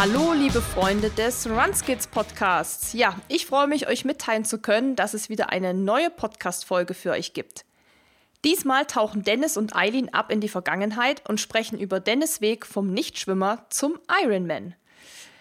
Hallo, 0.00 0.32
liebe 0.32 0.62
Freunde 0.62 1.10
des 1.10 1.50
Runskids 1.50 2.06
Podcasts. 2.06 2.92
Ja, 2.92 3.16
ich 3.26 3.46
freue 3.46 3.66
mich, 3.66 3.88
euch 3.88 4.04
mitteilen 4.04 4.44
zu 4.44 4.58
können, 4.60 4.94
dass 4.94 5.12
es 5.12 5.28
wieder 5.28 5.50
eine 5.50 5.74
neue 5.74 6.08
Podcast-Folge 6.08 6.94
für 6.94 7.10
euch 7.10 7.32
gibt. 7.32 7.64
Diesmal 8.44 8.86
tauchen 8.86 9.24
Dennis 9.24 9.56
und 9.56 9.74
Eileen 9.74 10.14
ab 10.14 10.30
in 10.30 10.40
die 10.40 10.48
Vergangenheit 10.48 11.28
und 11.28 11.40
sprechen 11.40 11.80
über 11.80 11.98
Dennis 11.98 12.40
Weg 12.40 12.64
vom 12.64 12.92
Nichtschwimmer 12.94 13.66
zum 13.70 13.98
Ironman. 14.22 14.76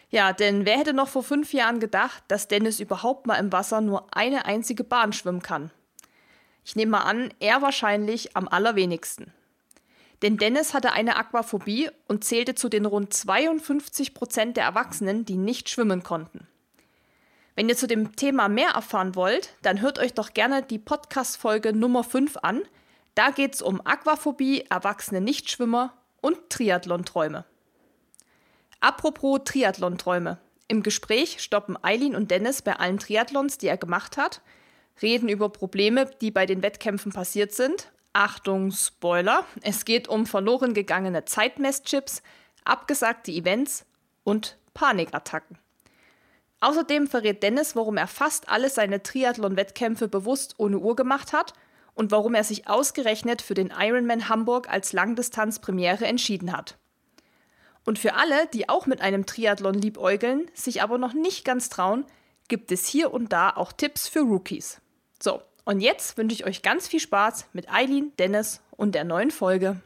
Ja, 0.10 0.34
denn 0.34 0.66
wer 0.66 0.80
hätte 0.80 0.94
noch 0.94 1.10
vor 1.10 1.22
fünf 1.22 1.54
Jahren 1.54 1.80
gedacht, 1.80 2.24
dass 2.28 2.48
Dennis 2.48 2.80
überhaupt 2.80 3.28
mal 3.28 3.36
im 3.36 3.52
Wasser 3.52 3.80
nur 3.80 4.08
eine 4.10 4.46
einzige 4.46 4.84
Bahn 4.84 5.14
schwimmen 5.14 5.44
kann? 5.44 5.70
Ich 6.66 6.76
nehme 6.76 6.94
mal 6.94 7.04
an, 7.04 7.32
er 7.40 7.62
wahrscheinlich 7.62 8.36
am 8.36 8.48
allerwenigsten. 8.48 9.32
Denn 10.22 10.38
Dennis 10.38 10.74
hatte 10.74 10.94
eine 10.94 11.16
Aquaphobie 11.16 11.90
und 12.08 12.24
zählte 12.24 12.56
zu 12.56 12.70
den 12.70 12.86
rund 12.86 13.14
52 13.14 14.14
Prozent 14.14 14.58
der 14.58 14.64
Erwachsenen, 14.64 15.26
die 15.26 15.38
nicht 15.38 15.70
schwimmen 15.70 16.04
konnten. 16.04 16.48
Wenn 17.56 17.70
ihr 17.70 17.78
zu 17.78 17.88
dem 17.88 18.16
Thema 18.16 18.50
mehr 18.50 18.72
erfahren 18.72 19.16
wollt, 19.16 19.54
dann 19.62 19.82
hört 19.82 20.00
euch 20.00 20.14
doch 20.14 20.34
gerne 20.34 20.64
die 20.64 20.80
Podcast-Folge 20.80 21.74
Nummer 21.74 22.04
5 22.04 22.38
an. 22.38 22.62
Da 23.16 23.32
geht 23.32 23.56
es 23.56 23.62
um 23.62 23.82
Aquaphobie, 23.84 24.66
erwachsene 24.70 25.22
Nichtschwimmer 25.22 25.94
und 26.22 26.38
Triathlonträume. 26.50 27.46
Apropos 28.80 29.42
Triathlonträume. 29.44 30.40
Im 30.68 30.84
Gespräch 30.84 31.42
stoppen 31.42 31.78
Eileen 31.82 32.16
und 32.16 32.30
Dennis 32.30 32.62
bei 32.62 32.76
allen 32.76 33.00
Triathlons, 33.00 33.58
die 33.58 33.68
er 33.68 33.78
gemacht 33.78 34.18
hat, 34.18 34.42
reden 35.02 35.30
über 35.30 35.50
Probleme, 35.50 36.10
die 36.22 36.32
bei 36.32 36.46
den 36.46 36.62
Wettkämpfen 36.62 37.12
passiert 37.12 37.54
sind 37.54 37.92
Achtung, 38.18 38.72
Spoiler, 38.72 39.46
es 39.62 39.86
geht 39.86 40.08
um 40.08 40.26
verloren 40.26 40.74
gegangene 40.74 41.26
Zeitmesschips, 41.26 42.24
abgesagte 42.64 43.32
Events 43.32 43.86
und 44.24 44.58
Panikattacken. 44.74 45.60
Außerdem 46.60 47.06
verrät 47.06 47.44
Dennis, 47.44 47.76
warum 47.76 47.96
er 47.96 48.08
fast 48.08 48.50
alle 48.50 48.72
seine 48.72 49.04
Triathlon-Wettkämpfe 49.04 50.08
bewusst 50.08 50.56
ohne 50.58 50.80
Uhr 50.80 50.96
gemacht 50.96 51.32
hat 51.32 51.54
und 51.94 52.10
warum 52.10 52.34
er 52.34 52.44
sich 52.44 52.68
ausgerechnet 52.68 53.44
für 53.44 53.54
den 53.54 53.72
Ironman 53.78 54.30
Hamburg 54.30 54.68
als 54.68 54.94
Langdistanz-Premiere 54.94 56.08
entschieden 56.08 56.58
hat. 56.58 56.76
Und 57.86 58.00
für 58.00 58.16
alle, 58.16 58.48
die 58.48 58.68
auch 58.68 58.88
mit 58.88 59.00
einem 59.00 59.28
Triathlon 59.28 59.76
liebäugeln, 59.76 60.50
sich 60.56 60.82
aber 60.82 60.98
noch 60.98 61.14
nicht 61.14 61.46
ganz 61.46 61.70
trauen, 61.70 62.04
gibt 62.48 62.72
es 62.72 62.88
hier 62.88 63.14
und 63.14 63.32
da 63.32 63.52
auch 63.52 63.72
Tipps 63.72 64.08
für 64.08 64.22
Rookies. 64.22 64.82
So, 65.22 65.44
und 65.68 65.82
jetzt 65.82 66.18
wünsche 66.18 66.34
ich 66.34 66.46
euch 66.46 66.62
ganz 66.62 66.88
viel 66.88 67.02
Spaß 67.02 67.50
mit 67.52 67.70
Eileen, 67.70 68.14
Dennis 68.18 68.62
und 68.72 68.96
der 68.96 69.04
neuen 69.04 69.32
Folge. 69.32 69.82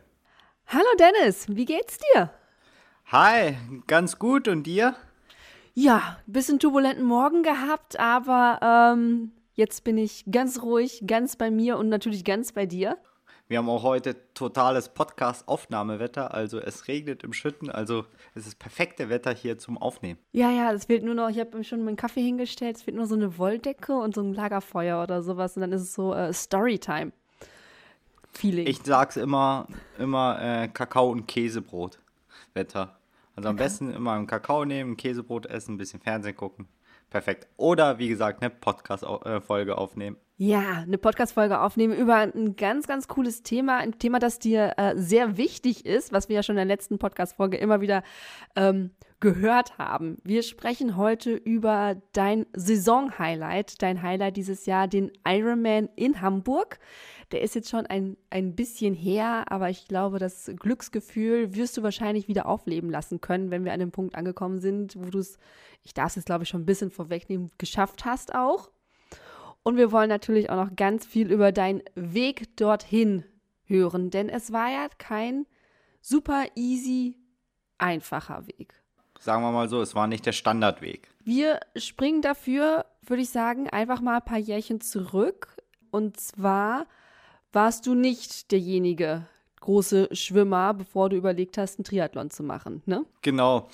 Hallo 0.67 0.85
Dennis, 0.99 1.47
wie 1.49 1.65
geht's 1.65 1.97
dir? 1.97 2.29
Hi, 3.07 3.57
ganz 3.87 4.19
gut 4.19 4.47
und 4.47 4.63
dir? 4.63 4.95
Ja, 5.73 6.19
bisschen 6.27 6.59
turbulenten 6.59 7.03
Morgen 7.03 7.41
gehabt, 7.41 7.99
aber 7.99 8.93
ähm, 8.93 9.31
jetzt 9.55 9.83
bin 9.83 9.97
ich 9.97 10.23
ganz 10.31 10.61
ruhig, 10.61 11.01
ganz 11.07 11.35
bei 11.35 11.49
mir 11.49 11.79
und 11.79 11.89
natürlich 11.89 12.23
ganz 12.23 12.51
bei 12.51 12.67
dir. 12.67 12.97
Wir 13.51 13.57
haben 13.57 13.67
auch 13.67 13.83
heute 13.83 14.15
totales 14.33 14.87
Podcast-Aufnahmewetter. 14.87 16.33
Also 16.33 16.57
es 16.59 16.87
regnet 16.87 17.21
im 17.25 17.33
Schütten. 17.33 17.69
Also 17.69 18.05
es 18.33 18.47
ist 18.47 18.59
perfekte 18.59 19.09
Wetter 19.09 19.33
hier 19.33 19.57
zum 19.57 19.77
Aufnehmen. 19.77 20.17
Ja, 20.31 20.49
ja, 20.49 20.71
es 20.71 20.85
fehlt 20.85 21.03
nur 21.03 21.15
noch, 21.15 21.27
ich 21.27 21.37
habe 21.37 21.61
schon 21.65 21.83
meinen 21.83 21.97
Kaffee 21.97 22.21
hingestellt, 22.21 22.77
es 22.77 22.83
fehlt 22.83 22.95
nur 22.95 23.07
so 23.07 23.15
eine 23.15 23.37
Wolldecke 23.37 23.93
und 23.93 24.15
so 24.15 24.21
ein 24.21 24.33
Lagerfeuer 24.33 25.03
oder 25.03 25.21
sowas. 25.21 25.57
Und 25.57 25.63
dann 25.63 25.73
ist 25.73 25.81
es 25.81 25.93
so 25.93 26.13
äh, 26.13 26.31
Storytime. 26.31 27.11
Feeling. 28.31 28.67
Ich 28.67 28.79
sag's 28.85 29.17
immer, 29.17 29.67
immer 29.99 30.41
äh, 30.41 30.69
Kakao 30.69 31.09
und 31.09 31.27
Käsebrot. 31.27 31.99
Wetter. 32.53 32.99
Also 33.35 33.49
am 33.49 33.55
okay. 33.55 33.65
besten 33.65 33.93
immer 33.93 34.13
einen 34.13 34.27
Kakao 34.27 34.63
nehmen, 34.63 34.93
ein 34.93 34.97
Käsebrot 34.97 35.47
essen, 35.47 35.75
ein 35.75 35.77
bisschen 35.77 35.99
Fernsehen 35.99 36.37
gucken. 36.37 36.69
Perfekt. 37.09 37.49
Oder 37.57 37.99
wie 37.99 38.07
gesagt, 38.07 38.41
eine 38.41 38.49
Podcast-Folge 38.49 39.77
aufnehmen. 39.77 40.15
Ja, 40.43 40.79
eine 40.87 40.97
Podcast-Folge 40.97 41.61
aufnehmen 41.61 41.95
über 41.95 42.15
ein 42.15 42.55
ganz, 42.55 42.87
ganz 42.87 43.07
cooles 43.07 43.43
Thema. 43.43 43.77
Ein 43.77 43.99
Thema, 43.99 44.17
das 44.17 44.39
dir 44.39 44.73
äh, 44.77 44.97
sehr 44.97 45.37
wichtig 45.37 45.85
ist, 45.85 46.11
was 46.13 46.29
wir 46.29 46.37
ja 46.37 46.41
schon 46.41 46.53
in 46.53 46.67
der 46.67 46.75
letzten 46.75 46.97
Podcast-Folge 46.97 47.57
immer 47.57 47.79
wieder 47.79 48.01
ähm, 48.55 48.89
gehört 49.19 49.77
haben. 49.77 50.17
Wir 50.23 50.41
sprechen 50.41 50.97
heute 50.97 51.35
über 51.35 52.01
dein 52.13 52.47
Saison-Highlight, 52.53 53.83
dein 53.83 54.01
Highlight 54.01 54.35
dieses 54.35 54.65
Jahr, 54.65 54.87
den 54.87 55.11
Ironman 55.27 55.89
in 55.95 56.21
Hamburg. 56.21 56.79
Der 57.31 57.43
ist 57.43 57.53
jetzt 57.53 57.69
schon 57.69 57.85
ein, 57.85 58.17
ein 58.31 58.55
bisschen 58.55 58.95
her, 58.95 59.45
aber 59.49 59.69
ich 59.69 59.87
glaube, 59.87 60.17
das 60.17 60.49
Glücksgefühl 60.57 61.53
wirst 61.53 61.77
du 61.77 61.83
wahrscheinlich 61.83 62.27
wieder 62.27 62.47
aufleben 62.47 62.89
lassen 62.89 63.21
können, 63.21 63.51
wenn 63.51 63.63
wir 63.63 63.73
an 63.73 63.79
dem 63.79 63.91
Punkt 63.91 64.15
angekommen 64.15 64.59
sind, 64.59 64.95
wo 64.97 65.11
du 65.11 65.19
es 65.19 65.37
ich 65.83 65.93
darf 65.93 66.09
es 66.09 66.15
jetzt, 66.15 66.25
glaube 66.25 66.45
ich, 66.45 66.49
schon 66.49 66.61
ein 66.61 66.65
bisschen 66.65 66.89
vorwegnehmen, 66.89 67.51
geschafft 67.59 68.05
hast 68.05 68.33
auch. 68.33 68.71
Und 69.63 69.77
wir 69.77 69.91
wollen 69.91 70.09
natürlich 70.09 70.49
auch 70.49 70.65
noch 70.65 70.75
ganz 70.75 71.05
viel 71.05 71.31
über 71.31 71.51
deinen 71.51 71.83
Weg 71.95 72.55
dorthin 72.57 73.23
hören, 73.65 74.09
denn 74.09 74.29
es 74.29 74.51
war 74.51 74.69
ja 74.69 74.87
kein 74.97 75.45
super 76.01 76.45
easy, 76.55 77.15
einfacher 77.77 78.47
Weg. 78.47 78.73
Sagen 79.19 79.43
wir 79.43 79.51
mal 79.51 79.69
so, 79.69 79.81
es 79.81 79.93
war 79.93 80.07
nicht 80.07 80.25
der 80.25 80.31
Standardweg. 80.31 81.07
Wir 81.23 81.59
springen 81.75 82.23
dafür, 82.23 82.85
würde 83.05 83.21
ich 83.21 83.29
sagen, 83.29 83.69
einfach 83.69 84.01
mal 84.01 84.17
ein 84.17 84.25
paar 84.25 84.39
Jährchen 84.39 84.81
zurück. 84.81 85.55
Und 85.91 86.19
zwar 86.19 86.87
warst 87.51 87.85
du 87.85 87.93
nicht 87.93 88.51
derjenige 88.51 89.27
große 89.59 90.09
Schwimmer, 90.13 90.73
bevor 90.73 91.09
du 91.09 91.17
überlegt 91.17 91.59
hast, 91.59 91.77
einen 91.77 91.85
Triathlon 91.85 92.31
zu 92.31 92.41
machen, 92.41 92.81
ne? 92.87 93.05
Genau. 93.21 93.69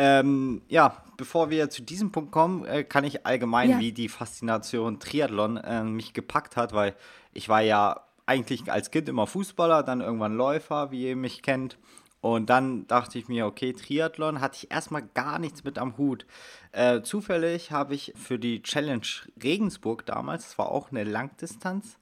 Ähm, 0.00 0.62
ja, 0.68 1.02
bevor 1.16 1.50
wir 1.50 1.70
zu 1.70 1.82
diesem 1.82 2.12
Punkt 2.12 2.30
kommen, 2.30 2.64
äh, 2.64 2.84
kann 2.84 3.02
ich 3.02 3.26
allgemein, 3.26 3.70
ja. 3.70 3.78
wie 3.80 3.90
die 3.90 4.08
Faszination 4.08 5.00
Triathlon 5.00 5.56
äh, 5.56 5.82
mich 5.82 6.12
gepackt 6.12 6.56
hat, 6.56 6.72
weil 6.72 6.94
ich 7.32 7.48
war 7.48 7.62
ja 7.62 8.04
eigentlich 8.24 8.70
als 8.70 8.92
Kind 8.92 9.08
immer 9.08 9.26
Fußballer, 9.26 9.82
dann 9.82 10.00
irgendwann 10.00 10.36
Läufer, 10.36 10.92
wie 10.92 11.08
ihr 11.08 11.16
mich 11.16 11.42
kennt. 11.42 11.78
Und 12.20 12.48
dann 12.48 12.86
dachte 12.86 13.18
ich 13.18 13.26
mir, 13.26 13.46
okay, 13.46 13.72
Triathlon 13.72 14.40
hatte 14.40 14.58
ich 14.62 14.70
erstmal 14.70 15.02
gar 15.02 15.40
nichts 15.40 15.64
mit 15.64 15.78
am 15.78 15.98
Hut. 15.98 16.26
Äh, 16.70 17.02
zufällig 17.02 17.72
habe 17.72 17.96
ich 17.96 18.12
für 18.16 18.38
die 18.38 18.62
Challenge 18.62 19.06
Regensburg 19.42 20.06
damals, 20.06 20.44
das 20.44 20.58
war 20.58 20.70
auch 20.70 20.92
eine 20.92 21.02
Langdistanz, 21.02 21.98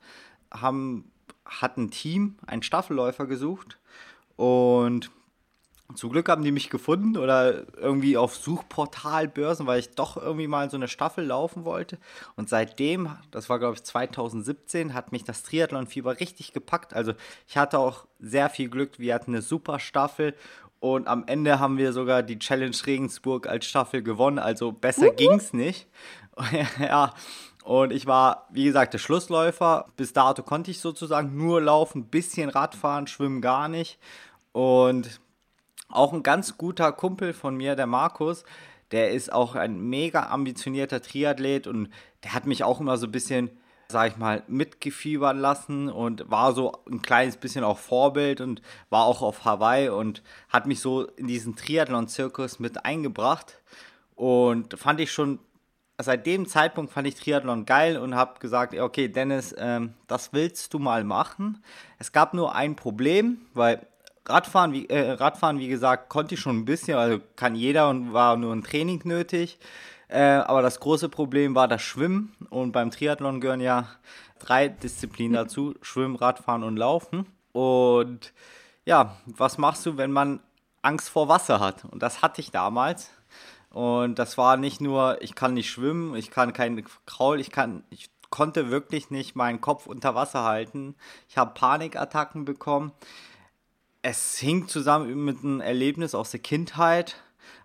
haben, 0.53 1.11
hat 1.47 1.78
ein 1.78 1.91
Team 1.91 2.37
einen 2.47 2.63
Staffelläufer 2.63 3.27
gesucht 3.27 3.78
und 4.37 5.11
zum 5.95 6.11
Glück 6.11 6.29
haben 6.29 6.43
die 6.43 6.53
mich 6.53 6.69
gefunden 6.69 7.17
oder 7.17 7.65
irgendwie 7.77 8.17
auf 8.17 8.35
Suchportalbörsen, 8.37 9.67
weil 9.67 9.81
ich 9.81 9.91
doch 9.91 10.17
irgendwie 10.17 10.49
mal 10.49 10.69
so 10.69 10.77
eine 10.77 10.89
Staffel 10.89 11.25
laufen 11.25 11.65
wollte. 11.65 11.99
Und 12.35 12.49
seitdem, 12.49 13.11
das 13.31 13.49
war 13.49 13.59
glaube 13.59 13.75
ich 13.75 13.85
2017, 13.85 14.95
hat 14.95 15.13
mich 15.13 15.25
das 15.25 15.43
Triathlon-Fieber 15.45 16.19
richtig 16.21 16.53
gepackt. 16.53 16.95
Also 16.95 17.13
ich 17.47 17.57
hatte 17.57 17.79
auch 17.79 18.07
sehr 18.19 18.51
viel 18.51 18.69
Glück. 18.69 18.99
Wir 18.99 19.15
hatten 19.15 19.33
eine 19.33 19.43
super 19.43 19.79
Staffel 19.79 20.35
und 20.81 21.07
am 21.09 21.25
Ende 21.27 21.59
haben 21.59 21.79
wir 21.79 21.93
sogar 21.93 22.23
die 22.23 22.39
Challenge 22.39 22.77
Regensburg 22.87 23.47
als 23.47 23.67
Staffel 23.67 24.03
gewonnen. 24.03 24.39
Also 24.39 24.73
besser 24.73 25.13
mhm. 25.13 25.37
es 25.37 25.53
nicht. 25.53 25.87
ja. 26.81 27.15
Und 27.65 27.93
ich 27.93 28.07
war, 28.07 28.47
wie 28.51 28.65
gesagt, 28.65 28.95
der 28.95 28.99
Schlussläufer. 28.99 29.87
Bis 29.97 30.13
dato 30.13 30.43
konnte 30.43 30.71
ich 30.71 30.81
sozusagen 30.81 31.37
nur 31.37 31.61
laufen, 31.61 32.05
bisschen 32.05 32.49
Radfahren, 32.49 33.07
schwimmen 33.07 33.41
gar 33.41 33.69
nicht. 33.69 33.99
Und 34.53 35.21
auch 35.89 36.13
ein 36.13 36.23
ganz 36.23 36.59
guter 36.59 36.93
Kumpel 36.93 37.33
von 37.33 37.57
mir, 37.57 37.77
der 37.77 37.87
Markus, 37.87 38.45
der 38.91 39.11
ist 39.11 39.33
auch 39.33 39.55
ein 39.55 39.81
mega 39.81 40.28
ambitionierter 40.28 41.03
Triathlet 41.03 41.66
und 41.66 41.91
der 42.25 42.34
hat 42.34 42.47
mich 42.47 42.65
auch 42.65 42.81
immer 42.81 42.97
so 42.99 43.07
ein 43.07 43.13
bisschen, 43.13 43.51
sag 43.89 44.13
ich 44.13 44.16
mal, 44.16 44.43
mitgefiebern 44.47 45.39
lassen 45.39 45.89
und 45.89 46.31
war 46.31 46.53
so 46.53 46.72
ein 46.91 47.03
kleines 47.03 47.37
bisschen 47.37 47.65
auch 47.65 47.78
Vorbild 47.78 48.41
und 48.41 48.63
war 48.91 49.05
auch 49.05 49.22
auf 49.22 49.45
Hawaii 49.45 49.89
und 49.89 50.22
hat 50.49 50.66
mich 50.66 50.81
so 50.81 51.05
in 51.05 51.27
diesen 51.27 51.57
Triathlon-Zirkus 51.57 52.59
mit 52.59 52.84
eingebracht 52.84 53.60
und 54.15 54.78
fand 54.78 55.01
ich 55.01 55.13
schon 55.13 55.41
seit 55.99 56.27
dem 56.27 56.47
Zeitpunkt 56.47 56.93
fand 56.93 57.09
ich 57.09 57.15
Triathlon 57.15 57.65
geil 57.65 57.97
und 57.97 58.15
habe 58.15 58.39
gesagt, 58.39 58.75
okay, 58.78 59.09
Dennis, 59.09 59.55
ähm, 59.59 59.95
das 60.07 60.33
willst 60.33 60.75
du 60.75 60.78
mal 60.78 61.05
machen. 61.05 61.63
Es 61.99 62.13
gab 62.13 62.34
nur 62.34 62.55
ein 62.55 62.77
Problem, 62.77 63.41
weil 63.55 63.87
Radfahren, 64.28 64.73
wie, 64.73 64.87
äh, 64.87 65.13
Radfahren, 65.13 65.59
wie 65.59 65.69
gesagt, 65.69 66.09
konnte 66.09 66.34
ich 66.34 66.41
schon 66.41 66.59
ein 66.59 66.65
bisschen, 66.65 66.99
also 66.99 67.21
kann 67.37 67.55
jeder 67.55 67.89
und 67.89 68.13
war 68.13 68.37
nur 68.37 68.55
ein 68.55 68.63
Training 68.63 69.01
nötig. 69.05 69.59
Äh, 70.09 70.21
aber 70.21 70.63
das 70.63 70.81
große 70.81 71.09
Problem 71.09 71.55
war 71.55 71.69
das 71.69 71.83
Schwimmen 71.83 72.34
und 72.51 72.73
beim 72.73 72.91
Triathlon 72.91 73.41
gehören 73.41 73.61
ja 73.61 73.89
drei 74.39 74.69
Disziplinen 74.69 75.33
mhm. 75.33 75.37
dazu: 75.37 75.75
Schwimmen, 75.83 76.17
Radfahren 76.17 76.63
und 76.63 76.77
Laufen. 76.77 77.27
Und 77.53 78.33
ja, 78.84 79.17
was 79.27 79.59
machst 79.59 79.84
du, 79.87 79.97
wenn 79.97 80.13
man 80.13 80.41
Angst 80.83 81.09
vor 81.09 81.29
Wasser 81.29 81.59
hat? 81.61 81.84
Und 81.87 82.03
das 82.03 82.22
hatte 82.22 82.41
ich 82.41 82.51
damals. 82.51 83.11
Und 83.71 84.19
das 84.19 84.39
war 84.39 84.57
nicht 84.57 84.81
nur, 84.81 85.21
ich 85.22 85.34
kann 85.34 85.55
nicht 85.55 85.71
schwimmen, 85.71 86.15
ich 86.15 86.31
kann 86.31 86.53
kein 86.53 86.83
Kraul, 87.05 87.41
ich 87.41 87.51
kann, 87.51 87.84
ich 87.91 88.09
konnte 88.31 88.71
wirklich 88.71 89.11
nicht 89.11 89.37
meinen 89.37 89.61
Kopf 89.61 89.87
unter 89.87 90.15
Wasser 90.15 90.45
halten. 90.45 90.95
Ich 91.29 91.37
habe 91.37 91.53
Panikattacken 91.55 92.45
bekommen 92.45 92.93
es 94.09 94.39
hing 94.39 94.69
zusammen 94.69 95.25
mit 95.25 95.39
einem 95.43 95.61
Erlebnis 95.61 96.15
aus 96.15 96.31
der 96.31 96.39
Kindheit. 96.39 97.17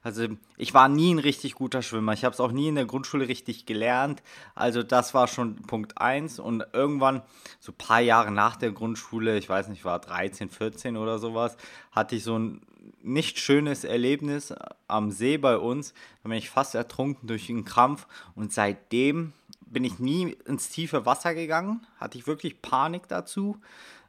Also 0.01 0.27
ich 0.57 0.73
war 0.73 0.89
nie 0.89 1.13
ein 1.13 1.19
richtig 1.19 1.53
guter 1.53 1.83
Schwimmer. 1.83 2.13
Ich 2.13 2.25
habe 2.25 2.33
es 2.33 2.39
auch 2.39 2.51
nie 2.51 2.67
in 2.67 2.73
der 2.73 2.85
Grundschule 2.85 3.27
richtig 3.27 3.67
gelernt. 3.67 4.23
Also 4.55 4.81
das 4.81 5.13
war 5.13 5.27
schon 5.27 5.57
Punkt 5.57 5.99
1. 5.99 6.39
Und 6.39 6.65
irgendwann, 6.73 7.21
so 7.59 7.71
ein 7.71 7.77
paar 7.77 7.99
Jahre 7.99 8.31
nach 8.31 8.55
der 8.55 8.71
Grundschule, 8.71 9.37
ich 9.37 9.47
weiß 9.47 9.67
nicht, 9.67 9.85
war 9.85 9.99
13, 9.99 10.49
14 10.49 10.97
oder 10.97 11.19
sowas, 11.19 11.57
hatte 11.91 12.15
ich 12.15 12.23
so 12.23 12.39
ein 12.39 12.61
nicht 13.03 13.37
schönes 13.37 13.83
Erlebnis 13.83 14.51
am 14.87 15.11
See 15.11 15.37
bei 15.37 15.57
uns. 15.57 15.93
Da 16.23 16.29
bin 16.29 16.39
ich 16.39 16.49
fast 16.49 16.73
ertrunken 16.73 17.27
durch 17.27 17.51
einen 17.51 17.65
Krampf. 17.65 18.07
Und 18.33 18.51
seitdem 18.51 19.33
bin 19.67 19.83
ich 19.83 19.99
nie 19.99 20.35
ins 20.47 20.69
tiefe 20.69 21.05
Wasser 21.05 21.35
gegangen. 21.35 21.85
Hatte 21.99 22.17
ich 22.17 22.25
wirklich 22.25 22.63
Panik 22.63 23.07
dazu. 23.07 23.61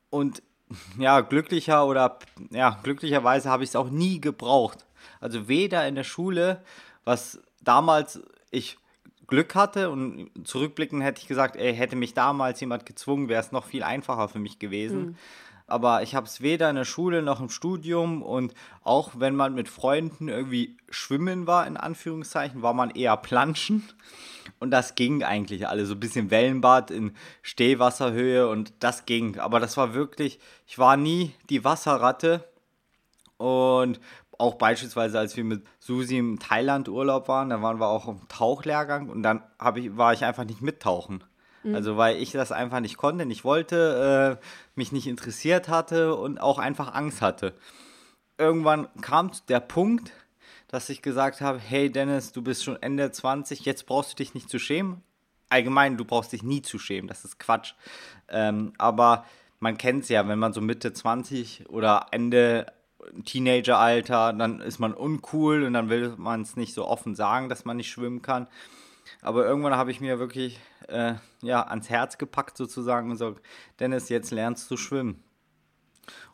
Und 0.09 0.43
ja, 0.99 1.21
glücklicher 1.21 1.87
oder 1.87 2.19
ja, 2.51 2.79
glücklicherweise 2.83 3.51
habe 3.51 3.65
ich 3.65 3.71
es 3.71 3.77
auch 3.77 3.91
nie 3.91 4.21
gebraucht. 4.21 4.85
Also 5.21 5.49
weder 5.49 5.87
in 5.87 5.95
der 5.95 6.05
Schule, 6.05 6.63
was 7.05 7.41
damals 7.61 8.21
ich 8.51 8.79
Glück 9.27 9.55
hatte 9.55 9.91
und 9.91 10.31
zurückblickend 10.45 11.03
hätte 11.03 11.23
ich 11.23 11.29
gesagt, 11.29 11.57
ey, 11.57 11.75
hätte 11.75 11.97
mich 11.97 12.13
damals 12.13 12.61
jemand 12.61 12.85
gezwungen, 12.85 13.29
wäre 13.29 13.41
es 13.41 13.53
noch 13.53 13.65
viel 13.65 13.83
einfacher 13.83 14.29
für 14.29 14.39
mich 14.39 14.59
gewesen. 14.59 15.01
Mhm. 15.01 15.17
Aber 15.67 16.03
ich 16.03 16.15
habe 16.15 16.27
es 16.27 16.41
weder 16.41 16.69
in 16.71 16.77
der 16.77 16.85
Schule 16.85 17.23
noch 17.23 17.41
im 17.41 17.49
Studium 17.49 18.23
und 18.23 18.55
auch 18.83 19.13
wenn 19.17 19.35
man 19.35 19.55
mit 19.55 19.69
Freunden 19.69 20.29
irgendwie 20.29 20.77
schwimmen 20.91 21.47
war, 21.47 21.67
in 21.67 21.77
Anführungszeichen, 21.77 22.63
war 22.63 22.75
man 22.75 22.91
eher 22.91 23.17
planschen. 23.17 23.83
Und 24.59 24.71
das 24.71 24.95
ging 24.95 25.23
eigentlich 25.23 25.69
alle. 25.69 25.87
So 25.87 25.95
ein 25.95 26.01
bisschen 26.01 26.31
Wellenbad 26.31 26.91
in 26.91 27.15
Stehwasserhöhe 27.43 28.49
und 28.49 28.73
das 28.81 29.07
ging. 29.07 29.39
Aber 29.39 29.61
das 29.61 29.77
war 29.77 29.95
wirklich, 29.95 30.39
ich 30.67 30.79
war 30.79 30.97
nie 30.97 31.35
die 31.49 31.65
Wasserratte. 31.65 32.49
Und 33.39 33.99
auch 34.39 34.55
beispielsweise, 34.55 35.19
als 35.19 35.37
wir 35.37 35.45
mit 35.45 35.65
Susi 35.79 36.19
im 36.19 36.39
Thailand 36.39 36.89
Urlaub 36.89 37.29
waren, 37.29 37.51
da 37.51 37.63
waren 37.63 37.81
wir 37.81 37.89
auch 37.89 38.09
im 38.09 38.29
Tauchlehrgang 38.29 39.09
und 39.09 39.23
dann 39.23 39.43
ich, 39.77 39.97
war 39.97 40.13
ich 40.13 40.25
einfach 40.25 40.45
nicht 40.45 40.63
mittauchen. 40.63 41.25
Mhm. 41.63 41.75
Also 41.75 41.97
weil 41.97 42.17
ich 42.17 42.33
das 42.33 42.53
einfach 42.53 42.81
nicht 42.81 42.97
konnte, 42.97 43.27
nicht 43.27 43.45
wollte, 43.45 44.39
äh, 44.41 44.45
mich 44.75 44.93
nicht 44.93 45.07
interessiert 45.07 45.69
hatte 45.69 46.15
und 46.15 46.41
auch 46.41 46.59
einfach 46.59 46.95
Angst 46.95 47.23
hatte. 47.23 47.55
Irgendwann 48.39 48.89
kam 49.01 49.31
der 49.49 49.61
Punkt, 49.61 50.13
dass 50.69 50.89
ich 50.89 51.03
gesagt 51.03 51.41
habe, 51.41 51.59
hey 51.59 51.91
Dennis, 51.91 52.33
du 52.33 52.43
bist 52.43 52.65
schon 52.65 52.81
Ende 52.81 53.11
20, 53.11 53.65
jetzt 53.65 53.87
brauchst 53.87 54.13
du 54.13 54.17
dich 54.17 54.35
nicht 54.35 54.49
zu 54.49 54.59
schämen. 54.59 55.03
Allgemein, 55.51 55.99
du 55.99 56.05
brauchst 56.07 56.33
dich 56.33 56.43
nie 56.43 56.63
zu 56.63 56.79
schämen, 56.79 57.09
das 57.09 57.25
ist 57.25 57.39
Quatsch. 57.39 57.75
Ähm, 58.29 58.73
aber 58.79 59.27
man 59.61 59.77
kennt 59.77 60.05
es 60.05 60.09
ja, 60.09 60.27
wenn 60.27 60.39
man 60.39 60.55
so 60.55 60.63
Mitte 60.63 60.93
20 60.93 61.69
oder 61.69 62.07
Ende 62.11 62.67
Teenageralter, 63.25 64.33
dann 64.33 64.61
ist 64.61 64.79
man 64.79 64.95
uncool 64.95 65.65
und 65.65 65.75
dann 65.75 65.89
will 65.91 66.15
man 66.17 66.43
es 66.43 66.57
nicht 66.57 66.75
so 66.75 66.87
offen 66.87 67.15
sagen, 67.15 67.49
dass 67.49 67.65
man 67.65 67.77
nicht 67.77 67.91
schwimmen 67.91 68.23
kann. 68.23 68.47
Aber 69.23 69.47
irgendwann 69.47 69.77
habe 69.77 69.93
ich 69.93 70.01
mir 70.01 70.19
wirklich 70.19 70.61
äh, 70.89 71.15
ja, 71.41 71.63
ans 71.69 71.89
Herz 71.89 72.19
gepackt 72.19 72.57
sozusagen 72.57 73.11
und 73.11 73.17
so, 73.17 73.37
Dennis, 73.79 74.09
jetzt 74.09 74.33
lernst 74.33 74.71
du 74.71 74.77
schwimmen. 74.77 75.23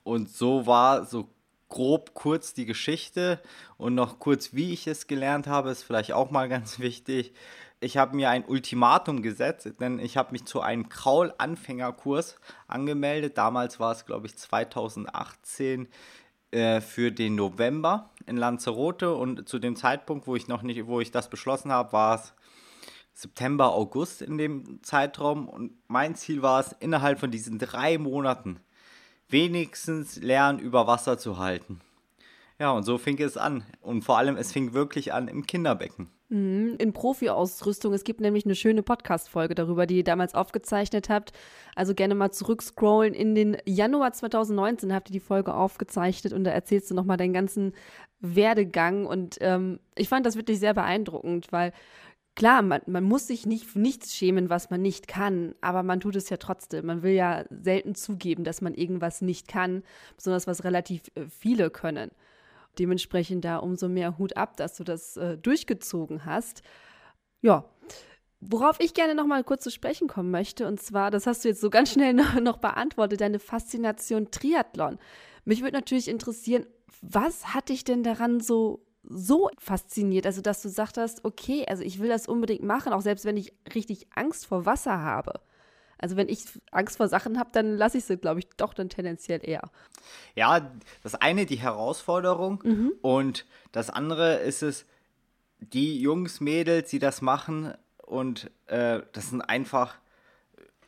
Und 0.03 0.31
so 0.31 0.67
war 0.67 1.05
so 1.05 1.29
grob 1.69 2.15
kurz 2.15 2.55
die 2.55 2.65
Geschichte 2.65 3.43
und 3.77 3.95
noch 3.95 4.19
kurz, 4.19 4.55
wie 4.55 4.73
ich 4.73 4.87
es 4.87 5.07
gelernt 5.07 5.47
habe, 5.47 5.71
ist 5.71 5.83
vielleicht 5.83 6.13
auch 6.13 6.31
mal 6.31 6.49
ganz 6.49 6.79
wichtig. 6.81 7.35
Ich 7.81 7.97
habe 7.97 8.17
mir 8.17 8.31
ein 8.31 8.45
Ultimatum 8.45 9.23
gesetzt, 9.23 9.69
denn 9.79 10.01
ich 10.01 10.17
habe 10.17 10.33
mich 10.33 10.47
zu 10.47 10.63
einem 10.63 10.89
Kraul-Anfängerkurs 10.89 12.37
angemeldet. 12.67 13.39
Damals 13.39 13.79
war 13.79 13.93
es, 13.93 14.05
glaube 14.07 14.27
ich, 14.27 14.37
2018 14.37 15.87
äh, 16.51 16.81
für 16.81 17.13
den 17.13 17.37
November 17.37 18.11
in 18.27 18.37
Lanzarote 18.37 19.15
und 19.15 19.47
zu 19.49 19.59
dem 19.59 19.77
Zeitpunkt, 19.77 20.27
wo 20.27 20.35
ich 20.35 20.49
noch 20.49 20.63
nicht, 20.63 20.87
wo 20.87 21.01
ich 21.01 21.11
das 21.13 21.29
beschlossen 21.29 21.71
habe, 21.71 21.93
war 21.93 22.17
es 22.17 22.33
September, 23.19 23.75
August 23.75 24.23
in 24.23 24.39
dem 24.39 24.81
Zeitraum 24.85 25.49
und 25.49 25.73
mein 25.89 26.15
Ziel 26.15 26.41
war 26.41 26.61
es, 26.61 26.77
innerhalb 26.79 27.19
von 27.19 27.33
diesen 27.33 27.59
drei 27.59 27.99
Monaten 27.99 28.61
wenigstens 29.29 30.23
lernen, 30.23 30.61
über 30.61 30.87
Wasser 30.87 31.19
zu 31.19 31.37
halten. 31.37 31.81
Ja, 32.61 32.71
und 32.71 32.85
so 32.85 32.97
fing 32.97 33.21
es 33.21 33.37
an. 33.37 33.65
Und 33.81 34.03
vor 34.03 34.19
allem, 34.19 34.37
es 34.37 34.53
fing 34.53 34.73
wirklich 34.73 35.13
an 35.13 35.27
im 35.27 35.47
Kinderbecken. 35.47 36.09
Mhm, 36.29 36.77
in 36.79 36.93
Profi-Ausrüstung. 36.93 37.93
Es 37.93 38.05
gibt 38.05 38.21
nämlich 38.21 38.45
eine 38.45 38.55
schöne 38.55 38.85
Podcast-Folge 38.85 39.57
darüber, 39.57 39.87
die 39.87 39.97
ihr 39.97 40.05
damals 40.05 40.35
aufgezeichnet 40.35 41.09
habt. 41.09 41.33
Also 41.75 41.95
gerne 41.95 42.15
mal 42.15 42.31
zurückscrollen. 42.31 43.15
In 43.15 43.35
den 43.35 43.57
Januar 43.65 44.13
2019 44.13 44.95
habt 44.95 45.11
ihr 45.11 45.15
die 45.15 45.21
Folge 45.21 45.55
aufgezeichnet 45.55 46.33
und 46.33 46.45
da 46.45 46.53
erzählst 46.53 46.89
du 46.89 46.95
nochmal 46.95 47.17
deinen 47.17 47.33
ganzen 47.33 47.73
Werdegang. 48.21 49.07
Und 49.07 49.39
ähm, 49.41 49.81
ich 49.97 50.09
fand 50.09 50.25
das 50.25 50.37
wirklich 50.37 50.61
sehr 50.61 50.75
beeindruckend, 50.75 51.51
weil 51.51 51.73
klar, 52.39 52.63
man, 52.63 52.81
man 52.87 53.03
muss 53.03 53.27
sich 53.27 53.47
nicht 53.47 53.67
für 53.67 53.81
nichts 53.81 54.15
schämen, 54.15 54.49
was 54.49 54.71
man 54.71 54.81
nicht 54.81 55.09
kann, 55.09 55.57
aber 55.61 55.83
man 55.83 55.99
tut 55.99 56.15
es 56.15 56.31
ja 56.31 56.37
trotzdem. 56.37 56.87
Man 56.87 57.03
will 57.03 57.13
ja 57.13 57.45
selten 57.51 57.97
zugeben, 57.97 58.45
dass 58.45 58.61
man 58.61 58.75
irgendwas 58.75 59.23
nicht 59.23 59.49
kann, 59.49 59.83
besonders 60.17 60.47
was 60.47 60.63
relativ 60.63 61.03
äh, 61.17 61.27
viele 61.27 61.69
können. 61.69 62.13
Dementsprechend 62.79 63.45
da 63.45 63.57
umso 63.57 63.89
mehr 63.89 64.19
Hut 64.19 64.37
ab, 64.37 64.57
dass 64.57 64.77
du 64.77 64.85
das 64.85 65.17
äh, 65.17 65.37
durchgezogen 65.37 66.25
hast. 66.25 66.63
Ja. 67.43 67.65
Worauf 68.41 68.79
ich 68.79 68.95
gerne 68.95 69.17
noch 69.17 69.27
mal 69.27 69.43
kurz 69.43 69.65
zu 69.65 69.71
sprechen 69.73 70.07
kommen 70.07 70.31
möchte, 70.31 70.69
und 70.69 70.81
zwar, 70.81 71.11
das 71.11 71.27
hast 71.27 71.45
du 71.45 71.49
jetzt 71.49 71.61
so 71.61 71.71
ganz 71.71 71.93
schnell 71.93 72.13
noch, 72.15 72.41
noch 72.41 72.59
beantwortet, 72.59 73.21
deine 73.21 73.41
Faszination 73.41 74.31
Triathlon. 74.31 74.99
Mich 75.45 75.63
würde 75.63 75.77
natürlich 75.77 76.07
interessieren, 76.07 76.67
was 77.03 77.53
hat 77.53 77.69
dich 77.69 77.83
denn 77.83 78.05
daran 78.05 78.39
so 78.39 78.88
so 79.09 79.51
fasziniert, 79.59 80.27
also 80.27 80.43
dass 80.43 80.63
du 80.63 80.69
sagtest, 80.69 81.25
okay, 81.25 81.65
also 81.67 81.83
ich 81.83 81.99
will 81.99 82.09
das 82.09 82.29
unbedingt 82.29 82.63
machen, 82.63 82.93
auch 82.93 83.01
selbst 83.01 83.25
wenn 83.25 83.37
ich 83.37 83.53
richtig 83.75 84.07
Angst 84.15 84.47
vor 84.47 84.67
Wasser 84.67 85.01
habe. 85.01 85.41
Also 85.99 86.17
wenn 86.17 86.29
ich 86.29 86.45
Angst 86.71 86.99
vor 86.99 87.09
Sachen 87.09 87.39
habe, 87.39 87.51
dann 87.53 87.77
lasse 87.77 87.99
ich 87.99 88.05
sie, 88.05 88.17
glaube 88.17 88.41
ich, 88.41 88.49
doch 88.57 88.73
dann 88.73 88.89
tendenziell 88.89 89.41
eher. 89.43 89.63
Ja, 90.37 90.71
das 91.03 91.15
eine 91.17 91.47
die 91.47 91.59
Herausforderung 91.59 92.63
mhm. 92.65 92.93
und 93.03 93.47
das 93.73 93.91
andere 93.91 94.37
ist 94.37 94.63
es, 94.63 94.87
die 95.59 96.01
Jungs, 96.01 96.41
Mädels, 96.41 96.91
die 96.91 97.01
das 97.01 97.21
machen 97.21 97.75
und 97.97 98.51
äh, 98.67 99.01
das 99.13 99.31
sind 99.31 99.43
einfach 99.43 99.97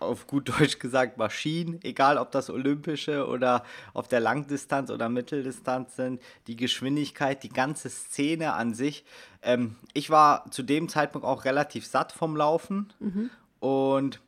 auf 0.00 0.26
gut 0.26 0.48
Deutsch 0.60 0.78
gesagt 0.78 1.18
Maschinen, 1.18 1.80
egal 1.82 2.18
ob 2.18 2.30
das 2.30 2.50
olympische 2.50 3.26
oder 3.26 3.64
auf 3.94 4.08
der 4.08 4.20
Langdistanz 4.20 4.90
oder 4.90 5.08
Mitteldistanz 5.08 5.96
sind, 5.96 6.20
die 6.46 6.56
Geschwindigkeit, 6.56 7.42
die 7.42 7.48
ganze 7.48 7.88
Szene 7.88 8.54
an 8.54 8.74
sich. 8.74 9.04
Ähm, 9.42 9.76
ich 9.92 10.10
war 10.10 10.50
zu 10.50 10.62
dem 10.62 10.88
Zeitpunkt 10.88 11.26
auch 11.26 11.44
relativ 11.44 11.86
satt 11.86 12.12
vom 12.12 12.36
Laufen 12.36 12.92
mhm. 12.98 13.30
und 13.60 14.20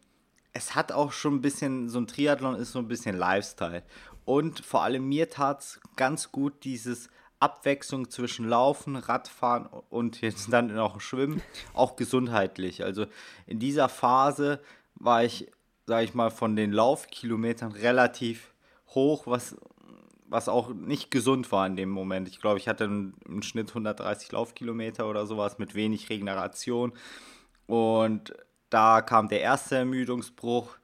es 0.53 0.75
hat 0.75 0.93
auch 0.93 1.13
schon 1.13 1.37
ein 1.37 1.41
bisschen, 1.41 1.89
so 1.89 1.99
ein 1.99 2.07
Triathlon 2.07 2.57
ist 2.57 2.73
so 2.73 2.79
ein 2.79 2.89
bisschen 2.89 3.17
Lifestyle. 3.17 3.83
Und 4.25 4.65
vor 4.65 4.83
allem 4.83 5.09
mir 5.09 5.31
tat 5.31 5.61
es 5.61 5.81
ganz 5.97 6.31
gut, 6.31 6.65
dieses 6.65 7.09
Abwechslung 7.41 8.09
zwischen 8.09 8.49
Laufen, 8.49 8.95
Radfahren 8.97 9.67
und 9.67 10.21
jetzt 10.21 10.53
dann 10.53 10.73
noch 10.73 11.01
Schwimmen, 11.01 11.43
auch 11.75 11.97
gesundheitlich. 11.97 12.85
Also 12.85 13.07
in 13.47 13.59
dieser 13.59 13.89
Phase 13.89 14.61
war 14.95 15.25
ich 15.25 15.51
sage 15.93 16.07
ich 16.07 16.15
mal, 16.15 16.31
von 16.31 16.57
den 16.57 16.73
Laufkilometern 16.73 17.73
relativ 17.73 18.55
hoch, 18.95 19.27
was, 19.27 19.59
was 20.27 20.49
auch 20.49 20.73
nicht 20.73 21.11
gesund 21.11 21.53
war 21.53 21.67
in 21.67 21.77
dem 21.77 21.91
Moment. 21.91 22.29
Ich 22.29 22.41
glaube, 22.41 22.59
ich 22.59 22.67
hatte 22.67 22.85
im 22.85 23.43
Schnitt 23.43 23.69
130 23.69 24.33
Laufkilometer 24.33 25.07
oder 25.07 25.27
sowas 25.27 25.59
mit 25.59 25.75
wenig 25.75 26.09
Regeneration. 26.09 26.95
Und 27.67 28.33
da 28.71 29.03
kam 29.03 29.29
der 29.29 29.43
erste 29.43 29.77
Ermüdungsbruch 29.77 30.79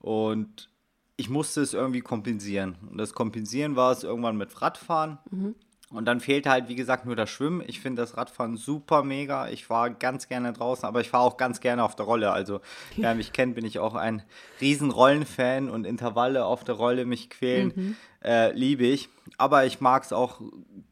und 0.00 0.68
ich 1.16 1.30
musste 1.30 1.60
es 1.60 1.72
irgendwie 1.72 2.00
kompensieren. 2.00 2.74
Und 2.90 2.98
das 2.98 3.14
Kompensieren 3.14 3.76
war 3.76 3.92
es 3.92 4.02
irgendwann 4.02 4.36
mit 4.36 4.60
Radfahren. 4.60 5.18
Mhm. 5.30 5.54
Und 5.92 6.04
dann 6.04 6.20
fehlte 6.20 6.50
halt, 6.50 6.68
wie 6.68 6.76
gesagt, 6.76 7.04
nur 7.04 7.16
das 7.16 7.30
Schwimmen. 7.30 7.64
Ich 7.66 7.80
finde 7.80 8.02
das 8.02 8.16
Radfahren 8.16 8.56
super 8.56 9.02
mega. 9.02 9.48
Ich 9.48 9.66
fahre 9.66 9.92
ganz 9.92 10.28
gerne 10.28 10.52
draußen, 10.52 10.84
aber 10.84 11.00
ich 11.00 11.10
fahre 11.10 11.24
auch 11.24 11.36
ganz 11.36 11.60
gerne 11.60 11.82
auf 11.82 11.96
der 11.96 12.06
Rolle. 12.06 12.30
Also, 12.30 12.60
wer 12.96 13.16
mich 13.16 13.32
kennt, 13.32 13.56
bin 13.56 13.64
ich 13.64 13.80
auch 13.80 13.96
ein 13.96 14.22
riesen 14.60 14.92
Rollenfan 14.92 15.68
und 15.68 15.84
Intervalle 15.84 16.44
auf 16.44 16.62
der 16.62 16.76
Rolle 16.76 17.06
mich 17.06 17.28
quälen, 17.28 17.72
mhm. 17.74 17.96
äh, 18.22 18.52
liebe 18.52 18.86
ich. 18.86 19.08
Aber 19.36 19.66
ich 19.66 19.80
mag 19.80 20.04
es 20.04 20.12
auch 20.12 20.40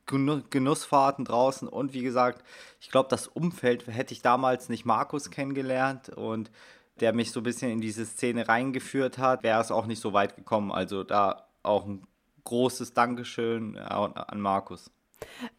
Genussfahrten 0.07 1.25
draußen. 1.25 1.69
Und 1.69 1.95
wie 1.95 2.03
gesagt, 2.03 2.45
ich 2.81 2.91
glaube, 2.91 3.09
das 3.09 3.29
Umfeld 3.29 3.87
hätte 3.87 4.13
ich 4.13 4.23
damals 4.23 4.69
nicht 4.69 4.85
Markus 4.85 5.31
kennengelernt 5.31 6.09
und 6.09 6.51
der 6.99 7.13
mich 7.13 7.31
so 7.31 7.39
ein 7.39 7.45
bisschen 7.45 7.71
in 7.71 7.81
diese 7.81 8.05
Szene 8.05 8.49
reingeführt 8.49 9.19
hat, 9.19 9.45
wäre 9.45 9.61
es 9.61 9.71
auch 9.71 9.87
nicht 9.87 10.01
so 10.01 10.13
weit 10.13 10.35
gekommen. 10.35 10.73
Also 10.73 11.05
da 11.05 11.47
auch 11.63 11.87
ein 11.87 12.03
großes 12.45 12.93
Dankeschön 12.93 13.77
äh, 13.77 13.81
an 13.81 14.41
Markus. 14.41 14.91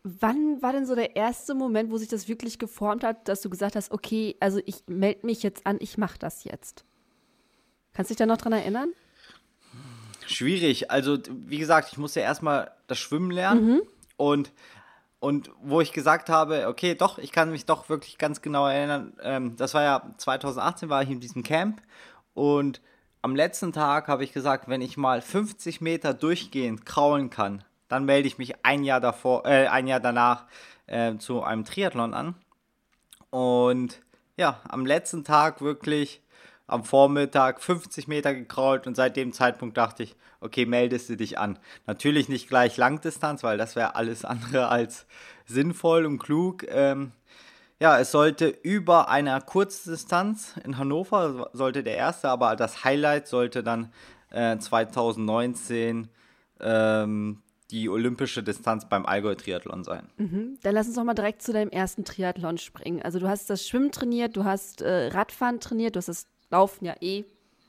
Wann 0.04 0.62
war 0.62 0.72
denn 0.72 0.86
so 0.86 0.96
der 0.96 1.16
erste 1.16 1.54
Moment, 1.54 1.92
wo 1.92 1.98
sich 1.98 2.08
das 2.08 2.28
wirklich 2.28 2.60
geformt 2.60 3.04
hat, 3.04 3.28
dass 3.28 3.42
du 3.42 3.50
gesagt 3.50 3.76
hast, 3.76 3.92
okay, 3.92 4.36
also 4.40 4.62
ich 4.66 4.84
melde 4.88 5.26
mich 5.26 5.44
jetzt 5.44 5.66
an, 5.66 5.78
ich 5.80 5.98
mache 5.98 6.18
das 6.18 6.44
jetzt? 6.44 6.86
Kannst 7.94 8.10
du 8.10 8.14
dich 8.14 8.20
da 8.20 8.26
noch 8.26 8.38
dran 8.38 8.54
erinnern? 8.54 8.92
Schwierig. 10.26 10.92
Also, 10.92 11.18
wie 11.28 11.58
gesagt, 11.58 11.90
ich 11.92 11.98
musste 11.98 12.22
erstmal 12.22 12.72
das 12.88 13.00
Schwimmen 13.00 13.32
lernen. 13.32 13.66
Mhm. 13.66 13.82
Und 14.16 14.52
und 15.20 15.52
wo 15.62 15.82
ich 15.82 15.92
gesagt 15.92 16.30
habe, 16.30 16.68
okay, 16.68 16.96
doch, 16.96 17.18
ich 17.18 17.34
kann 17.34 17.52
mich 17.52 17.66
doch 17.66 17.90
wirklich 17.90 18.18
ganz 18.18 18.42
genau 18.42 18.68
erinnern, 18.68 19.14
ähm, 19.22 19.56
das 19.58 19.74
war 19.74 19.84
ja 19.84 20.16
2018, 20.18 20.90
war 20.90 21.04
ich 21.04 21.10
in 21.10 21.20
diesem 21.20 21.44
Camp 21.44 21.82
und 22.34 22.82
am 23.22 23.36
letzten 23.36 23.74
Tag 23.74 24.08
habe 24.08 24.24
ich 24.24 24.34
gesagt, 24.34 24.68
wenn 24.68 24.82
ich 24.82 24.98
mal 24.98 25.22
50 25.22 25.82
Meter 25.82 26.14
durchgehend 26.14 26.86
kraulen 26.86 27.30
kann, 27.30 27.64
dann 27.88 28.06
melde 28.06 28.28
ich 28.28 28.38
mich 28.38 28.64
ein 28.64 28.84
Jahr 28.84 29.02
davor, 29.02 29.46
äh, 29.46 29.68
ein 29.68 29.88
Jahr 29.88 30.00
danach 30.00 30.46
äh, 30.88 31.18
zu 31.18 31.44
einem 31.44 31.66
Triathlon 31.66 32.14
an. 32.14 32.36
Und 33.30 34.02
ja, 34.38 34.62
am 34.68 34.86
letzten 34.86 35.24
Tag 35.24 35.62
wirklich 35.62 36.22
am 36.68 36.84
Vormittag 36.84 37.62
50 37.62 38.08
Meter 38.08 38.34
gekrault 38.34 38.88
und 38.88 38.96
seit 38.96 39.18
dem 39.18 39.34
Zeitpunkt 39.34 39.76
dachte 39.76 40.04
ich, 40.04 40.16
okay, 40.40 40.66
meldest 40.66 41.10
du 41.10 41.18
dich 41.18 41.38
an. 41.38 41.60
Natürlich 41.88 42.30
nicht 42.30 42.48
gleich 42.48 42.78
Langdistanz, 42.78 43.44
weil 43.44 43.58
das 43.58 43.76
wäre 43.76 43.96
alles 43.96 44.24
andere 44.24 44.70
als 44.70 45.06
sinnvoll 45.46 46.06
und 46.06 46.20
klug. 46.20 46.66
Ähm, 46.70 47.12
ja, 47.80 47.98
es 48.00 48.12
sollte 48.12 48.48
über 48.48 49.10
einer 49.10 49.40
Kurzdistanz 49.42 50.56
in 50.64 50.78
Hannover, 50.78 51.50
sollte 51.54 51.84
der 51.84 51.96
erste, 51.96 52.30
aber 52.30 52.56
das 52.56 52.84
Highlight 52.84 53.28
sollte 53.28 53.64
dann 53.64 53.92
äh, 54.32 54.58
2019 54.58 56.10
ähm, 56.60 57.42
die 57.72 57.88
olympische 57.88 58.44
Distanz 58.44 58.90
beim 58.90 59.06
Allgäu-Triathlon 59.06 59.84
sein. 59.84 60.10
Mhm. 60.18 60.58
Dann 60.64 60.74
lass 60.74 60.88
uns 60.88 60.96
doch 60.96 61.04
mal 61.04 61.14
direkt 61.14 61.42
zu 61.42 61.54
deinem 61.54 61.70
ersten 61.70 62.04
Triathlon 62.04 62.58
springen. 62.58 63.02
Also 63.02 63.20
du 63.20 63.30
hast 63.30 63.50
das 63.50 63.68
Schwimmen 63.68 63.92
trainiert, 63.92 64.36
du 64.36 64.44
hast 64.44 64.82
äh, 64.82 65.08
Radfahren 65.08 65.60
trainiert, 65.60 65.96
du 65.96 66.00
hast 66.00 66.10
das 66.10 66.28
Laufen 66.50 66.86
ja 66.86 66.96
eh 67.00 67.26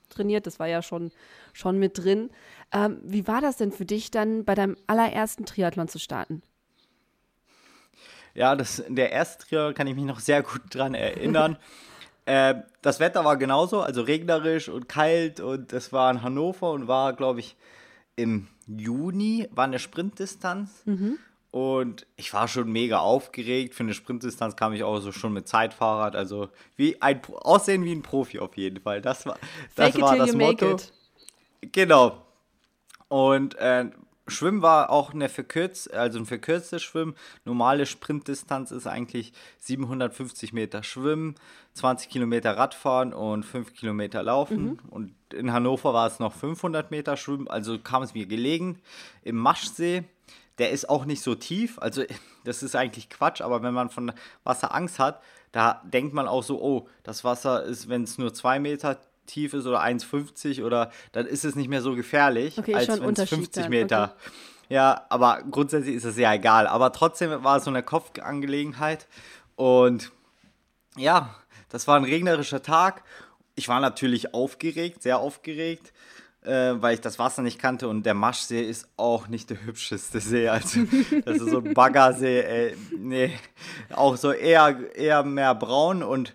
trainiert, 0.08 0.46
das 0.46 0.58
war 0.58 0.66
ja 0.66 0.82
schon, 0.82 1.12
schon 1.52 1.78
mit 1.78 1.98
drin. 1.98 2.30
Ähm, 2.72 2.98
wie 3.04 3.28
war 3.28 3.40
das 3.40 3.58
denn 3.58 3.72
für 3.72 3.84
dich 3.84 4.10
dann 4.10 4.44
bei 4.44 4.54
deinem 4.54 4.76
allerersten 4.86 5.44
Triathlon 5.44 5.86
zu 5.86 5.98
starten? 5.98 6.42
Ja, 8.34 8.56
das, 8.56 8.82
der 8.88 9.12
erste 9.12 9.46
Triathlon 9.46 9.74
kann 9.74 9.86
ich 9.86 9.94
mich 9.94 10.04
noch 10.04 10.20
sehr 10.20 10.42
gut 10.42 10.62
dran 10.70 10.94
erinnern. 10.94 11.56
äh, 12.26 12.54
das 12.82 13.00
Wetter 13.00 13.24
war 13.24 13.36
genauso, 13.36 13.80
also 13.80 14.02
regnerisch 14.02 14.68
und 14.68 14.88
kalt 14.88 15.40
und 15.40 15.72
es 15.72 15.92
war 15.92 16.10
in 16.10 16.22
Hannover 16.22 16.70
und 16.72 16.88
war, 16.88 17.12
glaube 17.12 17.40
ich, 17.40 17.56
im 18.16 18.48
Juni, 18.66 19.48
war 19.50 19.64
eine 19.64 19.78
Sprintdistanz. 19.78 20.82
Mhm. 20.84 21.18
Und 21.50 22.06
ich 22.16 22.32
war 22.32 22.46
schon 22.46 22.70
mega 22.70 22.98
aufgeregt. 22.98 23.74
Für 23.74 23.82
eine 23.82 23.94
Sprintdistanz 23.94 24.54
kam 24.54 24.72
ich 24.72 24.84
auch 24.84 25.00
so 25.00 25.10
schon 25.10 25.32
mit 25.32 25.48
Zeitfahrrad. 25.48 26.14
Also 26.14 26.48
wie 26.76 27.02
ein 27.02 27.20
Aussehen 27.26 27.84
wie 27.84 27.92
ein 27.92 28.02
Profi 28.02 28.38
auf 28.38 28.56
jeden 28.56 28.80
Fall. 28.80 29.02
Das 29.02 29.26
war 29.26 29.36
das, 29.74 30.00
war 30.00 30.16
das 30.16 30.32
Motto. 30.32 30.76
Genau. 31.72 32.24
Und 33.08 33.56
äh, 33.56 33.86
Schwimmen 34.30 34.62
war 34.62 34.90
auch 34.90 35.12
eine 35.12 35.28
verkürzt, 35.28 35.92
also 35.92 36.18
ein 36.18 36.26
verkürztes 36.26 36.82
Schwimmen. 36.82 37.14
Normale 37.44 37.86
Sprintdistanz 37.86 38.70
ist 38.70 38.86
eigentlich 38.86 39.32
750 39.58 40.52
Meter 40.52 40.82
Schwimmen, 40.82 41.34
20 41.74 42.08
Kilometer 42.08 42.56
Radfahren 42.56 43.12
und 43.12 43.44
5 43.44 43.74
Kilometer 43.74 44.22
Laufen. 44.22 44.64
Mhm. 44.64 44.78
Und 44.90 45.14
in 45.32 45.52
Hannover 45.52 45.94
war 45.94 46.06
es 46.06 46.18
noch 46.18 46.32
500 46.32 46.90
Meter 46.90 47.16
Schwimmen, 47.16 47.48
also 47.48 47.78
kam 47.78 48.02
es 48.02 48.14
mir 48.14 48.26
gelegen. 48.26 48.80
Im 49.22 49.36
Maschsee 49.36 50.04
der 50.60 50.70
ist 50.70 50.90
auch 50.90 51.06
nicht 51.06 51.22
so 51.22 51.34
tief. 51.34 51.78
Also, 51.80 52.04
das 52.44 52.62
ist 52.62 52.76
eigentlich 52.76 53.08
Quatsch, 53.08 53.40
aber 53.40 53.62
wenn 53.62 53.74
man 53.74 53.90
von 53.90 54.12
Wasser 54.44 54.72
Angst 54.74 55.00
hat, 55.00 55.20
da 55.52 55.82
denkt 55.84 56.14
man 56.14 56.28
auch 56.28 56.44
so, 56.44 56.62
oh, 56.62 56.88
das 57.02 57.24
Wasser 57.24 57.64
ist, 57.64 57.88
wenn 57.88 58.04
es 58.04 58.18
nur 58.18 58.32
zwei 58.32 58.60
Meter 58.60 59.00
tief 59.30 59.54
ist 59.54 59.66
oder 59.66 59.82
1,50 59.82 60.64
oder 60.64 60.90
dann 61.12 61.26
ist 61.26 61.44
es 61.44 61.54
nicht 61.54 61.68
mehr 61.68 61.82
so 61.82 61.94
gefährlich, 61.94 62.58
okay, 62.58 62.74
als 62.74 62.88
wenn 62.88 63.14
es 63.14 63.28
50 63.28 63.62
dann. 63.62 63.70
Meter. 63.70 64.16
Okay. 64.16 64.34
Ja, 64.70 65.06
aber 65.08 65.42
grundsätzlich 65.50 65.96
ist 65.96 66.04
es 66.04 66.16
ja 66.16 66.32
egal. 66.32 66.66
Aber 66.66 66.92
trotzdem 66.92 67.42
war 67.42 67.56
es 67.56 67.64
so 67.64 67.70
eine 67.70 67.82
Kopfangelegenheit. 67.82 69.08
Und 69.56 70.12
ja, 70.96 71.34
das 71.68 71.88
war 71.88 71.96
ein 71.96 72.04
regnerischer 72.04 72.62
Tag. 72.62 73.02
Ich 73.56 73.68
war 73.68 73.80
natürlich 73.80 74.32
aufgeregt, 74.32 75.02
sehr 75.02 75.18
aufgeregt 75.18 75.92
äh, 76.42 76.74
weil 76.80 76.94
ich 76.94 77.00
das 77.00 77.18
Wasser 77.18 77.42
nicht 77.42 77.58
kannte 77.58 77.88
und 77.88 78.04
der 78.04 78.14
Maschsee 78.14 78.62
ist 78.62 78.88
auch 78.96 79.28
nicht 79.28 79.50
der 79.50 79.64
hübscheste 79.64 80.20
See. 80.20 80.48
Also 80.48 80.80
das 81.24 81.38
ist 81.38 81.50
so 81.50 81.58
ein 81.58 81.74
Baggersee, 81.74 82.40
ey, 82.40 82.76
nee, 82.96 83.32
auch 83.90 84.16
so 84.16 84.32
eher, 84.32 84.94
eher 84.94 85.22
mehr 85.22 85.54
braun 85.54 86.02
und 86.02 86.34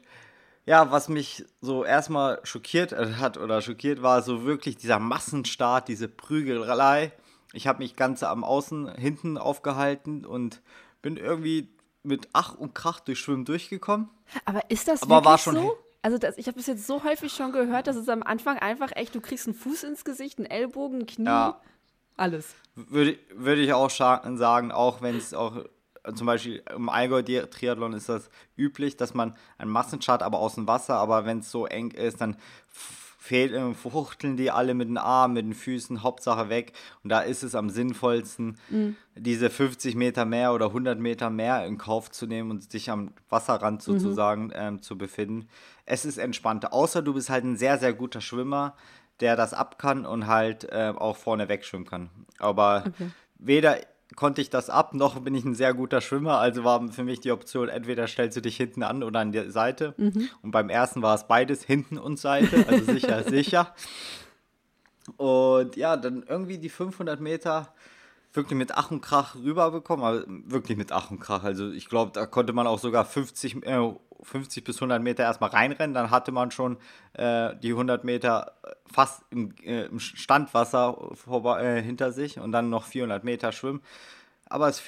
ja, 0.66 0.92
was 0.92 1.10
mich 1.10 1.46
so 1.62 1.86
erstmal 1.86 2.40
schockiert 2.44 2.92
hat 2.92 3.38
oder 3.38 3.62
schockiert 3.62 4.02
war, 4.02 4.22
so 4.22 4.46
wirklich 4.46 4.78
dieser 4.78 5.00
Massenstart, 5.00 5.88
diese 5.88 6.08
Prügelei. 6.08 7.12
Ich 7.54 7.68
habe 7.68 7.80
mich 7.80 7.96
ganz 7.96 8.24
am 8.24 8.44
Außen 8.44 8.96
hinten 8.96 9.38
aufgehalten 9.38 10.26
und 10.26 10.62
bin 11.02 11.18
irgendwie 11.18 11.70
mit 12.04 12.30
Ach 12.34 12.56
und 12.56 12.74
Krach 12.74 13.00
durch 13.00 13.20
Schwimmen 13.20 13.46
durchgekommen. 13.46 14.10
Aber 14.46 14.62
ist 14.70 14.88
das 14.88 15.04
Aber 15.04 15.24
wirklich 15.24 15.42
so? 15.42 15.78
Also 16.02 16.18
das, 16.18 16.38
ich 16.38 16.48
habe 16.48 16.60
es 16.60 16.68
jetzt 16.68 16.86
so 16.86 17.04
häufig 17.04 17.34
schon 17.34 17.52
gehört, 17.52 17.88
dass 17.88 17.96
es 17.96 18.10
am 18.10 18.22
Anfang 18.22 18.60
einfach 18.60 18.92
echt, 18.96 19.16
du 19.16 19.22
kriegst 19.22 19.48
einen 19.48 19.56
Fuß 19.56 19.84
ins 19.84 20.06
Gesicht, 20.06 20.38
einen 20.38 20.46
Ellbogen, 20.46 21.00
ein 21.00 21.06
Knie, 21.08 21.26
ja. 21.26 21.60
alles. 22.16 22.54
Würde, 22.76 23.18
würde 23.34 23.62
ich 23.62 23.74
auch 23.74 23.90
sagen, 23.90 24.72
auch 24.72 25.02
wenn 25.02 25.18
es 25.18 25.34
auch 25.34 25.64
zum 26.14 26.28
Beispiel 26.28 26.64
im 26.76 26.90
Allgäu-Triathlon 26.90 27.94
ist 27.94 28.10
das 28.10 28.30
üblich, 28.58 28.98
dass 28.98 29.14
man 29.14 29.36
einen 29.58 29.72
Massenchart, 29.72 30.24
aber 30.24 30.40
aus 30.40 30.56
dem 30.56 30.68
Wasser, 30.68 30.96
aber 30.96 31.26
wenn 31.26 31.40
es 31.40 31.52
so 31.52 31.66
eng 31.66 31.92
ist, 31.92 32.22
dann 32.22 32.38
fuchteln 33.74 34.38
die 34.38 34.52
alle 34.52 34.74
mit 34.74 34.88
den 34.88 34.98
Armen, 34.98 35.34
mit 35.34 35.46
den 35.46 35.54
Füßen, 35.54 36.04
Hauptsache 36.04 36.50
weg. 36.50 36.74
Und 37.04 37.10
da 37.10 37.22
ist 37.22 37.44
es 37.44 37.56
am 37.56 37.70
sinnvollsten, 37.70 38.58
mhm. 38.70 38.96
diese 39.16 39.50
50 39.50 39.96
Meter 39.96 40.26
mehr 40.26 40.54
oder 40.54 40.68
100 40.68 41.00
Meter 41.00 41.30
mehr 41.30 41.66
in 41.66 41.78
Kauf 41.78 42.12
zu 42.12 42.28
nehmen 42.28 42.52
und 42.52 42.72
sich 42.72 42.92
am 42.92 43.14
Wasserrand 43.30 43.88
mhm. 43.88 43.94
sozusagen 43.94 44.46
mhm. 44.46 44.54
ähm, 44.54 44.82
zu 44.82 44.98
befinden. 44.98 45.48
Es 45.86 46.06
ist 46.06 46.18
entspannter, 46.18 46.74
außer 46.74 47.02
du 47.02 47.14
bist 47.14 47.30
halt 47.30 47.44
ein 47.46 47.58
sehr, 47.58 47.78
sehr 47.78 47.94
guter 47.94 48.22
Schwimmer, 48.22 48.76
der 49.22 49.36
das 49.36 49.54
ab 49.54 49.80
kann 49.80 50.06
und 50.06 50.28
halt 50.28 50.66
äh, 50.66 50.94
auch 50.96 51.18
vorne 51.18 51.50
wegschwimmen 51.50 51.88
kann. 51.88 52.10
Aber 52.38 52.84
okay. 52.88 53.10
weder 53.40 53.78
konnte 54.16 54.42
ich 54.42 54.50
das 54.50 54.70
ab, 54.70 54.94
noch 54.94 55.20
bin 55.20 55.34
ich 55.34 55.46
ein 55.46 55.56
sehr 55.56 55.74
guter 55.74 56.00
Schwimmer. 56.02 56.38
Also 56.38 56.64
war 56.64 56.88
für 56.90 57.04
mich 57.04 57.20
die 57.20 57.32
Option, 57.32 57.70
entweder 57.70 58.08
stellst 58.08 58.38
du 58.38 58.42
dich 58.42 58.56
hinten 58.56 58.84
an 58.84 59.04
oder 59.04 59.20
an 59.20 59.32
der 59.32 59.52
Seite. 59.52 59.94
Mhm. 59.98 60.30
Und 60.42 60.52
beim 60.52 60.70
ersten 60.70 61.02
war 61.02 61.16
es 61.16 61.28
beides, 61.28 61.64
hinten 61.64 61.98
und 61.98 62.20
Seite, 62.20 62.66
also 62.68 62.86
sicher, 62.94 63.24
sicher. 63.24 63.74
Und 65.18 65.76
ja, 65.76 65.98
dann 65.98 66.24
irgendwie 66.28 66.58
die 66.58 66.70
500 66.70 67.20
Meter 67.20 67.74
wirklich 68.34 68.58
mit 68.58 68.74
Ach 68.76 68.92
und 68.92 69.02
Krach 69.02 69.36
rüberbekommen, 69.36 70.06
aber 70.06 70.24
wirklich 70.28 70.78
mit 70.78 70.92
Ach 70.92 71.10
und 71.12 71.20
Krach. 71.20 71.44
Also 71.44 71.72
ich 71.72 71.88
glaube, 71.88 72.12
da 72.14 72.26
konnte 72.26 72.54
man 72.54 72.68
auch 72.68 72.80
sogar 72.80 73.06
50, 73.06 73.66
äh, 73.66 73.94
50 74.24 74.64
bis 74.64 74.78
100 74.78 75.02
Meter 75.02 75.24
erstmal 75.24 75.50
reinrennen, 75.52 75.94
dann 75.94 76.12
hatte 76.12 76.32
man 76.32 76.52
schon 76.52 76.78
äh, 77.14 77.56
die 77.58 77.72
100 77.72 78.04
Meter 78.04 78.54
fast 78.92 79.24
im, 79.30 79.54
äh, 79.64 79.86
im 79.86 80.00
Standwasser 80.00 80.98
vorbei, 81.14 81.62
äh, 81.64 81.82
hinter 81.82 82.12
sich 82.12 82.40
und 82.40 82.52
dann 82.52 82.70
noch 82.70 82.86
400 82.86 83.24
Meter 83.24 83.52
schwimmen. 83.52 83.82
Aber 84.48 84.70
es 84.70 84.82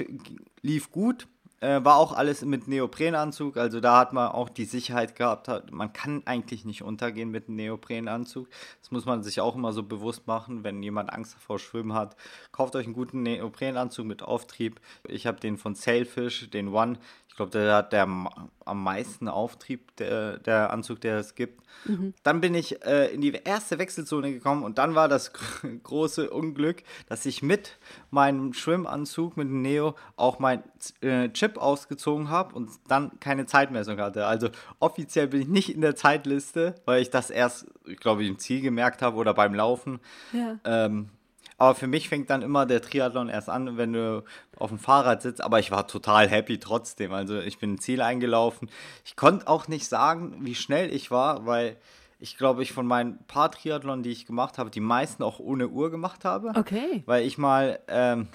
lief 0.62 0.92
gut. 0.92 1.28
Äh, 1.60 1.84
war 1.84 1.96
auch 1.96 2.14
alles 2.14 2.46
mit 2.46 2.68
Neoprenanzug, 2.68 3.58
also 3.58 3.80
da 3.80 3.98
hat 3.98 4.14
man 4.14 4.28
auch 4.28 4.48
die 4.48 4.66
Sicherheit 4.66 5.16
gehabt, 5.16 5.50
man 5.72 5.92
kann 5.92 6.22
eigentlich 6.26 6.66
nicht 6.66 6.84
untergehen 6.84 7.32
mit 7.32 7.48
einem 7.48 7.56
Neoprenanzug. 7.56 8.48
Das 8.80 8.92
muss 8.92 9.06
man 9.06 9.24
sich 9.24 9.42
auch 9.42 9.56
immer 9.56 9.74
so 9.74 9.82
bewusst 9.82 10.28
machen, 10.28 10.64
wenn 10.64 10.84
jemand 10.84 11.12
Angst 11.12 11.36
vor 11.40 11.58
Schwimmen 11.58 11.94
hat. 11.94 12.16
Kauft 12.52 12.76
euch 12.76 12.86
einen 12.86 12.94
guten 12.94 13.24
Neoprenanzug 13.24 14.06
mit 14.06 14.22
Auftrieb. 14.22 14.80
Ich 15.08 15.26
habe 15.26 15.40
den 15.40 15.58
von 15.58 15.74
Sailfish, 15.74 16.48
den 16.52 16.68
One. 16.68 17.00
Ich 17.38 17.40
glaube, 17.40 17.52
der 17.52 17.76
hat 17.76 17.94
der 17.94 18.02
am 18.02 18.84
meisten 18.84 19.28
Auftrieb, 19.28 19.96
der, 19.98 20.40
der 20.40 20.74
Anzug, 20.74 21.02
der 21.02 21.20
es 21.20 21.36
gibt. 21.36 21.62
Mhm. 21.86 22.16
Dann 22.24 22.42
bin 22.42 22.56
ich 22.56 22.84
äh, 22.84 23.14
in 23.14 23.22
die 23.22 23.32
erste 23.32 23.78
Wechselzone 23.78 24.34
gekommen 24.34 24.64
und 24.64 24.80
dann 24.80 24.96
war 24.96 25.08
das 25.08 25.34
große 25.84 26.32
Unglück, 26.32 26.82
dass 27.08 27.28
ich 27.28 27.44
mit 27.44 27.78
meinem 28.10 28.54
Schwimmanzug, 28.54 29.38
mit 29.38 29.50
dem 29.50 29.62
Neo, 29.62 29.94
auch 30.16 30.40
mein 30.40 30.64
äh, 31.02 31.30
Chip 31.30 31.60
ausgezogen 31.60 32.30
habe 32.32 32.56
und 32.56 32.72
dann 32.88 33.20
keine 33.20 33.46
Zeitmessung 33.46 34.00
hatte. 34.00 34.26
Also 34.26 34.50
offiziell 34.80 35.28
bin 35.28 35.42
ich 35.42 35.48
nicht 35.48 35.76
in 35.76 35.82
der 35.82 35.96
Zeitliste, 35.96 36.74
weil 36.86 37.04
ich 37.04 37.12
das 37.12 37.30
erst, 37.30 37.68
ich 37.86 38.00
glaube, 38.00 38.26
im 38.26 38.40
Ziel 38.40 38.62
gemerkt 38.62 39.04
habe 39.04 39.16
oder 39.16 39.36
beim 39.36 39.54
Laufen. 39.54 40.00
Ja. 40.34 40.58
Ähm, 40.66 41.10
aber 41.58 41.74
für 41.74 41.88
mich 41.88 42.08
fängt 42.08 42.30
dann 42.30 42.44
immer 42.44 42.66
der 42.66 42.82
Triathlon 42.82 43.30
erst 43.30 43.50
an, 43.50 43.78
wenn 43.78 43.94
du 43.94 44.24
auf 44.58 44.70
dem 44.70 44.78
Fahrrad 44.78 45.24
sitzt. 45.24 45.42
Aber 45.42 45.60
ich 45.60 45.72
war 45.72 45.88
total 45.88 46.30
happy 46.30 46.60
trotzdem. 46.60 47.14
Also 47.14 47.40
ich 47.40 47.58
bin 47.58 47.74
ein 47.74 47.80
Ziel 47.80 48.02
eingelaufen. 48.02 48.70
Ich 49.04 49.16
konnte 49.16 49.48
auch 49.48 49.68
nicht 49.68 49.88
sagen, 49.88 50.38
wie 50.42 50.56
schnell 50.56 50.94
ich 50.94 51.10
war, 51.10 51.48
weil 51.48 51.78
ich 52.20 52.38
glaube, 52.38 52.62
ich 52.62 52.74
von 52.74 52.86
meinen 52.86 53.18
paar 53.26 53.52
Triathlon, 53.52 54.04
die 54.04 54.12
ich 54.12 54.26
gemacht 54.26 54.60
habe, 54.60 54.70
die 54.70 54.80
meisten 54.80 55.24
auch 55.24 55.40
ohne 55.40 55.68
Uhr 55.68 55.90
gemacht 55.90 56.26
habe. 56.26 56.52
Okay. 56.56 57.04
Weil 57.08 57.26
ich 57.26 57.40
mal 57.40 57.80
ähm, 57.88 58.28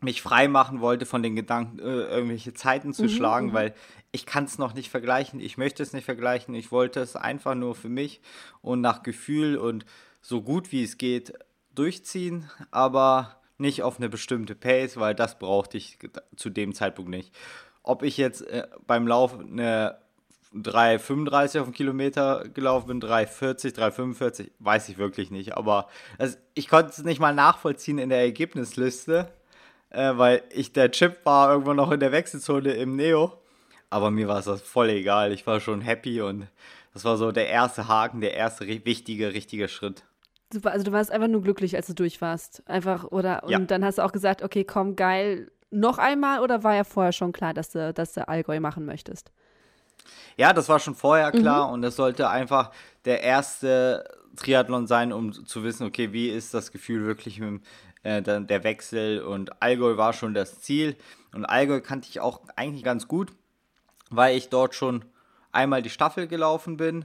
mich 0.00 0.22
frei 0.22 0.48
machen 0.48 0.80
wollte 0.80 1.04
von 1.04 1.22
den 1.22 1.36
Gedanken, 1.36 1.78
äh, 1.78 1.82
irgendwelche 1.82 2.54
Zeiten 2.54 2.94
zu 2.94 3.04
mhm, 3.04 3.08
schlagen, 3.10 3.46
mhm. 3.48 3.52
weil 3.52 3.74
ich 4.12 4.24
kann 4.24 4.44
es 4.44 4.56
noch 4.56 4.72
nicht 4.72 4.90
vergleichen. 4.90 5.40
Ich 5.40 5.58
möchte 5.58 5.82
es 5.82 5.92
nicht 5.92 6.04
vergleichen. 6.04 6.54
Ich 6.54 6.72
wollte 6.72 7.00
es 7.00 7.16
einfach 7.16 7.54
nur 7.54 7.74
für 7.74 7.90
mich 7.90 8.22
und 8.62 8.80
nach 8.80 9.02
Gefühl 9.02 9.58
und 9.58 9.84
so 10.22 10.40
gut 10.40 10.72
wie 10.72 10.82
es 10.82 10.96
geht 10.96 11.34
durchziehen, 11.78 12.50
aber 12.70 13.36
nicht 13.58 13.82
auf 13.82 13.98
eine 13.98 14.08
bestimmte 14.08 14.54
Pace, 14.54 14.98
weil 14.98 15.14
das 15.14 15.38
brauchte 15.38 15.78
ich 15.78 15.98
zu 16.36 16.50
dem 16.50 16.74
Zeitpunkt 16.74 17.10
nicht. 17.10 17.34
Ob 17.82 18.02
ich 18.02 18.16
jetzt 18.16 18.42
äh, 18.42 18.66
beim 18.86 19.06
Lauf 19.06 19.38
eine 19.38 19.98
3,35 20.54 21.60
auf 21.60 21.66
den 21.66 21.74
Kilometer 21.74 22.44
gelaufen 22.48 22.86
bin, 22.86 23.00
3,40, 23.00 23.74
3,45, 23.76 24.50
weiß 24.58 24.88
ich 24.88 24.98
wirklich 24.98 25.30
nicht. 25.30 25.56
Aber 25.56 25.88
also, 26.18 26.36
ich 26.54 26.68
konnte 26.68 26.90
es 26.90 27.04
nicht 27.04 27.20
mal 27.20 27.34
nachvollziehen 27.34 27.98
in 27.98 28.08
der 28.08 28.20
Ergebnisliste, 28.20 29.28
äh, 29.90 30.12
weil 30.16 30.42
ich 30.50 30.72
der 30.72 30.90
Chip 30.90 31.24
war 31.24 31.50
irgendwo 31.50 31.72
noch 31.72 31.90
in 31.90 32.00
der 32.00 32.12
Wechselzone 32.12 32.72
im 32.72 32.96
Neo. 32.96 33.32
Aber 33.90 34.10
mir 34.10 34.28
war 34.28 34.38
es 34.38 34.46
das 34.46 34.62
voll 34.62 34.90
egal. 34.90 35.32
Ich 35.32 35.46
war 35.46 35.60
schon 35.60 35.80
happy 35.80 36.20
und 36.20 36.48
das 36.92 37.04
war 37.04 37.16
so 37.16 37.30
der 37.30 37.48
erste 37.48 37.88
Haken, 37.88 38.20
der 38.20 38.34
erste 38.34 38.66
wichtige, 38.66 39.32
richtige 39.32 39.68
Schritt. 39.68 40.04
Super, 40.52 40.70
also 40.70 40.84
du 40.84 40.92
warst 40.92 41.10
einfach 41.10 41.28
nur 41.28 41.42
glücklich, 41.42 41.74
als 41.74 41.88
du 41.88 41.94
durch 41.94 42.20
warst. 42.20 42.62
Einfach, 42.68 43.04
oder? 43.04 43.42
Und 43.44 43.50
ja. 43.50 43.58
dann 43.58 43.84
hast 43.84 43.98
du 43.98 44.02
auch 44.02 44.12
gesagt, 44.12 44.42
okay, 44.42 44.64
komm, 44.64 44.94
geil, 44.94 45.50
noch 45.70 45.98
einmal 45.98 46.40
oder 46.40 46.62
war 46.62 46.74
ja 46.74 46.84
vorher 46.84 47.12
schon 47.12 47.32
klar, 47.32 47.54
dass 47.54 47.70
du, 47.70 47.92
dass 47.92 48.12
du 48.12 48.28
Allgäu 48.28 48.60
machen 48.60 48.86
möchtest? 48.86 49.32
Ja, 50.36 50.52
das 50.52 50.68
war 50.68 50.78
schon 50.78 50.94
vorher 50.94 51.32
klar 51.32 51.68
mhm. 51.68 51.74
und 51.74 51.84
es 51.84 51.96
sollte 51.96 52.28
einfach 52.28 52.70
der 53.04 53.22
erste 53.22 54.04
Triathlon 54.36 54.86
sein, 54.86 55.12
um 55.12 55.32
zu 55.32 55.64
wissen, 55.64 55.86
okay, 55.86 56.12
wie 56.12 56.28
ist 56.28 56.54
das 56.54 56.70
Gefühl 56.70 57.04
wirklich 57.06 57.40
mit 57.40 57.62
äh, 58.02 58.22
der 58.22 58.62
Wechsel 58.62 59.22
und 59.22 59.60
Allgäu 59.62 59.96
war 59.96 60.12
schon 60.12 60.34
das 60.34 60.60
Ziel 60.60 60.96
und 61.32 61.44
Allgäu 61.44 61.80
kannte 61.80 62.08
ich 62.08 62.20
auch 62.20 62.42
eigentlich 62.54 62.84
ganz 62.84 63.08
gut, 63.08 63.32
weil 64.10 64.36
ich 64.36 64.48
dort 64.48 64.74
schon 64.74 65.04
einmal 65.50 65.82
die 65.82 65.90
Staffel 65.90 66.28
gelaufen 66.28 66.76
bin 66.76 67.04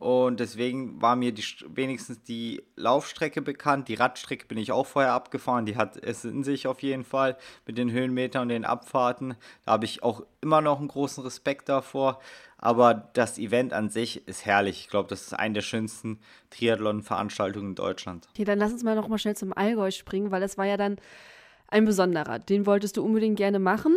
und 0.00 0.40
deswegen 0.40 1.02
war 1.02 1.14
mir 1.14 1.30
die, 1.30 1.44
wenigstens 1.74 2.22
die 2.22 2.62
Laufstrecke 2.74 3.42
bekannt. 3.42 3.86
Die 3.88 3.96
Radstrecke 3.96 4.46
bin 4.46 4.56
ich 4.56 4.72
auch 4.72 4.86
vorher 4.86 5.12
abgefahren. 5.12 5.66
Die 5.66 5.76
hat 5.76 5.98
es 6.02 6.24
in 6.24 6.42
sich 6.42 6.66
auf 6.66 6.80
jeden 6.80 7.04
Fall 7.04 7.36
mit 7.66 7.76
den 7.76 7.92
Höhenmetern 7.92 8.44
und 8.44 8.48
den 8.48 8.64
Abfahrten. 8.64 9.34
Da 9.66 9.72
habe 9.72 9.84
ich 9.84 10.02
auch 10.02 10.24
immer 10.40 10.62
noch 10.62 10.78
einen 10.78 10.88
großen 10.88 11.22
Respekt 11.22 11.68
davor. 11.68 12.18
Aber 12.56 13.10
das 13.12 13.38
Event 13.38 13.74
an 13.74 13.90
sich 13.90 14.26
ist 14.26 14.46
herrlich. 14.46 14.80
Ich 14.80 14.88
glaube, 14.88 15.10
das 15.10 15.20
ist 15.20 15.34
eine 15.34 15.52
der 15.52 15.60
schönsten 15.60 16.18
Triathlon-Veranstaltungen 16.48 17.68
in 17.68 17.74
Deutschland. 17.74 18.26
Okay, 18.30 18.44
dann 18.44 18.58
lass 18.58 18.72
uns 18.72 18.82
mal 18.82 18.96
noch 18.96 19.08
mal 19.08 19.18
schnell 19.18 19.36
zum 19.36 19.52
Allgäu 19.52 19.90
springen, 19.90 20.30
weil 20.30 20.40
das 20.40 20.56
war 20.56 20.64
ja 20.64 20.78
dann 20.78 20.96
ein 21.68 21.84
besonderer. 21.84 22.38
Den 22.38 22.64
wolltest 22.64 22.96
du 22.96 23.04
unbedingt 23.04 23.36
gerne 23.36 23.58
machen, 23.58 23.94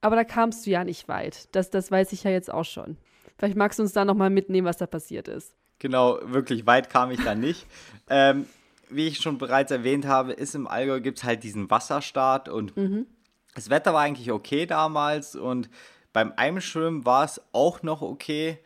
aber 0.00 0.14
da 0.14 0.22
kamst 0.22 0.64
du 0.64 0.70
ja 0.70 0.84
nicht 0.84 1.08
weit. 1.08 1.52
Das, 1.56 1.70
das 1.70 1.90
weiß 1.90 2.12
ich 2.12 2.22
ja 2.22 2.30
jetzt 2.30 2.52
auch 2.52 2.64
schon. 2.64 2.98
Vielleicht 3.38 3.56
magst 3.56 3.78
du 3.78 3.82
uns 3.82 3.92
da 3.92 4.04
nochmal 4.04 4.30
mitnehmen, 4.30 4.66
was 4.66 4.76
da 4.76 4.86
passiert 4.86 5.28
ist. 5.28 5.54
Genau, 5.78 6.18
wirklich 6.22 6.66
weit 6.66 6.90
kam 6.90 7.10
ich 7.10 7.22
da 7.22 7.34
nicht. 7.34 7.66
ähm, 8.08 8.46
wie 8.88 9.08
ich 9.08 9.18
schon 9.18 9.38
bereits 9.38 9.70
erwähnt 9.70 10.06
habe, 10.06 10.32
ist 10.32 10.54
im 10.54 10.66
Allgäu 10.66 11.00
gibt 11.00 11.18
es 11.18 11.24
halt 11.24 11.42
diesen 11.42 11.70
Wasserstart 11.70 12.48
und 12.48 12.76
mhm. 12.76 13.06
das 13.54 13.70
Wetter 13.70 13.94
war 13.94 14.02
eigentlich 14.02 14.30
okay 14.30 14.66
damals 14.66 15.34
und 15.34 15.70
beim 16.12 16.32
Eimschwimmen 16.36 17.06
war 17.06 17.24
es 17.24 17.40
auch 17.52 17.82
noch 17.82 18.02
okay, 18.02 18.58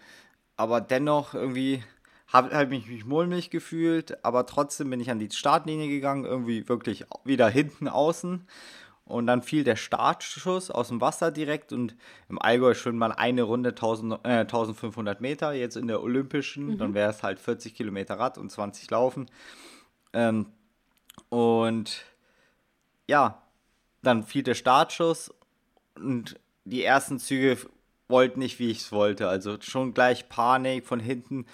aber 0.57 0.81
dennoch 0.81 1.35
irgendwie 1.35 1.83
habe 2.27 2.55
hab 2.57 2.73
ich 2.73 2.89
mich 2.89 3.05
mulmig 3.05 3.51
gefühlt, 3.51 4.25
aber 4.25 4.47
trotzdem 4.47 4.91
bin 4.91 5.01
ich 5.01 5.11
an 5.11 5.21
die 5.21 5.31
Startlinie 5.31 5.89
gegangen, 5.89 6.25
irgendwie 6.25 6.69
wirklich 6.69 7.05
wieder 7.25 7.49
hinten 7.49 7.89
außen 7.89 8.47
und 9.07 9.27
dann 9.27 9.43
fiel 9.43 9.65
der 9.65 9.77
Startschuss 9.77 10.71
aus 10.71 10.89
dem 10.89 11.01
Wasser 11.01 11.31
direkt 11.31 11.73
und 11.73 11.95
im 12.29 12.41
Allgäu 12.43 12.75
schwimmt 12.75 12.99
man 12.99 13.13
eine 13.13 13.45
Runde 13.45 13.71
1000, 13.71 14.21
äh, 14.25 14.41
1500 14.41 15.21
Meter, 15.21 15.53
jetzt 15.53 15.77
in 15.77 15.87
der 15.87 16.03
Olympischen, 16.03 16.67
mhm. 16.67 16.79
dann 16.79 16.95
wäre 16.95 17.11
es 17.11 17.23
halt 17.23 17.39
40 17.39 17.75
Kilometer 17.75 18.19
Rad 18.19 18.37
und 18.37 18.51
20 18.51 18.91
Laufen. 18.91 19.27
Ähm, 20.13 20.47
und 21.29 22.05
ja, 23.07 23.43
dann 24.03 24.25
fiel 24.25 24.43
der 24.43 24.55
Startschuss 24.55 25.33
und 25.95 26.39
die 26.65 26.83
ersten 26.83 27.21
Züge 27.21 27.59
wollten 28.09 28.41
nicht, 28.41 28.59
wie 28.59 28.71
ich 28.71 28.79
es 28.79 28.93
wollte. 28.93 29.29
Also 29.29 29.57
schon 29.61 29.95
gleich 29.95 30.29
Panik 30.29 30.87
von 30.87 31.01
hinten 31.01 31.47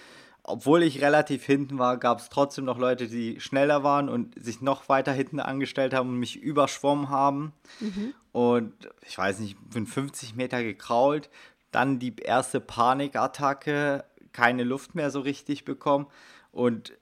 obwohl 0.45 0.83
ich 0.83 1.01
relativ 1.01 1.45
hinten 1.45 1.79
war, 1.79 1.97
gab 1.99 2.19
es 2.19 2.29
trotzdem 2.29 2.65
noch 2.65 2.79
Leute, 2.79 3.07
die 3.07 3.41
schneller 3.41 3.85
waren 3.85 4.09
und 4.09 4.35
sich 4.43 4.61
noch 4.61 4.89
weiter 4.89 5.13
hinten 5.13 5.39
angestellt 5.39 5.95
haben 5.95 6.11
und 6.11 6.19
mich 6.19 6.37
überschwommen 6.37 7.11
haben. 7.11 7.53
Mhm. 7.81 8.15
Und 8.33 8.73
ich 9.07 9.17
weiß 9.17 9.39
nicht, 9.39 9.57
bin 9.71 9.87
50 9.87 10.35
Meter 10.35 10.63
gekrault. 10.63 11.31
Dann 11.71 11.99
die 11.99 12.17
erste 12.17 12.61
Panikattacke, 12.61 14.05
keine 14.33 14.65
Luft 14.65 14.95
mehr 14.95 15.11
so 15.11 15.21
richtig 15.21 15.65
bekommen. 15.65 16.07
Und 16.51 16.93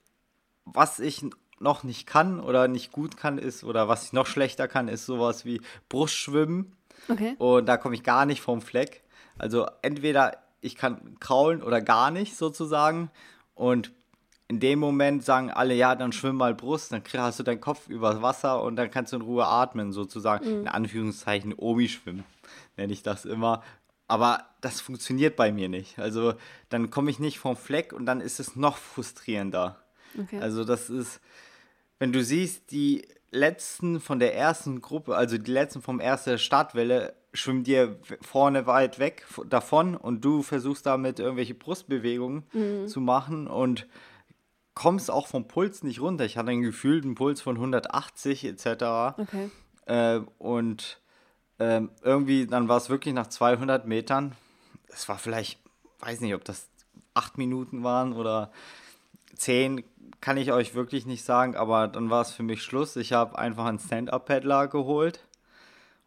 was 0.64 0.98
ich 0.98 1.24
noch 1.60 1.82
nicht 1.82 2.06
kann 2.06 2.40
oder 2.40 2.68
nicht 2.68 2.92
gut 2.92 3.16
kann, 3.16 3.38
ist, 3.38 3.64
oder 3.64 3.88
was 3.88 4.04
ich 4.04 4.12
noch 4.12 4.26
schlechter 4.26 4.68
kann, 4.68 4.88
ist 4.88 5.06
sowas 5.06 5.44
wie 5.44 5.60
Brustschwimmen. 5.88 6.76
Okay. 7.08 7.36
Und 7.38 7.66
da 7.66 7.78
komme 7.78 7.94
ich 7.94 8.02
gar 8.02 8.26
nicht 8.26 8.42
vom 8.42 8.60
Fleck. 8.60 9.02
Also 9.38 9.66
entweder 9.80 10.36
ich 10.60 10.76
kann 10.76 11.18
kraulen 11.20 11.62
oder 11.62 11.80
gar 11.80 12.10
nicht 12.10 12.36
sozusagen. 12.36 13.10
Und 13.54 13.92
in 14.48 14.58
dem 14.58 14.78
Moment 14.80 15.24
sagen 15.24 15.50
alle, 15.50 15.74
ja, 15.74 15.94
dann 15.94 16.12
schwimm 16.12 16.36
mal 16.36 16.54
Brust, 16.54 16.92
dann 16.92 17.02
hast 17.16 17.38
du 17.38 17.44
deinen 17.44 17.60
Kopf 17.60 17.88
übers 17.88 18.20
Wasser 18.20 18.62
und 18.62 18.76
dann 18.76 18.90
kannst 18.90 19.12
du 19.12 19.16
in 19.16 19.22
Ruhe 19.22 19.46
atmen, 19.46 19.92
sozusagen. 19.92 20.44
Mhm. 20.44 20.60
In 20.62 20.68
Anführungszeichen 20.68 21.54
Omi 21.56 21.88
schwimmen, 21.88 22.24
nenne 22.76 22.92
ich 22.92 23.02
das 23.02 23.24
immer. 23.24 23.62
Aber 24.08 24.44
das 24.60 24.80
funktioniert 24.80 25.36
bei 25.36 25.52
mir 25.52 25.68
nicht. 25.68 26.00
Also 26.00 26.34
dann 26.68 26.90
komme 26.90 27.12
ich 27.12 27.20
nicht 27.20 27.38
vom 27.38 27.56
Fleck 27.56 27.92
und 27.92 28.06
dann 28.06 28.20
ist 28.20 28.40
es 28.40 28.56
noch 28.56 28.76
frustrierender. 28.76 29.78
Okay. 30.18 30.40
Also 30.40 30.64
das 30.64 30.90
ist, 30.90 31.20
wenn 32.00 32.12
du 32.12 32.24
siehst, 32.24 32.72
die 32.72 33.06
letzten 33.30 34.00
von 34.00 34.18
der 34.18 34.34
ersten 34.34 34.80
Gruppe, 34.80 35.14
also 35.14 35.38
die 35.38 35.52
letzten 35.52 35.80
vom 35.80 36.00
ersten 36.00 36.38
Startwelle, 36.38 37.14
schwimmen 37.32 37.64
dir 37.64 37.98
vorne 38.22 38.66
weit 38.66 38.98
weg 38.98 39.24
davon 39.48 39.96
und 39.96 40.24
du 40.24 40.42
versuchst 40.42 40.86
damit 40.86 41.20
irgendwelche 41.20 41.54
Brustbewegungen 41.54 42.44
mhm. 42.52 42.88
zu 42.88 43.00
machen 43.00 43.46
und 43.46 43.86
kommst 44.74 45.10
auch 45.10 45.26
vom 45.26 45.46
Puls 45.46 45.82
nicht 45.82 46.00
runter. 46.00 46.24
Ich 46.24 46.36
hatte 46.36 46.50
einen 46.50 46.62
gefühlten 46.62 47.14
Puls 47.14 47.40
von 47.40 47.56
180 47.56 48.44
etc. 48.44 48.66
Okay. 49.18 49.50
Äh, 49.86 50.20
und 50.38 51.00
äh, 51.58 51.82
irgendwie, 52.02 52.46
dann 52.46 52.68
war 52.68 52.78
es 52.78 52.88
wirklich 52.88 53.14
nach 53.14 53.28
200 53.28 53.86
Metern, 53.86 54.34
es 54.88 55.08
war 55.08 55.18
vielleicht, 55.18 55.60
weiß 56.00 56.20
nicht, 56.20 56.34
ob 56.34 56.44
das 56.44 56.68
acht 57.14 57.38
Minuten 57.38 57.84
waren 57.84 58.12
oder 58.12 58.50
zehn, 59.34 59.84
kann 60.20 60.36
ich 60.36 60.52
euch 60.52 60.74
wirklich 60.74 61.06
nicht 61.06 61.24
sagen, 61.24 61.56
aber 61.56 61.88
dann 61.88 62.10
war 62.10 62.22
es 62.22 62.32
für 62.32 62.42
mich 62.42 62.62
Schluss. 62.62 62.96
Ich 62.96 63.12
habe 63.12 63.38
einfach 63.38 63.66
einen 63.66 63.78
Stand-Up-Paddler 63.78 64.68
geholt 64.68 65.20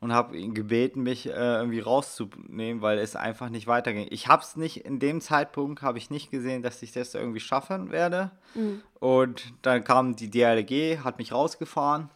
und 0.03 0.11
habe 0.11 0.37
ihn 0.37 0.53
gebeten, 0.53 1.01
mich 1.01 1.27
äh, 1.27 1.31
irgendwie 1.31 1.79
rauszunehmen, 1.79 2.81
weil 2.81 2.97
es 2.97 3.15
einfach 3.15 3.47
nicht 3.47 3.67
weiterging. 3.67 4.05
Ich 4.09 4.27
habe 4.27 4.43
es 4.43 4.57
nicht, 4.57 4.85
in 4.85 4.99
dem 4.99 5.21
Zeitpunkt 5.21 5.81
habe 5.81 5.97
ich 5.97 6.09
nicht 6.09 6.29
gesehen, 6.29 6.61
dass 6.61 6.83
ich 6.83 6.91
das 6.91 7.15
irgendwie 7.15 7.39
schaffen 7.39 7.89
werde. 7.89 8.31
Mhm. 8.53 8.81
Und 8.99 9.53
dann 9.61 9.85
kam 9.85 10.17
die 10.17 10.29
DLG, 10.29 11.05
hat 11.05 11.19
mich 11.19 11.31
rausgefahren. 11.31 12.09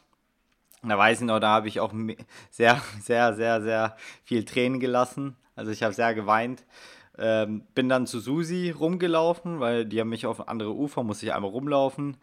Und 0.82 0.90
da 0.90 0.98
weiß 0.98 1.22
ich 1.22 1.28
noch, 1.28 1.40
da 1.40 1.48
habe 1.48 1.70
ich 1.70 1.80
auch 1.80 1.94
sehr, 2.52 2.82
sehr, 3.02 3.34
sehr, 3.34 3.62
sehr 3.62 3.96
viel 4.26 4.44
Tränen 4.44 4.82
gelassen. 4.82 5.38
Also 5.56 5.72
ich 5.72 5.82
habe 5.82 5.94
sehr 5.94 6.14
geweint. 6.14 6.66
Ähm, 7.18 7.64
bin 7.74 7.88
dann 7.88 8.06
zu 8.06 8.20
Susi 8.20 8.70
rumgelaufen, 8.70 9.62
weil 9.62 9.86
die 9.86 10.02
haben 10.02 10.10
mich 10.10 10.26
auf 10.26 10.50
andere 10.50 10.76
Ufer, 10.76 11.04
muss 11.04 11.24
ich 11.24 11.34
einmal 11.34 11.52
rumlaufen. 11.52 12.18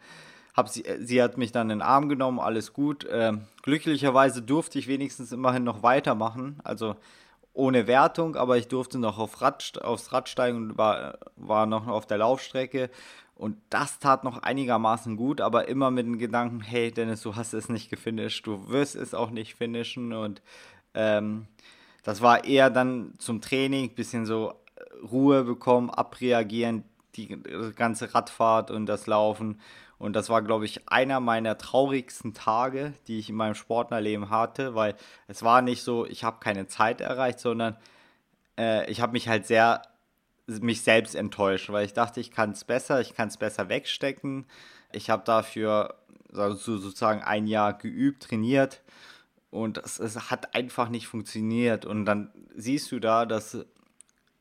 Hab 0.55 0.69
sie, 0.69 0.85
äh, 0.85 1.03
sie 1.03 1.21
hat 1.21 1.37
mich 1.37 1.51
dann 1.51 1.69
in 1.69 1.79
den 1.79 1.81
Arm 1.81 2.09
genommen, 2.09 2.39
alles 2.39 2.73
gut. 2.73 3.07
Ähm, 3.11 3.41
glücklicherweise 3.61 4.41
durfte 4.41 4.79
ich 4.79 4.87
wenigstens 4.87 5.31
immerhin 5.31 5.63
noch 5.63 5.83
weitermachen, 5.83 6.59
also 6.63 6.95
ohne 7.53 7.87
Wertung, 7.87 8.35
aber 8.35 8.57
ich 8.57 8.67
durfte 8.67 8.99
noch 8.99 9.17
auf 9.17 9.41
Rad, 9.41 9.81
aufs 9.81 10.11
Rad 10.11 10.27
steigen 10.27 10.57
und 10.57 10.77
war, 10.77 11.17
war 11.37 11.65
noch 11.65 11.87
auf 11.87 12.05
der 12.05 12.17
Laufstrecke. 12.17 12.89
Und 13.35 13.57
das 13.69 13.99
tat 13.99 14.23
noch 14.23 14.43
einigermaßen 14.43 15.17
gut, 15.17 15.41
aber 15.41 15.67
immer 15.67 15.91
mit 15.91 16.05
dem 16.05 16.17
Gedanken, 16.17 16.61
hey 16.61 16.91
Dennis, 16.91 17.21
du 17.21 17.35
hast 17.35 17.53
es 17.53 17.67
nicht 17.67 17.89
gefinisht, 17.89 18.47
du 18.47 18.69
wirst 18.69 18.95
es 18.95 19.13
auch 19.13 19.29
nicht 19.29 19.55
finishen. 19.55 20.13
Und 20.13 20.41
ähm, 20.93 21.47
das 22.03 22.21
war 22.21 22.45
eher 22.45 22.69
dann 22.69 23.13
zum 23.17 23.41
Training, 23.41 23.93
bisschen 23.93 24.25
so 24.25 24.53
Ruhe 25.11 25.43
bekommen, 25.43 25.89
abreagieren, 25.89 26.83
die 27.15 27.27
ganze 27.75 28.13
Radfahrt 28.13 28.71
und 28.71 28.85
das 28.85 29.07
Laufen. 29.07 29.59
Und 29.97 30.13
das 30.13 30.29
war, 30.29 30.41
glaube 30.41 30.65
ich, 30.65 30.89
einer 30.89 31.19
meiner 31.19 31.57
traurigsten 31.57 32.33
Tage, 32.33 32.93
die 33.07 33.19
ich 33.19 33.29
in 33.29 33.35
meinem 33.35 33.55
Sportlerleben 33.55 34.29
hatte, 34.29 34.75
weil 34.75 34.95
es 35.27 35.43
war 35.43 35.61
nicht 35.61 35.83
so, 35.83 36.05
ich 36.05 36.23
habe 36.23 36.39
keine 36.39 36.67
Zeit 36.67 37.01
erreicht, 37.01 37.39
sondern 37.39 37.77
äh, 38.57 38.89
ich 38.91 39.01
habe 39.01 39.13
mich 39.13 39.27
halt 39.27 39.45
sehr 39.45 39.81
mich 40.47 40.81
selbst 40.81 41.15
enttäuscht, 41.15 41.69
weil 41.69 41.85
ich 41.85 41.93
dachte, 41.93 42.19
ich 42.19 42.29
kann 42.29 42.51
es 42.51 42.65
besser, 42.65 43.01
ich 43.01 43.15
kann 43.15 43.29
es 43.29 43.37
besser 43.37 43.67
wegstecken. 43.67 44.45
Ich 44.91 45.09
habe 45.09 45.23
dafür 45.25 45.95
also 46.33 46.77
sozusagen 46.77 47.23
ein 47.23 47.47
Jahr 47.47 47.73
geübt, 47.73 48.23
trainiert 48.23 48.81
und 49.49 49.77
es, 49.77 49.99
es 49.99 50.29
hat 50.29 50.53
einfach 50.53 50.89
nicht 50.89 51.07
funktioniert. 51.07 51.85
Und 51.85 52.05
dann 52.05 52.31
siehst 52.55 52.91
du 52.91 52.99
da, 52.99 53.25
dass 53.25 53.65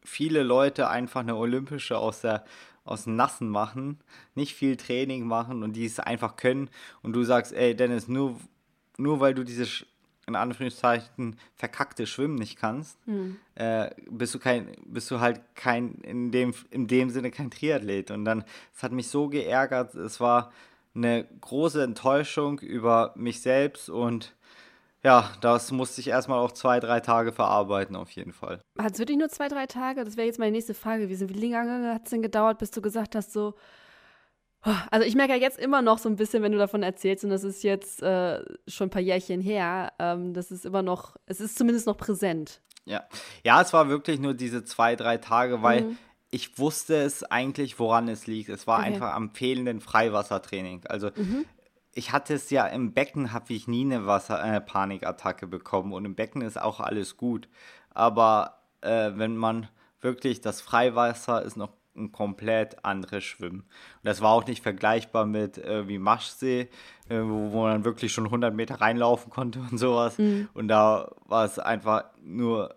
viele 0.03 0.43
Leute 0.43 0.89
einfach 0.89 1.21
eine 1.21 1.37
olympische 1.37 1.97
aus 1.97 2.21
der 2.21 2.45
aus 2.85 3.07
Nassen 3.07 3.49
machen, 3.49 3.99
nicht 4.35 4.55
viel 4.55 4.77
Training 4.77 5.27
machen 5.27 5.63
und 5.63 5.75
die 5.75 5.87
es 5.87 6.01
einfach 6.01 6.37
können 6.37 6.69
und 7.03 7.15
du 7.15 7.25
sagst, 7.25 7.53
ey 7.53 7.75
Dennis, 7.75 8.09
nur 8.09 8.39
nur 8.97 9.21
weil 9.21 9.35
du 9.35 9.45
diese 9.45 9.67
in 10.27 10.37
Anführungszeichen 10.37 11.37
verkackte 11.55 12.07
Schwimmen 12.07 12.37
nicht 12.37 12.59
kannst, 12.59 12.99
hm. 13.05 13.37
äh, 13.57 13.91
bist 14.11 14.35
du 14.35 14.39
kein, 14.39 14.73
bist 14.87 15.11
du 15.11 15.21
halt 15.21 15.43
kein, 15.55 15.97
in 15.97 16.31
dem, 16.31 16.55
in 16.71 16.87
dem 16.87 17.11
Sinne 17.11 17.31
kein 17.31 17.51
Triathlet. 17.51 18.11
Und 18.11 18.25
dann, 18.25 18.45
es 18.75 18.83
hat 18.83 18.93
mich 18.93 19.09
so 19.09 19.29
geärgert, 19.29 19.95
es 19.95 20.21
war 20.21 20.51
eine 20.95 21.27
große 21.41 21.83
Enttäuschung 21.83 22.61
über 22.61 23.13
mich 23.17 23.41
selbst 23.41 23.91
und 23.91 24.35
ja, 25.05 25.31
das 25.43 25.71
musste 25.71 26.01
ich 26.01 26.09
erstmal 26.09 26.39
auch 26.39 26.53
zwei, 26.53 26.81
drei 26.81 27.01
Tage 27.01 27.33
verarbeiten, 27.33 27.95
auf 27.95 28.11
jeden 28.13 28.33
Fall. 28.33 28.63
Hat 28.79 28.95
es 28.95 28.99
wirklich 28.99 29.19
nur 29.19 29.29
zwei, 29.29 29.49
drei 29.49 29.67
Tage? 29.67 30.03
Das 30.05 30.17
wäre 30.17 30.27
jetzt 30.27 30.39
meine 30.39 30.53
nächste 30.53 30.73
Frage 30.73 31.03
gewesen. 31.03 31.29
Wie 31.29 31.51
lange 31.51 31.93
hat 31.93 32.05
es 32.05 32.11
denn 32.11 32.23
gedauert, 32.23 32.59
bis 32.59 32.71
du 32.71 32.81
gesagt 32.81 33.15
hast, 33.15 33.33
so, 33.33 33.55
also 34.91 35.07
ich 35.07 35.15
merke 35.15 35.35
ja 35.35 35.39
jetzt 35.39 35.59
immer 35.59 35.83
noch 35.83 35.99
so 35.99 36.09
ein 36.09 36.17
bisschen, 36.17 36.43
wenn 36.43 36.53
du 36.53 36.59
davon 36.59 36.83
erzählst, 36.83 37.23
und 37.23 37.31
das 37.31 37.45
ist 37.45 37.63
jetzt 37.63 38.03
äh, 38.03 38.43
schon 38.67 38.87
ein 38.87 38.91
paar 38.91 39.03
Jährchen 39.03 39.43
her, 39.43 39.93
ähm, 39.99 40.33
das 40.33 40.51
ist 40.51 40.65
immer 40.65 40.83
noch, 40.83 41.17
es 41.27 41.39
ist 41.39 41.59
zumindest 41.59 41.87
noch 41.87 41.99
präsent. 41.99 42.63
Ja. 42.87 43.05
Ja, 43.45 43.61
es 43.61 43.75
war 43.75 43.91
wirklich 43.91 44.21
nur 44.21 44.33
diese 44.33 44.65
zwei, 44.65 44.97
drei 44.97 45.19
Tage, 45.19 45.63
weil 45.63 45.83
mhm. 45.83 45.99
ich 46.31 46.59
wusste 46.59 46.97
es 46.97 47.25
eigentlich, 47.25 47.79
woran 47.79 48.09
es 48.09 48.27
liegt. 48.27 48.49
Es 48.49 48.67
war 48.67 48.79
okay. 48.79 48.89
einfach 48.89 49.15
am 49.15 49.35
fehlenden 49.35 49.81
Freiwassertraining. 49.81 50.87
Also 50.87 51.11
mhm. 51.15 51.45
Ich 51.95 52.13
hatte 52.13 52.35
es 52.35 52.51
ja 52.51 52.67
im 52.67 52.93
Becken, 52.93 53.33
habe 53.33 53.53
ich 53.53 53.69
nie 53.69 53.85
eine 53.85 54.07
Wasser 54.07 54.43
äh, 54.43 54.61
Panikattacke 54.61 55.47
bekommen 55.47 55.93
und 55.93 56.05
im 56.05 56.15
Becken 56.15 56.43
ist 56.43 56.61
auch 56.61 56.81
alles 56.81 57.17
gut. 57.17 57.49
Aber 57.91 58.59
äh, 58.81 59.13
wenn 59.15 59.37
man 59.37 59.69
wirklich 60.01 60.41
das 60.41 60.61
Freiwasser 60.61 61.43
ist 61.43 61.57
noch 61.57 61.73
ein 61.97 62.13
komplett 62.13 62.85
anderes 62.85 63.25
Schwimmen. 63.25 63.61
Und 63.61 64.05
das 64.05 64.21
war 64.21 64.33
auch 64.33 64.47
nicht 64.47 64.63
vergleichbar 64.63 65.27
mit 65.27 65.59
äh, 65.59 65.87
wie 65.89 65.99
Maschsee, 65.99 66.69
äh, 67.09 67.21
wo, 67.21 67.53
wo 67.53 67.63
man 67.63 67.85
wirklich 67.85 68.13
schon 68.13 68.25
100 68.25 68.53
Meter 68.53 68.81
reinlaufen 68.81 69.31
konnte 69.31 69.61
und 69.71 69.79
sowas. 69.79 70.19
Mhm. 70.19 70.49
Und 70.55 70.69
da 70.69 71.13
war 71.27 71.45
es 71.45 71.59
einfach 71.59 72.05
nur, 72.21 72.75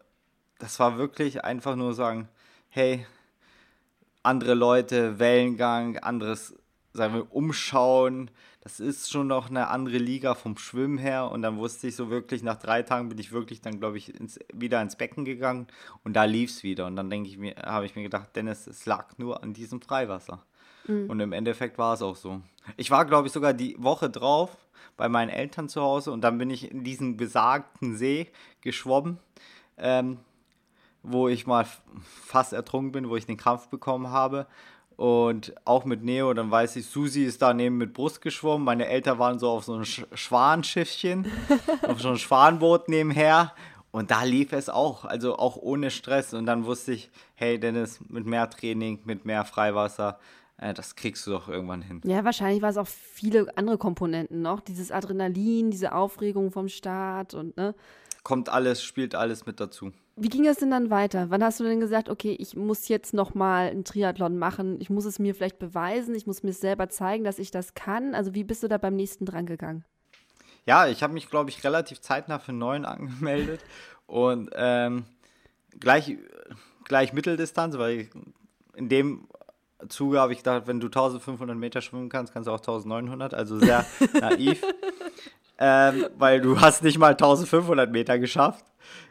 das 0.60 0.80
war 0.80 0.98
wirklich 0.98 1.44
einfach 1.44 1.76
nur 1.76 1.94
sagen, 1.94 2.30
hey, 2.70 3.06
andere 4.24 4.54
Leute, 4.54 5.20
Wellengang, 5.20 5.98
anderes, 5.98 6.56
sagen 6.94 7.16
wir, 7.16 7.34
Umschauen, 7.34 8.30
das 8.68 8.82
ist 8.82 9.10
schon 9.10 9.28
noch 9.28 9.50
eine 9.50 9.70
andere 9.70 9.98
Liga 9.98 10.36
vom 10.36 10.58
Schwimmen 10.58 10.98
her. 10.98 11.32
Und 11.32 11.42
dann 11.42 11.58
wusste 11.58 11.88
ich 11.88 11.96
so 11.96 12.10
wirklich, 12.10 12.44
nach 12.44 12.58
drei 12.58 12.84
Tagen 12.84 13.08
bin 13.08 13.18
ich 13.18 13.32
wirklich 13.32 13.62
dann, 13.62 13.80
glaube 13.80 13.98
ich, 13.98 14.14
ins, 14.20 14.40
wieder 14.54 14.82
ins 14.82 14.98
Becken 14.98 15.24
gegangen 15.24 15.68
und 16.04 16.18
da 16.18 16.26
lief 16.26 16.50
es 16.50 16.64
wieder. 16.64 16.86
Und 16.86 16.98
dann 16.98 17.10
denke 17.10 17.30
ich 17.30 17.38
mir, 17.38 17.56
habe 17.56 17.86
ich 17.86 17.96
mir 17.96 18.04
gedacht, 18.04 18.36
Dennis, 18.36 18.68
es 18.68 18.86
lag 18.86 19.18
nur 19.18 19.42
an 19.42 19.54
diesem 19.54 19.80
Freiwasser. 19.80 20.44
Mhm. 20.86 21.10
Und 21.10 21.22
im 21.22 21.32
Endeffekt 21.32 21.78
war 21.78 21.94
es 21.94 22.02
auch 22.02 22.18
so. 22.18 22.42
Ich 22.76 22.92
war, 22.92 23.06
glaube 23.06 23.28
ich, 23.28 23.34
sogar 23.34 23.54
die 23.54 23.78
Woche 23.80 24.10
drauf 24.10 24.58
bei 24.98 25.08
meinen 25.08 25.30
Eltern 25.30 25.70
zu 25.70 25.82
Hause 25.82 26.12
und 26.12 26.20
dann 26.20 26.38
bin 26.38 26.50
ich 26.50 26.70
in 26.70 26.84
diesen 26.84 27.16
besagten 27.16 27.96
See 27.96 28.28
geschwommen. 28.60 29.18
Ähm, 29.78 30.18
wo 31.04 31.30
ich 31.30 31.48
mal 31.48 31.66
fast 32.04 32.52
ertrunken 32.52 32.92
bin, 32.92 33.10
wo 33.10 33.16
ich 33.16 33.26
den 33.26 33.38
Krampf 33.38 33.70
bekommen 33.70 34.10
habe. 34.10 34.46
Und 34.98 35.54
auch 35.64 35.86
mit 35.86 36.04
Neo, 36.04 36.34
dann 36.34 36.50
weiß 36.50 36.76
ich, 36.76 36.88
Susi 36.88 37.24
ist 37.24 37.44
daneben 37.44 37.78
mit 37.78 37.94
Brust 37.94 38.20
geschwommen. 38.20 38.66
Meine 38.66 38.88
Eltern 38.88 39.20
waren 39.20 39.38
so 39.38 39.50
auf 39.50 39.64
so 39.64 39.76
einem 39.76 39.86
Sch 39.86 40.06
Schwanschiffchen, 40.14 41.28
auf 41.88 42.02
so 42.02 42.10
einem 42.10 42.18
Schwanboot 42.18 42.90
nebenher. 42.90 43.54
Und 43.92 44.10
da 44.10 44.24
lief 44.24 44.54
es 44.54 44.70
auch, 44.70 45.06
also 45.06 45.38
auch 45.38 45.56
ohne 45.56 45.92
Stress. 45.92 46.34
Und 46.34 46.48
dann 46.48 46.66
wusste 46.66 46.94
ich, 46.94 47.12
hey 47.36 47.60
Dennis, 47.60 48.00
mit 48.10 48.26
mehr 48.26 48.50
Training, 48.50 49.00
mit 49.06 49.24
mehr 49.24 49.46
Freiwasser, 49.46 50.18
äh, 50.58 50.74
das 50.74 50.96
kriegst 50.96 51.28
du 51.28 51.32
doch 51.32 51.48
irgendwann 51.48 51.84
hin. 51.84 52.02
Ja, 52.04 52.26
wahrscheinlich 52.26 52.64
war 52.64 52.70
es 52.72 52.78
auch 52.78 52.88
viele 52.88 53.56
andere 53.56 53.78
Komponenten 53.78 54.42
noch. 54.42 54.62
Dieses 54.62 54.92
Adrenalin, 54.92 55.70
diese 55.70 55.94
Aufregung 55.94 56.52
vom 56.52 56.70
Start 56.70 57.36
und 57.36 57.56
ne. 57.56 57.76
Kommt 58.28 58.50
alles, 58.50 58.84
spielt 58.84 59.16
alles 59.16 59.46
mit 59.46 59.62
dazu. 59.62 59.94
Wie 60.18 60.28
ging 60.28 60.46
es 60.48 60.58
denn 60.58 60.70
dann 60.70 60.90
weiter? 60.90 61.30
Wann 61.30 61.42
hast 61.42 61.62
du 61.62 61.64
denn 61.64 61.80
gesagt, 61.80 62.10
okay, 62.10 62.36
ich 62.38 62.58
muss 62.58 62.90
jetzt 62.90 63.14
noch 63.14 63.36
mal 63.36 63.70
einen 63.70 63.86
Triathlon 63.86 64.38
machen, 64.38 64.82
ich 64.82 64.90
muss 64.90 65.06
es 65.06 65.18
mir 65.18 65.34
vielleicht 65.34 65.60
beweisen, 65.60 66.14
ich 66.14 66.28
muss 66.28 66.44
mir 66.44 66.52
selber 66.52 66.90
zeigen, 66.90 67.24
dass 67.24 67.40
ich 67.40 67.52
das 67.52 67.74
kann? 67.74 68.14
Also 68.14 68.36
wie 68.36 68.44
bist 68.44 68.64
du 68.64 68.68
da 68.68 68.78
beim 68.78 68.98
nächsten 68.98 69.26
dran 69.26 69.46
gegangen? 69.46 69.86
Ja, 70.66 70.88
ich 70.88 71.04
habe 71.04 71.14
mich, 71.14 71.30
glaube 71.30 71.52
ich, 71.52 71.64
relativ 71.64 72.02
zeitnah 72.02 72.38
für 72.38 72.52
neun 72.52 72.84
angemeldet 72.86 73.62
und 74.08 74.50
ähm, 74.56 75.06
gleich, 75.80 76.18
gleich 76.84 77.14
Mitteldistanz, 77.14 77.78
weil 77.78 78.10
in 78.76 78.90
dem 78.90 79.30
Zuge 79.88 80.20
habe 80.20 80.34
ich 80.34 80.40
gedacht, 80.40 80.68
wenn 80.68 80.82
du 80.82 80.88
1500 80.88 81.56
Meter 81.56 81.80
schwimmen 81.80 82.10
kannst, 82.10 82.34
kannst 82.34 82.48
du 82.48 82.52
auch 82.52 82.60
1900, 82.60 83.34
also 83.34 83.58
sehr 83.58 83.86
naiv 84.20 84.62
ähm, 85.60 86.06
weil 86.18 86.42
du 86.42 86.60
hast 86.62 86.84
nicht 86.84 86.98
mal 86.98 87.12
1500 87.12 87.92
Meter 87.92 88.20
geschafft. 88.20 88.66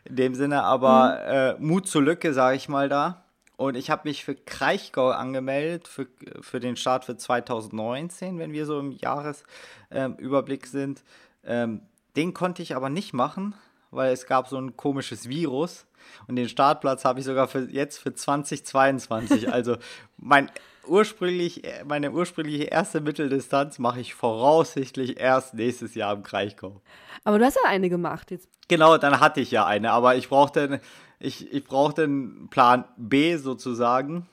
In 0.05 0.17
dem 0.17 0.35
Sinne, 0.35 0.63
aber 0.63 1.57
mhm. 1.59 1.65
äh, 1.65 1.67
Mut 1.67 1.89
zur 1.89 2.03
Lücke, 2.03 2.33
sage 2.33 2.57
ich 2.57 2.69
mal 2.69 2.89
da. 2.89 3.25
Und 3.57 3.75
ich 3.75 3.91
habe 3.91 4.09
mich 4.09 4.25
für 4.25 4.35
Kraichgau 4.35 5.11
angemeldet, 5.11 5.89
für, 5.89 6.07
für 6.41 6.61
den 6.61 6.77
Start 6.77 7.05
für 7.07 7.17
2019, 7.17 8.39
wenn 8.39 8.53
wir 8.53 8.67
so 8.67 8.79
im 8.79 8.93
Jahresüberblick 8.93 10.65
ähm, 10.65 10.71
sind. 10.71 11.05
Ähm, 11.45 11.81
den 12.17 12.35
konnte 12.35 12.63
ich 12.63 12.77
aber 12.77 12.91
nicht 12.91 13.13
machen, 13.13 13.55
weil 13.97 14.13
es 14.13 14.27
gab 14.27 14.49
so 14.49 14.59
ein 14.59 14.77
komisches 14.77 15.29
Virus. 15.29 15.87
Und 16.29 16.37
den 16.37 16.49
Startplatz 16.49 17.05
habe 17.05 17.19
ich 17.19 17.27
sogar 17.27 17.49
für 17.49 17.69
jetzt 17.71 17.99
für 17.99 18.15
2022. 18.15 19.49
Also 19.53 19.77
mein 20.17 20.51
ursprünglich, 20.87 21.63
meine 21.87 22.13
ursprüngliche 22.13 22.65
erste 22.65 23.01
Mitteldistanz 23.01 23.79
mache 23.79 24.01
ich 24.01 24.15
voraussichtlich 24.15 25.19
erst 25.19 25.55
nächstes 25.55 25.95
Jahr 25.95 26.15
im 26.15 26.23
Kraichgau. 26.23 26.81
Aber 27.25 27.39
du 27.39 27.45
hast 27.45 27.57
ja 27.57 27.69
eine 27.69 27.89
gemacht 27.89 28.31
jetzt. 28.31 28.49
Genau, 28.69 28.99
dann 28.99 29.21
hatte 29.21 29.41
ich 29.41 29.51
ja 29.51 29.67
eine, 29.67 29.91
aber 29.91 30.17
ich 30.17 30.29
brauchte, 30.29 30.81
ich, 31.19 31.53
ich 31.53 31.65
brauchte 31.65 32.05
einen 32.05 32.49
Plan 32.51 32.85
B 32.97 33.37
sozusagen. 33.37 34.29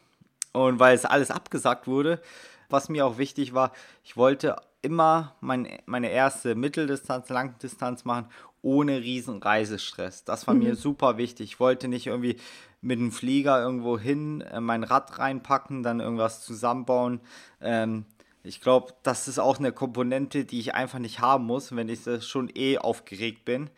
Und 0.52 0.80
weil 0.80 0.94
es 0.94 1.06
alles 1.06 1.32
abgesagt 1.32 1.88
wurde, 1.88 2.22
was 2.70 2.88
mir 2.88 3.08
auch 3.08 3.18
wichtig 3.18 3.56
war, 3.56 3.72
ich 4.04 4.16
wollte 4.18 4.56
immer 4.84 5.36
mein, 5.42 5.68
meine 5.86 6.12
erste 6.12 6.54
Mitteldistanz, 6.54 7.30
Langdistanz 7.30 8.06
machen, 8.06 8.28
ohne 8.64 9.02
riesen 9.02 9.44
Reisestress. 9.44 10.24
Das 10.24 10.48
war 10.48 10.56
mhm. 10.56 10.64
mir 10.64 10.76
super 10.76 11.18
wichtig. 11.18 11.52
Ich 11.52 11.60
wollte 11.60 11.88
nicht 11.88 12.08
irgendwie 12.08 12.38
mit 12.82 13.00
dem 13.00 13.12
Flieger 13.12 13.62
irgendwo 13.62 14.00
hin, 14.00 14.42
äh, 14.42 14.60
mein 14.60 14.84
Rad 14.84 15.20
reinpacken, 15.20 15.84
dann 15.84 16.00
irgendwas 16.00 16.44
zusammenbauen. 16.44 17.20
Ähm, 17.62 18.06
ich 18.42 18.60
glaube, 18.60 18.94
das 19.04 19.28
ist 19.28 19.40
auch 19.40 19.60
eine 19.60 19.72
Komponente, 19.72 20.44
die 20.46 20.60
ich 20.60 20.74
einfach 20.74 21.00
nicht 21.00 21.20
haben 21.20 21.46
muss, 21.46 21.76
wenn 21.76 21.88
ich 21.88 22.02
schon 22.26 22.50
eh 22.54 22.78
aufgeregt 22.78 23.46
bin. 23.46 23.70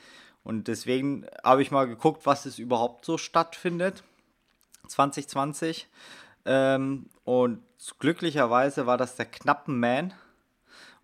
Und 0.44 0.68
deswegen 0.68 1.26
habe 1.44 1.62
ich 1.62 1.72
mal 1.72 1.86
geguckt, 1.88 2.26
was 2.26 2.46
es 2.46 2.60
überhaupt 2.60 3.06
so 3.06 3.18
stattfindet. 3.18 4.04
2020. 4.88 5.88
Ähm, 6.46 7.10
und 7.24 7.64
glücklicherweise 8.00 8.86
war 8.86 8.98
das 8.98 9.16
der 9.16 9.26
Knappenman. 9.26 10.14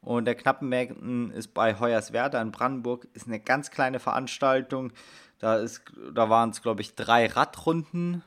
Und 0.01 0.25
der 0.25 0.35
Knappenman 0.35 1.31
ist 1.31 1.53
bei 1.53 1.79
Hoyerswerda 1.79 2.41
in 2.41 2.51
Brandenburg. 2.51 3.07
Ist 3.13 3.27
eine 3.27 3.39
ganz 3.39 3.69
kleine 3.69 3.99
Veranstaltung. 3.99 4.91
Da, 5.39 5.63
da 6.13 6.29
waren 6.29 6.49
es, 6.49 6.61
glaube 6.61 6.81
ich, 6.81 6.95
drei 6.95 7.27
Radrunden, 7.27 8.23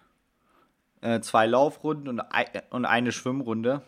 äh, 1.00 1.20
zwei 1.20 1.46
Laufrunden 1.46 2.08
und, 2.08 2.20
ein, 2.20 2.46
und 2.70 2.84
eine 2.84 3.12
Schwimmrunde. 3.12 3.82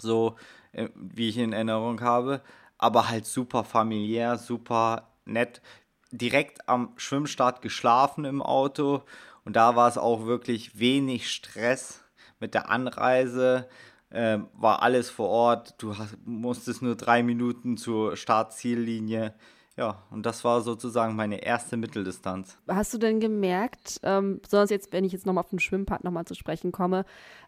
So, 0.00 0.36
äh, 0.72 0.88
wie 0.94 1.30
ich 1.30 1.38
in 1.38 1.52
Erinnerung 1.52 2.00
habe. 2.02 2.42
Aber 2.76 3.08
halt 3.08 3.24
super 3.26 3.64
familiär, 3.64 4.36
super 4.36 5.08
nett. 5.24 5.62
Direkt 6.10 6.68
am 6.68 6.92
Schwimmstart 6.96 7.62
geschlafen 7.62 8.26
im 8.26 8.42
Auto. 8.42 9.02
Und 9.44 9.56
da 9.56 9.76
war 9.76 9.88
es 9.88 9.96
auch 9.96 10.26
wirklich 10.26 10.78
wenig 10.78 11.30
Stress 11.30 12.04
mit 12.38 12.52
der 12.52 12.68
Anreise. 12.70 13.68
Äh, 14.12 14.40
war 14.54 14.82
alles 14.82 15.10
vor 15.10 15.28
Ort. 15.28 15.74
Du 15.78 15.96
hast, 15.96 16.16
musstest 16.24 16.82
nur 16.82 16.96
drei 16.96 17.22
Minuten 17.22 17.76
zur 17.76 18.16
Startziellinie. 18.16 19.34
Ja, 19.76 20.02
und 20.10 20.26
das 20.26 20.44
war 20.44 20.60
sozusagen 20.60 21.16
meine 21.16 21.42
erste 21.42 21.78
Mitteldistanz. 21.78 22.58
Hast 22.68 22.92
du 22.92 22.98
denn 22.98 23.20
gemerkt, 23.20 24.00
ähm, 24.02 24.38
besonders 24.42 24.68
jetzt, 24.68 24.92
wenn 24.92 25.04
ich 25.04 25.12
jetzt 25.12 25.24
nochmal 25.24 25.44
auf 25.44 25.50
den 25.50 25.60
Schwimmpart 25.60 26.04
nochmal 26.04 26.26
zu 26.26 26.34
sprechen 26.34 26.72
komme, 26.72 27.06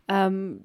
ähm, 0.09 0.63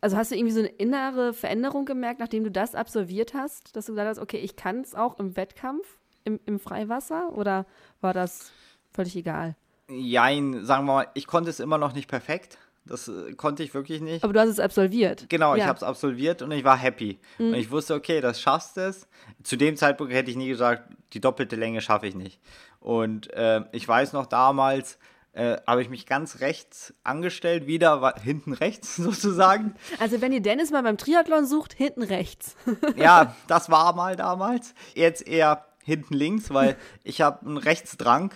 also 0.00 0.16
hast 0.16 0.30
du 0.30 0.36
irgendwie 0.36 0.52
so 0.52 0.60
eine 0.60 0.68
innere 0.68 1.32
Veränderung 1.32 1.84
gemerkt, 1.86 2.20
nachdem 2.20 2.44
du 2.44 2.50
das 2.50 2.74
absolviert 2.74 3.34
hast, 3.34 3.74
dass 3.74 3.86
du 3.86 3.92
gesagt 3.92 4.10
hast, 4.10 4.18
okay, 4.18 4.38
ich 4.38 4.54
kann 4.54 4.80
es 4.80 4.94
auch 4.94 5.18
im 5.18 5.36
Wettkampf, 5.36 5.98
im, 6.24 6.38
im 6.46 6.60
Freiwasser, 6.60 7.32
oder 7.32 7.66
war 8.00 8.12
das 8.12 8.52
völlig 8.92 9.16
egal? 9.16 9.56
Jein, 9.88 10.64
sagen 10.64 10.86
wir 10.86 10.92
mal, 10.92 11.06
ich 11.14 11.26
konnte 11.26 11.50
es 11.50 11.60
immer 11.60 11.78
noch 11.78 11.94
nicht 11.94 12.08
perfekt. 12.08 12.58
Das 12.86 13.08
äh, 13.08 13.32
konnte 13.34 13.62
ich 13.62 13.74
wirklich 13.74 14.00
nicht. 14.00 14.22
Aber 14.24 14.32
du 14.32 14.40
hast 14.40 14.48
es 14.48 14.60
absolviert. 14.60 15.26
Genau, 15.28 15.54
ja. 15.54 15.62
ich 15.62 15.68
habe 15.68 15.76
es 15.76 15.82
absolviert 15.82 16.42
und 16.42 16.52
ich 16.52 16.64
war 16.64 16.76
happy. 16.76 17.18
Mhm. 17.38 17.48
Und 17.48 17.54
ich 17.54 17.70
wusste, 17.70 17.94
okay, 17.94 18.20
das 18.20 18.40
schaffst 18.40 18.76
du 18.76 18.82
es. 18.82 19.08
Zu 19.42 19.56
dem 19.56 19.76
Zeitpunkt 19.76 20.12
hätte 20.12 20.30
ich 20.30 20.36
nie 20.36 20.48
gesagt, 20.48 20.92
die 21.12 21.20
doppelte 21.20 21.56
Länge 21.56 21.80
schaffe 21.80 22.06
ich 22.06 22.14
nicht. 22.14 22.40
Und 22.80 23.32
äh, 23.32 23.62
ich 23.72 23.86
weiß 23.86 24.12
noch 24.12 24.26
damals, 24.26 24.98
äh, 25.32 25.58
habe 25.66 25.82
ich 25.82 25.90
mich 25.90 26.06
ganz 26.06 26.40
rechts 26.40 26.94
angestellt, 27.04 27.66
wieder 27.66 28.14
hinten 28.22 28.52
rechts 28.52 28.96
sozusagen. 28.96 29.74
Also 29.98 30.20
wenn 30.20 30.32
ihr 30.32 30.40
Dennis 30.40 30.70
mal 30.70 30.82
beim 30.82 30.96
Triathlon 30.96 31.46
sucht, 31.46 31.74
hinten 31.74 32.02
rechts. 32.02 32.56
ja, 32.96 33.36
das 33.46 33.70
war 33.70 33.94
mal 33.94 34.16
damals. 34.16 34.74
Jetzt 34.94 35.26
eher 35.26 35.66
hinten 35.84 36.14
links, 36.14 36.52
weil 36.54 36.76
ich 37.04 37.20
habe 37.20 37.44
einen 37.46 37.58
Rechtsdrang. 37.58 38.32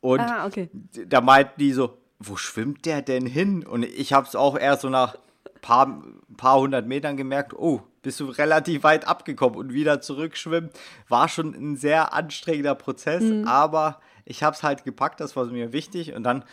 Und 0.00 0.20
Ah, 0.20 0.46
okay. 0.46 0.68
da 1.06 1.20
meinten 1.20 1.58
die 1.58 1.72
so, 1.72 1.96
wo 2.18 2.36
schwimmt 2.36 2.86
der 2.86 3.02
denn 3.02 3.26
hin? 3.26 3.66
Und 3.66 3.84
ich 3.84 4.12
habe 4.12 4.26
es 4.26 4.34
auch 4.36 4.58
erst 4.58 4.82
so 4.82 4.88
nach 4.88 5.16
paar, 5.60 6.02
paar 6.36 6.58
hundert 6.60 6.86
Metern 6.86 7.16
gemerkt, 7.16 7.54
oh, 7.54 7.82
bist 8.02 8.20
du 8.20 8.26
relativ 8.26 8.84
weit 8.84 9.08
abgekommen 9.08 9.58
und 9.58 9.72
wieder 9.72 10.00
zurückschwimmen. 10.00 10.70
War 11.08 11.28
schon 11.28 11.54
ein 11.54 11.76
sehr 11.76 12.12
anstrengender 12.12 12.74
Prozess, 12.74 13.24
aber 13.46 14.00
ich 14.24 14.42
habe 14.42 14.54
es 14.54 14.62
halt 14.62 14.84
gepackt, 14.84 15.20
das 15.20 15.34
war 15.34 15.46
mir 15.46 15.72
wichtig. 15.72 16.14
Und 16.14 16.22
dann 16.22 16.44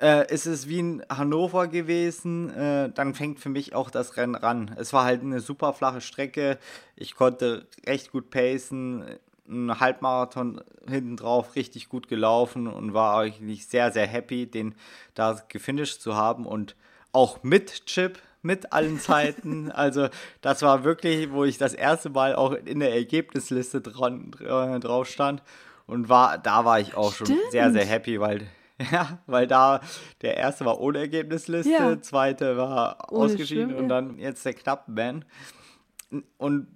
äh, 0.00 0.32
ist 0.32 0.46
es 0.46 0.68
wie 0.68 0.78
in 0.78 1.02
Hannover 1.08 1.68
gewesen, 1.68 2.50
äh, 2.50 2.90
dann 2.90 3.14
fängt 3.14 3.38
für 3.38 3.50
mich 3.50 3.74
auch 3.74 3.90
das 3.90 4.16
Rennen 4.16 4.34
ran. 4.34 4.74
Es 4.76 4.92
war 4.92 5.04
halt 5.04 5.22
eine 5.22 5.40
super 5.40 5.72
flache 5.74 6.00
Strecke, 6.00 6.58
ich 6.96 7.14
konnte 7.14 7.66
recht 7.86 8.10
gut 8.10 8.30
pacen, 8.30 9.04
ein 9.52 9.80
Halbmarathon 9.80 10.60
hinten 10.88 11.16
drauf 11.16 11.54
richtig 11.54 11.88
gut 11.88 12.08
gelaufen 12.08 12.66
und 12.66 12.94
war 12.94 13.18
eigentlich 13.18 13.66
sehr, 13.66 13.92
sehr 13.92 14.06
happy, 14.06 14.46
den 14.46 14.74
da 15.14 15.40
gefinisht 15.48 16.00
zu 16.00 16.16
haben 16.16 16.46
und 16.46 16.74
auch 17.12 17.42
mit 17.42 17.86
Chip, 17.86 18.18
mit 18.42 18.72
allen 18.72 18.98
Zeiten. 18.98 19.70
Also 19.74 20.08
das 20.40 20.62
war 20.62 20.84
wirklich, 20.84 21.30
wo 21.30 21.44
ich 21.44 21.58
das 21.58 21.74
erste 21.74 22.10
Mal 22.10 22.34
auch 22.34 22.52
in 22.52 22.80
der 22.80 22.94
Ergebnisliste 22.94 23.80
dran, 23.80 24.32
äh, 24.40 24.80
drauf 24.80 25.08
stand 25.08 25.42
und 25.86 26.08
war, 26.08 26.38
da 26.38 26.64
war 26.64 26.80
ich 26.80 26.94
auch 26.94 27.12
schon 27.12 27.28
sehr, 27.50 27.70
sehr 27.72 27.84
happy, 27.84 28.20
weil 28.20 28.46
ja, 28.90 29.18
weil 29.26 29.46
da 29.46 29.80
der 30.22 30.36
erste 30.36 30.64
war 30.64 30.80
ohne 30.80 30.98
Ergebnisliste, 30.98 31.70
Ja. 31.70 32.00
zweite 32.00 32.56
war 32.56 33.12
Ohne 33.12 33.26
ausgeschieden 33.26 33.70
Schwimmen, 33.70 33.84
und 33.84 33.90
ja. 33.90 34.00
dann 34.00 34.18
jetzt 34.18 34.44
der 34.44 34.54
Knappenband. 34.54 35.26
Und 36.38 36.66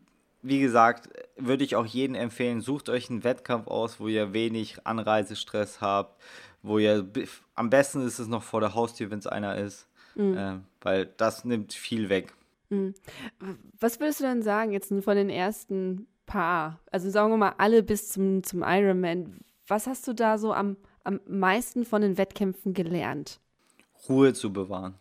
wie 0.49 0.61
gesagt, 0.61 1.09
würde 1.37 1.65
ich 1.65 1.77
auch 1.77 1.87
jedem 1.87 2.15
empfehlen, 2.15 2.61
sucht 2.61 2.89
euch 2.89 3.11
einen 3.11 3.25
Wettkampf 3.25 3.67
aus, 3.67 4.01
wo 4.01 4.09
ihr 4.09 4.33
wenig 4.33 4.79
Anreisestress 4.87 5.81
habt, 5.81 6.21
wo 6.63 6.79
ihr 6.79 7.07
am 7.55 7.71
besten 7.71 8.07
ist 8.07 8.19
es 8.19 8.29
noch 8.29 8.43
vor 8.43 8.61
der 8.61 8.75
Haustür, 8.75 9.11
wenn 9.11 9.19
es 9.19 9.27
einer 9.27 9.57
ist, 9.57 9.87
Mhm. 10.15 10.37
äh, 10.37 10.57
weil 10.81 11.07
das 11.17 11.45
nimmt 11.45 11.73
viel 11.75 12.09
weg. 12.09 12.33
Was 13.79 14.01
würdest 14.01 14.21
du 14.21 14.25
denn 14.25 14.43
sagen, 14.43 14.73
jetzt 14.73 14.89
von 15.05 15.17
den 15.17 15.31
ersten 15.31 16.07
paar, 16.27 16.81
also 16.91 17.09
sagen 17.11 17.31
wir 17.33 17.37
mal 17.37 17.55
alle 17.59 17.83
bis 17.83 18.09
zum, 18.09 18.43
zum 18.43 18.65
Ironman, 18.67 19.39
was 19.69 19.87
hast 19.87 20.09
du 20.09 20.15
da 20.15 20.39
so 20.39 20.53
am, 20.53 20.77
am 21.05 21.21
meisten 21.29 21.85
von 21.85 22.03
den 22.03 22.19
Wettkämpfen 22.19 22.75
gelernt? 22.75 23.39
Ruhe 24.09 24.33
zu 24.33 24.53
bewahren. 24.53 24.95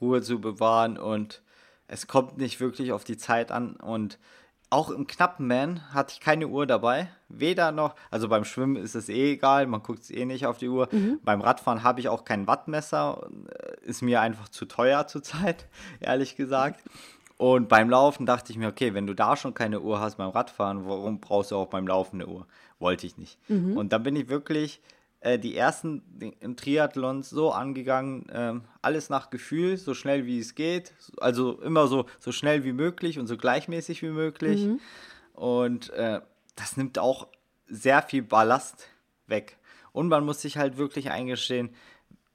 Ruhe 0.00 0.20
zu 0.22 0.40
bewahren 0.40 0.98
und 0.98 1.42
es 1.90 2.06
kommt 2.06 2.38
nicht 2.38 2.60
wirklich 2.60 2.92
auf 2.92 3.02
die 3.02 3.16
Zeit 3.16 3.50
an 3.50 3.74
und 3.74 4.18
auch 4.72 4.90
im 4.90 5.08
knappen 5.08 5.48
Man 5.48 5.92
hatte 5.92 6.12
ich 6.12 6.20
keine 6.20 6.46
Uhr 6.46 6.64
dabei. 6.64 7.08
Weder 7.28 7.72
noch, 7.72 7.96
also 8.12 8.28
beim 8.28 8.44
Schwimmen 8.44 8.76
ist 8.76 8.94
es 8.94 9.08
eh 9.08 9.32
egal, 9.32 9.66
man 9.66 9.82
guckt 9.82 10.08
eh 10.08 10.24
nicht 10.24 10.46
auf 10.46 10.58
die 10.58 10.68
Uhr. 10.68 10.88
Beim 11.24 11.40
Radfahren 11.40 11.82
habe 11.82 11.98
ich 11.98 12.08
auch 12.08 12.24
kein 12.24 12.46
Wattmesser, 12.46 13.28
äh, 13.48 13.84
ist 13.84 14.02
mir 14.02 14.20
einfach 14.20 14.48
zu 14.48 14.66
teuer 14.66 15.08
zurzeit, 15.08 15.66
ehrlich 16.00 16.36
gesagt. 16.36 16.80
Und 17.36 17.68
beim 17.68 17.90
Laufen 17.90 18.26
dachte 18.26 18.52
ich 18.52 18.58
mir, 18.58 18.68
okay, 18.68 18.94
wenn 18.94 19.08
du 19.08 19.14
da 19.14 19.34
schon 19.34 19.54
keine 19.54 19.80
Uhr 19.80 19.98
hast 19.98 20.18
beim 20.18 20.30
Radfahren, 20.30 20.86
warum 20.86 21.20
brauchst 21.20 21.50
du 21.50 21.56
auch 21.56 21.68
beim 21.68 21.88
Laufen 21.88 22.20
eine 22.20 22.30
Uhr? 22.30 22.46
Wollte 22.78 23.08
ich 23.08 23.18
nicht. 23.18 23.38
Und 23.76 23.92
dann 23.92 24.04
bin 24.04 24.14
ich 24.14 24.28
wirklich 24.28 24.80
äh, 25.20 25.38
die 25.38 25.56
ersten 25.56 26.02
den- 26.08 26.56
Triathlons 26.56 27.30
so 27.30 27.52
angegangen, 27.52 28.26
ähm, 28.32 28.62
alles 28.82 29.10
nach 29.10 29.30
Gefühl, 29.30 29.76
so 29.76 29.94
schnell 29.94 30.26
wie 30.26 30.38
es 30.38 30.54
geht. 30.54 30.94
Also 31.18 31.60
immer 31.60 31.86
so, 31.88 32.06
so 32.18 32.32
schnell 32.32 32.64
wie 32.64 32.72
möglich 32.72 33.18
und 33.18 33.26
so 33.26 33.36
gleichmäßig 33.36 34.02
wie 34.02 34.10
möglich. 34.10 34.68
Und 35.34 35.90
äh, 35.90 36.20
das 36.56 36.76
nimmt 36.76 36.98
auch 36.98 37.28
sehr 37.66 38.02
viel 38.02 38.22
Ballast 38.22 38.88
weg. 39.26 39.56
Und 39.92 40.08
man 40.08 40.24
muss 40.24 40.40
sich 40.42 40.56
halt 40.56 40.76
wirklich 40.76 41.10
eingestehen, 41.10 41.70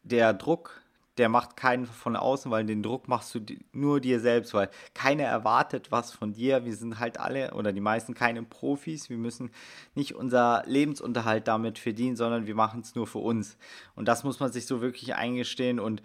der 0.03 0.33
Druck, 0.33 0.81
der 1.17 1.29
macht 1.29 1.55
keinen 1.55 1.85
von 1.85 2.15
außen, 2.15 2.51
weil 2.51 2.65
den 2.65 2.83
Druck 2.83 3.07
machst 3.07 3.33
du 3.35 3.39
nur 3.71 4.01
dir 4.01 4.19
selbst, 4.19 4.53
weil 4.53 4.69
keiner 4.93 5.23
erwartet 5.23 5.91
was 5.91 6.11
von 6.11 6.33
dir. 6.33 6.65
Wir 6.65 6.75
sind 6.75 6.99
halt 6.99 7.19
alle 7.19 7.53
oder 7.53 7.71
die 7.71 7.81
meisten 7.81 8.13
keine 8.13 8.43
Profis. 8.43 9.09
Wir 9.09 9.17
müssen 9.17 9.51
nicht 9.93 10.15
unser 10.15 10.63
Lebensunterhalt 10.65 11.47
damit 11.47 11.79
verdienen, 11.79 12.15
sondern 12.15 12.47
wir 12.47 12.55
machen 12.55 12.81
es 12.81 12.95
nur 12.95 13.07
für 13.07 13.19
uns. 13.19 13.57
Und 13.95 14.07
das 14.07 14.23
muss 14.23 14.39
man 14.39 14.51
sich 14.51 14.65
so 14.65 14.81
wirklich 14.81 15.15
eingestehen 15.15 15.79
und 15.79 16.01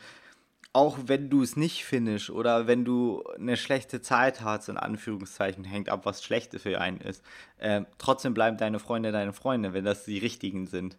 auch 0.72 0.98
wenn 1.06 1.30
du 1.30 1.42
es 1.42 1.56
nicht 1.56 1.84
finish 1.84 2.30
oder 2.30 2.66
wenn 2.66 2.84
du 2.84 3.24
eine 3.36 3.56
schlechte 3.56 4.00
Zeit 4.02 4.42
hast, 4.42 4.68
in 4.68 4.76
Anführungszeichen, 4.76 5.64
hängt 5.64 5.88
ab, 5.88 6.06
was 6.06 6.22
schlechte 6.22 6.60
für 6.60 6.80
einen 6.80 7.00
ist, 7.00 7.24
äh, 7.58 7.82
trotzdem 7.98 8.34
bleiben 8.34 8.56
deine 8.56 8.78
Freunde 8.78 9.10
deine 9.10 9.32
Freunde, 9.32 9.72
wenn 9.72 9.84
das 9.84 10.04
die 10.04 10.18
richtigen 10.18 10.66
sind. 10.66 10.96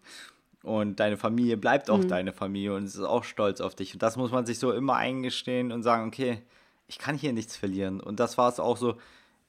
Und 0.64 1.00
deine 1.00 1.18
Familie 1.18 1.58
bleibt 1.58 1.90
auch 1.90 2.04
deine 2.06 2.34
Familie 2.34 2.76
und 2.76 2.84
es 2.84 2.96
ist 2.96 3.02
auch 3.02 3.24
stolz 3.24 3.62
auf 3.62 3.74
dich. 3.74 3.94
Und 3.94 4.04
das 4.04 4.16
muss 4.16 4.32
man 4.32 4.46
sich 4.46 4.60
so 4.60 4.72
immer 4.72 4.96
eingestehen 4.96 5.72
und 5.72 5.82
sagen, 5.82 6.08
okay, 6.08 6.44
ich 6.88 7.00
kann 7.00 7.18
hier 7.18 7.34
nichts 7.34 7.58
verlieren. 7.58 8.00
Und 8.00 8.20
das 8.20 8.38
war 8.38 8.48
es 8.50 8.60
auch 8.60 8.78
so, 8.78 8.98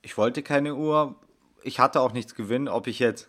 ich 0.00 0.16
wollte 0.16 0.42
keine 0.42 0.74
Uhr, 0.74 1.16
ich 1.62 1.80
hatte 1.80 2.00
auch 2.00 2.12
nichts 2.12 2.34
gewinnen, 2.34 2.68
ob 2.68 2.86
ich 2.86 2.98
jetzt 2.98 3.28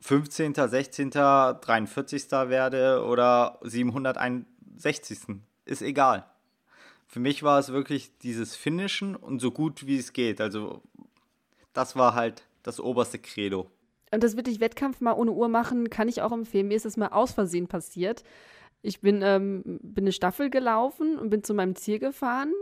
15., 0.00 0.54
16., 0.54 1.10
43. 1.10 2.30
werde 2.30 3.04
oder 3.04 3.58
761. 3.62 5.18
Ist 5.64 5.82
egal. 5.82 6.24
Für 7.06 7.20
mich 7.20 7.42
war 7.42 7.58
es 7.58 7.72
wirklich 7.72 8.16
dieses 8.18 8.54
Finishen 8.54 9.16
und 9.16 9.40
so 9.40 9.50
gut 9.50 9.86
wie 9.86 9.98
es 9.98 10.12
geht. 10.12 10.40
Also 10.40 10.82
das 11.72 11.96
war 11.96 12.14
halt 12.14 12.44
das 12.62 12.78
oberste 12.78 13.18
Credo. 13.18 13.70
Und 14.12 14.22
das 14.22 14.36
wirklich 14.36 14.60
Wettkampf 14.60 15.00
mal 15.00 15.14
ohne 15.14 15.32
Uhr 15.32 15.48
machen, 15.48 15.90
kann 15.90 16.08
ich 16.08 16.22
auch 16.22 16.32
empfehlen. 16.32 16.68
Mir 16.68 16.76
ist 16.76 16.86
das 16.86 16.96
mal 16.96 17.08
aus 17.08 17.32
Versehen 17.32 17.66
passiert. 17.66 18.22
Ich 18.82 19.00
bin, 19.00 19.20
ähm, 19.22 19.80
bin 19.82 20.04
eine 20.04 20.12
Staffel 20.12 20.48
gelaufen 20.48 21.18
und 21.18 21.30
bin 21.30 21.42
zu 21.42 21.54
meinem 21.54 21.74
Ziel 21.74 21.98
gefahren. 21.98 22.52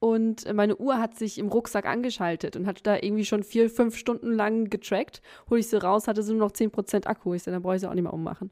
Und 0.00 0.52
meine 0.52 0.76
Uhr 0.76 0.98
hat 0.98 1.16
sich 1.16 1.38
im 1.38 1.48
Rucksack 1.48 1.86
angeschaltet 1.86 2.56
und 2.56 2.66
hat 2.66 2.86
da 2.86 2.96
irgendwie 2.96 3.24
schon 3.24 3.42
vier, 3.42 3.70
fünf 3.70 3.96
Stunden 3.96 4.32
lang 4.32 4.68
getrackt. 4.68 5.22
Hol 5.48 5.58
ich 5.58 5.68
sie 5.68 5.80
raus, 5.80 6.08
hatte 6.08 6.22
sie 6.22 6.32
nur 6.32 6.40
noch 6.40 6.52
10% 6.52 7.06
Akku. 7.06 7.32
Ich 7.32 7.44
sage, 7.44 7.54
dann 7.54 7.62
brauche 7.62 7.76
ich 7.76 7.80
sie 7.80 7.88
auch 7.88 7.94
nicht 7.94 8.02
mehr 8.02 8.12
ummachen. 8.12 8.50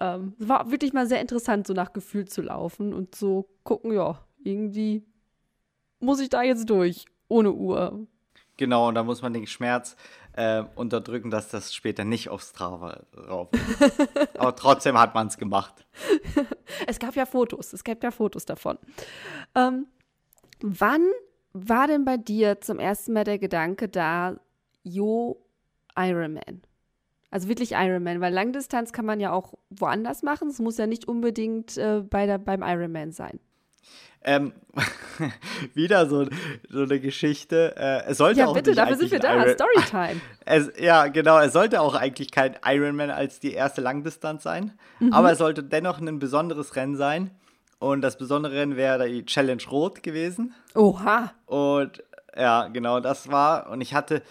Ähm, 0.00 0.34
es 0.38 0.48
war 0.48 0.70
wirklich 0.70 0.92
mal 0.92 1.06
sehr 1.06 1.20
interessant, 1.20 1.66
so 1.66 1.74
nach 1.74 1.92
Gefühl 1.92 2.26
zu 2.26 2.40
laufen 2.40 2.94
und 2.94 3.14
so 3.14 3.48
gucken, 3.64 3.92
ja, 3.92 4.24
irgendwie 4.42 5.04
muss 6.00 6.20
ich 6.20 6.30
da 6.30 6.42
jetzt 6.42 6.70
durch, 6.70 7.04
ohne 7.28 7.52
Uhr. 7.52 8.06
Genau, 8.56 8.88
und 8.88 8.94
da 8.94 9.04
muss 9.04 9.22
man 9.22 9.34
den 9.34 9.46
Schmerz 9.46 9.96
äh, 10.38 10.64
unterdrücken, 10.76 11.30
dass 11.30 11.48
das 11.48 11.74
später 11.74 12.04
nicht 12.04 12.28
aufs 12.28 12.50
Strava 12.50 13.00
rauf 13.16 13.48
ist. 13.52 14.08
Aber 14.38 14.54
trotzdem 14.54 14.96
hat 14.96 15.12
man 15.12 15.26
es 15.26 15.36
gemacht. 15.36 15.84
Es 16.86 17.00
gab 17.00 17.16
ja 17.16 17.26
Fotos, 17.26 17.72
es 17.72 17.82
gab 17.82 18.04
ja 18.04 18.12
Fotos 18.12 18.44
davon. 18.44 18.78
Ähm, 19.56 19.88
wann 20.60 21.02
war 21.52 21.88
denn 21.88 22.04
bei 22.04 22.16
dir 22.16 22.60
zum 22.60 22.78
ersten 22.78 23.14
Mal 23.14 23.24
der 23.24 23.40
Gedanke 23.40 23.88
da, 23.88 24.38
Jo, 24.84 25.44
Ironman? 25.96 26.62
Also 27.32 27.48
wirklich 27.48 27.72
Ironman, 27.72 28.20
weil 28.20 28.32
Langdistanz 28.32 28.92
kann 28.92 29.06
man 29.06 29.18
ja 29.18 29.32
auch 29.32 29.54
woanders 29.70 30.22
machen. 30.22 30.48
Es 30.48 30.60
muss 30.60 30.78
ja 30.78 30.86
nicht 30.86 31.08
unbedingt 31.08 31.76
äh, 31.76 32.02
bei 32.08 32.26
der, 32.26 32.38
beim 32.38 32.62
Ironman 32.62 33.10
sein. 33.10 33.40
Ähm, 34.24 34.52
wieder 35.74 36.06
so, 36.08 36.26
so 36.68 36.82
eine 36.82 37.00
Geschichte. 37.00 37.74
Äh, 37.76 38.10
es 38.10 38.18
sollte 38.18 38.40
Ja, 38.40 38.46
auch 38.46 38.54
bitte, 38.54 38.74
dafür 38.74 38.96
sind 38.96 39.10
wir 39.10 39.20
da. 39.20 39.34
Iron- 39.36 39.54
Storytime. 39.54 40.20
Es, 40.44 40.70
ja, 40.78 41.06
genau. 41.08 41.38
Es 41.38 41.52
sollte 41.52 41.80
auch 41.80 41.94
eigentlich 41.94 42.30
kein 42.30 42.56
Ironman 42.64 43.10
als 43.10 43.38
die 43.38 43.52
erste 43.52 43.80
Langdistanz 43.80 44.42
sein. 44.42 44.72
Mhm. 44.98 45.12
Aber 45.12 45.30
es 45.32 45.38
sollte 45.38 45.62
dennoch 45.62 46.00
ein 46.00 46.18
besonderes 46.18 46.74
Rennen 46.74 46.96
sein. 46.96 47.30
Und 47.78 48.00
das 48.02 48.18
besondere 48.18 48.54
Rennen 48.54 48.76
wäre 48.76 49.08
die 49.08 49.24
Challenge 49.24 49.62
Rot 49.70 50.02
gewesen. 50.02 50.54
Oha. 50.74 51.32
Und 51.46 52.02
ja, 52.36 52.66
genau, 52.68 52.98
das 53.00 53.30
war. 53.30 53.68
Und 53.70 53.80
ich 53.82 53.94
hatte, 53.94 54.22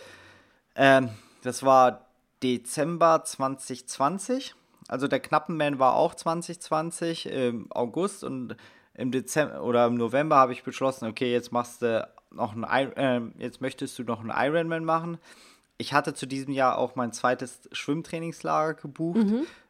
ähm, 0.76 1.10
das 1.43 1.63
war 1.63 2.08
Dezember 2.43 3.24
2020. 3.24 4.54
Also 4.89 5.08
der 5.08 5.20
Knappenman 5.20 5.80
war 5.80 5.96
auch 5.96 6.13
2020 6.15 7.28
im 7.30 7.72
August 7.72 8.24
und 8.24 8.56
im 8.98 9.12
Dezember 9.12 9.64
oder 9.64 9.86
im 9.86 9.96
November 9.96 10.36
habe 10.36 10.52
ich 10.52 10.64
beschlossen, 10.64 11.08
okay, 11.08 11.32
jetzt 11.32 11.52
machst 11.52 11.82
du 11.82 12.08
noch 12.32 12.56
ein 12.56 12.92
ähm, 12.98 13.34
jetzt 13.38 13.62
möchtest 13.62 13.98
du 13.98 14.04
noch 14.04 14.20
einen 14.20 14.34
Ironman 14.36 14.84
machen. 14.84 15.18
Ich 15.78 15.94
hatte 15.94 16.14
zu 16.14 16.26
diesem 16.26 16.54
Jahr 16.54 16.78
auch 16.78 16.96
mein 16.96 17.14
zweites 17.14 17.70
Schwimmtrainingslager 17.72 18.74
gebucht 18.74 19.28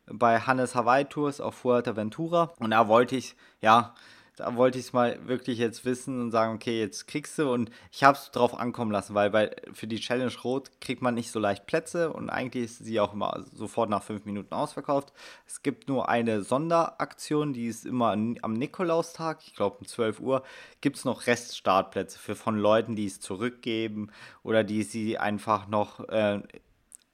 bei 0.08 0.40
Hannes 0.40 0.74
Hawaii 0.74 1.06
Tours 1.06 1.42
auf 1.42 1.56
Fuerteventura 1.56 2.54
und 2.60 2.72
da 2.72 2.88
wollte 2.88 3.18
ich 3.18 3.36
ja 3.62 3.94
da 4.38 4.56
wollte 4.56 4.78
ich 4.78 4.86
es 4.86 4.94
mal 4.94 5.18
wirklich 5.28 5.58
jetzt 5.58 5.84
wissen 5.84 6.22
und 6.22 6.32
sagen, 6.32 6.54
okay, 6.54 6.80
jetzt 6.80 7.08
kriegst 7.08 7.40
du 7.40 7.52
und 7.52 7.72
ich 7.92 8.04
habe 8.04 8.16
es 8.16 8.30
drauf 8.30 8.58
ankommen 8.58 8.92
lassen, 8.92 9.16
weil 9.16 9.32
bei, 9.32 9.56
für 9.74 9.88
die 9.88 10.00
Challenge 10.00 10.32
Rot 10.44 10.70
kriegt 10.80 11.02
man 11.02 11.16
nicht 11.16 11.32
so 11.32 11.40
leicht 11.40 11.66
Plätze 11.66 12.14
und 12.14 12.30
eigentlich 12.30 12.66
ist 12.66 12.86
sie 12.86 13.00
auch 13.00 13.14
immer 13.14 13.44
sofort 13.52 13.90
nach 13.90 14.04
fünf 14.04 14.26
Minuten 14.26 14.54
ausverkauft. 14.54 15.12
Es 15.48 15.64
gibt 15.64 15.90
nur 15.90 16.08
eine 16.08 16.44
Sonderaktion, 16.44 17.54
die 17.54 17.66
ist 17.66 17.88
immer 17.88 18.12
am 18.12 18.54
Nikolaustag, 18.54 19.40
ich 19.44 19.56
glaube 19.56 19.78
um 19.80 19.88
12 19.88 20.20
Uhr, 20.20 20.44
gibt 20.82 20.98
es 20.98 21.06
noch 21.06 21.26
Reststartplätze 21.26 22.20
für 22.20 22.36
von 22.36 22.60
Leuten, 22.60 22.96
die 22.96 23.08
es 23.08 23.20
zurückgeben 23.20 24.12
oder 24.44 24.64
die 24.64 24.84
sie 24.84 25.18
einfach 25.18 25.68
noch 25.68 26.08
äh, 26.10 26.44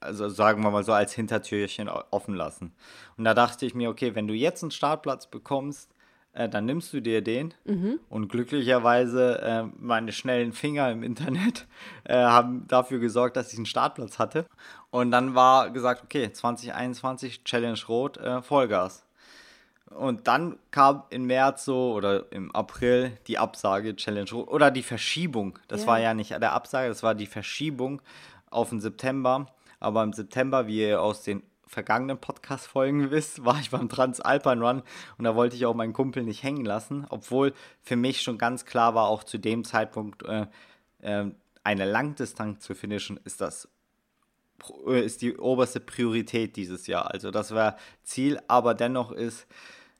also 0.01 0.27
sagen 0.27 0.61
wir 0.61 0.71
mal 0.71 0.83
so 0.83 0.91
als 0.91 1.13
Hintertürchen 1.13 1.87
offen 1.87 2.35
lassen. 2.35 2.75
Und 3.17 3.23
da 3.23 3.33
dachte 3.33 3.65
ich 3.65 3.73
mir, 3.73 3.89
okay, 3.89 4.15
wenn 4.15 4.27
du 4.27 4.33
jetzt 4.33 4.61
einen 4.61 4.71
Startplatz 4.71 5.27
bekommst, 5.27 5.92
äh, 6.33 6.49
dann 6.49 6.65
nimmst 6.65 6.91
du 6.93 7.01
dir 7.01 7.21
den. 7.21 7.53
Mhm. 7.65 7.99
Und 8.09 8.29
glücklicherweise 8.29 9.41
äh, 9.41 9.63
meine 9.79 10.11
schnellen 10.11 10.51
Finger 10.51 10.91
im 10.91 11.03
Internet 11.03 11.67
äh, 12.03 12.15
haben 12.15 12.67
dafür 12.67 12.99
gesorgt, 12.99 13.37
dass 13.37 13.51
ich 13.51 13.57
einen 13.57 13.65
Startplatz 13.65 14.19
hatte. 14.19 14.45
Und 14.89 15.11
dann 15.11 15.35
war 15.35 15.69
gesagt, 15.69 16.03
okay, 16.03 16.31
2021 16.31 17.43
Challenge 17.43 17.79
Rot, 17.87 18.17
äh, 18.17 18.41
Vollgas. 18.41 19.05
Und 19.89 20.27
dann 20.27 20.57
kam 20.71 21.03
im 21.11 21.25
März 21.25 21.65
so 21.65 21.93
oder 21.93 22.31
im 22.31 22.53
April 22.55 23.15
die 23.27 23.37
Absage 23.37 23.95
Challenge 23.95 24.29
Rot 24.31 24.47
oder 24.47 24.71
die 24.71 24.81
Verschiebung. 24.81 25.59
Das 25.67 25.81
ja. 25.81 25.87
war 25.87 25.99
ja 25.99 26.15
nicht 26.15 26.31
der 26.31 26.53
Absage, 26.53 26.89
das 26.89 27.03
war 27.03 27.13
die 27.13 27.27
Verschiebung 27.27 28.01
auf 28.49 28.69
den 28.69 28.81
September. 28.81 29.45
Aber 29.79 30.01
im 30.01 30.13
September, 30.13 30.65
wie 30.65 30.79
ihr 30.79 31.01
aus 31.01 31.23
den 31.23 31.43
vergangenen 31.73 32.17
Podcast-Folgen 32.17 33.11
wisst, 33.11 33.43
war 33.45 33.59
ich 33.59 33.71
beim 33.71 33.89
Transalpine 33.89 34.61
Run 34.61 34.83
und 35.17 35.25
da 35.25 35.35
wollte 35.35 35.55
ich 35.55 35.65
auch 35.65 35.75
meinen 35.75 35.93
Kumpel 35.93 36.23
nicht 36.23 36.43
hängen 36.43 36.65
lassen, 36.65 37.05
obwohl 37.09 37.53
für 37.81 37.95
mich 37.95 38.21
schon 38.21 38.37
ganz 38.37 38.65
klar 38.65 38.95
war, 38.95 39.07
auch 39.07 39.23
zu 39.23 39.37
dem 39.37 39.63
Zeitpunkt 39.63 40.23
äh, 40.23 40.47
äh, 41.01 41.25
eine 41.63 41.85
Langdistanz 41.85 42.61
zu 42.61 42.75
finishen, 42.75 43.19
ist 43.25 43.41
das 43.41 43.67
äh, 44.87 45.03
ist 45.03 45.21
die 45.21 45.37
oberste 45.37 45.79
Priorität 45.79 46.55
dieses 46.55 46.87
Jahr. 46.87 47.11
Also 47.11 47.31
das 47.31 47.53
war 47.53 47.77
Ziel, 48.03 48.39
aber 48.47 48.73
dennoch 48.73 49.11
ist 49.11 49.47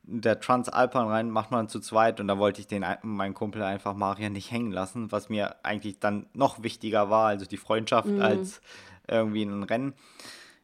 der 0.06 0.40
Transalpine 0.40 1.08
rein 1.08 1.30
macht 1.30 1.52
man 1.52 1.70
zu 1.70 1.80
zweit 1.80 2.20
und 2.20 2.28
da 2.28 2.38
wollte 2.38 2.60
ich 2.60 2.68
den 2.68 2.86
meinen 3.04 3.34
Kumpel 3.34 3.64
einfach 3.64 3.94
Marian 3.94 4.34
nicht 4.34 4.52
hängen 4.52 4.72
lassen, 4.72 5.12
was 5.14 5.30
mir 5.30 5.56
eigentlich 5.64 6.00
dann 6.00 6.28
noch 6.34 6.62
wichtiger 6.62 7.10
war, 7.10 7.28
also 7.28 7.46
die 7.46 7.58
Freundschaft 7.58 8.10
mhm. 8.10 8.22
als 8.22 8.62
irgendwie 9.08 9.44
ein 9.44 9.64
Rennen. 9.64 9.94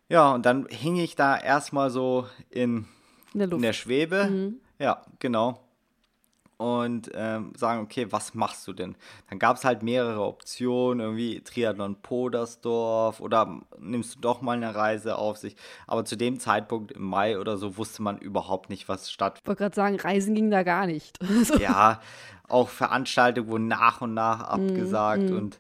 Ja, 0.10 0.34
und 0.34 0.45
dann 0.45 0.67
hing 0.69 0.98
ich 0.98 1.15
da 1.15 1.38
erstmal 1.38 1.91
so 1.91 2.26
in, 2.50 2.86
in, 3.34 3.39
der, 3.39 3.52
in 3.52 3.62
der, 3.62 3.74
Schwebe. 3.74 4.26
Mhm. 4.26 4.56
Ja, 4.80 5.04
genau. 5.19 5.60
Und 6.58 7.10
ähm, 7.13 7.54
sagen, 7.56 7.82
okay, 7.82 8.08
was 8.10 8.34
machst 8.34 8.67
du 8.67 8.74
denn? 8.74 8.95
Dann 9.30 9.39
gab 9.39 9.56
es 9.56 9.63
halt 9.63 9.82
mehrere 9.82 10.26
Optionen, 10.26 11.00
irgendwie 11.00 11.39
Triathlon 11.39 12.02
Podersdorf 12.02 13.22
oder 13.22 13.62
nimmst 13.78 14.15
du 14.15 14.19
doch 14.19 14.41
mal 14.41 14.58
eine 14.58 14.76
Reise 14.76 15.17
auf 15.17 15.38
sich. 15.38 15.56
Aber 15.88 16.04
zu 16.04 16.17
dem 16.17 16.39
Zeitpunkt 16.39 16.91
im 16.91 17.04
Mai 17.04 17.39
oder 17.39 17.56
so 17.56 17.78
wusste 17.78 18.02
man 18.02 18.17
überhaupt 18.17 18.69
nicht, 18.69 18.89
was 18.89 19.10
statt. 19.10 19.39
Ich 19.41 19.48
wollte 19.48 19.60
gerade 19.60 19.76
sagen, 19.76 19.95
Reisen 19.95 20.36
ging 20.36 20.52
da 20.52 20.63
gar 20.63 20.86
nicht. 20.86 21.17
ja, 21.60 22.02
auch 22.50 22.67
Veranstaltungen 22.67 23.48
wurden 23.48 23.67
nach 23.67 24.02
und 24.02 24.13
nach 24.13 24.39
mhm, 24.39 24.65
abgesagt 24.65 25.30
mm, 25.30 25.38
und 25.38 25.60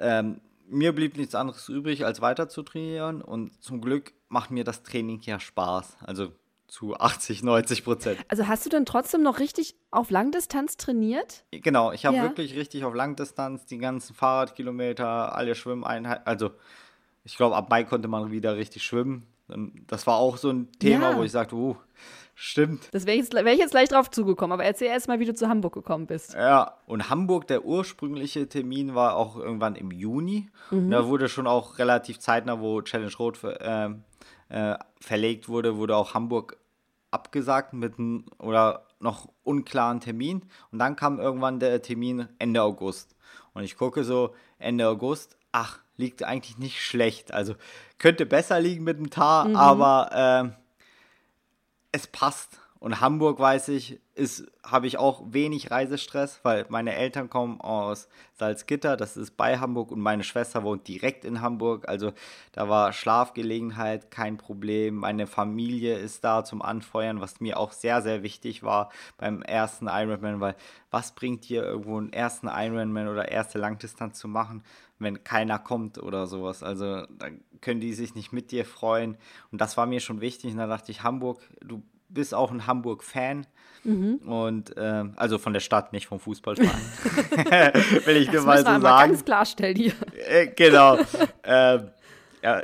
ähm, 0.00 0.40
mir 0.72 0.94
blieb 0.94 1.16
nichts 1.16 1.34
anderes 1.34 1.68
übrig, 1.68 2.04
als 2.04 2.20
weiter 2.20 2.48
zu 2.48 2.62
trainieren. 2.62 3.22
Und 3.22 3.62
zum 3.62 3.80
Glück 3.80 4.12
macht 4.28 4.50
mir 4.50 4.64
das 4.64 4.82
Training 4.82 5.20
ja 5.22 5.38
Spaß. 5.38 5.98
Also 6.00 6.32
zu 6.66 6.96
80, 6.96 7.42
90 7.42 7.84
Prozent. 7.84 8.18
Also 8.28 8.48
hast 8.48 8.64
du 8.64 8.70
denn 8.70 8.86
trotzdem 8.86 9.22
noch 9.22 9.38
richtig 9.40 9.74
auf 9.90 10.10
Langdistanz 10.10 10.78
trainiert? 10.78 11.44
Genau, 11.50 11.92
ich 11.92 12.06
habe 12.06 12.16
ja. 12.16 12.22
wirklich 12.22 12.56
richtig 12.56 12.84
auf 12.84 12.94
Langdistanz 12.94 13.66
die 13.66 13.76
ganzen 13.76 14.14
Fahrradkilometer, 14.14 15.36
alle 15.36 15.54
Schwimmeinheiten. 15.54 16.26
Also 16.26 16.50
ich 17.24 17.36
glaube, 17.36 17.56
ab 17.56 17.68
Mai 17.68 17.84
konnte 17.84 18.08
man 18.08 18.30
wieder 18.30 18.56
richtig 18.56 18.84
schwimmen. 18.84 19.26
Das 19.86 20.06
war 20.06 20.16
auch 20.16 20.38
so 20.38 20.48
ein 20.48 20.72
Thema, 20.78 21.10
ja. 21.10 21.18
wo 21.18 21.22
ich 21.24 21.32
sagte, 21.32 21.56
uh, 21.56 21.76
Stimmt. 22.34 22.88
Das 22.92 23.06
wäre 23.06 23.18
wär 23.44 23.52
ich 23.52 23.58
jetzt 23.58 23.72
gleich 23.72 23.88
drauf 23.88 24.10
zugekommen, 24.10 24.52
aber 24.52 24.64
erzähl 24.64 24.88
erst 24.88 25.06
mal, 25.06 25.20
wie 25.20 25.26
du 25.26 25.34
zu 25.34 25.48
Hamburg 25.48 25.74
gekommen 25.74 26.06
bist. 26.06 26.34
Ja, 26.34 26.78
und 26.86 27.10
Hamburg, 27.10 27.46
der 27.46 27.64
ursprüngliche 27.64 28.48
Termin 28.48 28.94
war 28.94 29.16
auch 29.16 29.36
irgendwann 29.36 29.74
im 29.74 29.90
Juni. 29.90 30.48
Mhm. 30.70 30.90
da 30.90 31.06
wurde 31.06 31.28
schon 31.28 31.46
auch 31.46 31.78
relativ 31.78 32.18
zeitnah, 32.18 32.60
wo 32.60 32.80
Challenge 32.80 33.12
Rot 33.18 33.44
äh, 33.44 33.90
äh, 34.48 34.78
verlegt 35.00 35.48
wurde, 35.48 35.76
wurde 35.76 35.96
auch 35.96 36.14
Hamburg 36.14 36.56
abgesagt 37.10 37.74
mit 37.74 37.98
einem 37.98 38.24
oder 38.38 38.86
noch 38.98 39.28
unklaren 39.42 40.00
Termin. 40.00 40.42
Und 40.70 40.78
dann 40.78 40.96
kam 40.96 41.20
irgendwann 41.20 41.60
der 41.60 41.82
Termin 41.82 42.28
Ende 42.38 42.62
August. 42.62 43.14
Und 43.52 43.64
ich 43.64 43.76
gucke 43.76 44.04
so 44.04 44.34
Ende 44.58 44.88
August, 44.88 45.36
ach, 45.52 45.80
liegt 45.96 46.24
eigentlich 46.24 46.58
nicht 46.58 46.80
schlecht. 46.80 47.32
Also 47.32 47.54
könnte 47.98 48.26
besser 48.26 48.60
liegen 48.60 48.84
mit 48.84 48.98
dem 48.98 49.10
Tar, 49.10 49.48
mhm. 49.48 49.56
aber 49.56 50.54
äh, 50.54 50.61
es 51.92 52.06
passt. 52.06 52.58
Und 52.80 53.00
Hamburg, 53.00 53.38
weiß 53.38 53.68
ich, 53.68 54.00
habe 54.64 54.88
ich 54.88 54.98
auch 54.98 55.22
wenig 55.26 55.70
Reisestress, 55.70 56.40
weil 56.42 56.66
meine 56.68 56.96
Eltern 56.96 57.30
kommen 57.30 57.60
aus 57.60 58.08
Salzgitter, 58.34 58.96
das 58.96 59.16
ist 59.16 59.36
bei 59.36 59.60
Hamburg 59.60 59.92
und 59.92 60.00
meine 60.00 60.24
Schwester 60.24 60.64
wohnt 60.64 60.88
direkt 60.88 61.24
in 61.24 61.40
Hamburg. 61.40 61.88
Also 61.88 62.12
da 62.50 62.68
war 62.68 62.92
Schlafgelegenheit 62.92 64.10
kein 64.10 64.36
Problem. 64.36 64.96
Meine 64.96 65.28
Familie 65.28 65.96
ist 65.96 66.24
da 66.24 66.42
zum 66.42 66.60
Anfeuern, 66.60 67.20
was 67.20 67.40
mir 67.40 67.56
auch 67.56 67.70
sehr, 67.70 68.02
sehr 68.02 68.24
wichtig 68.24 68.64
war 68.64 68.90
beim 69.16 69.42
ersten 69.42 69.86
Ironman, 69.86 70.40
weil 70.40 70.56
was 70.90 71.12
bringt 71.12 71.48
dir 71.48 71.62
irgendwo 71.62 71.98
einen 71.98 72.12
ersten 72.12 72.48
Ironman 72.48 73.06
oder 73.06 73.28
erste 73.30 73.60
Langdistanz 73.60 74.18
zu 74.18 74.26
machen, 74.26 74.64
wenn 75.02 75.24
keiner 75.24 75.58
kommt 75.58 75.98
oder 75.98 76.26
sowas. 76.26 76.62
Also 76.62 77.06
da 77.06 77.28
können 77.60 77.80
die 77.80 77.92
sich 77.94 78.14
nicht 78.14 78.32
mit 78.32 78.50
dir 78.50 78.64
freuen. 78.64 79.16
Und 79.50 79.60
das 79.60 79.76
war 79.76 79.86
mir 79.86 80.00
schon 80.00 80.20
wichtig. 80.20 80.52
Und 80.52 80.58
da 80.58 80.66
dachte 80.66 80.90
ich, 80.90 81.02
Hamburg, 81.02 81.40
du 81.60 81.82
bist 82.08 82.34
auch 82.34 82.50
ein 82.50 82.66
Hamburg-Fan. 82.66 83.46
Mhm. 83.84 84.16
Und 84.18 84.76
äh, 84.76 85.04
also 85.16 85.38
von 85.38 85.52
der 85.52 85.60
Stadt, 85.60 85.92
nicht 85.92 86.06
vom 86.06 86.20
Fußballverein. 86.20 86.70
Will 88.06 88.16
ich 88.16 88.26
das 88.26 88.36
dir 88.36 88.46
mal 88.46 88.58
so 88.58 88.64
sagen. 88.64 88.80
ganz 88.82 89.24
klarstellen 89.24 89.76
hier. 89.76 89.94
Äh, 90.28 90.48
genau. 90.48 90.98
äh, 91.42 91.78
ja. 92.42 92.62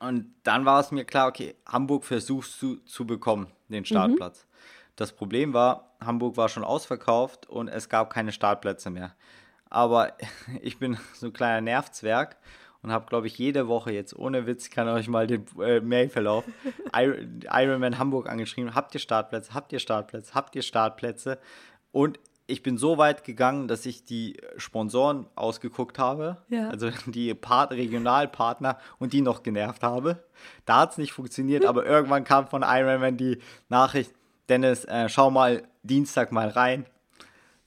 Und 0.00 0.34
dann 0.42 0.64
war 0.64 0.80
es 0.80 0.90
mir 0.90 1.04
klar, 1.04 1.28
okay, 1.28 1.54
Hamburg 1.66 2.04
versuchst 2.04 2.60
du 2.60 2.76
zu 2.76 3.06
bekommen, 3.06 3.46
den 3.68 3.84
Startplatz. 3.84 4.44
Mhm. 4.44 4.52
Das 4.96 5.12
Problem 5.12 5.54
war, 5.54 5.94
Hamburg 6.04 6.36
war 6.36 6.48
schon 6.48 6.64
ausverkauft 6.64 7.48
und 7.48 7.68
es 7.68 7.88
gab 7.88 8.12
keine 8.12 8.32
Startplätze 8.32 8.90
mehr. 8.90 9.14
Aber 9.72 10.12
ich 10.60 10.78
bin 10.78 10.98
so 11.14 11.26
ein 11.26 11.32
kleiner 11.32 11.62
Nervzwerg 11.62 12.36
und 12.82 12.92
habe, 12.92 13.06
glaube 13.06 13.26
ich, 13.26 13.38
jede 13.38 13.68
Woche 13.68 13.92
jetzt, 13.92 14.14
ohne 14.14 14.46
Witz, 14.46 14.68
kann 14.68 14.86
euch 14.88 15.08
mal 15.08 15.26
den 15.26 15.46
äh, 15.60 15.80
Mailverlauf, 15.80 16.44
Ironman 16.92 17.98
Hamburg 17.98 18.28
angeschrieben, 18.28 18.74
habt 18.74 18.94
ihr 18.94 19.00
Startplätze, 19.00 19.54
habt 19.54 19.72
ihr 19.72 19.78
Startplätze, 19.78 20.34
habt 20.34 20.54
ihr 20.56 20.62
Startplätze 20.62 21.38
und 21.90 22.18
ich 22.48 22.62
bin 22.62 22.76
so 22.76 22.98
weit 22.98 23.24
gegangen, 23.24 23.66
dass 23.68 23.86
ich 23.86 24.04
die 24.04 24.36
Sponsoren 24.58 25.26
ausgeguckt 25.36 25.98
habe, 25.98 26.38
ja. 26.48 26.68
also 26.68 26.90
die 27.06 27.32
Part 27.34 27.70
Regionalpartner 27.72 28.78
und 28.98 29.12
die 29.14 29.22
noch 29.22 29.42
genervt 29.42 29.82
habe. 29.82 30.22
Da 30.66 30.80
hat 30.80 30.90
es 30.90 30.98
nicht 30.98 31.12
funktioniert, 31.12 31.64
aber 31.64 31.86
irgendwann 31.86 32.24
kam 32.24 32.48
von 32.48 32.62
Ironman 32.62 33.16
die 33.16 33.38
Nachricht, 33.68 34.12
Dennis, 34.50 34.84
äh, 34.84 35.08
schau 35.08 35.30
mal 35.30 35.62
Dienstag 35.82 36.30
mal 36.32 36.48
rein, 36.48 36.84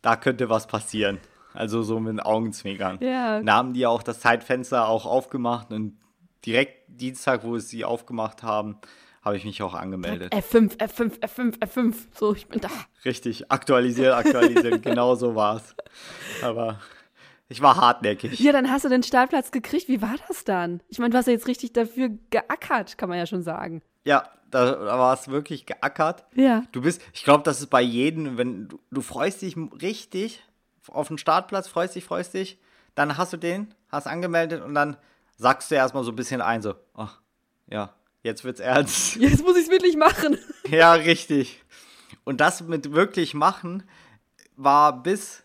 da 0.02 0.18
könnte 0.18 0.50
was 0.50 0.68
passieren. 0.68 1.20
Also 1.56 1.84
so 1.84 2.00
mit 2.00 2.14
den 2.14 2.20
Augenzwinkern. 2.20 3.00
Ja. 3.02 3.42
Da 3.42 3.54
haben 3.54 3.74
die 3.74 3.86
auch 3.86 4.04
das 4.04 4.20
Zeitfenster 4.20 4.88
auch 4.88 5.06
aufgemacht 5.06 5.72
und 5.72 5.98
direkt 6.46 6.84
Dienstag, 6.88 7.44
wo 7.44 7.58
sie 7.58 7.86
aufgemacht 7.86 8.44
haben, 8.44 8.78
habe 9.22 9.38
ich 9.38 9.46
mich 9.46 9.62
auch 9.64 9.74
angemeldet. 9.74 10.32
F5, 10.34 10.78
F5, 10.78 11.20
F5, 11.20 11.60
F5. 11.60 11.96
So, 12.14 12.36
ich 12.36 12.48
bin 12.48 12.62
da. 12.62 12.70
Richtig, 13.04 13.52
aktualisiert, 13.52 14.14
aktualisiert. 14.14 14.82
genau 14.84 15.16
so 15.16 15.34
war 15.34 15.58
es. 15.58 15.76
Aber 16.44 16.80
ich 17.50 17.62
war 17.62 17.76
hartnäckig. 17.76 18.40
Ja, 18.40 18.52
dann 18.52 18.70
hast 18.70 18.86
du 18.86 18.90
den 18.90 19.02
Startplatz 19.02 19.52
gekriegt. 19.52 19.88
Wie 19.88 20.02
war 20.02 20.16
das 20.28 20.44
dann? 20.44 20.82
Ich 20.90 21.00
meine, 21.00 21.10
du 21.12 21.18
hast 21.18 21.26
ja 21.26 21.34
jetzt 21.34 21.48
richtig 21.48 21.74
dafür 21.74 22.10
geackert, 22.30 23.00
kann 23.00 23.10
man 23.10 23.18
ja 23.18 23.26
schon 23.26 23.42
sagen. 23.42 23.82
Ja, 24.04 24.30
da, 24.52 24.72
da 24.72 25.00
war 25.00 25.14
es 25.14 25.28
wirklich 25.28 25.66
geackert. 25.66 26.24
Ja. 26.36 26.64
Du 26.72 26.82
bist, 26.82 27.02
ich 27.14 27.24
glaube, 27.24 27.44
das 27.44 27.60
ist 27.60 27.68
bei 27.68 27.82
jedem, 27.82 28.38
wenn 28.38 28.68
du, 28.68 28.80
du 28.92 29.02
freust 29.02 29.42
dich 29.42 29.58
richtig 29.82 30.44
auf 30.90 31.08
den 31.08 31.18
Startplatz, 31.18 31.68
freust 31.68 31.96
dich, 31.96 32.06
freust 32.06 32.34
dich, 32.34 32.60
dann 32.96 33.18
hast 33.18 33.34
du 33.34 33.38
den, 33.38 33.74
hast 33.90 34.08
angemeldet 34.08 34.64
und 34.64 34.74
dann 34.74 34.98
sagst 35.38 35.72
du 35.72 35.76
erstmal 35.76 36.04
so 36.04 36.12
ein 36.12 36.16
bisschen 36.16 36.42
ein, 36.42 36.62
so, 36.62 36.76
ach, 36.94 37.20
ja, 37.68 37.94
jetzt 38.24 38.44
wird's 38.44 38.60
ernst. 38.60 39.16
Jetzt 39.18 39.44
muss 39.44 39.58
ich 39.58 39.66
es 39.66 39.72
wirklich 39.72 39.98
machen. 39.98 40.38
ja, 40.70 40.94
richtig. 40.94 41.64
Und 42.24 42.42
das 42.42 42.62
mit 42.62 42.94
wirklich 42.94 43.34
machen 43.34 43.84
war 44.56 45.04
bis 45.04 45.44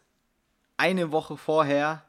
eine 0.77 1.13
Woche 1.13 1.37
vorher 1.37 2.05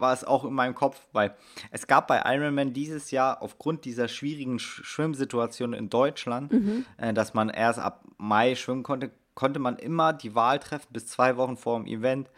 war 0.00 0.12
es 0.12 0.24
auch 0.24 0.44
in 0.44 0.54
meinem 0.54 0.74
Kopf, 0.74 1.00
weil 1.12 1.36
es 1.70 1.86
gab 1.86 2.08
bei 2.08 2.22
Ironman 2.24 2.72
dieses 2.72 3.10
Jahr 3.10 3.42
aufgrund 3.42 3.84
dieser 3.84 4.08
schwierigen 4.08 4.58
Schwimmsituation 4.58 5.74
in 5.74 5.90
Deutschland, 5.90 6.52
mhm. 6.52 6.86
äh, 6.96 7.12
dass 7.12 7.34
man 7.34 7.50
erst 7.50 7.78
ab 7.78 8.04
Mai 8.16 8.54
schwimmen 8.54 8.82
konnte, 8.82 9.10
konnte 9.34 9.60
man 9.60 9.76
immer 9.76 10.12
die 10.12 10.34
Wahl 10.34 10.58
treffen, 10.58 10.88
bis 10.90 11.06
zwei 11.06 11.36
Wochen 11.36 11.56
vor 11.56 11.78
dem 11.78 11.86
Event, 11.86 12.30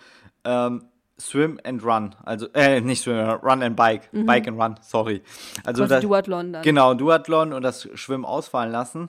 ähm, 0.44 0.84
Swim 1.18 1.60
and 1.64 1.84
Run. 1.84 2.14
Also, 2.24 2.48
äh, 2.54 2.80
nicht 2.80 3.02
Swim, 3.02 3.16
Run 3.16 3.62
and 3.62 3.76
Bike. 3.76 4.12
Mhm. 4.12 4.26
Bike 4.26 4.48
and 4.48 4.60
Run, 4.60 4.74
sorry. 4.82 5.22
Also 5.64 5.86
das, 5.86 6.02
Duathlon 6.02 6.52
dann. 6.52 6.62
Genau, 6.62 6.94
Duathlon 6.94 7.52
und 7.52 7.62
das 7.62 7.88
Schwimmen 7.94 8.24
ausfallen 8.24 8.72
lassen. 8.72 9.08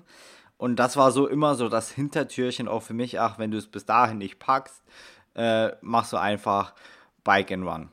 Und 0.58 0.78
das 0.78 0.96
war 0.96 1.12
so 1.12 1.28
immer 1.28 1.56
so 1.56 1.70
das 1.70 1.92
Hintertürchen 1.92 2.68
auch 2.68 2.84
für 2.84 2.94
mich. 2.94 3.20
Ach, 3.20 3.40
wenn 3.40 3.52
du 3.52 3.58
es 3.58 3.68
bis 3.68 3.86
dahin 3.86 4.20
nicht 4.20 4.40
packst, 4.40 4.82
äh, 5.36 5.72
machst 5.82 6.14
du 6.14 6.18
einfach 6.18 6.74
Bike 7.24 7.52
and 7.52 7.66
Run. 7.66 7.90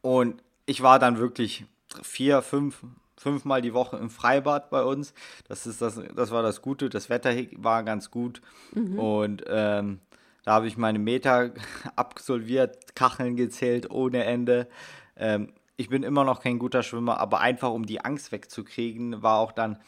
Und 0.00 0.42
ich 0.66 0.82
war 0.82 0.98
dann 0.98 1.18
wirklich 1.18 1.66
vier, 2.02 2.42
fünf, 2.42 2.82
fünfmal 3.16 3.62
die 3.62 3.74
Woche 3.74 3.96
im 3.96 4.10
Freibad 4.10 4.70
bei 4.70 4.82
uns. 4.82 5.12
Das, 5.48 5.66
ist 5.66 5.82
das, 5.82 6.00
das 6.14 6.30
war 6.30 6.42
das 6.42 6.62
Gute. 6.62 6.88
Das 6.88 7.10
Wetter 7.10 7.34
war 7.56 7.82
ganz 7.82 8.10
gut. 8.10 8.40
Mhm. 8.74 8.98
Und 8.98 9.44
ähm, 9.48 10.00
da 10.48 10.54
habe 10.54 10.66
ich 10.66 10.78
meine 10.78 10.98
Meter 10.98 11.50
absolviert, 11.96 12.96
Kacheln 12.96 13.36
gezählt 13.36 13.90
ohne 13.90 14.24
Ende. 14.24 14.66
Ähm, 15.14 15.52
ich 15.76 15.90
bin 15.90 16.02
immer 16.02 16.24
noch 16.24 16.40
kein 16.40 16.58
guter 16.58 16.82
Schwimmer, 16.82 17.20
aber 17.20 17.40
einfach 17.40 17.70
um 17.70 17.84
die 17.84 18.02
Angst 18.02 18.32
wegzukriegen, 18.32 19.22
war 19.22 19.40
auch 19.40 19.52
dann 19.52 19.78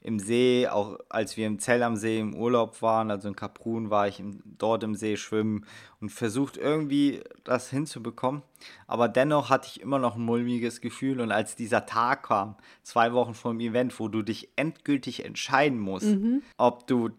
im 0.00 0.18
See, 0.18 0.66
auch 0.66 0.98
als 1.08 1.36
wir 1.36 1.46
im 1.46 1.60
Zell 1.60 1.84
am 1.84 1.94
See 1.94 2.18
im 2.18 2.34
Urlaub 2.34 2.82
waren, 2.82 3.12
also 3.12 3.28
in 3.28 3.36
Kaprun 3.36 3.90
war 3.90 4.08
ich 4.08 4.18
im, 4.18 4.42
dort 4.44 4.82
im 4.82 4.96
See 4.96 5.16
schwimmen 5.16 5.64
und 6.00 6.08
versucht 6.08 6.56
irgendwie 6.56 7.22
das 7.44 7.70
hinzubekommen. 7.70 8.42
Aber 8.88 9.06
dennoch 9.06 9.50
hatte 9.50 9.68
ich 9.70 9.80
immer 9.80 10.00
noch 10.00 10.16
ein 10.16 10.22
mulmiges 10.22 10.80
Gefühl 10.80 11.20
und 11.20 11.30
als 11.30 11.54
dieser 11.54 11.86
Tag 11.86 12.24
kam, 12.24 12.56
zwei 12.82 13.12
Wochen 13.12 13.34
vor 13.34 13.52
dem 13.52 13.60
Event, 13.60 14.00
wo 14.00 14.08
du 14.08 14.22
dich 14.22 14.48
endgültig 14.56 15.24
entscheiden 15.24 15.78
musst, 15.78 16.06
mhm. 16.06 16.42
ob 16.56 16.88
du 16.88 17.10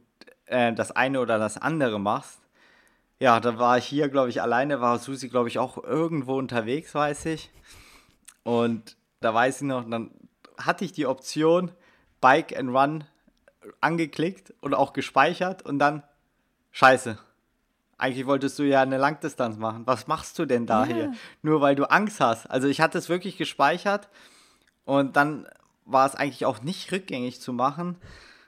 äh, 0.48 0.74
das 0.74 0.92
eine 0.92 1.22
oder 1.22 1.40
das 1.40 1.58
andere 1.58 1.98
machst, 1.98 2.40
ja, 3.20 3.40
da 3.40 3.60
war 3.60 3.78
ich 3.78 3.86
hier, 3.86 4.10
glaube 4.10 4.30
ich, 4.30 4.42
alleine, 4.42 4.80
war 4.80 4.98
Susi, 4.98 5.28
glaube 5.28 5.50
ich, 5.50 5.60
auch 5.60 5.84
irgendwo 5.84 6.38
unterwegs, 6.38 6.96
weiß 6.96 7.26
ich. 7.26 7.52
Und 8.44 8.96
da 9.20 9.34
weiß 9.34 9.62
ich 9.62 9.68
noch, 9.68 9.88
dann 9.90 10.12
hatte 10.58 10.86
ich 10.86 10.94
die 10.94 11.06
Option, 11.06 11.72
Bike 12.22 12.58
and 12.58 12.70
Run 12.70 13.04
angeklickt 13.82 14.54
und 14.62 14.74
auch 14.74 14.94
gespeichert 14.94 15.64
und 15.64 15.80
dann, 15.80 16.04
scheiße. 16.72 17.18
Eigentlich 17.98 18.26
wolltest 18.26 18.58
du 18.58 18.64
ja 18.64 18.82
eine 18.82 18.98
Langdistanz 18.98 19.58
machen. 19.58 19.86
Was 19.86 20.08
machst 20.08 20.40
du 20.40 20.46
denn 20.46 20.66
da 20.66 20.86
yeah. 20.86 20.96
hier? 20.96 21.14
Nur 21.42 21.60
weil 21.60 21.76
du 21.76 21.84
Angst 21.92 22.22
hast. 22.22 22.50
Also 22.50 22.70
ich 22.70 22.80
hatte 22.80 22.98
es 22.98 23.10
wirklich 23.10 23.38
gespeichert 23.38 24.08
und 24.86 25.18
dann 25.18 25.46
war 25.84 26.06
es 26.08 26.16
eigentlich 26.16 26.46
auch 26.46 26.62
nicht 26.62 26.94
rückgängig 26.94 27.42
zu 27.42 27.52
machen. 27.52 27.98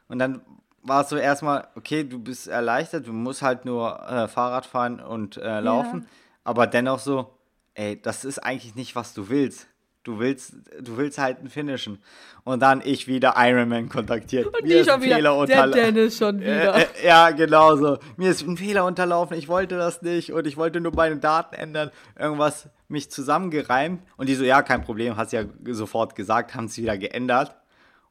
Und 0.07 0.19
dann 0.19 0.41
war 0.83 1.01
es 1.01 1.09
so 1.09 1.17
erstmal, 1.17 1.67
okay, 1.75 2.03
du 2.03 2.19
bist 2.19 2.47
erleichtert, 2.47 3.07
du 3.07 3.13
musst 3.13 3.41
halt 3.41 3.65
nur 3.65 4.01
äh, 4.07 4.27
Fahrrad 4.27 4.65
fahren 4.65 4.99
und 4.99 5.37
äh, 5.37 5.59
laufen. 5.59 6.01
Ja. 6.01 6.07
Aber 6.43 6.67
dennoch 6.67 6.99
so, 6.99 7.37
ey, 7.73 8.01
das 8.01 8.25
ist 8.25 8.39
eigentlich 8.39 8.75
nicht, 8.75 8.95
was 8.95 9.13
du 9.13 9.29
willst. 9.29 9.67
Du 10.03 10.17
willst, 10.17 10.53
du 10.81 10.97
willst 10.97 11.19
halt 11.19 11.37
einen 11.37 11.49
Finishen. 11.49 12.01
Und 12.43 12.61
dann 12.61 12.81
ich 12.83 13.07
wieder 13.07 13.35
Ironman 13.37 13.87
kontaktiert. 13.87 14.47
Und 14.47 14.63
Mir 14.63 14.83
die 14.83 14.89
schon 14.89 14.99
wieder, 15.03 15.45
der 15.45 15.67
Dennis 15.67 16.17
schon 16.17 16.39
wieder. 16.39 16.75
Äh, 16.75 16.81
äh, 16.81 17.05
ja, 17.05 17.29
genau 17.29 17.75
so. 17.75 17.99
Mir 18.17 18.31
ist 18.31 18.41
ein 18.41 18.57
Fehler 18.57 18.85
unterlaufen, 18.85 19.37
ich 19.37 19.47
wollte 19.47 19.77
das 19.77 20.01
nicht 20.01 20.33
und 20.33 20.47
ich 20.47 20.57
wollte 20.57 20.81
nur 20.81 20.95
meine 20.95 21.17
Daten 21.17 21.53
ändern. 21.53 21.91
Irgendwas 22.17 22.67
mich 22.87 23.11
zusammengereimt. 23.11 24.01
Und 24.17 24.27
die 24.27 24.33
so, 24.33 24.43
ja, 24.43 24.63
kein 24.63 24.83
Problem, 24.83 25.17
hast 25.17 25.33
ja 25.33 25.43
sofort 25.67 26.15
gesagt, 26.15 26.55
haben 26.55 26.65
es 26.65 26.77
wieder 26.77 26.97
geändert. 26.97 27.55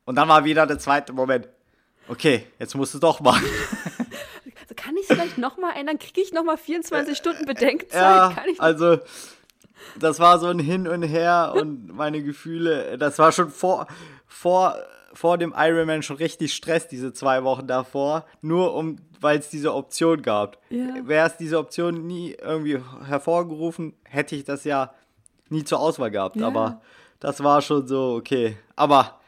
Und 0.05 0.15
dann 0.15 0.29
war 0.29 0.45
wieder 0.45 0.69
der 0.69 0.79
zweite 0.79 1.13
Moment. 1.13 1.49
Okay, 2.11 2.45
jetzt 2.59 2.75
musst 2.75 2.93
du 2.93 2.99
es 2.99 3.01
doch 3.01 3.21
machen. 3.21 3.47
Kann 4.77 4.97
ich 4.97 5.03
es 5.03 5.07
vielleicht 5.07 5.39
nochmal 5.39 5.77
ändern? 5.77 5.99
Kriege 5.99 6.21
ich 6.21 6.33
nochmal 6.33 6.57
24 6.57 7.17
Stunden 7.17 7.47
Bedenkzeit? 7.47 7.93
Ja, 7.93 8.35
also 8.59 8.99
das 9.99 10.19
war 10.19 10.41
so 10.41 10.49
ein 10.49 10.59
Hin 10.59 10.89
und 10.89 11.03
Her 11.05 11.55
und 11.55 11.95
meine 11.95 12.21
Gefühle, 12.23 12.99
das 12.99 13.19
war 13.21 13.31
schon 13.31 13.51
vor, 13.51 13.87
vor, 14.27 14.77
vor 15.13 15.39
dem 15.39 15.55
Ironman 15.57 16.03
schon 16.03 16.17
richtig 16.17 16.53
Stress, 16.53 16.89
diese 16.89 17.13
zwei 17.13 17.45
Wochen 17.45 17.69
davor, 17.69 18.25
nur 18.43 18.75
um, 18.75 18.97
weil 19.21 19.39
es 19.39 19.49
diese 19.49 19.73
Option 19.73 20.23
gab. 20.23 20.59
Ja. 20.71 20.87
Wäre 21.05 21.29
es 21.29 21.37
diese 21.37 21.59
Option 21.59 22.09
nie 22.09 22.37
irgendwie 22.41 22.81
hervorgerufen, 23.07 23.95
hätte 24.03 24.35
ich 24.35 24.43
das 24.43 24.65
ja 24.65 24.93
nie 25.49 25.63
zur 25.63 25.79
Auswahl 25.79 26.11
gehabt. 26.11 26.37
Ja. 26.37 26.49
Aber 26.49 26.81
das 27.21 27.45
war 27.45 27.63
schon 27.63 27.87
so, 27.87 28.15
okay. 28.17 28.57
Aber 28.75 29.20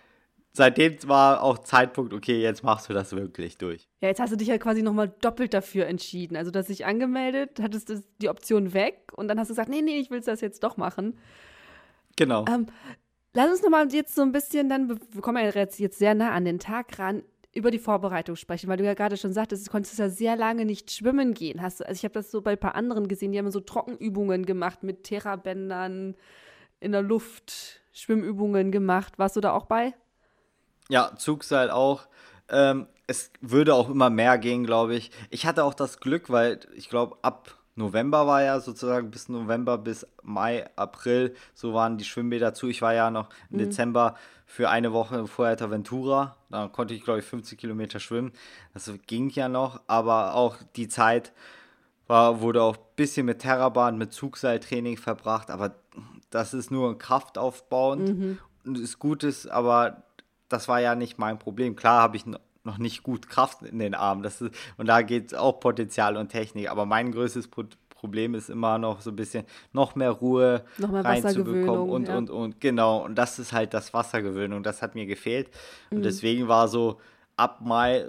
seitdem 0.53 0.97
war 1.07 1.43
auch 1.43 1.59
Zeitpunkt, 1.59 2.13
okay, 2.13 2.41
jetzt 2.41 2.63
machst 2.63 2.89
du 2.89 2.93
das 2.93 3.13
wirklich 3.13 3.59
durch. 3.59 3.89
Ja, 4.01 4.09
jetzt 4.09 4.21
hast 4.21 4.33
du 4.33 4.37
dich 4.37 4.49
ja 4.49 4.59
quasi 4.59 4.83
nochmal 4.83 5.13
doppelt 5.21 5.55
dafür 5.55 5.87
entschieden. 5.87 6.37
Also, 6.37 6.51
dass 6.51 6.67
dich 6.67 6.85
angemeldet, 6.85 7.61
hattest 7.61 7.89
du 7.89 8.03
die 8.21 8.29
Option 8.29 8.75
weg 8.75 9.13
und 9.17 9.29
dann 9.29 9.39
hast 9.39 9.49
du 9.49 9.53
gesagt, 9.53 9.69
nee, 9.69 9.83
nee, 9.83 9.99
ich 9.99 10.11
will 10.11 10.21
das 10.21 10.41
jetzt 10.41 10.63
doch 10.63 10.77
machen. 10.77 11.19
Genau. 12.17 12.45
Ähm, 12.49 12.67
lass 13.35 13.51
uns 13.51 13.63
nochmal 13.63 13.93
jetzt 13.93 14.15
so 14.15 14.23
ein 14.23 14.33
bisschen 14.33 14.69
dann, 14.69 14.89
wir 14.89 15.23
kommen 15.23 15.43
ja 15.43 15.51
jetzt, 15.51 15.79
jetzt 15.79 15.99
sehr 15.99 16.15
nah 16.15 16.33
an 16.33 16.45
den 16.45 16.59
Tag 16.59 16.99
ran, 16.99 17.23
über 17.55 17.71
die 17.71 17.79
Vorbereitung 17.79 18.37
sprechen, 18.37 18.69
weil 18.69 18.79
du 18.79 18.85
ja 18.85 18.95
gerade 18.95 19.17
schon 19.17 19.33
sagtest, 19.33 19.67
du 19.67 19.71
konntest 19.71 19.99
ja 19.99 20.09
sehr 20.09 20.37
lange 20.37 20.65
nicht 20.65 20.91
schwimmen 20.91 21.35
gehen. 21.35 21.61
Hast 21.61 21.81
du, 21.81 21.87
also 21.87 21.99
ich 21.99 22.05
habe 22.05 22.15
das 22.15 22.31
so 22.31 22.41
bei 22.41 22.53
ein 22.53 22.59
paar 22.59 22.75
anderen 22.75 23.09
gesehen, 23.09 23.33
die 23.33 23.39
haben 23.39 23.51
so 23.51 23.61
Trockenübungen 23.61 24.47
gemacht 24.47 24.83
mit 24.83 25.05
Therabändern 25.05 26.15
in 26.81 26.93
der 26.93 27.03
Luft, 27.03 27.83
Schwimmübungen 27.93 28.73
gemacht. 28.73 29.19
Warst 29.19 29.37
du 29.37 29.41
da 29.41 29.53
auch 29.53 29.67
bei? 29.67 29.95
Ja, 30.93 31.13
Zugseil 31.17 31.71
auch. 31.71 32.03
Ähm, 32.51 32.87
es 33.07 33.31
würde 33.41 33.75
auch 33.75 33.89
immer 33.89 34.11
mehr 34.11 34.37
gehen, 34.37 34.67
glaube 34.67 34.95
ich. 34.95 35.11
Ich 35.31 35.47
hatte 35.47 35.65
auch 35.65 35.73
das 35.73 36.01
Glück, 36.01 36.29
weil 36.29 36.61
ich 36.77 36.91
glaube, 36.91 37.17
ab 37.23 37.57
November 37.77 38.27
war 38.27 38.43
ja 38.43 38.61
sozusagen 38.61 39.11
bis 39.11 39.31
November, 39.31 39.79
bis 39.79 40.07
Mai, 40.23 40.69
April, 40.77 41.35
so 41.55 41.73
waren 41.73 41.97
die 41.97 42.05
Schwimmbäder 42.05 42.53
zu. 42.53 42.69
Ich 42.69 42.83
war 42.83 42.93
ja 42.93 43.11
noch 43.11 43.31
im 43.49 43.57
mhm. 43.57 43.61
Dezember 43.61 44.17
für 44.45 44.69
eine 44.69 44.93
Woche 44.93 45.17
in 45.17 45.29
Fuerteventura. 45.29 46.37
Da 46.51 46.69
konnte 46.69 46.93
ich, 46.93 47.05
glaube 47.05 47.21
ich, 47.21 47.25
50 47.25 47.59
Kilometer 47.59 47.99
schwimmen. 47.99 48.33
Das 48.75 48.93
ging 49.07 49.31
ja 49.31 49.49
noch, 49.49 49.81
aber 49.87 50.35
auch 50.35 50.57
die 50.77 50.89
Zeit 50.89 51.33
war, 52.07 52.43
wurde 52.43 52.63
auch 52.63 52.77
ein 52.77 52.83
bisschen 52.97 53.25
mit 53.25 53.39
Terrabahn, 53.39 53.97
mit 53.97 54.13
Zugseiltraining 54.13 54.99
verbracht. 54.99 55.51
Aber 55.51 55.75
das 56.29 56.53
ist 56.53 56.71
nur 56.71 56.99
kraftaufbauend 56.99 58.09
mhm. 58.11 58.39
und 58.67 58.79
ist 58.79 58.99
Gutes, 58.99 59.47
aber 59.47 60.05
das 60.53 60.69
war 60.69 60.81
ja 60.81 60.95
nicht 60.95 61.19
mein 61.19 61.39
Problem. 61.39 61.77
Klar 61.77 62.03
habe 62.03 62.17
ich 62.17 62.25
noch 62.65 62.79
nicht 62.79 63.03
gut 63.03 63.29
Kraft 63.29 63.63
in 63.63 63.79
den 63.79 63.95
Armen. 63.95 64.23
Das 64.23 64.41
ist, 64.41 64.55
und 64.77 64.87
da 64.87 65.03
geht 65.03 65.35
auch 65.35 65.61
Potenzial 65.61 66.17
und 66.17 66.29
Technik. 66.29 66.71
Aber 66.71 66.87
mein 66.87 67.13
größtes 67.13 67.49
Problem 67.49 68.35
ist 68.35 68.51
immer 68.51 68.79
noch 68.79 69.01
so 69.01 69.11
ein 69.11 69.17
bisschen 69.17 69.45
noch 69.73 69.95
mehr 69.95 70.11
Ruhe 70.11 70.65
noch 70.79 70.93
reinzubekommen 70.93 71.91
und, 71.91 72.09
ja. 72.09 72.17
und, 72.17 72.31
und, 72.31 72.61
genau. 72.61 73.05
Und 73.05 73.17
das 73.17 73.39
ist 73.39 73.53
halt 73.53 73.75
das 73.75 73.95
Wassergewöhnung. 73.95 74.63
Das 74.63 74.83
hat 74.83 74.95
mir 74.95 75.07
gefehlt. 75.07 75.51
Und 75.91 75.99
mhm. 75.99 76.03
deswegen 76.03 76.49
war 76.49 76.69
so 76.69 77.01
ab 77.37 77.61
Mai 77.63 78.07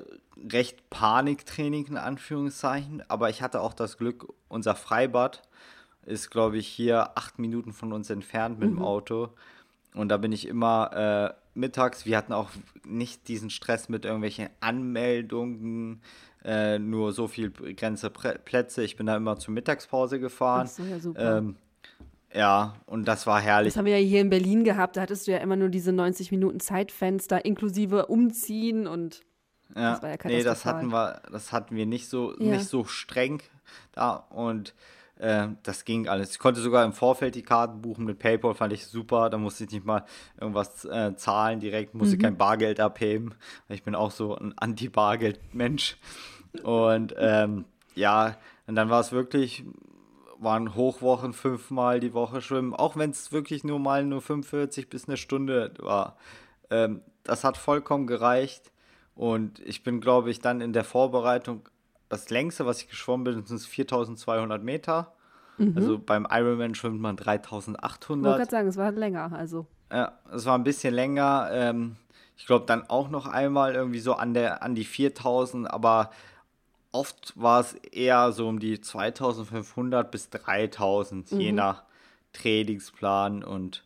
recht 0.52 0.90
Paniktraining 0.90 1.88
in 1.88 1.98
Anführungszeichen. 1.98 3.04
Aber 3.08 3.30
ich 3.30 3.42
hatte 3.42 3.62
auch 3.62 3.74
das 3.74 3.98
Glück, 3.98 4.34
unser 4.50 4.76
Freibad 4.76 5.42
ist, 6.06 6.32
glaube 6.32 6.58
ich, 6.58 6.68
hier 6.68 7.18
acht 7.18 7.40
Minuten 7.40 7.72
von 7.72 7.94
uns 7.94 8.10
entfernt 8.10 8.60
mit 8.60 8.72
mhm. 8.72 8.76
dem 8.76 8.84
Auto. 8.84 9.30
Und 9.94 10.10
da 10.10 10.18
bin 10.18 10.32
ich 10.32 10.48
immer 10.48 11.36
äh, 11.36 11.43
mittags. 11.54 12.06
Wir 12.06 12.18
hatten 12.18 12.34
auch 12.34 12.50
nicht 12.86 13.28
diesen 13.28 13.50
Stress 13.50 13.90
mit 13.90 14.06
irgendwelchen 14.06 14.50
Anmeldungen, 14.60 16.02
äh, 16.44 16.80
nur 16.80 17.14
so 17.14 17.28
viel 17.28 17.52
Grenze 17.52 18.10
Plätze. 18.10 18.84
Ich 18.84 18.96
bin 18.96 19.06
da 19.06 19.16
immer 19.16 19.38
zur 19.38 19.54
Mittagspause 19.54 20.20
gefahren. 20.20 20.68
Ach 20.68 20.72
so, 20.72 20.84
ja, 20.84 21.00
super. 21.00 21.38
Ähm, 21.38 21.56
ja, 22.34 22.76
und 22.88 23.08
das 23.08 23.28
war 23.28 23.40
herrlich. 23.40 23.74
Das 23.74 23.78
haben 23.78 23.86
wir 23.86 23.98
ja 23.98 24.06
hier 24.06 24.22
in 24.22 24.30
Berlin 24.30 24.64
gehabt. 24.64 24.98
Da 24.98 25.02
hattest 25.02 25.28
du 25.28 25.32
ja 25.32 25.38
immer 25.38 25.56
nur 25.56 25.70
diese 25.70 25.92
90 25.92 26.32
Minuten 26.32 26.60
Zeitfenster 26.60 27.46
inklusive 27.46 28.08
Umziehen 28.08 28.88
und 28.88 29.22
ja, 29.76 29.92
das 29.92 30.04
war 30.04 30.10
ja 30.10 30.18
nee, 30.26 30.44
das 30.44 30.66
hatten 30.66 30.92
wir, 30.92 31.22
das 31.32 31.52
hatten 31.52 31.76
wir 31.76 31.86
nicht 31.86 32.08
so, 32.08 32.38
ja. 32.40 32.52
nicht 32.52 32.66
so 32.66 32.84
streng 32.86 33.42
da 33.92 34.16
und 34.16 34.76
äh, 35.24 35.48
das 35.64 35.86
ging 35.86 36.10
alles. 36.10 36.32
Ich 36.32 36.40
konnte 36.40 36.60
sogar 36.60 36.84
im 36.84 36.92
Vorfeld 36.92 37.36
die 37.36 37.44
Karten 37.44 37.82
buchen 37.82 38.04
mit 38.04 38.20
PayPal, 38.20 38.54
fand 38.54 38.74
ich 38.74 38.86
super. 38.86 39.30
Da 39.30 39.38
musste 39.38 39.64
ich 39.64 39.72
nicht 39.72 39.86
mal 39.86 40.04
irgendwas 40.40 40.84
äh, 40.84 41.16
zahlen 41.16 41.62
direkt, 41.62 41.96
musste 41.96 42.18
mhm. 42.18 42.22
kein 42.22 42.38
Bargeld 42.38 42.82
abheben. 42.82 43.34
Ich 43.70 43.84
bin 43.84 43.96
auch 43.96 44.12
so 44.12 44.36
ein 44.36 44.54
Anti-Bargeld-Mensch. 44.58 45.98
Und 46.64 47.16
ähm, 47.18 47.64
ja, 47.96 48.36
und 48.68 48.76
dann 48.76 48.90
war 48.90 49.00
es 49.00 49.14
wirklich, 49.14 49.64
waren 50.40 50.76
Hochwochen 50.76 51.32
fünfmal 51.32 52.02
die 52.02 52.14
Woche 52.14 52.42
schwimmen, 52.42 52.74
auch 52.74 52.98
wenn 52.98 53.12
es 53.12 53.32
wirklich 53.32 53.64
nur 53.64 53.80
mal 53.80 54.04
nur 54.04 54.22
45 54.22 54.90
bis 54.90 55.08
eine 55.08 55.16
Stunde 55.16 55.74
war. 55.80 56.18
Ähm, 56.70 57.02
das 57.24 57.46
hat 57.46 57.56
vollkommen 57.56 58.08
gereicht. 58.08 58.72
Und 59.16 59.60
ich 59.60 59.84
bin, 59.84 60.02
glaube 60.02 60.32
ich, 60.32 60.40
dann 60.40 60.60
in 60.60 60.74
der 60.74 60.84
Vorbereitung 60.84 61.70
das 62.14 62.30
längste, 62.30 62.66
was 62.66 62.82
ich 62.82 62.90
geschwommen 62.90 63.24
bin, 63.24 63.46
sind 63.46 63.60
4200 63.60 64.64
Meter. 64.64 65.14
Mhm. 65.58 65.74
Also 65.76 66.00
beim 66.00 66.28
Ironman 66.30 66.76
schwimmt 66.76 67.02
man 67.02 67.18
3800. 67.18 67.80
Ich 67.80 68.26
wollte 68.26 68.38
gerade 68.38 68.52
sagen, 68.52 68.68
es 68.68 68.78
war 68.78 68.92
länger. 68.92 69.32
Also. 69.34 69.66
Ja, 69.92 70.20
es 70.32 70.46
war 70.46 70.58
ein 70.58 70.64
bisschen 70.64 70.94
länger. 70.94 71.50
Ähm, 71.52 71.96
ich 72.38 72.46
glaube 72.46 72.66
dann 72.66 72.90
auch 72.90 73.10
noch 73.10 73.26
einmal 73.26 73.76
irgendwie 73.76 74.00
so 74.00 74.14
an, 74.14 74.34
der, 74.34 74.64
an 74.64 74.76
die 74.76 74.86
4000, 74.86 75.70
aber 75.70 76.12
oft 76.92 77.34
war 77.36 77.62
es 77.62 77.74
eher 77.74 78.32
so 78.32 78.48
um 78.48 78.60
die 78.60 78.80
2500 78.80 80.10
bis 80.10 80.30
3000, 80.30 81.32
mhm. 81.32 81.40
je 81.40 81.52
nach 81.52 81.84
Trainingsplan. 82.34 83.44
Und 83.44 83.84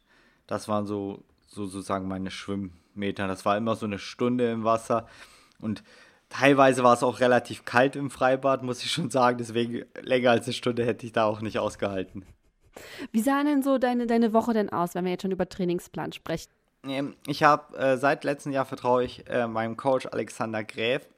das 0.48 0.68
waren 0.68 0.86
so, 0.86 1.24
so 1.48 1.66
sozusagen 1.66 2.08
meine 2.08 2.32
Schwimmmeter. 2.32 3.28
Das 3.28 3.46
war 3.46 3.58
immer 3.58 3.76
so 3.76 3.86
eine 3.86 4.00
Stunde 4.00 4.52
im 4.52 4.64
Wasser. 4.64 5.08
Und 5.60 5.84
teilweise 6.30 6.84
war 6.84 6.94
es 6.94 7.04
auch 7.04 7.20
relativ 7.20 7.66
kalt 7.66 7.96
im 7.96 8.10
Freibad, 8.10 8.64
muss 8.64 8.84
ich 8.84 8.92
schon 8.92 9.10
sagen. 9.10 9.38
Deswegen 9.38 9.86
länger 10.02 10.32
als 10.32 10.46
eine 10.46 10.54
Stunde 10.54 10.86
hätte 10.86 11.06
ich 11.06 11.14
da 11.14 11.26
auch 11.26 11.42
nicht 11.42 11.60
ausgehalten. 11.60 12.26
Wie 13.12 13.22
sah 13.22 13.44
denn 13.44 13.64
so 13.64 13.78
deine, 13.78 14.08
deine 14.08 14.34
Woche 14.34 14.54
denn 14.54 14.70
aus, 14.70 14.96
wenn 14.96 15.06
wir 15.06 15.12
jetzt 15.12 15.24
schon 15.24 15.32
über 15.32 15.50
Trainingsplan 15.50 16.12
sprechen? 16.12 16.52
Ich 17.26 17.44
habe 17.44 17.76
äh, 17.78 17.98
seit 17.98 18.24
letztem 18.24 18.52
Jahr 18.52 18.66
vertraue 18.66 19.04
ich 19.04 19.28
äh, 19.28 19.48
meinem 19.48 19.78
Coach 19.78 20.06
Alexander 20.06 20.64
Gräf 20.64 21.10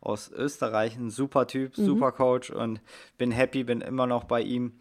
aus 0.00 0.30
Österreich, 0.30 0.96
ein 0.96 1.10
super 1.10 1.46
Typ, 1.46 1.76
mhm. 1.76 1.84
super 1.84 2.12
Coach 2.12 2.50
und 2.50 2.80
bin 3.18 3.30
happy, 3.30 3.64
bin 3.64 3.80
immer 3.80 4.06
noch 4.06 4.24
bei 4.24 4.40
ihm. 4.40 4.80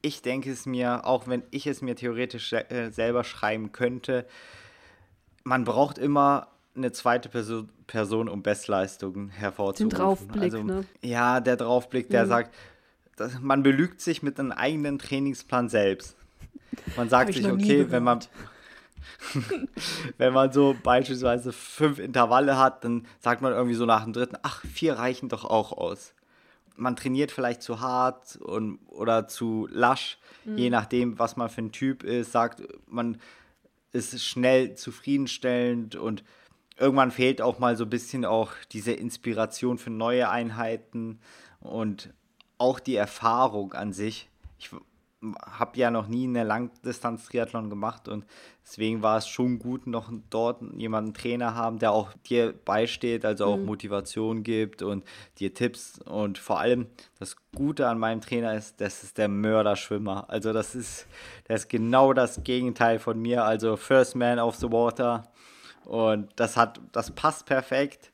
Ich 0.00 0.22
denke 0.22 0.50
es 0.50 0.66
mir, 0.66 1.04
auch 1.04 1.28
wenn 1.28 1.42
ich 1.50 1.66
es 1.66 1.82
mir 1.82 1.94
theoretisch 1.94 2.52
äh, 2.52 2.90
selber 2.90 3.24
schreiben 3.24 3.72
könnte, 3.72 4.26
man 5.44 5.64
braucht 5.64 5.98
immer 5.98 6.48
eine 6.74 6.92
zweite 6.92 7.28
Person, 7.28 7.68
Person 7.86 8.28
um 8.28 8.42
Bestleistungen 8.42 9.28
hervorzurufen. 9.28 9.90
Den 9.90 9.98
Draufblick, 9.98 10.42
also, 10.42 10.62
ne? 10.62 10.84
Ja, 11.02 11.40
der 11.40 11.56
Draufblick, 11.56 12.08
der 12.08 12.24
mhm. 12.24 12.28
sagt, 12.28 12.54
man 13.40 13.62
belügt 13.62 14.00
sich 14.00 14.22
mit 14.22 14.40
einem 14.40 14.52
eigenen 14.52 14.98
Trainingsplan 14.98 15.68
selbst. 15.68 16.16
Man 16.96 17.08
sagt 17.08 17.34
sich, 17.34 17.46
okay, 17.46 17.90
wenn 17.90 18.02
man 18.02 18.20
wenn 20.18 20.32
man 20.32 20.52
so 20.52 20.76
beispielsweise 20.82 21.52
fünf 21.52 21.98
Intervalle 21.98 22.58
hat, 22.58 22.84
dann 22.84 23.06
sagt 23.20 23.42
man 23.42 23.52
irgendwie 23.52 23.74
so 23.74 23.86
nach 23.86 24.04
dem 24.04 24.12
dritten, 24.12 24.36
ach, 24.42 24.62
vier 24.64 24.94
reichen 24.94 25.28
doch 25.28 25.44
auch 25.44 25.72
aus. 25.72 26.14
Man 26.76 26.96
trainiert 26.96 27.30
vielleicht 27.30 27.62
zu 27.62 27.80
hart 27.80 28.36
und, 28.36 28.78
oder 28.88 29.28
zu 29.28 29.68
lasch, 29.70 30.18
mhm. 30.44 30.58
je 30.58 30.70
nachdem, 30.70 31.18
was 31.18 31.36
man 31.36 31.48
für 31.48 31.62
ein 31.62 31.72
Typ 31.72 32.02
ist, 32.02 32.32
sagt, 32.32 32.62
man 32.86 33.20
ist 33.92 34.24
schnell 34.24 34.74
zufriedenstellend 34.74 35.96
und 35.96 36.24
irgendwann 36.78 37.10
fehlt 37.10 37.42
auch 37.42 37.58
mal 37.58 37.76
so 37.76 37.84
ein 37.84 37.90
bisschen 37.90 38.24
auch 38.24 38.52
diese 38.72 38.92
Inspiration 38.92 39.78
für 39.78 39.90
neue 39.90 40.28
Einheiten 40.28 41.20
und 41.60 42.12
auch 42.58 42.80
die 42.80 42.96
Erfahrung 42.96 43.72
an 43.74 43.92
sich. 43.92 44.28
Ich 44.58 44.70
habe 45.46 45.78
ja 45.78 45.90
noch 45.90 46.08
nie 46.08 46.26
eine 46.26 46.42
Langdistanz-Triathlon 46.42 47.70
gemacht 47.70 48.08
und 48.08 48.24
deswegen 48.64 49.02
war 49.02 49.18
es 49.18 49.28
schon 49.28 49.60
gut, 49.60 49.86
noch 49.86 50.10
dort 50.30 50.62
jemanden 50.76 51.14
Trainer 51.14 51.54
haben, 51.54 51.78
der 51.78 51.92
auch 51.92 52.12
dir 52.26 52.52
beisteht, 52.52 53.24
also 53.24 53.44
auch 53.44 53.56
mhm. 53.56 53.66
Motivation 53.66 54.42
gibt 54.42 54.82
und 54.82 55.04
dir 55.38 55.54
Tipps 55.54 56.00
und 56.00 56.38
vor 56.38 56.58
allem 56.58 56.86
das 57.20 57.36
Gute 57.54 57.86
an 57.88 58.00
meinem 58.00 58.20
Trainer 58.20 58.54
ist, 58.54 58.80
das 58.80 59.04
ist 59.04 59.16
der 59.16 59.28
Mörderschwimmer. 59.28 60.28
Also 60.28 60.52
das 60.52 60.74
ist, 60.74 61.06
das 61.46 61.62
ist 61.62 61.68
genau 61.68 62.12
das 62.12 62.42
Gegenteil 62.42 62.98
von 62.98 63.20
mir, 63.20 63.44
also 63.44 63.76
First 63.76 64.16
Man 64.16 64.40
of 64.40 64.56
the 64.56 64.72
Water 64.72 65.32
und 65.84 66.28
das 66.36 66.56
hat, 66.56 66.80
das 66.92 67.10
passt 67.10 67.46
perfekt 67.46 68.12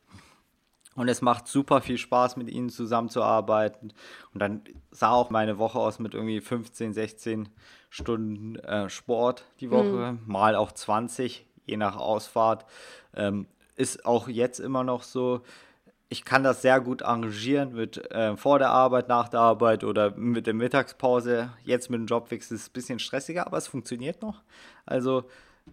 und 0.98 1.08
es 1.08 1.22
macht 1.22 1.46
super 1.46 1.80
viel 1.80 1.96
Spaß, 1.96 2.36
mit 2.36 2.50
ihnen 2.50 2.70
zusammenzuarbeiten. 2.70 3.92
Und 4.34 4.42
dann 4.42 4.62
sah 4.90 5.12
auch 5.12 5.30
meine 5.30 5.56
Woche 5.58 5.78
aus 5.78 6.00
mit 6.00 6.12
irgendwie 6.12 6.40
15, 6.40 6.92
16 6.92 7.48
Stunden 7.88 8.56
äh, 8.56 8.90
Sport 8.90 9.44
die 9.60 9.70
Woche, 9.70 10.12
mhm. 10.12 10.20
mal 10.26 10.56
auch 10.56 10.72
20, 10.72 11.46
je 11.66 11.76
nach 11.76 11.96
Ausfahrt. 11.96 12.66
Ähm, 13.14 13.46
ist 13.76 14.04
auch 14.06 14.26
jetzt 14.26 14.58
immer 14.58 14.82
noch 14.82 15.04
so. 15.04 15.42
Ich 16.08 16.24
kann 16.24 16.42
das 16.42 16.62
sehr 16.62 16.80
gut 16.80 17.04
arrangieren 17.04 17.74
mit 17.74 18.10
äh, 18.10 18.36
vor 18.36 18.58
der 18.58 18.70
Arbeit, 18.70 19.08
nach 19.08 19.28
der 19.28 19.38
Arbeit 19.38 19.84
oder 19.84 20.16
mit 20.16 20.48
der 20.48 20.54
Mittagspause. 20.54 21.52
Jetzt 21.62 21.90
mit 21.90 22.00
dem 22.00 22.06
Jobwechsel 22.06 22.56
ist 22.56 22.62
es 22.62 22.68
ein 22.70 22.72
bisschen 22.72 22.98
stressiger, 22.98 23.46
aber 23.46 23.58
es 23.58 23.68
funktioniert 23.68 24.20
noch. 24.20 24.42
Also 24.84 25.26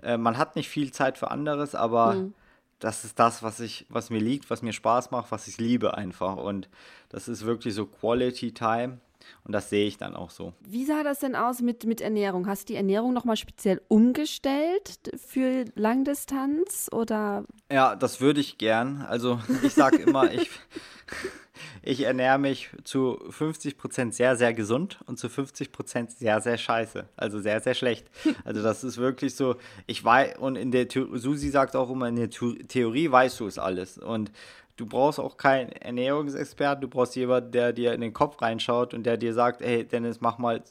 äh, 0.04 0.18
man 0.18 0.38
hat 0.38 0.56
nicht 0.56 0.70
viel 0.70 0.92
Zeit 0.92 1.18
für 1.18 1.32
anderes, 1.32 1.76
aber 1.76 2.16
mhm 2.16 2.34
das 2.80 3.06
ist 3.06 3.20
das, 3.20 3.42
was 3.42 3.60
ich, 3.60 3.86
was 3.90 4.10
mir 4.10 4.20
liegt, 4.20 4.50
was 4.50 4.62
mir 4.62 4.74
Spaß 4.74 5.12
macht, 5.12 5.32
was 5.32 5.48
ich 5.48 5.58
liebe 5.58 5.98
einfach. 5.98 6.38
Und 6.38 6.70
das 7.10 7.28
ist 7.28 7.46
wirklich 7.46 7.74
so 7.74 7.86
Quality 7.86 8.54
Time. 8.54 9.00
Und 9.44 9.54
das 9.54 9.72
sehe 9.72 9.88
ich 9.88 9.98
dann 9.98 10.16
auch 10.16 10.30
so. 10.30 10.54
Wie 10.60 10.86
sah 10.86 11.02
das 11.02 11.20
denn 11.20 11.36
aus 11.36 11.62
mit, 11.62 11.86
mit 11.86 12.00
Ernährung? 12.00 12.46
Hast 12.46 12.70
du 12.70 12.74
die 12.74 12.78
Ernährung 12.78 13.12
nochmal 13.12 13.38
speziell 13.38 13.82
umgestellt 13.88 15.00
für 15.16 15.66
Langdistanz 15.74 16.90
oder? 16.92 17.44
Ja, 17.72 17.96
das 17.96 18.22
würde 18.22 18.40
ich 18.40 18.60
gern. 18.60 19.02
Also 19.02 19.40
ich 19.64 19.74
sage 19.74 19.98
immer, 19.98 20.32
ich, 20.32 20.52
ich 21.82 22.02
ernähre 22.02 22.40
mich 22.40 22.70
zu 22.84 23.20
50% 23.30 24.12
sehr, 24.12 24.36
sehr 24.36 24.54
gesund 24.54 25.00
und 25.06 25.18
zu 25.20 25.28
50% 25.28 26.18
sehr, 26.18 26.42
sehr 26.42 26.58
scheiße. 26.58 27.06
Also 27.16 27.40
sehr, 27.40 27.60
sehr 27.60 27.74
schlecht. 27.74 28.08
Also 28.44 28.62
das 28.62 28.84
ist 28.84 28.98
wirklich 28.98 29.36
so, 29.36 29.56
ich 29.88 30.04
weiß, 30.04 30.38
und 30.38 30.56
in 30.56 30.72
der 30.72 30.88
The 30.90 31.06
Susi 31.14 31.50
sagt 31.50 31.76
auch 31.76 31.90
immer, 31.90 32.08
in 32.08 32.16
der 32.16 32.30
Theorie 32.30 33.12
weißt 33.12 33.40
du 33.40 33.48
es 33.48 33.58
alles. 33.58 33.98
Und 33.98 34.32
du 34.78 34.86
brauchst 34.86 35.20
auch 35.20 35.38
keinen 35.38 35.72
Ernährungsexperten, 35.72 36.82
du 36.82 36.88
brauchst 36.88 37.16
jemanden, 37.16 37.52
der 37.52 37.74
dir 37.74 37.94
in 37.94 38.02
den 38.02 38.14
Kopf 38.14 38.42
reinschaut 38.42 38.94
und 38.94 39.04
der 39.04 39.18
dir 39.18 39.34
sagt, 39.34 39.62
hey 39.62 39.86
Dennis, 39.86 40.22
mach 40.22 40.38
mal 40.38 40.62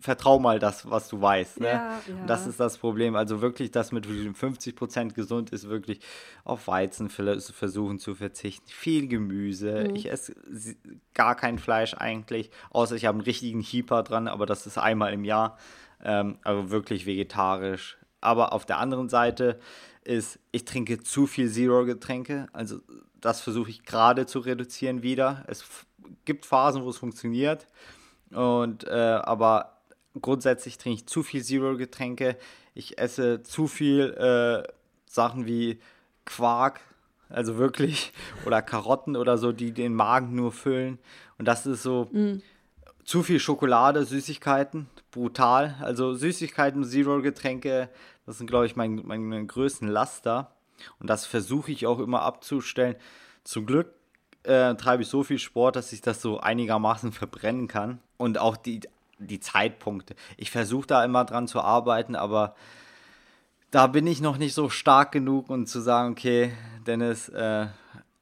vertrau 0.00 0.38
mal 0.38 0.58
das, 0.58 0.88
was 0.90 1.08
du 1.08 1.20
weißt. 1.20 1.60
Ne? 1.60 1.68
Ja, 1.68 2.00
ja. 2.06 2.26
das 2.26 2.46
ist 2.46 2.60
das 2.60 2.78
Problem. 2.78 3.16
Also 3.16 3.40
wirklich, 3.40 3.70
das 3.70 3.92
mit 3.92 4.06
50% 4.06 5.14
gesund 5.14 5.50
ist, 5.50 5.68
wirklich 5.68 6.00
auf 6.44 6.66
Weizen 6.68 7.08
versuchen 7.08 7.98
zu 7.98 8.14
verzichten. 8.14 8.68
Viel 8.68 9.08
Gemüse. 9.08 9.86
Mhm. 9.88 9.96
Ich 9.96 10.10
esse 10.10 10.34
gar 11.14 11.34
kein 11.34 11.58
Fleisch 11.58 11.94
eigentlich, 11.94 12.50
außer 12.70 12.96
ich 12.96 13.06
habe 13.06 13.16
einen 13.16 13.24
richtigen 13.24 13.60
Hieper 13.60 14.02
dran, 14.02 14.28
aber 14.28 14.46
das 14.46 14.66
ist 14.66 14.78
einmal 14.78 15.12
im 15.12 15.24
Jahr. 15.24 15.58
Ähm, 16.04 16.38
also 16.42 16.70
wirklich 16.70 17.06
vegetarisch. 17.06 17.98
Aber 18.20 18.52
auf 18.52 18.66
der 18.66 18.78
anderen 18.78 19.08
Seite 19.08 19.58
ist, 20.04 20.38
ich 20.52 20.64
trinke 20.64 21.02
zu 21.02 21.26
viel 21.26 21.50
Zero-Getränke. 21.50 22.48
Also 22.52 22.80
das 23.20 23.40
versuche 23.40 23.70
ich 23.70 23.84
gerade 23.84 24.26
zu 24.26 24.40
reduzieren 24.40 25.02
wieder. 25.02 25.44
Es 25.48 25.64
gibt 26.24 26.46
Phasen, 26.46 26.82
wo 26.82 26.90
es 26.90 26.98
funktioniert. 26.98 27.66
Und 28.30 28.86
äh, 28.86 29.20
aber 29.22 29.75
grundsätzlich 30.22 30.78
trinke 30.78 31.00
ich 31.00 31.06
zu 31.06 31.22
viel 31.22 31.42
Zero-Getränke. 31.42 32.36
Ich 32.74 32.98
esse 32.98 33.42
zu 33.42 33.66
viel 33.66 34.12
äh, 34.14 34.70
Sachen 35.06 35.46
wie 35.46 35.78
Quark, 36.24 36.80
also 37.28 37.56
wirklich, 37.56 38.12
oder 38.46 38.62
Karotten 38.62 39.16
oder 39.16 39.38
so, 39.38 39.52
die 39.52 39.72
den 39.72 39.94
Magen 39.94 40.34
nur 40.34 40.52
füllen. 40.52 40.98
Und 41.38 41.46
das 41.46 41.66
ist 41.66 41.82
so 41.82 42.08
mm. 42.12 42.42
zu 43.04 43.22
viel 43.22 43.40
Schokolade, 43.40 44.04
Süßigkeiten, 44.04 44.88
brutal. 45.10 45.76
Also 45.80 46.14
Süßigkeiten, 46.14 46.84
Zero-Getränke, 46.84 47.88
das 48.26 48.38
sind, 48.38 48.48
glaube 48.48 48.66
ich, 48.66 48.76
meine 48.76 49.02
mein 49.02 49.46
größten 49.46 49.88
Laster. 49.88 50.52
Und 50.98 51.08
das 51.08 51.26
versuche 51.26 51.72
ich 51.72 51.86
auch 51.86 52.00
immer 52.00 52.22
abzustellen. 52.22 52.96
Zum 53.44 53.66
Glück 53.66 53.92
äh, 54.42 54.74
treibe 54.74 55.02
ich 55.02 55.08
so 55.08 55.22
viel 55.22 55.38
Sport, 55.38 55.76
dass 55.76 55.92
ich 55.92 56.00
das 56.00 56.20
so 56.20 56.40
einigermaßen 56.40 57.12
verbrennen 57.12 57.68
kann. 57.68 58.00
Und 58.16 58.38
auch 58.38 58.56
die 58.56 58.80
die 59.18 59.40
Zeitpunkte. 59.40 60.14
Ich 60.36 60.50
versuche 60.50 60.86
da 60.86 61.04
immer 61.04 61.24
dran 61.24 61.48
zu 61.48 61.60
arbeiten, 61.60 62.16
aber 62.16 62.54
da 63.70 63.86
bin 63.86 64.06
ich 64.06 64.20
noch 64.20 64.38
nicht 64.38 64.54
so 64.54 64.68
stark 64.68 65.12
genug, 65.12 65.50
um 65.50 65.66
zu 65.66 65.80
sagen, 65.80 66.12
okay, 66.12 66.52
Dennis, 66.86 67.28
äh, 67.28 67.66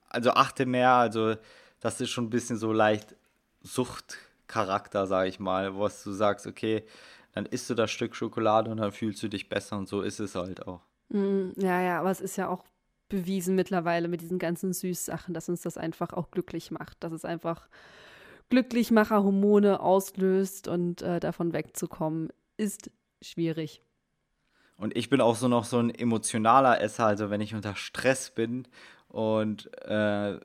also 0.09 0.31
achte 0.31 0.67
mehr, 0.67 0.93
also 0.93 1.35
das 1.81 2.01
ist 2.01 2.11
schon 2.11 2.25
ein 2.25 2.31
bisschen 2.31 2.57
so 2.57 2.73
leicht 2.73 3.15
Suchtcharakter, 3.63 5.07
sage 5.07 5.29
ich 5.29 5.41
mal, 5.41 5.75
wo 5.75 5.89
du 5.89 6.13
sagst, 6.13 6.47
okay, 6.47 6.85
dann 7.33 7.47
isst 7.47 7.69
du 7.69 7.75
das 7.75 7.91
Stück 7.91 8.15
Schokolade 8.15 8.71
und 8.71 8.79
dann 8.79 8.93
fühlst 8.93 9.23
du 9.23 9.29
dich 9.29 9.49
besser 9.49 9.77
und 9.77 9.89
so 9.89 10.03
ist 10.03 10.21
es 10.21 10.35
halt 10.35 10.67
auch. 10.67 10.81
Mm, 11.09 11.51
ja, 11.57 11.83
ja, 11.83 12.01
aber 12.01 12.11
es 12.11 12.21
ist 12.21 12.37
ja 12.37 12.49
auch 12.49 12.65
bewiesen 13.09 13.55
mittlerweile 13.55 14.09
mit 14.09 14.21
diesen 14.21 14.39
ganzen 14.39 14.73
Süßsachen, 14.73 15.35
dass 15.35 15.49
uns 15.49 15.63
das 15.63 15.77
einfach 15.77 16.13
auch 16.13 16.31
glücklich 16.31 16.71
macht, 16.71 17.03
dass 17.03 17.13
es 17.13 17.25
einfach 17.25 17.69
Glücklichmacherhormone 18.51 19.81
auslöst 19.81 20.69
und 20.69 21.03
äh, 21.03 21.21
davon 21.21 21.53
wegzukommen, 21.53 22.29
ist 22.57 22.91
schwierig. 23.23 23.83
Und 24.77 24.97
ich 24.97 25.09
bin 25.09 25.21
auch 25.21 25.37
so 25.37 25.49
noch 25.49 25.65
so 25.65 25.79
ein 25.79 25.95
emotionaler 25.95 26.81
Esser, 26.81 27.07
also 27.07 27.31
wenn 27.31 27.41
ich 27.41 27.55
unter 27.55 27.77
Stress 27.77 28.31
bin 28.31 28.67
und 29.09 29.71
äh, 29.85 30.39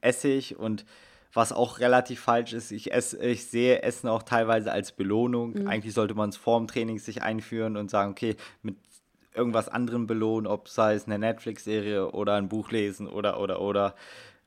esse 0.00 0.28
ich 0.28 0.56
und 0.58 0.84
was 1.32 1.52
auch 1.52 1.78
relativ 1.78 2.20
falsch 2.20 2.52
ist, 2.52 2.72
ich, 2.72 2.92
esse, 2.92 3.24
ich 3.24 3.46
sehe 3.46 3.82
Essen 3.82 4.08
auch 4.08 4.24
teilweise 4.24 4.72
als 4.72 4.92
Belohnung. 4.92 5.52
Mhm. 5.52 5.68
Eigentlich 5.68 5.94
sollte 5.94 6.14
man 6.14 6.30
es 6.30 6.36
vorm 6.36 6.66
Training 6.66 6.98
sich 6.98 7.22
einführen 7.22 7.76
und 7.76 7.88
sagen, 7.88 8.10
okay, 8.10 8.36
mit 8.62 8.76
irgendwas 9.34 9.68
anderem 9.68 10.08
belohnen, 10.08 10.48
ob 10.48 10.68
sei 10.68 10.94
es 10.94 11.06
eine 11.06 11.18
Netflix-Serie 11.18 12.10
oder 12.10 12.34
ein 12.34 12.48
Buch 12.48 12.70
lesen 12.72 13.06
oder, 13.06 13.40
oder, 13.40 13.60
oder. 13.60 13.94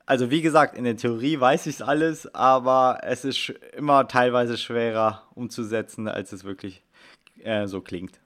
Also 0.06 0.30
wie 0.30 0.42
gesagt, 0.42 0.78
in 0.78 0.84
der 0.84 0.98
Theorie 0.98 1.40
weiß 1.40 1.66
ich 1.68 1.76
es 1.76 1.82
alles, 1.82 2.34
aber 2.36 3.00
es 3.04 3.24
ist 3.24 3.54
immer 3.76 4.08
teilweise 4.08 4.58
schwerer 4.58 5.24
umzusetzen, 5.34 6.08
als 6.08 6.34
es 6.34 6.44
wirklich 6.44 6.84
äh, 7.42 7.68
so 7.68 7.82
klingt. 7.82 8.20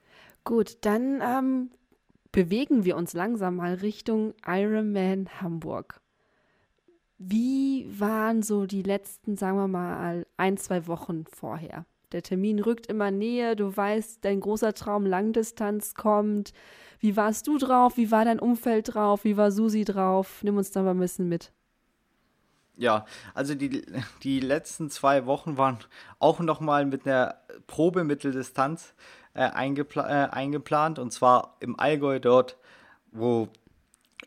Gut, 0.44 0.78
dann 0.82 1.22
ähm, 1.22 1.70
bewegen 2.32 2.84
wir 2.84 2.98
uns 2.98 3.14
langsam 3.14 3.58
mal 3.58 3.76
Richtung 3.76 4.34
Ironman 4.46 5.30
Hamburg. 5.42 6.02
Wie 7.20 7.88
waren 8.00 8.44
so 8.44 8.66
die 8.66 8.84
letzten, 8.84 9.36
sagen 9.38 9.58
wir 9.58 9.68
mal, 9.68 10.26
ein, 10.38 10.58
zwei 10.58 10.88
Wochen 10.88 11.26
vorher? 11.26 11.86
Der 12.12 12.24
Termin 12.24 12.60
rückt 12.60 12.88
immer 12.88 13.12
näher, 13.12 13.56
du 13.56 13.76
weißt, 13.76 14.24
dein 14.24 14.40
großer 14.40 14.74
Traum 14.74 15.06
Langdistanz 15.06 15.94
kommt. 15.94 16.54
Wie 17.00 17.18
warst 17.18 17.48
du 17.48 17.58
drauf? 17.58 17.98
Wie 17.98 18.12
war 18.12 18.24
dein 18.24 18.40
Umfeld 18.40 18.94
drauf? 18.94 19.26
Wie 19.26 19.36
war 19.36 19.52
Susi 19.52 19.84
drauf? 19.84 20.42
Nimm 20.44 20.58
uns 20.58 20.72
da 20.72 20.84
mal 20.84 20.92
ein 20.92 21.00
bisschen 21.00 21.28
mit. 21.28 21.52
Ja, 22.78 23.06
also 23.34 23.56
die, 23.56 23.84
die 24.24 24.40
letzten 24.40 24.90
zwei 24.90 25.26
Wochen 25.26 25.58
waren 25.58 25.80
auch 26.20 26.40
nochmal 26.40 26.86
mit 26.86 27.08
einer 27.08 27.36
Probemitteldistanz 27.66 28.94
äh, 29.34 29.42
eingepla 29.42 30.08
äh, 30.08 30.30
eingeplant 30.30 31.00
und 31.00 31.12
zwar 31.12 31.58
im 31.60 31.80
Allgäu 31.80 32.20
dort, 32.20 32.58
wo 33.12 33.50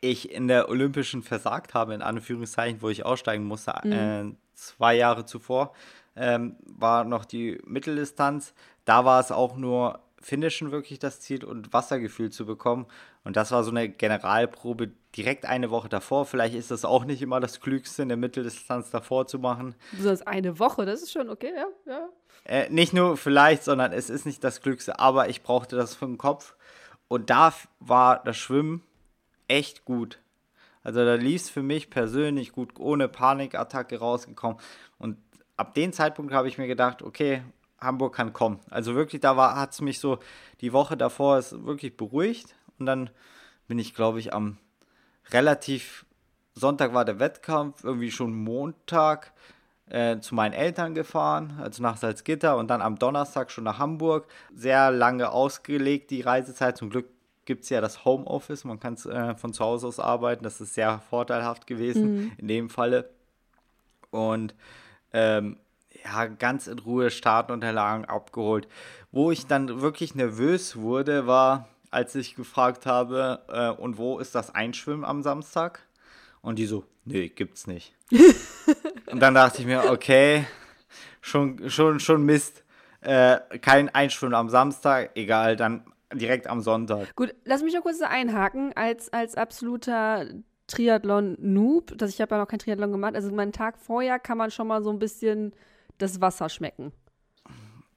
ich 0.00 0.32
in 0.32 0.48
der 0.48 0.68
Olympischen 0.68 1.22
versagt 1.22 1.74
habe, 1.74 1.94
in 1.94 2.02
Anführungszeichen, 2.02 2.82
wo 2.82 2.88
ich 2.88 3.04
aussteigen 3.04 3.44
musste, 3.44 3.74
mhm. 3.84 3.92
äh, 3.92 4.34
zwei 4.54 4.94
Jahre 4.94 5.24
zuvor, 5.24 5.72
ähm, 6.16 6.56
war 6.64 7.04
noch 7.04 7.24
die 7.24 7.60
Mitteldistanz. 7.64 8.54
Da 8.84 9.04
war 9.04 9.20
es 9.20 9.30
auch 9.30 9.56
nur 9.56 10.00
Finishen 10.20 10.70
wirklich 10.70 10.98
das 10.98 11.20
Ziel 11.20 11.44
und 11.44 11.72
Wassergefühl 11.72 12.30
zu 12.30 12.44
bekommen. 12.44 12.86
Und 13.24 13.36
das 13.36 13.52
war 13.52 13.64
so 13.64 13.70
eine 13.70 13.88
Generalprobe 13.88 14.90
direkt 15.16 15.46
eine 15.46 15.70
Woche 15.70 15.88
davor. 15.88 16.26
Vielleicht 16.26 16.54
ist 16.54 16.70
das 16.70 16.84
auch 16.84 17.04
nicht 17.04 17.22
immer 17.22 17.40
das 17.40 17.60
Klügste, 17.60 18.02
in 18.02 18.08
der 18.08 18.18
Mitteldistanz 18.18 18.90
davor 18.90 19.26
zu 19.26 19.38
machen. 19.38 19.74
Du 19.92 20.02
sagst 20.02 20.26
eine 20.28 20.58
Woche, 20.58 20.84
das 20.84 21.02
ist 21.02 21.12
schon 21.12 21.30
okay, 21.30 21.52
ja. 21.54 21.66
ja. 21.86 22.08
Äh, 22.44 22.68
nicht 22.70 22.92
nur 22.92 23.16
vielleicht, 23.16 23.64
sondern 23.64 23.92
es 23.92 24.10
ist 24.10 24.26
nicht 24.26 24.44
das 24.44 24.60
Klügste, 24.60 24.98
aber 24.98 25.28
ich 25.28 25.42
brauchte 25.42 25.76
das 25.76 25.94
für 25.94 26.06
den 26.06 26.18
Kopf. 26.18 26.54
Und 27.08 27.30
da 27.30 27.52
war 27.80 28.22
das 28.22 28.36
Schwimmen 28.36 28.82
echt 29.48 29.84
gut. 29.84 30.20
Also 30.82 31.04
da 31.04 31.14
lief 31.14 31.42
es 31.42 31.50
für 31.50 31.62
mich 31.62 31.90
persönlich 31.90 32.52
gut, 32.52 32.78
ohne 32.78 33.08
Panikattacke 33.08 33.98
rausgekommen. 33.98 34.58
Und 34.98 35.18
ab 35.56 35.74
dem 35.74 35.92
Zeitpunkt 35.92 36.32
habe 36.32 36.48
ich 36.48 36.56
mir 36.56 36.66
gedacht, 36.66 37.02
okay, 37.02 37.42
Hamburg 37.80 38.14
kann 38.14 38.32
kommen. 38.32 38.60
Also 38.70 38.94
wirklich, 38.94 39.20
da 39.20 39.56
hat 39.56 39.72
es 39.72 39.80
mich 39.80 40.00
so 40.00 40.18
die 40.60 40.72
Woche 40.72 40.96
davor 40.96 41.38
ist 41.38 41.64
wirklich 41.64 41.96
beruhigt. 41.96 42.54
Und 42.78 42.86
dann 42.86 43.10
bin 43.68 43.78
ich, 43.78 43.94
glaube 43.94 44.18
ich, 44.18 44.32
am 44.34 44.58
relativ 45.30 46.04
Sonntag 46.54 46.92
war 46.92 47.04
der 47.04 47.18
Wettkampf, 47.18 47.84
irgendwie 47.84 48.10
schon 48.10 48.34
Montag 48.34 49.32
äh, 49.88 50.18
zu 50.20 50.34
meinen 50.34 50.52
Eltern 50.52 50.94
gefahren, 50.94 51.58
also 51.60 51.82
nach 51.82 51.96
Salzgitter 51.96 52.56
und 52.56 52.68
dann 52.68 52.82
am 52.82 52.98
Donnerstag 52.98 53.50
schon 53.50 53.64
nach 53.64 53.78
Hamburg. 53.78 54.26
Sehr 54.54 54.90
lange 54.90 55.30
ausgelegt 55.30 56.10
die 56.10 56.20
Reisezeit. 56.20 56.76
Zum 56.76 56.90
Glück 56.90 57.06
gibt 57.44 57.64
es 57.64 57.70
ja 57.70 57.80
das 57.80 58.04
Homeoffice, 58.04 58.64
man 58.64 58.78
kann 58.78 58.94
äh, 58.94 59.34
von 59.34 59.52
zu 59.52 59.64
Hause 59.64 59.88
aus 59.88 59.98
arbeiten, 59.98 60.44
das 60.44 60.60
ist 60.60 60.74
sehr 60.74 61.00
vorteilhaft 61.10 61.66
gewesen 61.66 62.16
mhm. 62.16 62.32
in 62.36 62.48
dem 62.48 62.70
Falle. 62.70 63.10
Und 64.10 64.54
ähm, 65.12 65.56
ja, 66.04 66.26
ganz 66.26 66.66
in 66.66 66.78
Ruhe 66.78 67.10
Startunterlagen 67.10 68.04
abgeholt. 68.04 68.68
Wo 69.12 69.30
ich 69.30 69.46
dann 69.46 69.80
wirklich 69.80 70.14
nervös 70.14 70.76
wurde, 70.76 71.26
war, 71.26 71.68
als 71.90 72.14
ich 72.14 72.36
gefragt 72.36 72.86
habe, 72.86 73.40
äh, 73.48 73.70
und 73.70 73.98
wo 73.98 74.18
ist 74.18 74.34
das 74.34 74.54
Einschwimmen 74.54 75.04
am 75.04 75.22
Samstag? 75.22 75.80
Und 76.42 76.58
die 76.58 76.66
so, 76.66 76.84
nee, 77.04 77.28
gibt's 77.28 77.66
nicht. 77.66 77.94
und 79.06 79.20
dann 79.20 79.34
dachte 79.34 79.60
ich 79.60 79.66
mir, 79.66 79.90
okay, 79.90 80.46
schon, 81.20 81.68
schon, 81.70 82.00
schon 82.00 82.24
Mist. 82.24 82.64
Äh, 83.02 83.40
kein 83.60 83.88
Einschwimmen 83.88 84.34
am 84.34 84.48
Samstag, 84.48 85.10
egal, 85.14 85.56
dann 85.56 85.84
direkt 86.12 86.46
am 86.48 86.60
Sonntag. 86.60 87.14
Gut, 87.16 87.34
lass 87.44 87.62
mich 87.62 87.74
noch 87.74 87.82
kurz 87.82 88.00
einhaken. 88.02 88.72
Als, 88.74 89.12
als 89.12 89.36
absoluter 89.36 90.26
Triathlon-Noob, 90.66 91.96
dass 91.98 92.10
ich 92.10 92.20
habe 92.20 92.34
ja 92.34 92.40
noch 92.40 92.48
kein 92.48 92.58
Triathlon 92.58 92.92
gemacht, 92.92 93.14
also 93.14 93.30
meinen 93.32 93.52
Tag 93.52 93.78
vorher 93.78 94.18
kann 94.18 94.38
man 94.38 94.50
schon 94.50 94.68
mal 94.68 94.82
so 94.82 94.90
ein 94.90 94.98
bisschen 94.98 95.52
das 96.02 96.20
Wasser 96.20 96.48
schmecken. 96.48 96.92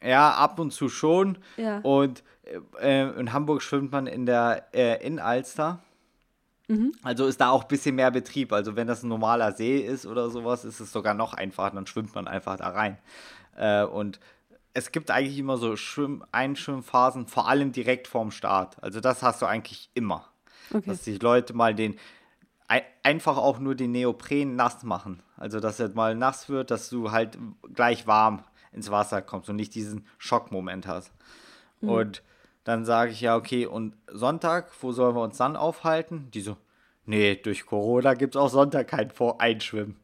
Ja, 0.03 0.31
ab 0.31 0.59
und 0.59 0.71
zu 0.71 0.89
schon. 0.89 1.37
Ja. 1.57 1.79
Und 1.79 2.23
äh, 2.81 3.09
in 3.19 3.31
Hamburg 3.31 3.61
schwimmt 3.61 3.91
man 3.91 4.07
in 4.07 4.25
der 4.25 4.67
äh, 4.73 5.05
Innalster. 5.05 5.81
Mhm. 6.67 6.93
Also 7.03 7.25
ist 7.25 7.39
da 7.39 7.49
auch 7.49 7.63
ein 7.63 7.67
bisschen 7.67 7.95
mehr 7.95 8.11
Betrieb. 8.11 8.51
Also 8.51 8.75
wenn 8.75 8.87
das 8.87 9.03
ein 9.03 9.09
normaler 9.09 9.53
See 9.53 9.79
ist 9.79 10.05
oder 10.05 10.29
sowas, 10.29 10.65
ist 10.65 10.79
es 10.79 10.91
sogar 10.91 11.13
noch 11.13 11.33
einfacher. 11.33 11.75
Dann 11.75 11.87
schwimmt 11.87 12.13
man 12.15 12.27
einfach 12.27 12.57
da 12.57 12.69
rein. 12.69 12.97
Äh, 13.55 13.83
und 13.83 14.19
es 14.73 14.91
gibt 14.91 15.11
eigentlich 15.11 15.37
immer 15.37 15.57
so 15.57 15.75
Schwimm 15.75 16.23
Einschwimmphasen, 16.31 17.27
vor 17.27 17.47
allem 17.47 17.71
direkt 17.71 18.07
vorm 18.07 18.31
Start. 18.31 18.81
Also 18.83 18.99
das 18.99 19.21
hast 19.23 19.41
du 19.41 19.45
eigentlich 19.45 19.89
immer. 19.93 20.27
Okay. 20.73 20.83
Dass 20.87 21.01
die 21.03 21.17
Leute 21.17 21.53
mal 21.53 21.75
den 21.75 21.97
einfach 23.03 23.37
auch 23.37 23.59
nur 23.59 23.75
den 23.75 23.91
Neopren 23.91 24.55
nass 24.55 24.83
machen. 24.83 25.21
Also 25.37 25.59
dass 25.59 25.79
er 25.79 25.89
mal 25.89 26.15
nass 26.15 26.49
wird, 26.49 26.71
dass 26.71 26.89
du 26.89 27.11
halt 27.11 27.37
gleich 27.73 28.07
warm 28.07 28.43
ins 28.71 28.89
Wasser 28.89 29.21
kommst 29.21 29.49
und 29.49 29.55
nicht 29.55 29.75
diesen 29.75 30.07
Schockmoment 30.17 30.87
hast. 30.87 31.11
Mhm. 31.81 31.89
Und 31.89 32.23
dann 32.63 32.85
sage 32.85 33.11
ich 33.11 33.21
ja, 33.21 33.35
okay, 33.35 33.65
und 33.65 33.95
Sonntag, 34.07 34.71
wo 34.81 34.91
sollen 34.91 35.15
wir 35.15 35.21
uns 35.21 35.37
dann 35.37 35.55
aufhalten? 35.55 36.29
Die 36.31 36.41
so, 36.41 36.57
nee, 37.05 37.35
durch 37.35 37.65
Corona 37.65 38.13
gibt 38.13 38.35
es 38.35 38.41
auch 38.41 38.49
Sonntag 38.49 38.87
kein 38.87 39.11
Vor 39.11 39.41
Einschwimmen 39.41 39.97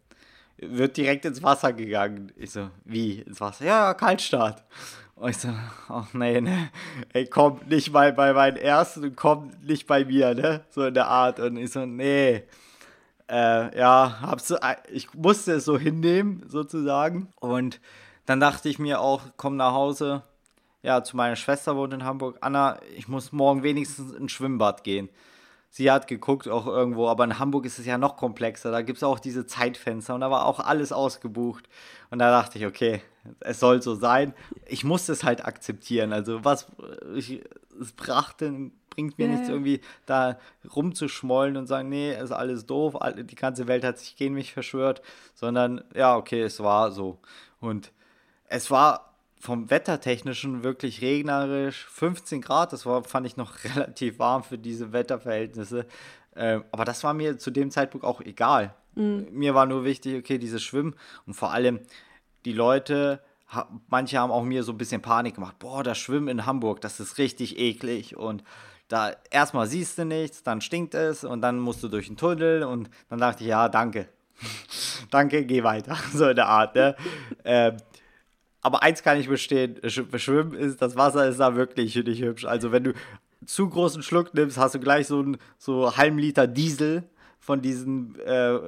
wird 0.62 0.98
direkt 0.98 1.26
ins 1.26 1.42
Wasser 1.42 1.74
gegangen. 1.74 2.32
Ich 2.36 2.52
so, 2.52 2.70
wie 2.84 3.20
ins 3.20 3.40
Wasser? 3.40 3.66
Ja, 3.66 3.94
Kaltstart. 3.94 4.64
Und 5.20 5.32
ich 5.32 5.38
so, 5.38 5.50
ach 5.90 6.14
nee, 6.14 6.40
ne, 6.40 6.70
ey, 7.12 7.26
komm 7.26 7.60
nicht 7.68 7.92
mal 7.92 8.14
bei 8.14 8.34
meinen 8.34 8.56
ersten 8.56 9.04
und 9.04 9.18
komm 9.18 9.52
nicht 9.62 9.86
bei 9.86 10.06
mir, 10.06 10.34
ne? 10.34 10.64
So 10.70 10.86
in 10.86 10.94
der 10.94 11.08
Art. 11.08 11.42
Und 11.42 11.58
ich 11.58 11.72
so, 11.72 11.86
nee. 11.86 12.44
Äh, 13.30 13.78
ja, 13.78 14.20
hab's, 14.22 14.54
ich 14.92 15.14
musste 15.14 15.54
es 15.54 15.66
so 15.66 15.78
hinnehmen, 15.78 16.44
sozusagen. 16.48 17.28
Und 17.40 17.82
dann 18.26 18.40
dachte 18.40 18.70
ich 18.70 18.80
mir 18.80 19.02
auch, 19.02 19.22
komm 19.36 19.58
nach 19.58 19.74
Hause. 19.74 20.24
Ja, 20.82 21.04
zu 21.04 21.18
meiner 21.18 21.36
Schwester 21.36 21.76
wohnt 21.76 21.94
in 21.94 22.06
Hamburg. 22.06 22.38
Anna, 22.40 22.80
ich 22.96 23.10
muss 23.10 23.34
morgen 23.34 23.62
wenigstens 23.62 24.14
ins 24.14 24.32
Schwimmbad 24.32 24.86
gehen 24.86 25.10
sie 25.70 25.92
hat 25.92 26.08
geguckt 26.08 26.48
auch 26.48 26.68
irgendwo, 26.68 27.08
aber 27.08 27.24
in 27.24 27.40
Hamburg 27.40 27.66
ist 27.66 27.80
es 27.80 27.86
ja 27.86 27.98
noch 27.98 28.18
komplexer. 28.18 28.72
Da 28.72 28.82
gibt 28.82 28.98
es 28.98 29.04
auch 29.04 29.20
diese 29.20 29.46
Zeitfenster 29.46 30.16
und 30.16 30.22
da 30.22 30.32
war 30.32 30.46
auch 30.46 30.60
alles 30.60 30.92
ausgebucht. 30.92 31.70
Und 32.10 32.20
da 32.20 32.32
dachte 32.32 32.58
ich, 32.58 32.66
okay, 32.66 33.02
es 33.40 33.60
soll 33.60 33.82
so 33.82 33.96
sein. 33.96 34.34
Ich 34.66 34.84
musste 34.84 35.12
es 35.12 35.24
halt 35.24 35.46
akzeptieren. 35.46 36.12
Also 36.14 36.44
was 36.44 36.68
ich, 37.16 37.42
es 37.80 37.92
brachte, 37.92 38.72
bringt 38.90 39.18
mir 39.18 39.28
ja, 39.28 39.34
nichts 39.34 39.50
irgendwie 39.50 39.82
da 40.06 40.40
rumzuschmollen 40.76 41.56
und 41.56 41.68
sagen, 41.68 41.90
nee, 41.90 42.14
ist 42.14 42.32
alles 42.32 42.66
doof, 42.66 42.96
die 43.16 43.36
ganze 43.36 43.68
Welt 43.68 43.84
hat 43.84 44.00
sich 44.00 44.16
gegen 44.16 44.34
mich 44.34 44.54
verschwört, 44.54 45.02
sondern 45.36 45.84
ja, 45.96 46.16
okay, 46.16 46.42
es 46.42 46.60
war 46.62 46.92
so. 46.92 47.20
Und 47.60 47.92
es 48.46 48.72
war 48.72 49.09
vom 49.40 49.70
Wettertechnischen 49.70 50.64
wirklich 50.64 51.02
regnerisch. 51.02 51.86
15 51.90 52.42
Grad, 52.42 52.74
das 52.74 52.86
war, 52.86 53.04
fand 53.04 53.26
ich 53.26 53.38
noch 53.38 53.64
relativ 53.64 54.20
warm 54.20 54.44
für 54.44 54.58
diese 54.58 54.92
Wetterverhältnisse. 54.92 55.86
Äh, 56.36 56.60
aber 56.72 56.86
das 56.86 57.04
war 57.04 57.14
mir 57.14 57.38
zu 57.38 57.50
dem 57.50 57.72
Zeitpunkt 57.72 58.06
auch 58.06 58.22
egal. 58.22 58.76
Mhm. 58.96 59.28
Mir 59.32 59.56
war 59.56 59.66
nur 59.66 59.86
wichtig, 59.86 60.18
okay, 60.18 60.38
dieses 60.38 60.62
Schwimmen 60.62 60.96
und 61.26 61.34
vor 61.34 61.52
allem 61.52 61.80
die 62.46 62.54
Leute, 62.54 63.22
manche 63.88 64.20
haben 64.20 64.32
auch 64.32 64.44
mir 64.44 64.64
so 64.64 64.74
ein 64.74 64.78
bisschen 64.78 65.02
Panik 65.02 65.36
gemacht. 65.36 65.58
Boah, 65.60 65.84
das 65.84 65.98
Schwimmen 65.98 66.28
in 66.28 66.46
Hamburg, 66.46 66.82
das 66.82 67.00
ist 67.00 67.18
richtig 67.18 67.58
eklig 67.58 68.16
und 68.16 68.44
da 68.88 69.14
erstmal 69.30 69.68
siehst 69.68 69.98
du 69.98 70.06
nichts, 70.06 70.44
dann 70.44 70.62
stinkt 70.62 70.96
es 70.96 71.24
und 71.24 71.42
dann 71.42 71.60
musst 71.60 71.84
du 71.84 71.88
durch 71.88 72.08
den 72.08 72.18
Tunnel 72.18 72.64
und 72.64 72.90
dann 73.10 73.20
dachte 73.20 73.44
ich, 73.44 73.50
ja, 73.50 73.70
danke. 73.70 74.10
danke, 75.12 75.46
geh 75.46 75.64
weiter. 75.64 75.98
So 76.14 76.30
in 76.30 76.36
der 76.36 76.48
Art, 76.48 76.76
ne? 76.76 76.96
ähm, 77.44 77.78
aber 78.62 78.84
eins 78.84 79.04
kann 79.04 79.20
ich 79.20 79.30
bestehen, 79.30 79.80
schwimmen 79.88 80.54
ist, 80.54 80.82
das 80.82 80.96
Wasser 80.96 81.28
ist 81.28 81.40
da 81.40 81.56
wirklich 81.56 81.96
nicht 81.96 82.22
hübsch. 82.22 82.46
Also 82.46 82.72
wenn 82.72 82.84
du 82.84 82.94
zu 83.46 83.70
großen 83.70 84.04
Schluck 84.04 84.34
nimmst, 84.34 84.58
hast 84.58 84.76
du 84.76 84.80
gleich 84.80 85.08
so 85.08 85.20
einen 85.20 85.38
so 85.58 85.96
halben 85.96 86.18
Liter 86.18 86.46
Diesel 86.48 87.04
von 87.40 87.62
diesen 87.62 88.20
äh, 88.20 88.60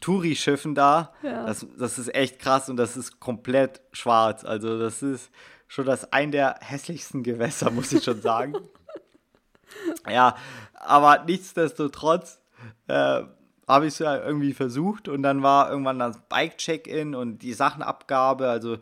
Touri-Schiffen 0.00 0.74
da. 0.74 1.12
Ja. 1.22 1.44
Das, 1.46 1.66
das 1.76 1.98
ist 1.98 2.14
echt 2.14 2.38
krass 2.38 2.68
und 2.68 2.76
das 2.76 2.96
ist 2.96 3.18
komplett 3.18 3.80
schwarz. 3.92 4.44
Also 4.44 4.78
das 4.78 5.02
ist 5.02 5.30
schon 5.66 5.86
das 5.86 6.12
ein 6.12 6.30
der 6.30 6.56
hässlichsten 6.60 7.24
Gewässer, 7.24 7.70
muss 7.70 7.92
ich 7.92 8.04
schon 8.04 8.22
sagen. 8.22 8.54
ja, 10.08 10.36
aber 10.72 11.24
nichtsdestotrotz 11.26 12.40
äh, 12.86 13.22
habe 13.66 13.86
ich 13.86 13.94
es 13.94 13.98
ja 13.98 14.16
irgendwie 14.16 14.54
versucht 14.54 15.08
und 15.08 15.24
dann 15.24 15.42
war 15.42 15.70
irgendwann 15.70 15.98
das 15.98 16.20
Bike-Check-In 16.28 17.16
und 17.16 17.38
die 17.38 17.52
Sachenabgabe, 17.52 18.48
also 18.48 18.78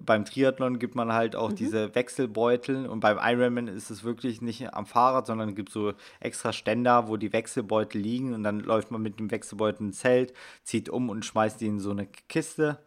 beim 0.00 0.24
Triathlon 0.24 0.78
gibt 0.78 0.94
man 0.94 1.12
halt 1.12 1.34
auch 1.36 1.50
mhm. 1.50 1.56
diese 1.56 1.94
Wechselbeutel 1.94 2.86
und 2.86 3.00
beim 3.00 3.18
Ironman 3.20 3.68
ist 3.68 3.90
es 3.90 4.04
wirklich 4.04 4.42
nicht 4.42 4.72
am 4.74 4.86
Fahrrad, 4.86 5.26
sondern 5.26 5.50
es 5.50 5.54
gibt 5.54 5.70
so 5.70 5.92
extra 6.20 6.52
Ständer, 6.52 7.08
wo 7.08 7.16
die 7.16 7.32
Wechselbeutel 7.32 8.00
liegen 8.00 8.34
und 8.34 8.42
dann 8.42 8.60
läuft 8.60 8.90
man 8.90 9.02
mit 9.02 9.18
dem 9.18 9.30
Wechselbeutel 9.30 9.86
ins 9.86 9.98
Zelt, 9.98 10.32
zieht 10.62 10.88
um 10.88 11.08
und 11.08 11.24
schmeißt 11.24 11.60
die 11.60 11.66
in 11.66 11.80
so 11.80 11.90
eine 11.90 12.06
Kiste 12.06 12.78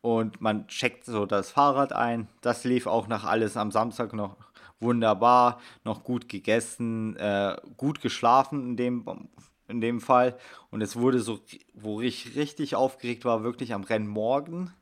und 0.00 0.40
man 0.40 0.68
checkt 0.68 1.04
so 1.04 1.26
das 1.26 1.50
Fahrrad 1.50 1.92
ein. 1.92 2.28
Das 2.40 2.64
lief 2.64 2.86
auch 2.86 3.08
nach 3.08 3.24
alles 3.24 3.56
am 3.56 3.70
Samstag 3.70 4.12
noch 4.12 4.36
wunderbar, 4.78 5.60
noch 5.84 6.04
gut 6.04 6.28
gegessen, 6.28 7.16
äh, 7.16 7.56
gut 7.76 8.00
geschlafen 8.00 8.70
in 8.70 8.76
dem 8.76 9.28
in 9.68 9.80
dem 9.80 10.00
Fall. 10.00 10.38
Und 10.70 10.80
es 10.80 10.96
wurde 10.96 11.20
so, 11.20 11.40
wo 11.74 12.00
ich 12.00 12.36
richtig 12.36 12.76
aufgeregt 12.76 13.24
war, 13.24 13.42
wirklich 13.42 13.74
am 13.74 13.82
Rennmorgen. 13.82 14.72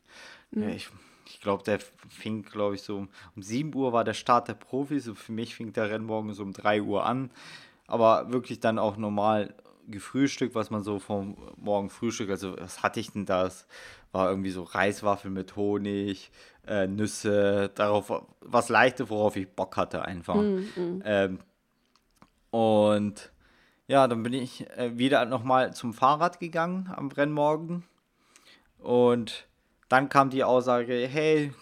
Mhm. 0.51 0.69
Ich, 0.69 0.77
ich 0.77 0.91
glaube, 1.45 1.63
der 1.63 1.79
fing, 2.09 2.43
glaube 2.43 2.75
ich, 2.75 2.83
so 2.83 2.97
um, 2.97 3.09
um 3.37 3.43
7 3.43 3.73
Uhr 3.73 3.93
war 3.93 4.03
der 4.03 4.15
Start 4.15 4.49
der 4.49 4.55
Profis. 4.55 5.07
Und 5.07 5.17
für 5.17 5.31
mich 5.31 5.55
fing 5.55 5.73
der 5.73 5.91
Rennmorgen 5.91 6.33
so 6.33 6.43
um 6.43 6.53
3 6.53 6.83
Uhr 6.83 7.07
an. 7.07 7.31
Aber 7.87 8.33
wirklich 8.33 8.59
dann 8.59 8.81
auch 8.81 8.97
normal 8.97 9.55
gefrühstückt, 9.87 10.55
was 10.55 10.71
man 10.71 10.83
so 10.83 10.99
vom 10.99 11.37
Morgen 11.57 11.91
Frühstück, 11.91 12.31
also 12.31 12.57
was 12.59 12.83
hatte 12.83 13.01
ich 13.01 13.13
denn 13.13 13.27
das? 13.27 13.67
War 14.13 14.31
irgendwie 14.31 14.51
so 14.51 14.63
Reiswaffeln 14.63 15.35
mit 15.35 15.57
Honig, 15.57 16.31
äh, 16.67 16.87
Nüsse, 16.87 17.71
darauf 17.75 18.25
was 18.41 18.69
Leichtes, 18.69 19.11
worauf 19.11 19.37
ich 19.37 19.49
Bock 19.49 19.77
hatte 19.77 20.05
einfach. 20.05 20.37
Mm, 20.37 20.65
mm. 20.77 21.03
Ähm, 21.05 21.39
und 22.51 23.33
ja, 23.87 24.09
dann 24.09 24.23
bin 24.23 24.33
ich 24.33 24.69
äh, 24.71 24.97
wieder 24.97 25.25
nochmal 25.27 25.75
zum 25.75 25.93
Fahrrad 25.93 26.41
gegangen 26.41 26.91
am 26.95 27.09
Rennmorgen. 27.09 27.85
Und 28.79 29.47
dann 29.89 30.09
kam 30.09 30.31
die 30.31 30.45
Aussage, 30.45 31.09
hey, 31.11 31.53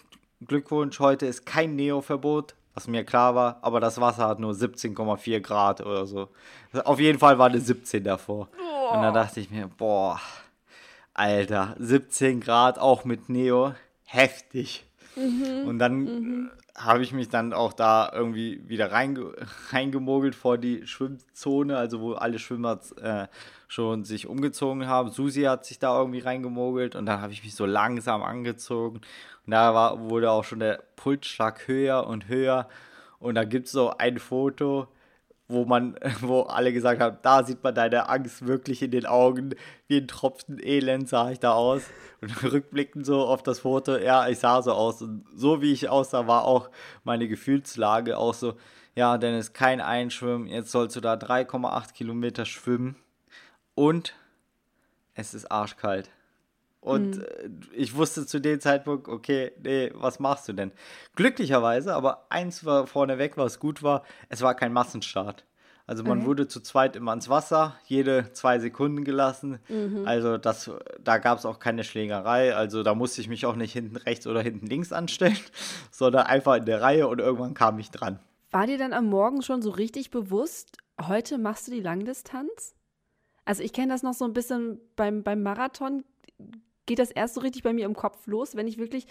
Glückwunsch, 0.45 0.99
heute 0.99 1.25
ist 1.25 1.45
kein 1.45 1.75
Neo-Verbot, 1.75 2.55
was 2.73 2.87
mir 2.87 3.03
klar 3.03 3.35
war, 3.35 3.59
aber 3.61 3.79
das 3.79 4.01
Wasser 4.01 4.27
hat 4.27 4.39
nur 4.39 4.53
17,4 4.53 5.39
Grad 5.39 5.81
oder 5.81 6.05
so. 6.05 6.29
Auf 6.83 6.99
jeden 6.99 7.19
Fall 7.19 7.37
war 7.37 7.47
eine 7.47 7.59
17 7.59 8.03
davor. 8.03 8.49
Oh. 8.59 8.95
Und 8.95 9.01
dann 9.01 9.13
dachte 9.13 9.39
ich 9.39 9.49
mir, 9.49 9.67
boah, 9.67 10.19
Alter, 11.13 11.75
17 11.79 12.41
Grad 12.41 12.79
auch 12.79 13.05
mit 13.05 13.29
Neo, 13.29 13.73
heftig. 14.05 14.85
Mhm. 15.15 15.67
Und 15.67 15.79
dann 15.79 15.99
mhm 16.03 16.51
habe 16.75 17.03
ich 17.03 17.13
mich 17.13 17.29
dann 17.29 17.53
auch 17.53 17.73
da 17.73 18.11
irgendwie 18.13 18.67
wieder 18.67 18.91
reinge 18.91 19.33
reingemogelt 19.71 20.35
vor 20.35 20.57
die 20.57 20.87
Schwimmzone, 20.87 21.77
also 21.77 21.99
wo 22.01 22.13
alle 22.13 22.39
Schwimmer 22.39 22.79
äh, 23.01 23.27
schon 23.67 24.03
sich 24.05 24.27
umgezogen 24.27 24.87
haben. 24.87 25.11
Susi 25.11 25.43
hat 25.43 25.65
sich 25.65 25.79
da 25.79 25.97
irgendwie 25.97 26.19
reingemogelt 26.19 26.95
und 26.95 27.05
dann 27.05 27.21
habe 27.21 27.33
ich 27.33 27.43
mich 27.43 27.55
so 27.55 27.65
langsam 27.65 28.23
angezogen. 28.23 29.01
Und 29.45 29.51
da 29.51 29.73
war, 29.73 29.99
wurde 29.99 30.31
auch 30.31 30.43
schon 30.43 30.59
der 30.59 30.83
Pulsschlag 30.95 31.67
höher 31.67 32.07
und 32.07 32.27
höher. 32.27 32.67
Und 33.19 33.35
da 33.35 33.43
gibt 33.43 33.67
es 33.67 33.71
so 33.71 33.91
ein 33.97 34.17
Foto, 34.17 34.87
wo 35.53 35.65
man, 35.65 35.95
wo 36.21 36.41
alle 36.41 36.73
gesagt 36.73 37.01
haben, 37.01 37.17
da 37.21 37.43
sieht 37.43 37.63
man 37.63 37.73
deine 37.73 38.09
Angst 38.09 38.45
wirklich 38.45 38.81
in 38.81 38.91
den 38.91 39.05
Augen, 39.05 39.55
wie 39.87 39.97
ein 39.97 40.07
Tropfen 40.07 40.59
Elend 40.61 41.07
sah 41.07 41.31
ich 41.31 41.39
da 41.39 41.53
aus. 41.53 41.83
Und 42.21 42.43
rückblickend 42.51 43.05
so 43.05 43.25
auf 43.25 43.43
das 43.43 43.59
Foto, 43.59 43.97
ja, 43.97 44.27
ich 44.27 44.39
sah 44.39 44.61
so 44.61 44.73
aus. 44.73 45.01
Und 45.01 45.25
so 45.35 45.61
wie 45.61 45.71
ich 45.71 45.89
aussah, 45.89 46.27
war 46.27 46.45
auch 46.45 46.69
meine 47.03 47.27
Gefühlslage 47.27 48.17
auch 48.17 48.33
so, 48.33 48.55
ja, 48.95 49.17
Dennis, 49.17 49.53
kein 49.53 49.81
Einschwimmen, 49.81 50.47
jetzt 50.47 50.71
sollst 50.71 50.95
du 50.95 51.01
da 51.01 51.13
3,8 51.13 51.93
Kilometer 51.93 52.45
schwimmen 52.45 52.95
und 53.75 54.13
es 55.15 55.33
ist 55.33 55.51
arschkalt. 55.51 56.09
Und 56.83 57.17
mhm. 57.17 57.61
ich 57.71 57.95
wusste 57.95 58.25
zu 58.25 58.39
dem 58.39 58.59
Zeitpunkt, 58.59 59.07
okay, 59.07 59.53
nee, 59.63 59.89
was 59.95 60.19
machst 60.19 60.49
du 60.49 60.53
denn? 60.53 60.73
Glücklicherweise, 61.15 61.95
aber 61.95 62.25
eins 62.29 62.65
war 62.65 62.87
vorneweg, 62.87 63.37
was 63.37 63.59
gut 63.59 63.83
war, 63.83 64.03
es 64.27 64.41
war 64.41 64.53
kein 64.53 64.73
Massenstart. 64.73 65.45
Also 65.87 66.03
man 66.03 66.19
okay. 66.19 66.27
wurde 66.27 66.47
zu 66.47 66.61
zweit 66.61 66.95
immer 66.95 67.13
ins 67.13 67.29
Wasser, 67.29 67.75
jede 67.85 68.31
zwei 68.33 68.59
Sekunden 68.59 69.05
gelassen. 69.05 69.59
Mhm. 69.69 70.03
Also 70.05 70.37
das, 70.37 70.71
da 71.01 71.17
gab 71.19 71.39
es 71.39 71.45
auch 71.45 71.59
keine 71.59 71.85
Schlägerei. 71.85 72.53
Also 72.53 72.83
da 72.83 72.95
musste 72.95 73.21
ich 73.21 73.29
mich 73.29 73.45
auch 73.45 73.55
nicht 73.55 73.73
hinten 73.73 73.97
rechts 73.97 74.27
oder 74.27 74.41
hinten 74.41 74.67
links 74.67 74.91
anstellen, 74.91 75.37
sondern 75.91 76.25
einfach 76.25 76.55
in 76.55 76.65
der 76.65 76.81
Reihe 76.81 77.07
und 77.07 77.19
irgendwann 77.19 77.53
kam 77.53 77.79
ich 77.79 77.91
dran. 77.91 78.19
War 78.51 78.67
dir 78.67 78.77
dann 78.77 78.93
am 78.93 79.07
Morgen 79.07 79.41
schon 79.41 79.61
so 79.61 79.71
richtig 79.71 80.11
bewusst, 80.11 80.77
heute 81.01 81.37
machst 81.37 81.67
du 81.67 81.71
die 81.71 81.81
Langdistanz? 81.81 82.75
Also 83.45 83.63
ich 83.63 83.73
kenne 83.73 83.91
das 83.91 84.03
noch 84.03 84.13
so 84.13 84.25
ein 84.25 84.33
bisschen 84.33 84.79
beim, 84.95 85.23
beim 85.23 85.43
Marathon 85.43 86.03
geht 86.85 86.99
das 86.99 87.11
erst 87.11 87.35
so 87.35 87.41
richtig 87.41 87.63
bei 87.63 87.73
mir 87.73 87.85
im 87.85 87.95
Kopf 87.95 88.27
los, 88.27 88.55
wenn 88.55 88.67
ich 88.67 88.77
wirklich 88.77 89.07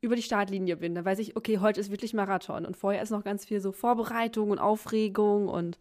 über 0.00 0.16
die 0.16 0.22
Startlinie 0.22 0.76
bin. 0.76 0.94
Dann 0.94 1.04
weiß 1.04 1.18
ich, 1.18 1.36
okay, 1.36 1.58
heute 1.58 1.80
ist 1.80 1.90
wirklich 1.90 2.14
Marathon. 2.14 2.64
Und 2.64 2.76
vorher 2.76 3.02
ist 3.02 3.10
noch 3.10 3.24
ganz 3.24 3.44
viel 3.44 3.60
so 3.60 3.72
Vorbereitung 3.72 4.50
und 4.50 4.58
Aufregung 4.58 5.48
und. 5.48 5.78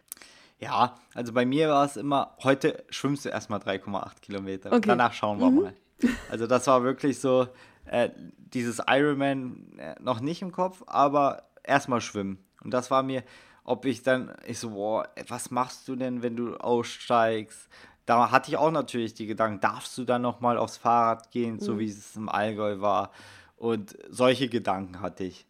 Ja, 0.59 0.95
also 1.13 1.33
bei 1.33 1.45
mir 1.45 1.69
war 1.69 1.85
es 1.85 1.97
immer, 1.97 2.35
heute 2.43 2.83
schwimmst 2.89 3.25
du 3.25 3.29
erstmal 3.29 3.59
3,8 3.59 4.21
Kilometer. 4.21 4.71
Okay. 4.71 4.87
Danach 4.87 5.13
schauen 5.13 5.39
wir 5.39 5.51
mhm. 5.51 5.61
mal. 5.61 5.73
Also 6.31 6.47
das 6.47 6.65
war 6.67 6.83
wirklich 6.83 7.19
so, 7.19 7.47
äh, 7.85 8.09
dieses 8.37 8.81
Ironman 8.87 9.77
äh, 9.77 9.95
noch 10.01 10.19
nicht 10.19 10.41
im 10.41 10.51
Kopf, 10.51 10.83
aber 10.87 11.49
erstmal 11.63 12.01
schwimmen. 12.01 12.43
Und 12.63 12.73
das 12.73 12.91
war 12.91 13.03
mir, 13.03 13.23
ob 13.63 13.85
ich 13.85 14.03
dann, 14.03 14.33
ich 14.45 14.59
so, 14.59 14.71
boah, 14.71 15.07
was 15.27 15.51
machst 15.51 15.87
du 15.87 15.95
denn, 15.95 16.21
wenn 16.23 16.35
du 16.35 16.55
aussteigst? 16.57 17.69
Da 18.07 18.31
hatte 18.31 18.49
ich 18.49 18.57
auch 18.57 18.71
natürlich 18.71 19.13
die 19.13 19.27
Gedanken, 19.27 19.59
darfst 19.59 19.97
du 19.97 20.05
dann 20.05 20.21
nochmal 20.21 20.57
aufs 20.57 20.77
Fahrrad 20.77 21.29
gehen, 21.29 21.55
mhm. 21.55 21.59
so 21.59 21.77
wie 21.77 21.89
es 21.89 22.15
im 22.15 22.29
Allgäu 22.29 22.79
war. 22.79 23.11
Und 23.57 23.97
solche 24.09 24.47
Gedanken 24.47 25.01
hatte 25.01 25.25
ich. 25.25 25.45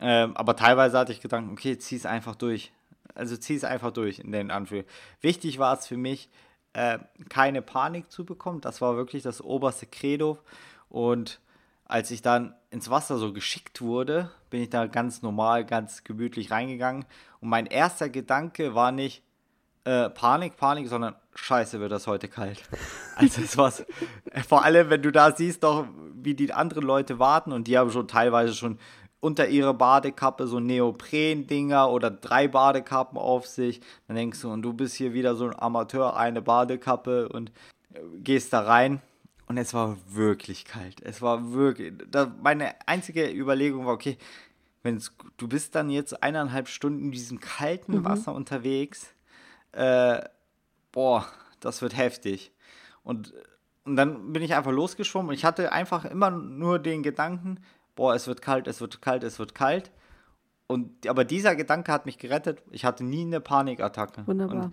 Ähm, 0.00 0.36
aber 0.36 0.54
teilweise 0.54 0.98
hatte 0.98 1.12
ich 1.12 1.22
Gedanken, 1.22 1.52
okay, 1.52 1.78
zieh 1.78 1.96
es 1.96 2.04
einfach 2.04 2.36
durch. 2.36 2.72
Also 3.14 3.36
zieh 3.38 3.54
es 3.54 3.64
einfach 3.64 3.90
durch 3.90 4.18
in 4.18 4.32
den 4.32 4.50
Anführungen. 4.50 4.88
Wichtig 5.22 5.58
war 5.58 5.78
es 5.78 5.86
für 5.86 5.96
mich, 5.96 6.28
äh, 6.74 6.98
keine 7.30 7.62
Panik 7.62 8.10
zu 8.10 8.26
bekommen. 8.26 8.60
Das 8.60 8.82
war 8.82 8.96
wirklich 8.96 9.22
das 9.22 9.40
oberste 9.40 9.86
Credo. 9.86 10.38
Und 10.90 11.40
als 11.86 12.10
ich 12.10 12.20
dann 12.20 12.54
ins 12.68 12.90
Wasser 12.90 13.16
so 13.16 13.32
geschickt 13.32 13.80
wurde, 13.80 14.30
bin 14.50 14.60
ich 14.60 14.68
da 14.68 14.86
ganz 14.88 15.22
normal, 15.22 15.64
ganz 15.64 16.04
gemütlich 16.04 16.50
reingegangen. 16.50 17.06
Und 17.40 17.48
mein 17.48 17.64
erster 17.64 18.10
Gedanke 18.10 18.74
war 18.74 18.92
nicht, 18.92 19.22
äh, 19.84 20.10
Panik, 20.10 20.56
Panik, 20.56 20.88
sondern 20.88 21.14
scheiße, 21.34 21.80
wird 21.80 21.92
das 21.92 22.06
heute 22.06 22.28
kalt. 22.28 22.62
Also 23.16 23.42
es 23.42 23.56
war 23.56 23.72
vor 24.48 24.64
allem, 24.64 24.90
wenn 24.90 25.02
du 25.02 25.12
da 25.12 25.34
siehst, 25.34 25.62
doch, 25.62 25.86
wie 26.14 26.34
die 26.34 26.52
anderen 26.52 26.84
Leute 26.84 27.18
warten 27.18 27.52
und 27.52 27.68
die 27.68 27.78
haben 27.78 27.90
schon 27.90 28.08
teilweise 28.08 28.54
schon 28.54 28.78
unter 29.20 29.48
ihrer 29.48 29.72
Badekappe 29.72 30.46
so 30.46 30.60
Neopren-Dinger 30.60 31.90
oder 31.90 32.10
drei 32.10 32.46
Badekappen 32.46 33.16
auf 33.16 33.46
sich. 33.46 33.80
Dann 34.06 34.16
denkst 34.16 34.42
du, 34.42 34.52
und 34.52 34.62
du 34.62 34.74
bist 34.74 34.96
hier 34.96 35.14
wieder 35.14 35.34
so 35.34 35.46
ein 35.46 35.58
Amateur, 35.58 36.16
eine 36.16 36.42
Badekappe 36.42 37.30
und 37.30 37.50
äh, 37.94 38.00
gehst 38.18 38.52
da 38.52 38.60
rein. 38.60 39.00
Und 39.46 39.56
es 39.56 39.72
war 39.72 39.96
wirklich 40.08 40.64
kalt. 40.66 41.00
Es 41.02 41.22
war 41.22 41.52
wirklich. 41.52 41.94
Da, 42.10 42.34
meine 42.42 42.74
einzige 42.86 43.30
Überlegung 43.30 43.86
war, 43.86 43.94
okay, 43.94 44.18
wenn's, 44.82 45.12
du 45.38 45.48
bist 45.48 45.74
dann 45.74 45.88
jetzt 45.88 46.22
eineinhalb 46.22 46.68
Stunden 46.68 47.06
in 47.06 47.12
diesem 47.12 47.40
kalten 47.40 47.98
mhm. 47.98 48.04
Wasser 48.04 48.34
unterwegs 48.34 49.14
äh, 49.72 50.20
boah, 50.94 51.26
das 51.60 51.82
wird 51.82 51.96
heftig. 51.96 52.52
Und, 53.02 53.34
und 53.84 53.96
dann 53.96 54.32
bin 54.32 54.42
ich 54.42 54.54
einfach 54.54 54.72
losgeschwommen 54.72 55.28
und 55.28 55.34
ich 55.34 55.44
hatte 55.44 55.72
einfach 55.72 56.04
immer 56.06 56.30
nur 56.30 56.78
den 56.78 57.02
Gedanken, 57.02 57.58
boah, 57.96 58.14
es 58.14 58.26
wird 58.26 58.40
kalt, 58.40 58.66
es 58.66 58.80
wird 58.80 59.02
kalt, 59.02 59.24
es 59.24 59.38
wird 59.38 59.54
kalt. 59.54 59.90
Und, 60.66 61.06
aber 61.06 61.24
dieser 61.24 61.56
Gedanke 61.56 61.92
hat 61.92 62.06
mich 62.06 62.18
gerettet. 62.18 62.62
Ich 62.70 62.86
hatte 62.86 63.04
nie 63.04 63.22
eine 63.22 63.40
Panikattacke. 63.40 64.26
Wunderbar. 64.26 64.72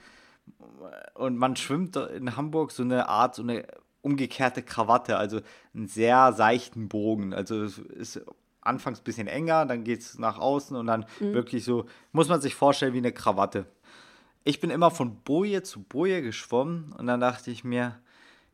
Und, 0.57 0.81
und 1.15 1.37
man 1.37 1.55
schwimmt 1.57 1.97
in 1.97 2.37
Hamburg 2.37 2.71
so 2.71 2.83
eine 2.83 3.09
Art, 3.09 3.35
so 3.35 3.41
eine 3.41 3.65
umgekehrte 4.01 4.63
Krawatte, 4.63 5.17
also 5.17 5.41
einen 5.75 5.87
sehr 5.87 6.33
seichten 6.33 6.87
Bogen. 6.87 7.33
Also 7.33 7.63
es 7.63 7.77
ist 7.77 8.21
anfangs 8.61 9.01
ein 9.01 9.03
bisschen 9.03 9.27
enger, 9.27 9.65
dann 9.65 9.83
geht 9.83 10.01
es 10.01 10.19
nach 10.19 10.37
außen 10.37 10.77
und 10.77 10.87
dann 10.87 11.05
mhm. 11.19 11.33
wirklich 11.33 11.65
so, 11.65 11.85
muss 12.11 12.29
man 12.29 12.41
sich 12.41 12.55
vorstellen 12.55 12.93
wie 12.93 12.99
eine 12.99 13.11
Krawatte 13.11 13.65
ich 14.43 14.59
bin 14.59 14.69
immer 14.69 14.91
von 14.91 15.17
Boje 15.23 15.63
zu 15.63 15.83
Boje 15.83 16.21
geschwommen 16.21 16.93
und 16.97 17.07
dann 17.07 17.19
dachte 17.19 17.51
ich 17.51 17.63
mir, 17.63 17.99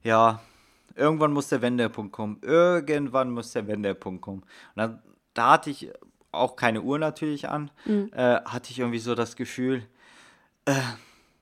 ja, 0.03 0.41
irgendwann 0.95 1.31
muss 1.31 1.49
der 1.49 1.61
Wendepunkt 1.61 2.11
kommen. 2.11 2.39
Irgendwann 2.41 3.31
muss 3.31 3.53
der 3.53 3.67
Wendepunkt 3.67 4.21
kommen. 4.21 4.41
Und 4.41 4.47
dann, 4.75 5.01
da 5.33 5.51
hatte 5.51 5.69
ich 5.69 5.91
auch 6.31 6.55
keine 6.55 6.81
Uhr 6.81 6.99
natürlich 6.99 7.47
an, 7.49 7.71
mhm. 7.85 8.11
äh, 8.13 8.41
hatte 8.41 8.71
ich 8.71 8.79
irgendwie 8.79 8.99
so 8.99 9.15
das 9.15 9.35
Gefühl, 9.35 9.83
äh, 10.65 10.73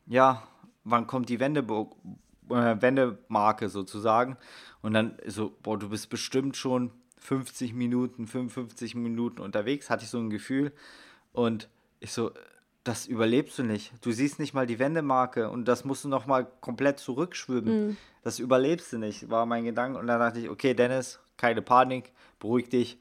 ja, 0.06 0.44
wann 0.84 1.08
kommt 1.08 1.30
die 1.30 1.40
Wende, 1.40 1.62
äh, 1.62 2.82
Wendemarke 2.82 3.70
sozusagen? 3.70 4.38
Und 4.82 4.94
dann 4.94 5.18
so, 5.26 5.52
boah, 5.64 5.80
du 5.80 5.90
bist 5.90 6.10
bestimmt 6.10 6.56
schon 6.56 6.92
50 7.18 7.74
Minuten, 7.74 8.28
55 8.28 8.94
Minuten 8.96 9.42
unterwegs, 9.42 9.90
hatte 9.90 10.04
ich 10.04 10.10
so 10.12 10.20
ein 10.20 10.30
Gefühl. 10.30 10.72
Und 11.34 11.70
ich 12.00 12.12
so, 12.12 12.32
das 12.86 13.08
überlebst 13.08 13.58
du 13.58 13.64
nicht. 13.64 13.92
Du 14.02 14.12
siehst 14.12 14.40
nicht 14.40 14.54
mal 14.54 14.68
die 14.68 14.78
Wendemarke 14.78 15.50
und 15.50 15.68
das 15.68 15.86
musst 15.86 16.04
du 16.04 16.08
noch 16.08 16.28
mal 16.28 16.48
komplett 16.62 17.00
zurückschwimmen. 17.00 17.88
Mhm. 17.88 17.98
Das 18.24 18.38
überlebst 18.38 18.94
du 18.94 19.00
nicht, 19.00 19.30
war 19.30 19.46
mein 19.48 19.66
Gedanke. 19.66 20.00
Und 20.00 20.08
dann 20.08 20.20
dachte 20.20 20.40
ich, 20.40 20.50
okay, 20.50 20.76
Dennis, 20.76 21.20
keine 21.36 21.64
Panik, 21.64 22.12
beruhig 22.40 22.70
dich. 22.70 23.00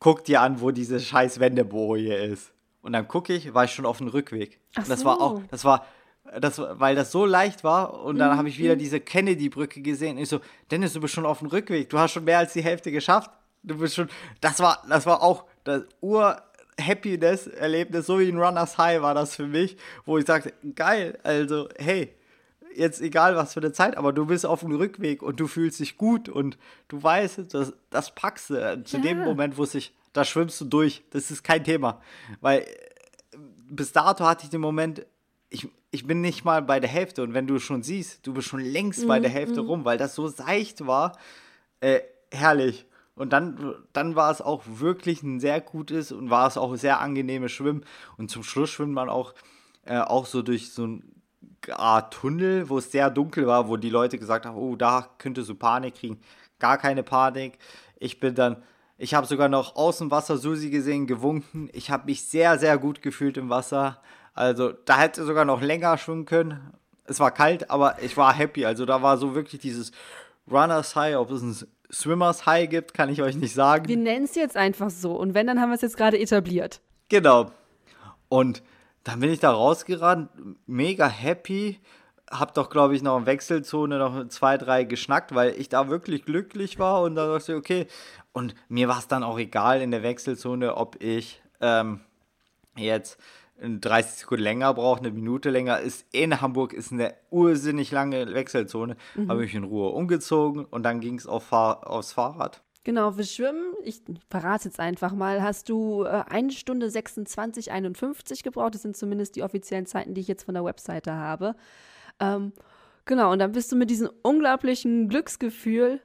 Guck 0.00 0.24
dir 0.24 0.42
an, 0.42 0.60
wo 0.60 0.70
diese 0.70 1.00
scheiß 1.00 1.40
Wendeboje 1.40 2.14
ist. 2.14 2.52
Und 2.82 2.92
dann 2.92 3.08
gucke 3.08 3.32
ich, 3.32 3.54
war 3.54 3.64
ich 3.64 3.72
schon 3.72 3.86
auf 3.86 3.98
dem 3.98 4.08
Rückweg. 4.08 4.60
Und 4.76 4.88
das 4.88 5.00
so. 5.00 5.06
war 5.06 5.20
auch, 5.20 5.40
das 5.50 5.64
war, 5.64 5.86
das, 6.38 6.58
weil 6.58 6.94
das 6.94 7.10
so 7.10 7.24
leicht 7.24 7.64
war. 7.64 8.04
Und 8.04 8.18
dann 8.18 8.34
mhm. 8.34 8.36
habe 8.36 8.48
ich 8.50 8.58
wieder 8.58 8.74
mhm. 8.74 8.80
diese 8.80 9.00
Kennedy-Brücke 9.00 9.80
gesehen. 9.80 10.18
Und 10.18 10.22
ich 10.24 10.28
so, 10.28 10.40
Dennis, 10.70 10.92
du 10.92 11.00
bist 11.00 11.14
schon 11.14 11.24
auf 11.24 11.38
dem 11.38 11.48
Rückweg. 11.48 11.88
Du 11.88 11.98
hast 11.98 12.12
schon 12.12 12.24
mehr 12.24 12.38
als 12.38 12.52
die 12.52 12.62
Hälfte 12.62 12.92
geschafft. 12.92 13.30
Du 13.62 13.78
bist 13.78 13.94
schon, 13.94 14.08
das 14.42 14.60
war, 14.60 14.82
das 14.88 15.06
war 15.06 15.22
auch 15.22 15.46
das 15.64 15.82
Ur, 16.00 16.40
Happiness-Erlebnis, 16.80 18.06
so 18.06 18.18
wie 18.18 18.28
ein 18.28 18.38
Runners 18.38 18.78
High 18.78 19.00
war 19.02 19.14
das 19.14 19.34
für 19.34 19.46
mich, 19.46 19.76
wo 20.04 20.18
ich 20.18 20.26
sagte, 20.26 20.52
geil, 20.74 21.18
also 21.22 21.68
hey, 21.78 22.14
jetzt 22.74 23.00
egal 23.00 23.36
was 23.36 23.54
für 23.54 23.60
eine 23.60 23.72
Zeit, 23.72 23.96
aber 23.96 24.12
du 24.12 24.26
bist 24.26 24.44
auf 24.44 24.60
dem 24.60 24.74
Rückweg 24.74 25.22
und 25.22 25.40
du 25.40 25.46
fühlst 25.46 25.80
dich 25.80 25.96
gut 25.96 26.28
und 26.28 26.58
du 26.88 27.02
weißt, 27.02 27.52
das, 27.52 27.72
das 27.90 28.14
packst 28.14 28.50
du. 28.50 28.82
Zu 28.84 28.98
ja. 28.98 29.02
dem 29.02 29.18
Moment 29.20 29.56
wusste 29.56 29.78
ich, 29.78 29.94
da 30.12 30.24
schwimmst 30.24 30.60
du 30.60 30.64
durch. 30.64 31.02
Das 31.10 31.30
ist 31.30 31.42
kein 31.42 31.64
Thema. 31.64 32.00
Weil 32.40 32.66
bis 33.68 33.92
dato 33.92 34.24
hatte 34.24 34.44
ich 34.44 34.50
den 34.50 34.60
Moment, 34.60 35.04
ich, 35.48 35.68
ich 35.90 36.06
bin 36.06 36.20
nicht 36.20 36.44
mal 36.44 36.62
bei 36.62 36.80
der 36.80 36.90
Hälfte 36.90 37.22
und 37.22 37.34
wenn 37.34 37.46
du 37.46 37.58
schon 37.58 37.82
siehst, 37.82 38.26
du 38.26 38.34
bist 38.34 38.48
schon 38.48 38.60
längst 38.60 39.02
mhm. 39.02 39.08
bei 39.08 39.20
der 39.20 39.30
Hälfte 39.30 39.62
mhm. 39.62 39.68
rum, 39.68 39.84
weil 39.84 39.98
das 39.98 40.14
so 40.14 40.28
seicht 40.28 40.86
war, 40.86 41.18
äh, 41.80 42.00
herrlich. 42.30 42.86
Und 43.16 43.32
dann, 43.32 43.74
dann 43.94 44.14
war 44.14 44.30
es 44.30 44.42
auch 44.42 44.62
wirklich 44.66 45.22
ein 45.22 45.40
sehr 45.40 45.60
gutes 45.62 46.12
und 46.12 46.28
war 46.28 46.46
es 46.46 46.58
auch 46.58 46.76
sehr 46.76 47.00
angenehmes 47.00 47.50
Schwimmen. 47.50 47.84
Und 48.18 48.30
zum 48.30 48.42
Schluss 48.42 48.70
schwimmt 48.70 48.92
man 48.92 49.08
auch, 49.08 49.34
äh, 49.86 49.98
auch 49.98 50.26
so 50.26 50.42
durch 50.42 50.70
so 50.70 50.84
eine 50.84 51.02
Art 51.72 52.12
Tunnel, 52.12 52.68
wo 52.68 52.76
es 52.76 52.92
sehr 52.92 53.10
dunkel 53.10 53.46
war, 53.46 53.68
wo 53.68 53.78
die 53.78 53.88
Leute 53.88 54.18
gesagt 54.18 54.44
haben, 54.44 54.56
oh, 54.56 54.76
da 54.76 55.08
könntest 55.16 55.48
du 55.48 55.54
Panik 55.54 55.94
kriegen. 55.94 56.20
Gar 56.58 56.76
keine 56.76 57.02
Panik. 57.02 57.58
Ich 57.98 58.20
bin 58.20 58.34
dann, 58.34 58.62
ich 58.98 59.14
habe 59.14 59.26
sogar 59.26 59.48
noch 59.48 59.76
aus 59.76 59.98
dem 59.98 60.10
Wasser 60.10 60.36
Susi 60.36 60.68
gesehen, 60.68 61.06
gewunken. 61.06 61.70
Ich 61.72 61.90
habe 61.90 62.04
mich 62.04 62.22
sehr, 62.22 62.58
sehr 62.58 62.76
gut 62.76 63.00
gefühlt 63.00 63.38
im 63.38 63.48
Wasser. 63.48 64.00
Also 64.34 64.72
da 64.72 64.98
hätte 64.98 65.24
sogar 65.24 65.46
noch 65.46 65.62
länger 65.62 65.96
schwimmen 65.96 66.26
können. 66.26 66.74
Es 67.04 67.18
war 67.18 67.30
kalt, 67.30 67.70
aber 67.70 68.02
ich 68.02 68.14
war 68.18 68.34
happy. 68.34 68.66
Also 68.66 68.84
da 68.84 69.00
war 69.00 69.16
so 69.16 69.34
wirklich 69.34 69.60
dieses 69.62 69.92
Runners 70.50 70.94
High, 70.94 71.16
ob 71.16 71.30
es 71.30 71.42
ein 71.42 71.56
Swimmers 71.92 72.46
High 72.46 72.68
gibt, 72.68 72.94
kann 72.94 73.08
ich 73.08 73.22
euch 73.22 73.36
nicht 73.36 73.54
sagen. 73.54 73.88
Wir 73.88 73.96
nennen 73.96 74.24
es 74.24 74.34
jetzt 74.34 74.56
einfach 74.56 74.90
so. 74.90 75.12
Und 75.12 75.34
wenn, 75.34 75.46
dann 75.46 75.60
haben 75.60 75.70
wir 75.70 75.74
es 75.74 75.82
jetzt 75.82 75.96
gerade 75.96 76.18
etabliert. 76.18 76.80
Genau. 77.08 77.50
Und 78.28 78.62
dann 79.04 79.20
bin 79.20 79.30
ich 79.30 79.38
da 79.38 79.52
rausgerannt, 79.52 80.30
mega 80.66 81.08
happy. 81.08 81.80
Hab 82.28 82.54
doch, 82.54 82.70
glaube 82.70 82.96
ich, 82.96 83.02
noch 83.02 83.16
in 83.18 83.26
Wechselzone 83.26 83.98
noch 83.98 84.28
zwei, 84.28 84.58
drei 84.58 84.82
geschnackt, 84.82 85.34
weil 85.34 85.54
ich 85.58 85.68
da 85.68 85.88
wirklich 85.88 86.24
glücklich 86.24 86.78
war. 86.80 87.02
Und 87.02 87.14
da 87.14 87.28
dachte 87.28 87.52
ich, 87.52 87.58
okay. 87.58 87.86
Und 88.32 88.54
mir 88.68 88.88
war 88.88 88.98
es 88.98 89.06
dann 89.06 89.22
auch 89.22 89.38
egal 89.38 89.80
in 89.80 89.92
der 89.92 90.02
Wechselzone, 90.02 90.76
ob 90.76 91.00
ich 91.00 91.40
ähm, 91.60 92.00
jetzt 92.76 93.18
30 93.60 94.20
Sekunden 94.20 94.44
länger 94.44 94.74
braucht, 94.74 95.00
eine 95.00 95.10
Minute 95.10 95.50
länger, 95.50 95.80
ist 95.80 96.06
in 96.12 96.40
Hamburg 96.40 96.72
ist 96.72 96.92
eine 96.92 97.14
ursinnig 97.30 97.90
lange 97.90 98.34
Wechselzone. 98.34 98.96
Mhm. 99.14 99.30
Habe 99.30 99.44
ich 99.44 99.54
in 99.54 99.64
Ruhe 99.64 99.90
umgezogen 99.90 100.64
und 100.64 100.82
dann 100.82 101.00
ging 101.00 101.16
es 101.16 101.26
auf 101.26 101.44
Fahr 101.44 101.88
aufs 101.88 102.12
Fahrrad. 102.12 102.62
Genau, 102.84 103.10
für 103.10 103.24
Schwimmen, 103.24 103.74
ich 103.82 104.02
verrate 104.30 104.68
jetzt 104.68 104.78
einfach 104.78 105.12
mal, 105.12 105.42
hast 105.42 105.68
du 105.68 106.04
äh, 106.04 106.22
1 106.28 106.54
Stunde 106.54 106.88
26, 106.88 107.72
51 107.72 108.44
gebraucht. 108.44 108.74
Das 108.76 108.82
sind 108.82 108.96
zumindest 108.96 109.34
die 109.34 109.42
offiziellen 109.42 109.86
Zeiten, 109.86 110.14
die 110.14 110.20
ich 110.20 110.28
jetzt 110.28 110.44
von 110.44 110.54
der 110.54 110.64
Webseite 110.64 111.12
habe. 111.12 111.56
Ähm, 112.20 112.52
genau, 113.04 113.32
und 113.32 113.40
dann 113.40 113.50
bist 113.50 113.72
du 113.72 113.76
mit 113.76 113.90
diesem 113.90 114.08
unglaublichen 114.22 115.08
Glücksgefühl 115.08 116.00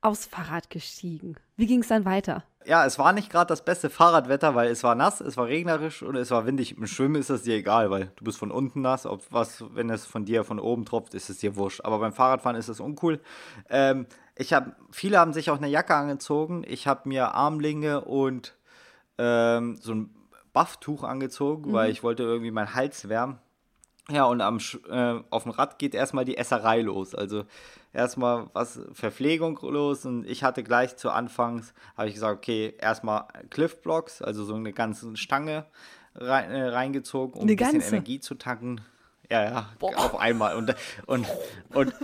aufs 0.00 0.24
Fahrrad 0.24 0.70
gestiegen. 0.70 1.34
Wie 1.56 1.66
ging 1.66 1.80
es 1.80 1.88
dann 1.88 2.06
weiter? 2.06 2.44
Ja, 2.66 2.84
es 2.86 2.98
war 2.98 3.12
nicht 3.12 3.30
gerade 3.30 3.48
das 3.48 3.64
beste 3.64 3.90
Fahrradwetter, 3.90 4.54
weil 4.54 4.70
es 4.70 4.82
war 4.82 4.94
nass, 4.94 5.20
es 5.20 5.36
war 5.36 5.46
regnerisch 5.46 6.02
und 6.02 6.16
es 6.16 6.30
war 6.30 6.46
windig. 6.46 6.76
Im 6.76 6.86
Schwimmen 6.86 7.16
ist 7.16 7.30
es 7.30 7.42
dir 7.42 7.56
egal, 7.56 7.90
weil 7.90 8.10
du 8.16 8.24
bist 8.24 8.38
von 8.38 8.50
unten 8.50 8.80
nass. 8.80 9.06
Ob 9.06 9.22
was, 9.30 9.64
wenn 9.74 9.90
es 9.90 10.06
von 10.06 10.24
dir 10.24 10.44
von 10.44 10.58
oben 10.58 10.84
tropft, 10.84 11.14
ist 11.14 11.30
es 11.30 11.38
dir 11.38 11.56
wurscht. 11.56 11.82
Aber 11.84 11.98
beim 11.98 12.12
Fahrradfahren 12.12 12.56
ist 12.56 12.68
es 12.68 12.80
uncool. 12.80 13.20
Ähm, 13.68 14.06
ich 14.36 14.52
habe, 14.52 14.74
viele 14.90 15.18
haben 15.18 15.32
sich 15.32 15.50
auch 15.50 15.58
eine 15.58 15.68
Jacke 15.68 15.94
angezogen. 15.94 16.64
Ich 16.66 16.86
habe 16.86 17.08
mir 17.08 17.34
Armlinge 17.34 18.00
und 18.02 18.54
ähm, 19.18 19.76
so 19.80 19.94
ein 19.94 20.14
Bufftuch 20.52 21.04
angezogen, 21.04 21.70
mhm. 21.70 21.74
weil 21.74 21.90
ich 21.90 22.02
wollte 22.02 22.22
irgendwie 22.22 22.50
meinen 22.50 22.74
Hals 22.74 23.08
wärmen. 23.08 23.38
Ja, 24.10 24.24
und 24.24 24.40
am, 24.40 24.58
äh, 24.90 25.20
auf 25.30 25.44
dem 25.44 25.52
Rad 25.52 25.78
geht 25.78 25.94
erstmal 25.94 26.24
die 26.24 26.36
Esserei 26.36 26.82
los. 26.82 27.14
Also 27.14 27.44
erstmal 27.94 28.48
was 28.52 28.80
Verpflegung 28.92 29.58
los 29.62 30.04
und 30.04 30.26
ich 30.26 30.42
hatte 30.42 30.62
gleich 30.62 30.96
zu 30.96 31.10
Anfangs, 31.10 31.72
habe 31.96 32.08
ich 32.08 32.14
gesagt, 32.14 32.36
okay, 32.36 32.74
erstmal 32.78 33.24
Cliff 33.50 33.80
Blocks, 33.80 34.20
also 34.20 34.44
so 34.44 34.54
eine 34.54 34.72
ganze 34.72 35.16
Stange 35.16 35.64
rein, 36.14 36.50
äh, 36.50 36.68
reingezogen, 36.68 37.34
um 37.34 37.42
eine 37.42 37.52
ein 37.52 37.56
bisschen 37.56 37.72
ganze. 37.72 37.88
Energie 37.96 38.20
zu 38.20 38.34
tanken. 38.34 38.80
Ja, 39.30 39.44
ja, 39.44 39.68
Boah. 39.78 39.96
auf 39.96 40.18
einmal. 40.18 40.56
Und, 40.56 40.74
und, 41.06 41.26
und, 41.72 41.94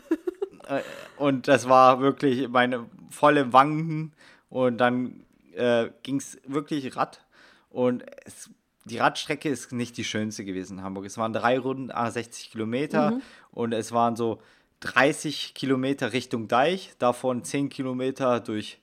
äh, 0.68 0.80
und 1.16 1.49
das 1.49 1.68
war 1.68 2.01
wirklich 2.01 2.49
meine 2.49 2.86
volle 3.11 3.53
Wangen 3.53 4.12
und 4.49 4.78
dann 4.78 5.24
äh, 5.55 5.91
ging 6.03 6.16
es 6.16 6.38
wirklich 6.47 6.97
Rad 6.97 7.24
und 7.68 8.05
es 8.24 8.51
die 8.84 8.99
Radstrecke 8.99 9.49
ist 9.49 9.72
nicht 9.72 9.97
die 9.99 10.05
schönste 10.05 10.45
gewesen 10.45 10.78
in 10.78 10.84
Hamburg. 10.84 11.05
Es 11.05 11.18
waren 11.18 11.32
drei 11.32 11.59
Runden, 11.59 11.91
60 11.95 12.51
Kilometer 12.51 13.12
mhm. 13.12 13.22
und 13.53 13.72
es 13.72 13.93
waren 13.93 14.16
so 14.16 14.41
30 14.81 15.55
Kilometer 15.55 16.12
Richtung 16.12 16.49
Deich, 16.49 16.93
davon 16.99 17.45
10 17.45 17.68
Kilometer 17.68 18.41
durch, 18.41 18.78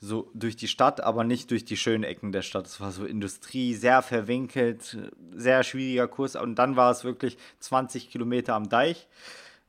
so, 0.00 0.30
durch 0.34 0.56
die 0.56 0.68
Stadt, 0.68 1.00
aber 1.00 1.24
nicht 1.24 1.50
durch 1.50 1.64
die 1.64 1.76
schönen 1.76 2.04
Ecken 2.04 2.32
der 2.32 2.42
Stadt. 2.42 2.66
Es 2.66 2.80
war 2.80 2.90
so 2.90 3.04
Industrie, 3.04 3.74
sehr 3.74 4.02
verwinkelt, 4.02 4.98
sehr 5.34 5.62
schwieriger 5.62 6.08
Kurs. 6.08 6.36
Und 6.36 6.56
dann 6.56 6.76
war 6.76 6.90
es 6.90 7.04
wirklich 7.04 7.38
20 7.60 8.10
Kilometer 8.10 8.54
am 8.54 8.68
Deich. 8.68 9.06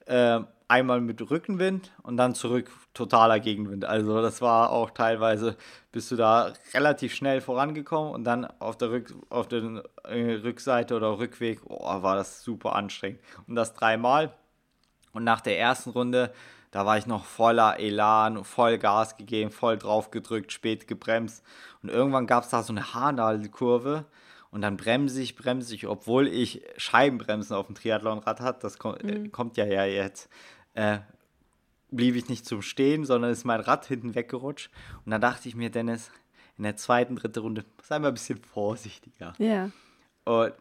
Äh, 0.06 0.42
einmal 0.70 1.02
mit 1.02 1.30
Rückenwind 1.30 1.92
und 2.04 2.18
dann 2.18 2.36
zurück 2.36 2.72
totaler 2.94 3.40
Gegenwind. 3.40 3.86
Also 3.86 4.22
das 4.22 4.42
war 4.42 4.72
auch 4.72 4.92
teilweise, 4.92 5.58
bist 5.92 6.12
du 6.12 6.16
da 6.16 6.54
relativ 6.74 7.14
schnell 7.14 7.42
vorangekommen 7.42 8.14
und 8.14 8.24
dann 8.24 8.46
auf 8.60 8.78
der, 8.78 8.92
Rück, 8.92 9.14
auf 9.30 9.48
der 9.48 9.84
äh, 10.04 10.34
Rückseite 10.36 10.96
oder 10.96 11.18
Rückweg, 11.18 11.62
oh, 11.66 12.02
war 12.04 12.16
das 12.16 12.44
super 12.44 12.76
anstrengend. 12.76 13.20
Und 13.48 13.56
das 13.56 13.74
dreimal. 13.74 14.34
Und 15.14 15.24
nach 15.24 15.42
der 15.42 15.60
ersten 15.60 15.90
Runde, 15.92 16.34
da 16.72 16.86
war 16.86 16.98
ich 16.98 17.08
noch 17.08 17.26
voller 17.26 17.80
Elan, 17.80 18.44
voll 18.44 18.78
Gas 18.78 19.18
gegeben, 19.18 19.52
voll 19.52 19.78
drauf 19.78 20.12
gedrückt, 20.12 20.52
spät 20.52 20.88
gebremst. 20.88 21.44
Und 21.82 21.90
irgendwann 21.90 22.28
gab 22.28 22.44
es 22.44 22.50
da 22.50 22.64
so 22.64 22.74
eine 22.74 22.94
Haarnadelkurve. 22.94 24.06
Und 24.52 24.62
dann 24.62 24.78
bremse 24.78 25.22
ich, 25.22 25.36
bremse 25.36 25.76
ich, 25.76 25.88
obwohl 25.88 26.28
ich 26.28 26.64
Scheibenbremsen 26.78 27.56
auf 27.56 27.68
dem 27.68 27.76
Triathlonrad 27.76 28.40
hatte. 28.42 28.60
Das 28.62 28.80
kommt, 28.80 29.04
äh, 29.04 29.20
mhm. 29.20 29.32
kommt 29.32 29.58
ja, 29.58 29.66
ja 29.66 29.86
jetzt. 29.86 30.30
Äh, 30.74 31.00
blieb 31.92 32.16
ich 32.16 32.30
nicht 32.30 32.46
zum 32.46 32.62
Stehen, 32.62 33.06
sondern 33.06 33.32
ist 33.32 33.46
mein 33.46 33.60
Rad 33.60 33.86
hinten 33.86 34.16
weggerutscht. 34.16 34.70
Und 35.06 35.12
dann 35.12 35.22
dachte 35.22 35.48
ich 35.50 35.56
mir, 35.56 35.70
Dennis, 35.70 36.12
in 36.58 36.64
der 36.64 36.76
zweiten, 36.76 37.16
dritten 37.16 37.40
Runde, 37.40 37.66
sei 37.82 38.00
mal 38.00 38.10
ein 38.10 38.14
bisschen 38.14 38.42
vorsichtiger. 38.44 39.34
Ja. 39.38 39.72
Und 40.26 40.54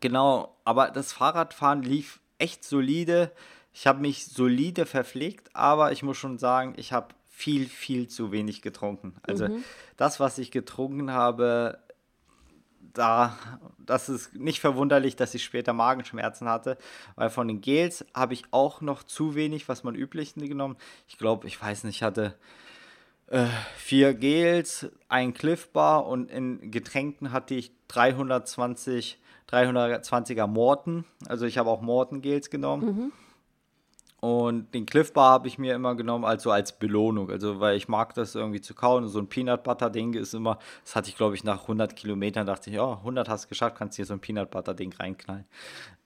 genau, 0.00 0.56
aber 0.64 0.90
das 0.90 1.12
Fahrradfahren 1.12 1.82
lief 1.82 2.20
echt 2.38 2.64
solide. 2.64 3.32
Ich 3.72 3.86
habe 3.86 4.00
mich 4.00 4.26
solide 4.26 4.86
verpflegt, 4.86 5.54
aber 5.54 5.92
ich 5.92 6.02
muss 6.02 6.16
schon 6.16 6.38
sagen, 6.38 6.74
ich 6.76 6.92
habe 6.92 7.14
viel, 7.28 7.66
viel 7.66 8.08
zu 8.08 8.32
wenig 8.32 8.62
getrunken. 8.62 9.14
Also 9.22 9.48
mhm. 9.48 9.64
das, 9.96 10.20
was 10.20 10.38
ich 10.38 10.50
getrunken 10.50 11.10
habe, 11.10 11.78
da, 12.94 13.36
das 13.78 14.08
ist 14.08 14.34
nicht 14.34 14.60
verwunderlich, 14.60 15.16
dass 15.16 15.34
ich 15.34 15.44
später 15.44 15.72
Magenschmerzen 15.72 16.48
hatte, 16.48 16.78
weil 17.14 17.28
von 17.30 17.46
den 17.48 17.60
Gels 17.60 18.06
habe 18.14 18.34
ich 18.34 18.44
auch 18.52 18.80
noch 18.80 19.02
zu 19.02 19.34
wenig, 19.34 19.68
was 19.68 19.84
man 19.84 19.94
üblich 19.94 20.34
genommen. 20.34 20.76
Ich 21.08 21.18
glaube, 21.18 21.46
ich 21.46 21.60
weiß 21.60 21.84
nicht, 21.84 21.96
ich 21.96 22.02
hatte 22.02 22.34
äh, 23.26 23.46
vier 23.76 24.14
Gels, 24.14 24.88
ein 25.08 25.34
Cliff 25.34 25.68
Bar 25.68 26.06
und 26.06 26.30
in 26.30 26.70
Getränken 26.70 27.32
hatte 27.32 27.54
ich 27.54 27.72
320 27.88 29.18
320er 29.50 30.46
Morten. 30.46 31.04
Also 31.28 31.46
ich 31.46 31.58
habe 31.58 31.70
auch 31.70 31.80
Morten-Gels 31.80 32.50
genommen. 32.50 32.86
Mhm. 32.86 33.12
Und 34.18 34.74
den 34.74 34.86
Cliff 34.86 35.12
Bar 35.12 35.30
habe 35.30 35.46
ich 35.46 35.58
mir 35.58 35.74
immer 35.74 35.94
genommen, 35.94 36.24
also 36.24 36.50
als 36.50 36.78
Belohnung. 36.78 37.30
Also, 37.30 37.60
weil 37.60 37.76
ich 37.76 37.86
mag 37.86 38.14
das 38.14 38.34
irgendwie 38.34 38.60
zu 38.60 38.74
kauen. 38.74 39.06
So 39.08 39.18
ein 39.18 39.28
Peanut 39.28 39.62
Butter 39.62 39.90
Ding 39.90 40.14
ist 40.14 40.34
immer, 40.34 40.58
das 40.84 40.96
hatte 40.96 41.10
ich 41.10 41.16
glaube 41.16 41.34
ich 41.34 41.44
nach 41.44 41.62
100 41.62 41.94
Kilometern, 41.94 42.46
dachte 42.46 42.70
ich, 42.70 42.76
ja, 42.76 42.84
oh, 42.84 42.94
100 42.94 43.28
hast 43.28 43.44
du 43.44 43.48
geschafft, 43.50 43.76
kannst 43.76 43.96
hier 43.96 44.06
so 44.06 44.14
ein 44.14 44.20
Peanut 44.20 44.50
Butter 44.50 44.74
Ding 44.74 44.92
reinknallen. 44.92 45.44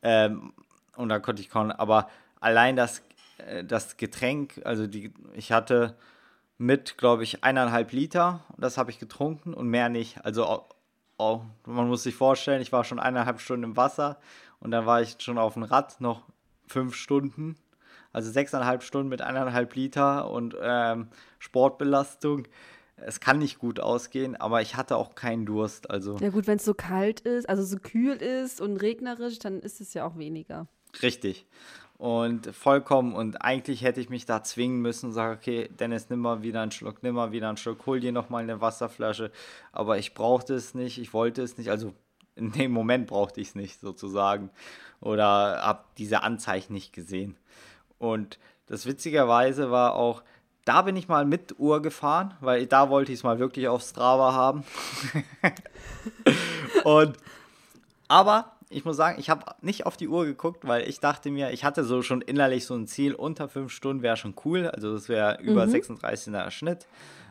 Ähm, 0.02 0.52
und 0.96 1.08
da 1.08 1.18
konnte 1.20 1.40
ich 1.40 1.50
kauen. 1.50 1.70
Aber 1.70 2.08
allein 2.40 2.76
das, 2.76 3.02
äh, 3.38 3.64
das 3.64 3.96
Getränk, 3.96 4.60
also 4.64 4.86
die, 4.86 5.14
ich 5.34 5.52
hatte 5.52 5.96
mit, 6.58 6.98
glaube 6.98 7.22
ich, 7.22 7.42
eineinhalb 7.42 7.92
Liter. 7.92 8.44
Und 8.54 8.62
das 8.62 8.76
habe 8.76 8.90
ich 8.90 8.98
getrunken 8.98 9.54
und 9.54 9.68
mehr 9.68 9.88
nicht. 9.88 10.24
Also 10.26 10.66
oh, 11.20 11.42
man 11.66 11.88
muss 11.88 12.02
sich 12.02 12.14
vorstellen, 12.14 12.62
ich 12.62 12.72
war 12.72 12.84
schon 12.84 12.98
eineinhalb 12.98 13.40
Stunden 13.40 13.64
im 13.64 13.76
Wasser 13.76 14.18
und 14.58 14.70
dann 14.70 14.86
war 14.86 15.02
ich 15.02 15.16
schon 15.18 15.38
auf 15.38 15.54
dem 15.54 15.62
Rad 15.62 16.00
noch 16.00 16.22
fünf 16.66 16.94
Stunden. 16.94 17.56
Also 18.12 18.30
sechseinhalb 18.30 18.82
Stunden 18.82 19.08
mit 19.08 19.22
eineinhalb 19.22 19.74
Liter 19.74 20.30
und 20.30 20.56
ähm, 20.60 21.08
Sportbelastung. 21.38 22.48
Es 22.96 23.20
kann 23.20 23.38
nicht 23.38 23.58
gut 23.58 23.80
ausgehen, 23.80 24.34
aber 24.36 24.62
ich 24.62 24.76
hatte 24.76 24.96
auch 24.96 25.14
keinen 25.14 25.46
Durst. 25.46 25.90
Also 25.90 26.16
ja 26.18 26.30
gut, 26.30 26.46
wenn 26.46 26.56
es 26.56 26.64
so 26.64 26.74
kalt 26.74 27.20
ist, 27.20 27.48
also 27.48 27.62
so 27.62 27.76
kühl 27.78 28.16
ist 28.16 28.60
und 28.60 28.78
regnerisch, 28.78 29.38
dann 29.38 29.60
ist 29.60 29.80
es 29.80 29.94
ja 29.94 30.04
auch 30.04 30.18
weniger. 30.18 30.66
Richtig 31.02 31.46
und 32.00 32.46
vollkommen 32.56 33.12
und 33.12 33.42
eigentlich 33.42 33.82
hätte 33.82 34.00
ich 34.00 34.08
mich 34.08 34.24
da 34.24 34.42
zwingen 34.42 34.80
müssen 34.80 35.08
und 35.08 35.12
sagen, 35.12 35.36
okay, 35.36 35.68
Dennis, 35.68 36.08
nimm 36.08 36.20
mal 36.20 36.42
wieder 36.42 36.62
einen 36.62 36.70
Schluck, 36.70 37.02
nimm 37.02 37.14
mal 37.14 37.30
wieder 37.30 37.48
einen 37.48 37.58
Schluck, 37.58 37.84
hol 37.84 38.00
dir 38.00 38.10
nochmal 38.10 38.42
eine 38.42 38.62
Wasserflasche, 38.62 39.30
aber 39.70 39.98
ich 39.98 40.14
brauchte 40.14 40.54
es 40.54 40.74
nicht, 40.74 40.96
ich 40.96 41.12
wollte 41.12 41.42
es 41.42 41.58
nicht, 41.58 41.68
also 41.68 41.92
in 42.36 42.52
dem 42.52 42.72
Moment 42.72 43.06
brauchte 43.06 43.42
ich 43.42 43.48
es 43.48 43.54
nicht 43.54 43.80
sozusagen 43.80 44.48
oder 45.00 45.60
habe 45.62 45.84
diese 45.98 46.22
Anzeichen 46.22 46.72
nicht 46.72 46.94
gesehen. 46.94 47.36
Und 47.98 48.38
das 48.64 48.86
witzigerweise 48.86 49.70
war 49.70 49.94
auch, 49.94 50.22
da 50.64 50.80
bin 50.80 50.96
ich 50.96 51.06
mal 51.06 51.26
mit 51.26 51.58
Uhr 51.58 51.82
gefahren, 51.82 52.32
weil 52.40 52.66
da 52.66 52.88
wollte 52.88 53.12
ich 53.12 53.18
es 53.18 53.24
mal 53.24 53.38
wirklich 53.38 53.68
auf 53.68 53.82
Strava 53.82 54.32
haben. 54.32 54.64
und 56.84 57.18
aber 58.08 58.56
ich 58.72 58.84
muss 58.84 58.96
sagen, 58.96 59.18
ich 59.18 59.28
habe 59.28 59.44
nicht 59.62 59.84
auf 59.84 59.96
die 59.96 60.06
Uhr 60.06 60.24
geguckt, 60.24 60.66
weil 60.66 60.88
ich 60.88 61.00
dachte 61.00 61.30
mir, 61.30 61.50
ich 61.50 61.64
hatte 61.64 61.84
so 61.84 62.02
schon 62.02 62.22
innerlich 62.22 62.66
so 62.66 62.74
ein 62.74 62.86
Ziel, 62.86 63.14
unter 63.14 63.48
fünf 63.48 63.72
Stunden 63.72 64.02
wäre 64.02 64.16
schon 64.16 64.34
cool. 64.44 64.68
Also 64.68 64.92
das 64.92 65.08
wäre 65.08 65.42
über 65.42 65.66
mhm. 65.66 65.72
36er 65.72 66.50
Schnitt. 66.52 66.86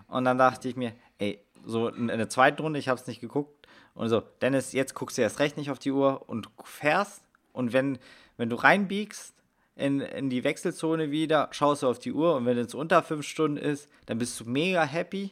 Und 0.10 0.26
dann 0.26 0.38
dachte 0.38 0.68
ich 0.68 0.76
mir, 0.76 0.92
ey, 1.18 1.42
so 1.66 1.88
in 1.88 2.08
der 2.08 2.30
zweiten 2.30 2.62
Runde, 2.62 2.78
ich 2.78 2.90
habe 2.90 3.00
es 3.00 3.08
nicht 3.08 3.22
geguckt. 3.22 3.68
Und 3.96 4.10
so, 4.10 4.22
Dennis, 4.42 4.74
jetzt 4.74 4.96
guckst 4.96 5.18
du 5.18 5.22
erst 5.22 5.40
recht 5.40 5.56
nicht 5.56 5.72
auf 5.72 5.80
die 5.80 5.92
Uhr 5.92 6.28
und 6.28 6.50
fährst. 6.64 7.24
Und 7.54 7.72
wenn, 7.72 8.00
wenn 8.36 8.50
du 8.50 8.58
reinbiegst 8.58 9.34
in, 9.76 10.02
in 10.02 10.30
die 10.30 10.44
Wechselzone 10.44 11.10
wieder, 11.10 11.48
schaust 11.52 11.84
du 11.84 11.88
auf 11.88 12.00
die 12.00 12.12
Uhr. 12.12 12.36
Und 12.36 12.46
wenn 12.46 12.58
es 12.58 12.76
unter 12.76 13.02
fünf 13.02 13.26
Stunden 13.26 13.58
ist, 13.58 13.90
dann 14.08 14.18
bist 14.18 14.38
du 14.40 14.46
mega 14.46 14.84
happy. 14.84 15.32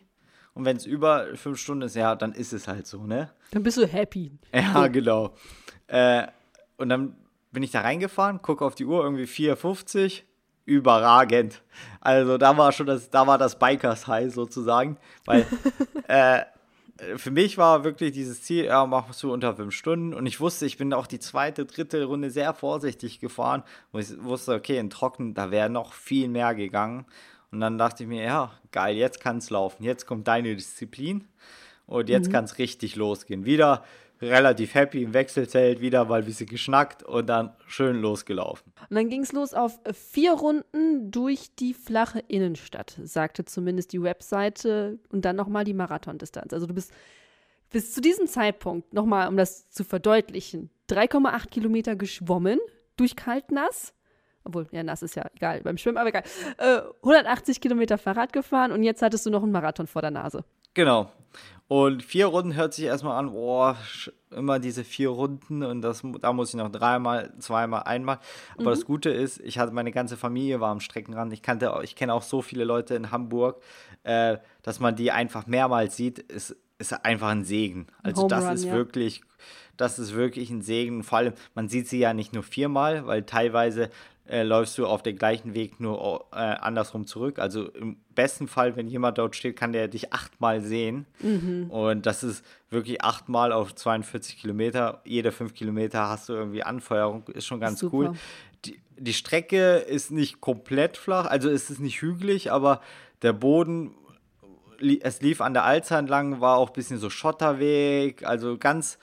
Und 0.54 0.64
wenn 0.64 0.78
es 0.78 0.86
über 0.86 1.36
fünf 1.36 1.60
Stunden 1.60 1.84
ist, 1.84 1.96
ja, 1.96 2.16
dann 2.16 2.32
ist 2.32 2.54
es 2.54 2.68
halt 2.68 2.88
so, 2.88 3.04
ne? 3.04 3.30
Dann 3.52 3.62
bist 3.62 3.78
du 3.78 3.86
happy. 3.86 4.32
Ja, 4.54 4.88
genau. 4.88 5.36
Äh, 5.88 6.28
und 6.78 6.90
dann 6.90 7.16
bin 7.52 7.64
ich 7.64 7.72
da 7.72 7.82
reingefahren, 7.82 8.42
gucke 8.42 8.64
auf 8.64 8.76
die 8.76 8.86
Uhr, 8.86 9.04
irgendwie 9.04 9.26
4,50. 9.26 10.24
Überragend. 10.66 11.62
Also 12.02 12.38
da 12.38 12.58
war 12.58 12.74
schon 12.74 12.88
das, 12.88 13.10
da 13.10 13.26
war 13.26 13.38
das 13.38 13.58
Bikers 13.58 14.06
High 14.06 14.34
sozusagen. 14.34 14.98
Weil 15.24 15.46
äh, 16.10 16.42
für 17.16 17.32
mich 17.32 17.58
war 17.58 17.84
wirklich 17.84 18.12
dieses 18.12 18.42
Ziel, 18.44 18.66
ja, 18.66 18.86
machst 18.86 19.24
du 19.24 19.32
unter 19.32 19.56
fünf 19.56 19.74
Stunden. 19.74 20.14
Und 20.14 20.26
ich 20.26 20.40
wusste, 20.40 20.66
ich 20.66 20.78
bin 20.78 20.94
auch 20.94 21.08
die 21.08 21.20
zweite, 21.20 21.66
dritte 21.66 22.04
Runde 22.04 22.32
sehr 22.32 22.54
vorsichtig 22.54 23.20
gefahren, 23.20 23.64
wo 23.92 24.00
ich 24.00 24.22
wusste, 24.22 24.56
okay, 24.56 24.78
in 24.78 24.90
Trocken, 24.90 25.34
da 25.34 25.52
wäre 25.52 25.70
noch 25.70 25.94
viel 25.94 26.28
mehr 26.28 26.54
gegangen. 26.54 27.06
Und 27.52 27.62
dann 27.62 27.78
dachte 27.78 28.04
ich 28.04 28.10
mir, 28.10 28.24
ja, 28.24 28.52
geil, 28.72 28.98
jetzt 28.98 29.22
kann 29.22 29.38
es 29.38 29.50
laufen. 29.50 29.84
Jetzt 29.84 30.06
kommt 30.06 30.28
deine 30.28 30.56
Disziplin. 30.56 31.28
Und 31.86 32.10
jetzt 32.10 32.28
mhm. 32.28 32.34
kann 32.34 32.46
es 32.46 32.58
richtig 32.58 32.98
losgehen. 32.98 33.46
Wieder 33.46 33.84
relativ 34.22 34.74
happy 34.74 35.04
im 35.04 35.14
Wechselzelt 35.14 35.82
wieder, 35.82 36.10
weil 36.10 36.26
wir 36.26 36.34
sie 36.34 36.46
geschnackt 36.46 37.04
und 37.04 37.28
dann 37.28 37.56
schön 37.68 38.02
losgelaufen. 38.02 38.74
Und 38.90 38.96
dann 38.96 39.10
ging 39.10 39.22
es 39.22 39.32
los 39.32 39.54
auf 39.54 39.80
vier 39.94 40.34
Runden 40.34 41.12
durch 41.12 41.56
die 41.56 41.74
flache 41.74 42.20
Innenstadt, 42.28 43.00
sagte 43.04 43.46
zumindest 43.46 43.94
die 43.94 44.02
Webseite 44.02 45.00
und 45.10 45.26
dann 45.26 45.36
nochmal 45.36 45.64
die 45.64 45.74
Marathondistanz. 45.74 46.54
Also 46.54 46.66
du 46.66 46.74
bist 46.74 46.92
bis 47.70 47.94
zu 47.94 48.02
diesem 48.02 48.28
Zeitpunkt, 48.28 48.94
nochmal 48.94 49.28
um 49.28 49.38
das 49.38 49.70
zu 49.70 49.84
verdeutlichen, 49.84 50.70
3,8 50.90 51.50
Kilometer 51.50 51.96
geschwommen 51.96 52.60
durch 52.96 53.16
Kaltnass. 53.16 53.94
Obwohl, 54.44 54.68
ja, 54.72 54.82
nass 54.82 55.04
ist 55.04 55.16
ja 55.16 55.26
egal 55.36 55.62
beim 55.62 55.78
Schwimmen, 55.78 55.98
aber 55.98 56.10
egal. 56.10 56.24
Äh, 56.58 56.80
180 57.04 57.60
Kilometer 57.60 57.98
Fahrrad 57.98 58.32
gefahren 58.32 58.72
und 58.72 58.84
jetzt 58.84 59.02
hattest 59.02 59.26
du 59.26 59.30
noch 59.30 59.44
einen 59.44 59.52
Marathon 59.52 59.88
vor 59.88 60.02
der 60.02 60.12
Nase. 60.12 60.46
Genau. 60.74 61.12
Und 61.68 62.02
vier 62.02 62.28
Runden 62.28 62.56
hört 62.56 62.74
sich 62.74 62.86
erstmal 62.86 63.20
an, 63.20 63.32
boah, 63.32 63.76
immer 64.32 64.60
diese 64.60 64.86
vier 64.86 65.10
Runden 65.10 65.64
und 65.64 65.82
das, 65.82 66.02
da 66.22 66.32
muss 66.32 66.50
ich 66.50 66.56
noch 66.56 66.72
dreimal, 66.72 67.34
zweimal, 67.40 67.84
einmal. 67.84 68.20
Aber 68.54 68.72
mhm. 68.72 68.76
das 68.76 68.86
Gute 68.86 69.10
ist, 69.10 69.40
ich 69.42 69.60
hatte 69.60 69.74
meine 69.74 69.92
ganze 69.92 70.16
Familie 70.16 70.62
war 70.62 70.72
am 70.72 70.80
Streckenrand. 70.80 71.34
Ich 71.34 71.42
kannte, 71.42 71.74
ich 71.84 71.96
kenne 71.96 72.14
auch 72.14 72.22
so 72.22 72.42
viele 72.42 72.64
Leute 72.64 72.96
in 72.96 73.12
Hamburg, 73.12 73.62
äh, 74.04 74.38
dass 74.64 74.80
man 74.80 74.96
die 74.96 75.12
einfach 75.12 75.46
mehrmals 75.46 75.98
sieht, 75.98 76.20
ist, 76.20 76.56
ist 76.78 76.94
einfach 77.06 77.30
ein 77.30 77.44
Segen. 77.44 77.88
Also 78.02 78.24
Home 78.24 78.30
das 78.30 78.46
Run, 78.46 78.54
ist 78.54 78.64
ja. 78.66 78.74
wirklich, 78.74 79.22
das 79.76 80.00
ist 80.00 80.14
wirklich 80.14 80.50
ein 80.50 80.62
Segen. 80.62 81.04
Vor 81.04 81.18
allem, 81.18 81.34
man 81.54 81.68
sieht 81.68 81.90
sie 81.90 82.00
ja 82.00 82.14
nicht 82.14 82.34
nur 82.34 82.44
viermal, 82.44 83.06
weil 83.08 83.24
teilweise 83.24 83.90
äh, 84.28 84.44
läufst 84.44 84.78
du 84.78 84.86
auf 84.86 85.04
den 85.04 85.18
gleichen 85.18 85.54
Weg 85.54 85.80
nur 85.80 86.26
äh, 86.32 86.36
andersrum 86.36 87.08
zurück. 87.08 87.40
Also 87.40 87.70
im 87.70 87.98
besten 88.14 88.48
Fall, 88.48 88.76
wenn 88.76 88.88
jemand 88.88 89.18
dort 89.18 89.36
steht, 89.36 89.56
kann 89.56 89.72
der 89.72 89.88
dich 89.88 90.14
achtmal 90.14 90.62
sehen. 90.62 91.06
Mhm. 91.22 91.70
Und 91.70 92.06
das 92.06 92.24
ist 92.24 92.44
wirklich 92.70 93.04
achtmal 93.04 93.52
auf 93.52 93.74
42 93.74 94.38
Kilometer. 94.38 95.02
Jede 95.06 95.32
fünf 95.32 95.54
Kilometer 95.54 96.10
hast 96.10 96.30
du 96.30 96.34
irgendwie 96.34 96.64
Anfeuerung, 96.64 97.24
ist 97.34 97.46
schon 97.46 97.60
ganz 97.60 97.80
Super. 97.80 97.96
cool. 97.96 98.14
Die, 98.66 98.80
die 98.98 99.14
Strecke 99.14 99.78
ist 99.78 100.12
nicht 100.12 100.42
komplett 100.42 100.98
flach, 100.98 101.26
also 101.26 101.50
es 101.50 101.70
ist 101.70 101.80
nicht 101.80 102.02
hügelig, 102.02 102.52
aber 102.52 102.82
der 103.22 103.34
Boden 103.34 103.96
es 105.02 105.22
lief 105.22 105.42
an 105.42 105.54
der 105.54 105.64
Alster 105.64 105.98
entlang, 105.98 106.40
war 106.42 106.58
auch 106.58 106.70
ein 106.70 106.74
bisschen 106.74 107.00
so 107.00 107.10
Schotterweg, 107.10 108.24
also 108.26 108.58
ganz, 108.58 109.00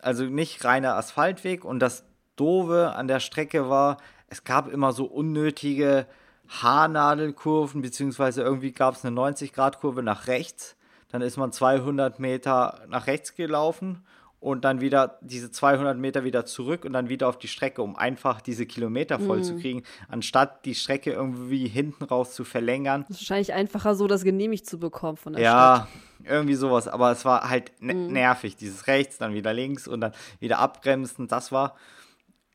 also 0.00 0.24
nicht 0.24 0.64
reiner 0.64 0.96
Asphaltweg. 0.96 1.64
Und 1.64 1.80
das 1.80 2.04
Doofe 2.36 2.94
an 2.94 3.08
der 3.08 3.20
Strecke 3.20 3.68
war, 3.68 3.98
es 4.34 4.42
gab 4.42 4.68
immer 4.68 4.92
so 4.92 5.04
unnötige 5.04 6.06
Haarnadelkurven, 6.48 7.82
beziehungsweise 7.82 8.42
irgendwie 8.42 8.72
gab 8.72 8.96
es 8.96 9.04
eine 9.04 9.16
90-Grad-Kurve 9.16 10.02
nach 10.02 10.26
rechts. 10.26 10.76
Dann 11.10 11.22
ist 11.22 11.36
man 11.36 11.52
200 11.52 12.18
Meter 12.18 12.80
nach 12.88 13.06
rechts 13.06 13.36
gelaufen 13.36 14.04
und 14.40 14.64
dann 14.64 14.80
wieder 14.80 15.18
diese 15.20 15.52
200 15.52 15.96
Meter 15.96 16.24
wieder 16.24 16.44
zurück 16.44 16.84
und 16.84 16.92
dann 16.92 17.08
wieder 17.08 17.28
auf 17.28 17.38
die 17.38 17.46
Strecke, 17.46 17.80
um 17.80 17.94
einfach 17.94 18.40
diese 18.40 18.66
Kilometer 18.66 19.20
voll 19.20 19.38
mhm. 19.38 19.44
zu 19.44 19.56
kriegen, 19.56 19.82
anstatt 20.08 20.64
die 20.64 20.74
Strecke 20.74 21.12
irgendwie 21.12 21.68
hinten 21.68 22.02
raus 22.02 22.34
zu 22.34 22.42
verlängern. 22.42 23.04
Das 23.08 23.18
ist 23.18 23.22
wahrscheinlich 23.22 23.52
einfacher 23.52 23.94
so, 23.94 24.08
das 24.08 24.24
genehmigt 24.24 24.66
zu 24.66 24.80
bekommen 24.80 25.16
von 25.16 25.34
der 25.34 25.42
ja, 25.42 25.76
Stadt. 25.76 25.88
Ja, 26.24 26.30
irgendwie 26.32 26.56
sowas. 26.56 26.88
Aber 26.88 27.12
es 27.12 27.24
war 27.24 27.48
halt 27.48 27.70
ne 27.80 27.94
mhm. 27.94 28.12
nervig, 28.12 28.56
dieses 28.56 28.88
rechts, 28.88 29.16
dann 29.16 29.32
wieder 29.32 29.54
links 29.54 29.86
und 29.86 30.00
dann 30.00 30.12
wieder 30.40 30.58
abbremsen. 30.58 31.28
Das 31.28 31.52
war 31.52 31.76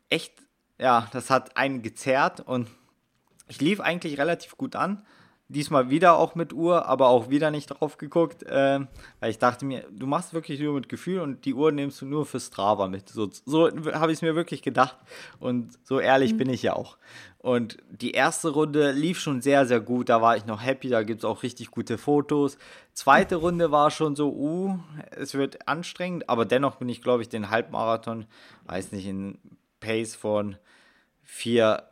echt 0.10 0.34
ja, 0.80 1.08
das 1.12 1.30
hat 1.30 1.58
einen 1.58 1.82
gezerrt 1.82 2.42
und 2.42 2.68
ich 3.48 3.60
lief 3.62 3.80
eigentlich 3.80 4.18
relativ 4.18 4.58
gut 4.58 4.76
an. 4.76 5.04
Diesmal 5.52 5.90
wieder 5.90 6.16
auch 6.16 6.36
mit 6.36 6.54
Uhr, 6.54 6.86
aber 6.86 7.08
auch 7.08 7.32
wieder 7.32 7.50
nicht 7.50 7.66
drauf 7.66 7.98
geguckt, 7.98 8.44
äh, 8.44 8.82
weil 9.20 9.32
ich 9.32 9.40
dachte 9.40 9.66
mir, 9.66 9.84
du 9.90 10.06
machst 10.06 10.32
wirklich 10.32 10.60
nur 10.60 10.76
mit 10.76 10.90
Gefühl 10.90 11.22
und 11.22 11.44
die 11.44 11.56
Uhr 11.56 11.72
nimmst 11.72 12.00
du 12.02 12.06
nur 12.06 12.28
für 12.28 12.40
Strava 12.40 12.88
mit. 12.88 13.10
So, 13.10 13.28
so 13.46 13.68
habe 13.68 14.12
ich 14.12 14.20
es 14.20 14.22
mir 14.22 14.36
wirklich 14.36 14.62
gedacht 14.62 14.96
und 15.40 15.72
so 15.84 16.00
ehrlich 16.00 16.34
mhm. 16.34 16.38
bin 16.38 16.50
ich 16.50 16.62
ja 16.62 16.74
auch. 16.74 16.98
Und 17.40 17.78
die 17.90 18.12
erste 18.12 18.50
Runde 18.50 18.92
lief 18.92 19.20
schon 19.20 19.42
sehr, 19.42 19.66
sehr 19.66 19.80
gut. 19.80 20.10
Da 20.10 20.22
war 20.22 20.38
ich 20.38 20.46
noch 20.46 20.62
happy. 20.62 20.90
Da 20.90 21.04
gibt 21.04 21.22
es 21.22 21.26
auch 21.26 21.42
richtig 21.42 21.72
gute 21.72 21.98
Fotos. 21.98 22.58
Zweite 22.94 23.38
Runde 23.38 23.72
war 23.72 23.92
schon 23.92 24.16
so, 24.16 24.32
uh, 24.32 24.78
es 25.12 25.34
wird 25.34 25.68
anstrengend. 25.68 26.30
Aber 26.30 26.46
dennoch 26.46 26.76
bin 26.76 26.90
ich, 26.90 27.02
glaube 27.02 27.24
ich, 27.24 27.30
den 27.30 27.50
Halbmarathon, 27.50 28.26
weiß 28.66 28.92
nicht, 28.92 29.08
in 29.08 29.40
Pace 29.80 30.16
von 30.16 30.58
4, 31.30 31.84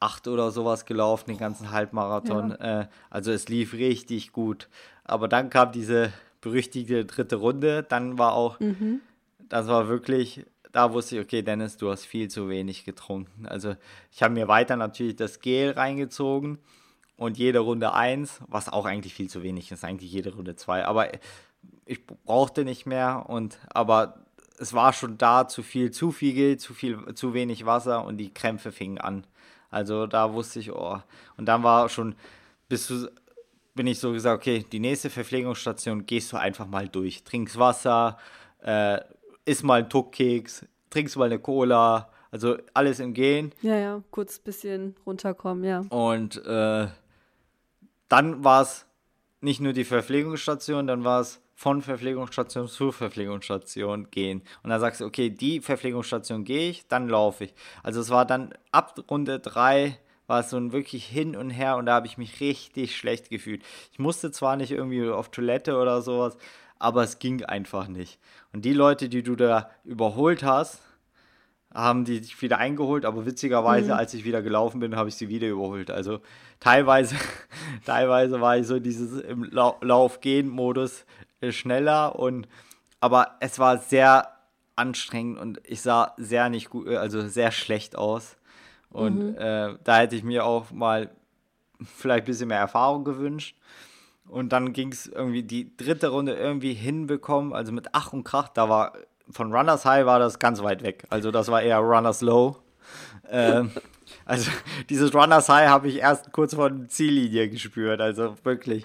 8 0.00 0.28
oder 0.28 0.50
sowas 0.50 0.86
gelaufen, 0.86 1.30
den 1.30 1.38
ganzen 1.38 1.70
Halbmarathon. 1.70 2.50
Ja. 2.50 2.80
Äh, 2.80 2.86
also 3.10 3.30
es 3.30 3.48
lief 3.48 3.74
richtig 3.74 4.32
gut. 4.32 4.68
Aber 5.04 5.28
dann 5.28 5.50
kam 5.50 5.72
diese 5.72 6.12
berüchtigte 6.40 7.04
dritte 7.04 7.36
Runde. 7.36 7.82
Dann 7.82 8.18
war 8.18 8.32
auch, 8.32 8.58
mhm. 8.60 9.00
das 9.48 9.68
war 9.68 9.88
wirklich, 9.88 10.44
da 10.72 10.92
wusste 10.92 11.16
ich, 11.16 11.22
okay, 11.22 11.42
Dennis, 11.42 11.76
du 11.76 11.90
hast 11.90 12.04
viel 12.04 12.28
zu 12.28 12.48
wenig 12.48 12.84
getrunken. 12.84 13.46
Also 13.46 13.76
ich 14.10 14.22
habe 14.22 14.34
mir 14.34 14.48
weiter 14.48 14.76
natürlich 14.76 15.16
das 15.16 15.40
Gel 15.40 15.70
reingezogen 15.72 16.58
und 17.16 17.38
jede 17.38 17.60
Runde 17.60 17.92
1, 17.92 18.40
was 18.48 18.68
auch 18.68 18.86
eigentlich 18.86 19.14
viel 19.14 19.28
zu 19.28 19.42
wenig 19.42 19.70
ist, 19.70 19.84
eigentlich 19.84 20.10
jede 20.10 20.34
Runde 20.34 20.56
2. 20.56 20.86
Aber 20.86 21.08
ich 21.84 22.04
brauchte 22.06 22.64
nicht 22.64 22.86
mehr 22.86 23.26
und 23.28 23.58
aber 23.68 24.21
es 24.62 24.72
war 24.72 24.92
schon 24.92 25.18
da 25.18 25.48
zu 25.48 25.64
viel, 25.64 25.90
zu 25.90 26.12
viel, 26.12 26.56
zu 26.56 26.72
viel, 26.72 27.14
zu 27.16 27.34
wenig 27.34 27.66
Wasser 27.66 28.04
und 28.04 28.16
die 28.16 28.32
Krämpfe 28.32 28.70
fingen 28.70 28.98
an. 28.98 29.26
Also 29.70 30.06
da 30.06 30.32
wusste 30.32 30.60
ich, 30.60 30.70
oh. 30.70 31.00
Und 31.36 31.46
dann 31.46 31.64
war 31.64 31.88
schon, 31.88 32.14
bis 32.68 32.86
du, 32.86 33.10
bin 33.74 33.88
ich 33.88 33.98
so 33.98 34.12
gesagt, 34.12 34.40
okay, 34.40 34.64
die 34.70 34.78
nächste 34.78 35.10
Verpflegungsstation 35.10 36.06
gehst 36.06 36.32
du 36.32 36.36
einfach 36.36 36.68
mal 36.68 36.88
durch. 36.88 37.24
Trinkst 37.24 37.58
Wasser, 37.58 38.18
äh, 38.60 39.00
isst 39.44 39.64
mal 39.64 39.80
einen 39.80 39.90
Tuckkeks, 39.90 40.64
trinkst 40.90 41.16
mal 41.16 41.24
eine 41.24 41.40
Cola, 41.40 42.08
also 42.30 42.56
alles 42.72 43.00
im 43.00 43.14
Gehen. 43.14 43.50
Ja, 43.62 43.76
ja, 43.76 44.02
kurz 44.12 44.38
ein 44.38 44.44
bisschen 44.44 44.94
runterkommen, 45.04 45.64
ja. 45.64 45.80
Und 45.88 46.36
äh, 46.46 46.86
dann 48.08 48.44
war 48.44 48.62
es 48.62 48.86
nicht 49.40 49.60
nur 49.60 49.72
die 49.72 49.84
Verpflegungsstation, 49.84 50.86
dann 50.86 51.02
war 51.02 51.22
es 51.22 51.41
von 51.54 51.82
Verpflegungsstation 51.82 52.68
zu 52.68 52.92
Verpflegungsstation 52.92 54.10
gehen. 54.10 54.42
Und 54.62 54.70
dann 54.70 54.80
sagst 54.80 55.00
du, 55.00 55.04
okay, 55.04 55.30
die 55.30 55.60
Verpflegungsstation 55.60 56.44
gehe 56.44 56.70
ich, 56.70 56.88
dann 56.88 57.08
laufe 57.08 57.44
ich. 57.44 57.54
Also 57.82 58.00
es 58.00 58.10
war 58.10 58.24
dann 58.24 58.54
ab 58.70 58.98
Runde 59.10 59.38
3 59.38 59.98
war 60.26 60.40
es 60.40 60.50
so 60.50 60.56
ein 60.56 60.72
wirklich 60.72 61.04
hin 61.04 61.36
und 61.36 61.50
her 61.50 61.76
und 61.76 61.86
da 61.86 61.94
habe 61.94 62.06
ich 62.06 62.16
mich 62.16 62.40
richtig 62.40 62.96
schlecht 62.96 63.28
gefühlt. 63.28 63.62
Ich 63.92 63.98
musste 63.98 64.30
zwar 64.30 64.56
nicht 64.56 64.70
irgendwie 64.70 65.08
auf 65.10 65.30
Toilette 65.30 65.76
oder 65.76 66.00
sowas, 66.00 66.36
aber 66.78 67.02
es 67.02 67.18
ging 67.18 67.44
einfach 67.44 67.88
nicht. 67.88 68.18
Und 68.52 68.64
die 68.64 68.72
Leute, 68.72 69.08
die 69.08 69.22
du 69.22 69.36
da 69.36 69.70
überholt 69.84 70.42
hast, 70.42 70.80
haben 71.74 72.04
die 72.04 72.20
dich 72.20 72.40
wieder 72.42 72.58
eingeholt, 72.58 73.04
aber 73.04 73.24
witzigerweise, 73.24 73.88
mhm. 73.88 73.98
als 73.98 74.14
ich 74.14 74.24
wieder 74.24 74.42
gelaufen 74.42 74.80
bin, 74.80 74.96
habe 74.96 75.08
ich 75.08 75.14
sie 75.14 75.28
wieder 75.28 75.48
überholt. 75.48 75.90
Also 75.90 76.20
teilweise, 76.60 77.16
teilweise 77.86 78.40
war 78.40 78.58
ich 78.58 78.66
so 78.66 78.78
dieses 78.78 79.20
im 79.20 79.44
Lauf-Gehen-Modus, 79.44 81.06
schneller 81.50 82.16
und 82.18 82.46
aber 83.00 83.36
es 83.40 83.58
war 83.58 83.78
sehr 83.78 84.28
anstrengend 84.76 85.38
und 85.40 85.60
ich 85.64 85.82
sah 85.82 86.14
sehr 86.16 86.48
nicht 86.48 86.70
gut, 86.70 86.88
also 86.88 87.26
sehr 87.26 87.50
schlecht 87.50 87.96
aus. 87.96 88.36
Und 88.90 89.32
mhm. 89.32 89.36
äh, 89.36 89.74
da 89.82 89.98
hätte 89.98 90.14
ich 90.14 90.22
mir 90.22 90.44
auch 90.44 90.70
mal 90.70 91.10
vielleicht 91.84 92.24
ein 92.24 92.26
bisschen 92.26 92.48
mehr 92.48 92.58
Erfahrung 92.58 93.04
gewünscht. 93.04 93.56
Und 94.28 94.52
dann 94.52 94.72
ging 94.72 94.92
es 94.92 95.06
irgendwie 95.06 95.42
die 95.42 95.76
dritte 95.76 96.08
Runde 96.08 96.34
irgendwie 96.34 96.74
hinbekommen, 96.74 97.52
also 97.52 97.72
mit 97.72 97.88
Ach 97.92 98.12
und 98.12 98.24
Krach. 98.24 98.48
Da 98.48 98.68
war 98.68 98.92
von 99.30 99.52
Runners 99.52 99.84
High 99.84 100.06
war 100.06 100.18
das 100.18 100.38
ganz 100.38 100.62
weit 100.62 100.82
weg. 100.82 101.04
Also 101.10 101.30
das 101.30 101.48
war 101.48 101.62
eher 101.62 101.78
Runners 101.78 102.20
Low. 102.20 102.56
ähm, 103.28 103.70
also 104.24 104.50
dieses 104.90 105.14
Runners 105.14 105.48
High 105.48 105.68
habe 105.68 105.88
ich 105.88 105.96
erst 105.96 106.32
kurz 106.32 106.54
vor 106.54 106.70
der 106.70 106.88
Ziellinie 106.88 107.48
gespürt. 107.48 108.00
Also 108.00 108.36
wirklich 108.44 108.84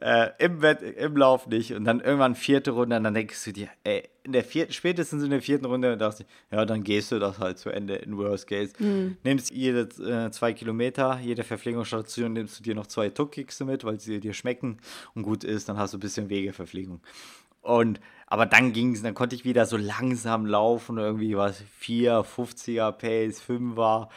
äh, 0.00 0.30
im, 0.38 0.62
Wett, 0.62 0.82
im 0.82 1.16
Lauf 1.16 1.46
nicht. 1.46 1.72
Und 1.72 1.84
dann 1.84 2.00
irgendwann 2.00 2.34
vierte 2.34 2.72
Runde 2.72 2.96
und 2.96 3.04
dann 3.04 3.14
denkst 3.14 3.44
du 3.44 3.52
dir, 3.52 3.68
ey, 3.84 4.08
in 4.24 4.32
der 4.32 4.44
vierten, 4.44 4.72
spätestens 4.72 5.22
in 5.22 5.30
der 5.30 5.40
vierten 5.40 5.66
Runde 5.66 5.96
dachte 5.96 6.24
ich, 6.24 6.56
ja, 6.56 6.64
dann 6.64 6.82
gehst 6.82 7.12
du 7.12 7.18
das 7.18 7.38
halt 7.38 7.58
zu 7.58 7.70
Ende 7.70 7.94
in 7.94 8.16
Worst 8.16 8.48
Case. 8.48 8.72
Mhm. 8.78 9.16
Nimmst 9.22 9.52
jede 9.52 9.82
äh, 10.02 10.30
zwei 10.32 10.52
Kilometer, 10.52 11.20
jede 11.22 11.44
Verpflegungsstation 11.44 12.32
nimmst 12.32 12.58
du 12.58 12.64
dir 12.64 12.74
noch 12.74 12.88
zwei 12.88 13.08
Tuckkicks 13.08 13.60
mit, 13.60 13.84
weil 13.84 14.00
sie 14.00 14.18
dir 14.18 14.34
schmecken 14.34 14.78
und 15.14 15.22
gut 15.22 15.44
ist, 15.44 15.68
dann 15.68 15.78
hast 15.78 15.94
du 15.94 15.98
ein 15.98 16.00
bisschen 16.00 16.28
Wegeverpflegung. 16.28 17.00
Und 17.62 18.00
aber 18.28 18.46
dann 18.46 18.72
ging 18.72 18.92
es, 18.92 19.02
dann 19.02 19.14
konnte 19.14 19.36
ich 19.36 19.44
wieder 19.44 19.66
so 19.66 19.76
langsam 19.76 20.46
laufen, 20.46 20.98
irgendwie 20.98 21.36
was 21.36 21.62
4, 21.78 22.24
50er 22.24 22.92
Pace, 22.92 23.40
5er, 23.40 24.08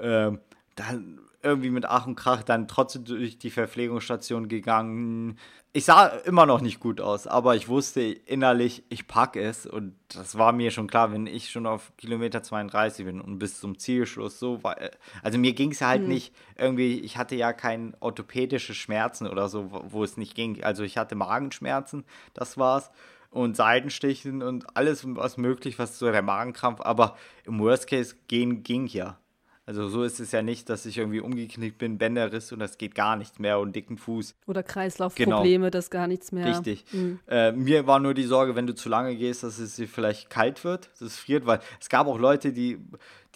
ähm, 0.00 0.40
dann 0.76 1.20
irgendwie 1.44 1.70
mit 1.70 1.84
Ach 1.84 2.06
und 2.06 2.16
Krach 2.16 2.42
dann 2.42 2.66
trotzdem 2.66 3.04
durch 3.04 3.38
die 3.38 3.50
Verpflegungsstation 3.50 4.48
gegangen. 4.48 5.38
Ich 5.74 5.84
sah 5.84 6.06
immer 6.06 6.46
noch 6.46 6.60
nicht 6.60 6.80
gut 6.80 7.00
aus, 7.00 7.26
aber 7.26 7.54
ich 7.54 7.68
wusste 7.68 8.00
innerlich, 8.00 8.84
ich 8.88 9.06
packe 9.06 9.42
es 9.42 9.66
und 9.66 9.94
das 10.08 10.38
war 10.38 10.52
mir 10.52 10.70
schon 10.70 10.86
klar, 10.86 11.12
wenn 11.12 11.26
ich 11.26 11.50
schon 11.50 11.66
auf 11.66 11.92
Kilometer 11.98 12.42
32 12.42 13.04
bin 13.04 13.20
und 13.20 13.38
bis 13.38 13.60
zum 13.60 13.78
Zielschluss 13.78 14.38
so 14.38 14.62
war. 14.62 14.76
Also 15.22 15.38
mir 15.38 15.52
ging 15.52 15.72
es 15.72 15.82
halt 15.82 16.02
mhm. 16.02 16.08
nicht 16.08 16.34
irgendwie, 16.56 17.00
ich 17.00 17.18
hatte 17.18 17.34
ja 17.34 17.52
keine 17.52 17.92
orthopädische 18.00 18.72
Schmerzen 18.72 19.26
oder 19.26 19.48
so, 19.48 19.68
wo 19.90 20.02
es 20.02 20.16
nicht 20.16 20.34
ging. 20.34 20.62
Also 20.62 20.82
ich 20.82 20.96
hatte 20.96 21.14
Magenschmerzen, 21.14 22.04
das 22.32 22.56
war's 22.56 22.90
und 23.30 23.56
Seitenstichen 23.56 24.42
und 24.42 24.76
alles 24.76 25.04
was 25.04 25.36
möglich, 25.36 25.78
was 25.78 25.98
so 25.98 26.10
der 26.10 26.22
Magenkrampf, 26.22 26.80
aber 26.80 27.16
im 27.44 27.58
Worst 27.58 27.88
Case 27.88 28.14
gehen 28.28 28.62
ging 28.62 28.86
ja. 28.86 29.18
Also 29.66 29.88
so 29.88 30.02
ist 30.02 30.20
es 30.20 30.30
ja 30.32 30.42
nicht, 30.42 30.68
dass 30.68 30.84
ich 30.84 30.98
irgendwie 30.98 31.20
umgeknickt 31.20 31.78
bin, 31.78 31.96
Bänderriss 31.96 32.52
und 32.52 32.58
das 32.58 32.76
geht 32.76 32.94
gar 32.94 33.16
nichts 33.16 33.38
mehr 33.38 33.58
und 33.58 33.74
dicken 33.74 33.96
Fuß. 33.96 34.34
Oder 34.46 34.62
Kreislaufprobleme, 34.62 35.42
genau. 35.42 35.70
das 35.70 35.88
gar 35.88 36.06
nichts 36.06 36.32
mehr. 36.32 36.44
Richtig. 36.44 36.84
Mhm. 36.92 37.18
Äh, 37.26 37.52
mir 37.52 37.86
war 37.86 37.98
nur 37.98 38.12
die 38.12 38.24
Sorge, 38.24 38.56
wenn 38.56 38.66
du 38.66 38.74
zu 38.74 38.90
lange 38.90 39.16
gehst, 39.16 39.42
dass 39.42 39.58
es 39.58 39.76
dir 39.76 39.88
vielleicht 39.88 40.28
kalt 40.28 40.64
wird, 40.64 40.90
dass 40.92 41.00
es 41.00 41.16
friert, 41.16 41.46
weil 41.46 41.60
es 41.80 41.88
gab 41.88 42.06
auch 42.08 42.18
Leute, 42.18 42.52
die, 42.52 42.78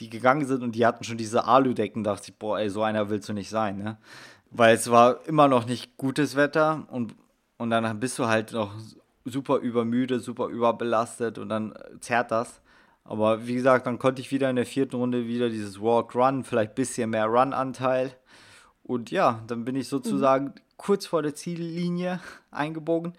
die 0.01 0.11
gegangen 0.11 0.47
sind 0.47 0.63
und 0.63 0.75
die 0.75 0.85
hatten 0.85 1.03
schon 1.03 1.17
diese 1.17 1.47
Aludecken, 1.47 2.05
da 2.05 2.13
dachte 2.13 2.31
ich, 2.31 2.37
boah, 2.37 2.59
ey, 2.59 2.69
so 2.69 2.83
einer 2.83 3.09
willst 3.09 3.31
du 3.31 3.33
nicht 3.33 3.49
sein, 3.49 3.79
ne? 3.79 3.97
Weil 4.51 4.75
es 4.75 4.91
war 4.91 5.27
immer 5.27 5.49
noch 5.49 5.67
nicht 5.67 5.97
gutes 5.97 6.37
Wetter 6.37 6.87
und, 6.91 7.15
und 7.57 7.71
dann 7.71 8.01
bist 8.01 8.19
du 8.19 8.27
halt 8.27 8.53
noch 8.53 8.75
super 9.25 9.59
übermüde, 9.59 10.21
super 10.21 10.49
überbelastet 10.49 11.39
und 11.39 11.49
dann 11.49 11.75
zerrt 12.01 12.31
das. 12.31 12.61
Aber 13.09 13.47
wie 13.47 13.55
gesagt, 13.55 13.87
dann 13.87 13.99
konnte 13.99 14.21
ich 14.21 14.31
wieder 14.31 14.51
in 14.51 14.57
der 14.57 14.67
vierten 14.67 14.97
Runde 14.97 15.27
wieder 15.27 15.49
dieses 15.49 15.81
Walk-Run, 15.81 16.45
vielleicht 16.45 16.73
ein 16.73 16.75
bisschen 16.75 17.09
mehr 17.09 17.25
Run-Anteil. 17.25 18.15
Und 18.83 19.11
ja, 19.11 19.43
dann 19.47 19.65
bin 19.65 19.77
ich 19.77 19.89
sozusagen 19.89 20.45
mhm. 20.45 20.55
kurz 20.77 21.07
vor 21.07 21.23
der 21.23 21.35
Ziellinie 21.35 22.21
eingebogen. 22.51 23.15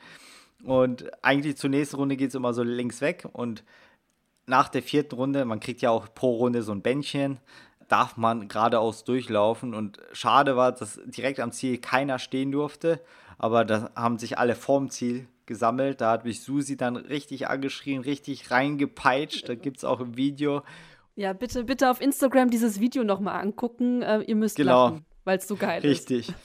Und 0.63 1.09
eigentlich 1.23 1.57
zur 1.57 1.71
nächsten 1.71 1.95
Runde 1.95 2.17
geht 2.17 2.29
es 2.29 2.35
immer 2.35 2.53
so 2.53 2.61
links 2.61 3.01
weg. 3.01 3.27
Und 3.33 3.63
nach 4.45 4.69
der 4.69 4.83
vierten 4.83 5.15
Runde, 5.15 5.43
man 5.43 5.59
kriegt 5.59 5.81
ja 5.81 5.89
auch 5.89 6.13
pro 6.13 6.35
Runde 6.35 6.61
so 6.61 6.71
ein 6.71 6.83
Bändchen, 6.83 7.39
darf 7.87 8.15
man 8.15 8.47
geradeaus 8.47 9.05
durchlaufen. 9.05 9.73
Und 9.73 9.97
schade 10.13 10.55
war, 10.55 10.71
dass 10.71 11.01
direkt 11.05 11.39
am 11.39 11.51
Ziel 11.51 11.79
keiner 11.79 12.19
stehen 12.19 12.51
durfte. 12.51 13.01
Aber 13.39 13.65
da 13.65 13.89
haben 13.95 14.19
sich 14.19 14.37
alle 14.37 14.53
vorm 14.53 14.91
Ziel 14.91 15.27
gesammelt. 15.49 15.99
Da 15.99 16.11
hat 16.11 16.23
mich 16.23 16.41
Susi 16.41 16.77
dann 16.77 16.95
richtig 16.95 17.49
angeschrien, 17.49 18.01
richtig 18.01 18.51
reingepeitscht. 18.51 19.49
Da 19.49 19.55
gibt 19.55 19.79
es 19.79 19.83
auch 19.83 19.99
ein 19.99 20.15
Video. 20.15 20.61
Ja, 21.17 21.33
bitte, 21.33 21.65
bitte 21.65 21.91
auf 21.91 21.99
Instagram 21.99 22.49
dieses 22.49 22.79
Video 22.79 23.03
nochmal 23.03 23.41
angucken. 23.41 24.01
Äh, 24.01 24.21
ihr 24.21 24.37
müsst 24.37 24.55
genau. 24.55 24.99
weil 25.25 25.39
es 25.39 25.47
so 25.49 25.57
geil 25.57 25.81
richtig. 25.81 26.29
ist. 26.29 26.29
Richtig. 26.29 26.35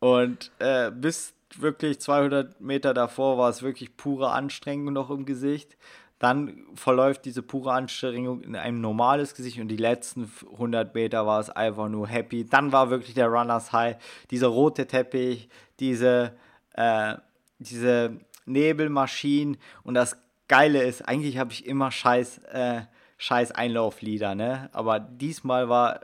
Und 0.00 0.50
äh, 0.58 0.90
bis 0.90 1.34
wirklich 1.58 2.00
200 2.00 2.60
Meter 2.60 2.94
davor 2.94 3.36
war 3.36 3.50
es 3.50 3.62
wirklich 3.62 3.96
pure 3.96 4.30
Anstrengung 4.30 4.94
noch 4.94 5.10
im 5.10 5.26
Gesicht. 5.26 5.76
Dann 6.18 6.66
verläuft 6.76 7.24
diese 7.24 7.42
pure 7.42 7.72
Anstrengung 7.72 8.42
in 8.42 8.54
ein 8.54 8.80
normales 8.80 9.34
Gesicht 9.34 9.58
und 9.58 9.68
die 9.68 9.76
letzten 9.76 10.32
100 10.52 10.94
Meter 10.94 11.26
war 11.26 11.40
es 11.40 11.50
einfach 11.50 11.88
nur 11.88 12.06
happy. 12.06 12.44
Dann 12.44 12.70
war 12.70 12.90
wirklich 12.90 13.14
der 13.14 13.26
Runners 13.26 13.72
High, 13.72 13.96
dieser 14.30 14.46
rote 14.46 14.86
Teppich, 14.86 15.48
diese, 15.80 16.32
äh, 16.74 17.16
diese 17.58 18.20
Nebelmaschinen 18.46 19.56
und 19.82 19.94
das 19.94 20.16
Geile 20.48 20.82
ist, 20.82 21.08
eigentlich 21.08 21.38
habe 21.38 21.52
ich 21.52 21.66
immer 21.66 21.90
scheiß, 21.90 22.38
äh, 22.52 22.82
scheiß 23.16 23.52
Einlauflieder, 23.52 24.34
ne? 24.34 24.68
Aber 24.72 25.00
diesmal 25.00 25.68
war, 25.68 26.00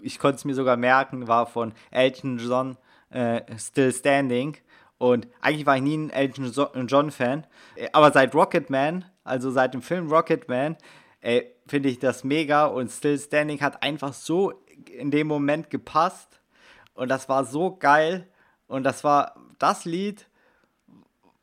ich 0.00 0.18
konnte 0.18 0.36
es 0.36 0.44
mir 0.44 0.54
sogar 0.54 0.76
merken, 0.76 1.28
war 1.28 1.46
von 1.46 1.72
Elton 1.90 2.38
John 2.38 2.76
äh, 3.10 3.42
Still 3.58 3.92
Standing. 3.92 4.56
Und 4.98 5.28
eigentlich 5.40 5.66
war 5.66 5.76
ich 5.76 5.82
nie 5.82 5.96
ein 5.96 6.10
Elton 6.10 6.86
John-Fan. 6.86 7.46
Aber 7.92 8.12
seit 8.12 8.34
Rocketman, 8.34 9.04
also 9.24 9.50
seit 9.50 9.74
dem 9.74 9.82
Film 9.82 10.08
Rocketman, 10.08 10.76
finde 11.66 11.88
ich 11.88 11.98
das 11.98 12.22
mega. 12.22 12.66
Und 12.66 12.88
Still 12.88 13.18
Standing 13.18 13.60
hat 13.60 13.82
einfach 13.82 14.12
so 14.12 14.52
in 14.86 15.10
dem 15.10 15.26
Moment 15.26 15.70
gepasst. 15.70 16.40
Und 16.94 17.08
das 17.08 17.28
war 17.28 17.44
so 17.44 17.76
geil. 17.76 18.28
Und 18.68 18.84
das 18.84 19.02
war 19.02 19.34
das 19.58 19.84
Lied, 19.84 20.28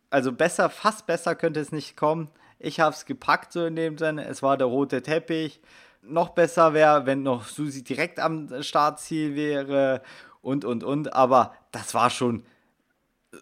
also 0.10 0.32
besser, 0.32 0.70
fast 0.70 1.05
besser 1.05 1.36
könnte 1.36 1.60
es 1.60 1.72
nicht 1.72 1.95
kommen. 1.95 2.30
Ich 2.57 2.80
habe 2.80 2.95
es 2.95 3.05
gepackt 3.05 3.53
so 3.53 3.66
in 3.66 3.76
dem 3.76 3.97
Sinne. 3.97 4.26
Es 4.26 4.43
war 4.43 4.57
der 4.57 4.68
rote 4.68 5.01
Teppich. 5.01 5.62
Noch 6.01 6.30
besser 6.30 6.74
wäre, 6.74 7.05
wenn 7.05 7.24
noch 7.24 7.45
Susi 7.45 7.84
direkt 7.84 8.20
am 8.20 8.64
Startziel 8.64 9.36
wäre 9.36 10.01
und, 10.41 10.66
und, 10.66 10.84
und. 10.84 11.14
Aber 11.14 11.53
das 11.72 11.93
war 11.93 12.10
schon 12.10 12.43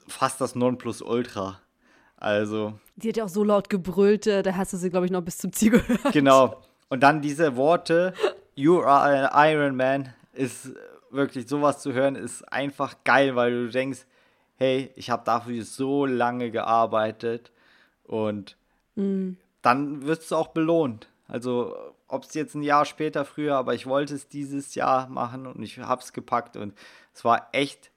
fast 0.08 0.42
das 0.42 0.56
Nonplusultra. 0.56 1.60
Also. 2.18 2.74
Die 2.96 3.10
hat 3.10 3.18
ja 3.18 3.24
auch 3.26 3.30
so 3.30 3.44
laut 3.44 3.70
gebrüllt, 3.70 4.26
äh, 4.26 4.42
da 4.42 4.56
hast 4.56 4.74
du 4.74 4.78
sie, 4.78 4.90
glaube 4.90 5.06
ich, 5.06 5.12
noch 5.12 5.22
bis 5.22 5.38
zum 5.38 5.54
Ziel 5.54 5.72
gehört. 5.72 6.14
Genau. 6.14 6.62
Und 6.90 7.02
dann 7.02 7.22
diese 7.22 7.56
Worte, 7.58 8.14
You 8.56 8.82
are 8.82 9.30
an 9.30 9.52
Iron 9.52 9.76
Man, 9.76 10.14
ist 10.34 10.72
wirklich 11.12 11.48
sowas 11.48 11.80
zu 11.80 11.94
hören, 11.94 12.16
ist 12.16 12.42
einfach 12.52 12.96
geil, 13.04 13.36
weil 13.36 13.52
du 13.52 13.70
denkst, 13.70 14.06
hey, 14.58 14.92
ich 14.96 15.10
habe 15.10 15.24
dafür 15.26 15.64
so 15.64 16.06
lange 16.06 16.52
gearbeitet 16.52 17.52
und 18.04 18.58
mhm. 18.96 19.38
dann 19.62 20.06
wirst 20.06 20.32
du 20.32 20.36
auch 20.36 20.50
belohnt. 20.50 21.08
Also 21.28 21.76
ob 22.08 22.24
es 22.24 22.34
jetzt 22.34 22.56
ein 22.56 22.64
Jahr 22.64 22.86
später 22.86 23.26
früher, 23.26 23.56
aber 23.56 23.74
ich 23.74 23.86
wollte 23.86 24.16
es 24.16 24.28
dieses 24.28 24.76
Jahr 24.76 25.08
machen 25.08 25.46
und 25.46 25.62
ich 25.62 25.78
habe 25.80 26.02
es 26.02 26.14
gepackt 26.14 26.56
und 26.58 26.74
es 27.14 27.26
war 27.26 27.50
echt 27.52 27.92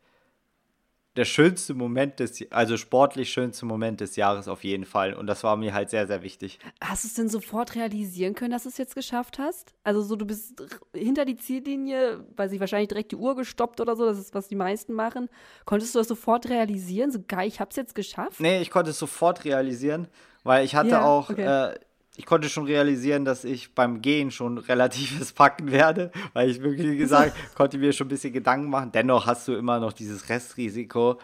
der 1.20 1.26
schönste 1.26 1.74
Moment 1.74 2.18
des, 2.18 2.50
also 2.50 2.78
sportlich 2.78 3.30
schönste 3.30 3.66
Moment 3.66 4.00
des 4.00 4.16
Jahres 4.16 4.48
auf 4.48 4.64
jeden 4.64 4.86
Fall. 4.86 5.12
Und 5.12 5.26
das 5.26 5.44
war 5.44 5.54
mir 5.58 5.74
halt 5.74 5.90
sehr, 5.90 6.06
sehr 6.06 6.22
wichtig. 6.22 6.58
Hast 6.82 7.04
du 7.04 7.08
es 7.08 7.14
denn 7.14 7.28
sofort 7.28 7.74
realisieren 7.74 8.34
können, 8.34 8.52
dass 8.52 8.62
du 8.62 8.70
es 8.70 8.78
jetzt 8.78 8.94
geschafft 8.94 9.38
hast? 9.38 9.74
Also 9.84 10.00
so, 10.00 10.16
du 10.16 10.24
bist 10.24 10.54
hinter 10.94 11.26
die 11.26 11.36
Ziellinie, 11.36 12.24
weil 12.36 12.48
sich 12.48 12.58
wahrscheinlich 12.58 12.88
direkt 12.88 13.12
die 13.12 13.16
Uhr 13.16 13.36
gestoppt 13.36 13.82
oder 13.82 13.96
so, 13.96 14.06
das 14.06 14.18
ist, 14.18 14.34
was 14.34 14.48
die 14.48 14.54
meisten 14.54 14.94
machen. 14.94 15.28
Konntest 15.66 15.94
du 15.94 15.98
das 15.98 16.08
sofort 16.08 16.48
realisieren? 16.48 17.10
So, 17.10 17.18
geil, 17.28 17.48
ich 17.48 17.60
hab's 17.60 17.76
jetzt 17.76 17.94
geschafft? 17.94 18.40
Nee, 18.40 18.62
ich 18.62 18.70
konnte 18.70 18.92
es 18.92 18.98
sofort 18.98 19.44
realisieren, 19.44 20.08
weil 20.42 20.64
ich 20.64 20.74
hatte 20.74 20.88
ja, 20.88 21.04
auch, 21.04 21.28
okay. 21.28 21.72
äh, 21.74 21.74
ich 22.16 22.26
konnte 22.26 22.48
schon 22.48 22.64
realisieren, 22.64 23.24
dass 23.24 23.44
ich 23.44 23.74
beim 23.74 24.02
Gehen 24.02 24.30
schon 24.30 24.58
relatives 24.58 25.32
packen 25.34 25.70
werde, 25.70 26.10
weil 26.32 26.50
ich 26.50 26.62
wirklich 26.62 26.98
gesagt 26.98 27.34
konnte 27.54 27.78
mir 27.78 27.92
schon 27.92 28.06
ein 28.06 28.10
bisschen 28.10 28.32
Gedanken 28.32 28.68
machen. 28.68 28.92
Dennoch 28.92 29.26
hast 29.26 29.48
du 29.48 29.54
immer 29.54 29.78
noch 29.80 29.92
dieses 29.92 30.28
Restrisiko. 30.28 31.18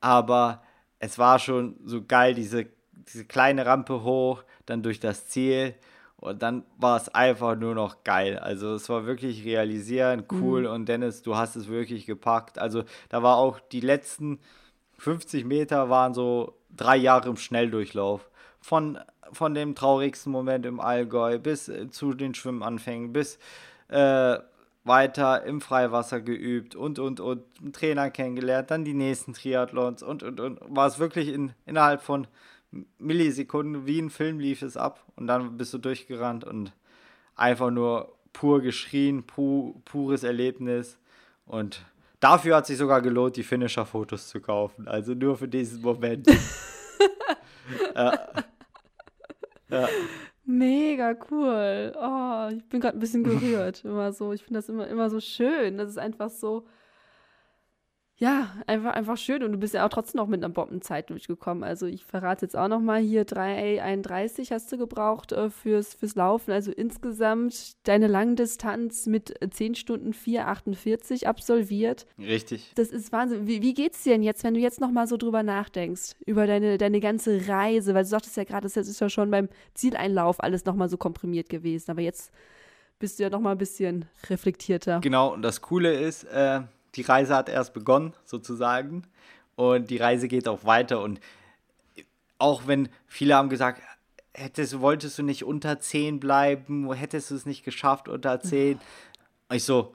Aber 0.00 0.62
es 0.98 1.18
war 1.18 1.38
schon 1.38 1.76
so 1.84 2.02
geil, 2.04 2.34
diese, 2.34 2.66
diese 2.92 3.24
kleine 3.24 3.66
Rampe 3.66 4.02
hoch, 4.02 4.42
dann 4.66 4.82
durch 4.82 5.00
das 5.00 5.28
Ziel. 5.28 5.74
Und 6.16 6.42
dann 6.42 6.64
war 6.78 6.96
es 6.96 7.10
einfach 7.10 7.54
nur 7.54 7.74
noch 7.74 8.02
geil. 8.02 8.38
Also 8.38 8.74
es 8.74 8.88
war 8.88 9.04
wirklich 9.04 9.44
realisieren, 9.44 10.24
cool. 10.32 10.62
Mhm. 10.62 10.68
Und 10.68 10.88
Dennis, 10.88 11.22
du 11.22 11.36
hast 11.36 11.54
es 11.54 11.68
wirklich 11.68 12.06
gepackt. 12.06 12.58
Also 12.58 12.84
da 13.10 13.22
war 13.22 13.36
auch 13.36 13.60
die 13.60 13.80
letzten 13.80 14.40
50 14.98 15.44
Meter 15.44 15.90
waren 15.90 16.14
so 16.14 16.58
drei 16.70 16.96
Jahre 16.96 17.28
im 17.28 17.36
Schnelldurchlauf. 17.36 18.30
Von 18.60 18.98
von 19.32 19.54
dem 19.54 19.74
traurigsten 19.74 20.32
Moment 20.32 20.66
im 20.66 20.80
Allgäu 20.80 21.38
bis 21.38 21.68
äh, 21.68 21.90
zu 21.90 22.14
den 22.14 22.34
Schwimmanfängen, 22.34 23.12
bis 23.12 23.38
äh, 23.88 24.38
weiter 24.84 25.44
im 25.44 25.60
Freiwasser 25.60 26.20
geübt 26.20 26.74
und, 26.74 26.98
und, 26.98 27.20
und, 27.20 27.42
einen 27.60 27.72
Trainer 27.72 28.10
kennengelernt, 28.10 28.70
dann 28.70 28.84
die 28.84 28.94
nächsten 28.94 29.32
Triathlons 29.32 30.02
und, 30.02 30.22
und, 30.22 30.40
und, 30.40 30.58
war 30.68 30.86
es 30.86 30.98
wirklich 30.98 31.28
in, 31.28 31.52
innerhalb 31.64 32.02
von 32.02 32.26
Millisekunden, 32.98 33.86
wie 33.86 34.00
ein 34.00 34.10
Film 34.10 34.38
lief 34.38 34.62
es 34.62 34.76
ab 34.76 35.02
und 35.16 35.26
dann 35.26 35.56
bist 35.56 35.72
du 35.72 35.78
durchgerannt 35.78 36.44
und 36.44 36.72
einfach 37.34 37.70
nur 37.70 38.14
pur 38.32 38.60
geschrien, 38.60 39.22
pu 39.22 39.80
pures 39.84 40.22
Erlebnis 40.22 40.98
und 41.46 41.84
dafür 42.20 42.56
hat 42.56 42.66
sich 42.66 42.76
sogar 42.76 43.00
gelohnt, 43.00 43.36
die 43.36 43.42
Finisher-Fotos 43.42 44.28
zu 44.28 44.40
kaufen. 44.40 44.88
Also 44.88 45.14
nur 45.14 45.36
für 45.36 45.48
diesen 45.48 45.80
Moment. 45.82 46.26
ja. 47.94 48.18
ja. 49.74 49.88
Mega 50.46 51.16
cool. 51.30 51.92
Oh, 51.96 52.48
ich 52.54 52.68
bin 52.68 52.80
gerade 52.80 52.98
ein 52.98 53.00
bisschen 53.00 53.24
gerührt. 53.24 53.84
Immer 53.84 54.12
so. 54.12 54.32
Ich 54.32 54.44
finde 54.44 54.58
das 54.58 54.68
immer, 54.68 54.86
immer 54.88 55.08
so 55.08 55.20
schön. 55.20 55.78
Das 55.78 55.88
ist 55.88 55.98
einfach 55.98 56.30
so 56.30 56.66
ja, 58.16 58.54
einfach, 58.68 58.92
einfach 58.92 59.16
schön. 59.16 59.42
Und 59.42 59.52
du 59.52 59.58
bist 59.58 59.74
ja 59.74 59.84
auch 59.84 59.88
trotzdem 59.88 60.18
noch 60.18 60.28
mit 60.28 60.42
einer 60.44 60.52
Bombenzeit 60.52 61.10
durchgekommen. 61.10 61.64
Also 61.64 61.86
ich 61.86 62.04
verrate 62.04 62.46
jetzt 62.46 62.56
auch 62.56 62.68
noch 62.68 62.80
mal 62.80 63.00
hier 63.00 63.26
3,31 63.26 64.52
hast 64.52 64.70
du 64.70 64.78
gebraucht 64.78 65.32
äh, 65.32 65.50
fürs, 65.50 65.94
fürs 65.94 66.14
Laufen. 66.14 66.52
Also 66.52 66.70
insgesamt 66.70 67.76
deine 67.88 68.06
Langdistanz 68.06 69.06
mit 69.06 69.34
10 69.50 69.74
Stunden 69.74 70.12
4,48 70.12 71.26
absolviert. 71.26 72.06
Richtig. 72.16 72.70
Das 72.76 72.90
ist 72.90 73.10
Wahnsinn. 73.10 73.48
Wie, 73.48 73.62
wie 73.62 73.74
geht's 73.74 74.04
dir 74.04 74.12
denn 74.12 74.22
jetzt, 74.22 74.44
wenn 74.44 74.54
du 74.54 74.60
jetzt 74.60 74.80
noch 74.80 74.92
mal 74.92 75.08
so 75.08 75.16
drüber 75.16 75.42
nachdenkst, 75.42 76.14
über 76.24 76.46
deine, 76.46 76.78
deine 76.78 77.00
ganze 77.00 77.48
Reise? 77.48 77.94
Weil 77.94 78.04
du 78.04 78.10
sagtest 78.10 78.36
ja 78.36 78.44
gerade, 78.44 78.62
das 78.62 78.76
ist 78.76 79.00
ja 79.00 79.08
schon 79.08 79.32
beim 79.32 79.48
Zieleinlauf 79.74 80.40
alles 80.40 80.64
noch 80.66 80.76
mal 80.76 80.88
so 80.88 80.96
komprimiert 80.96 81.48
gewesen. 81.48 81.90
Aber 81.90 82.00
jetzt 82.00 82.32
bist 83.00 83.18
du 83.18 83.24
ja 83.24 83.30
noch 83.30 83.40
mal 83.40 83.52
ein 83.52 83.58
bisschen 83.58 84.04
reflektierter. 84.30 85.00
Genau, 85.00 85.34
und 85.34 85.42
das 85.42 85.60
Coole 85.60 85.92
ist, 85.94 86.22
äh 86.24 86.60
die 86.96 87.02
Reise 87.02 87.34
hat 87.34 87.48
erst 87.48 87.74
begonnen, 87.74 88.14
sozusagen. 88.24 89.04
Und 89.56 89.90
die 89.90 89.98
Reise 89.98 90.28
geht 90.28 90.48
auch 90.48 90.64
weiter. 90.64 91.00
Und 91.00 91.20
auch 92.38 92.66
wenn 92.66 92.88
viele 93.06 93.36
haben 93.36 93.48
gesagt, 93.48 93.82
hättest, 94.32 94.80
wolltest 94.80 95.18
du 95.18 95.22
nicht 95.22 95.44
unter 95.44 95.78
10 95.78 96.20
bleiben, 96.20 96.92
hättest 96.92 97.30
du 97.30 97.36
es 97.36 97.46
nicht 97.46 97.64
geschafft 97.64 98.08
unter 98.08 98.40
10. 98.40 98.80
Ich 99.52 99.64
so, 99.64 99.94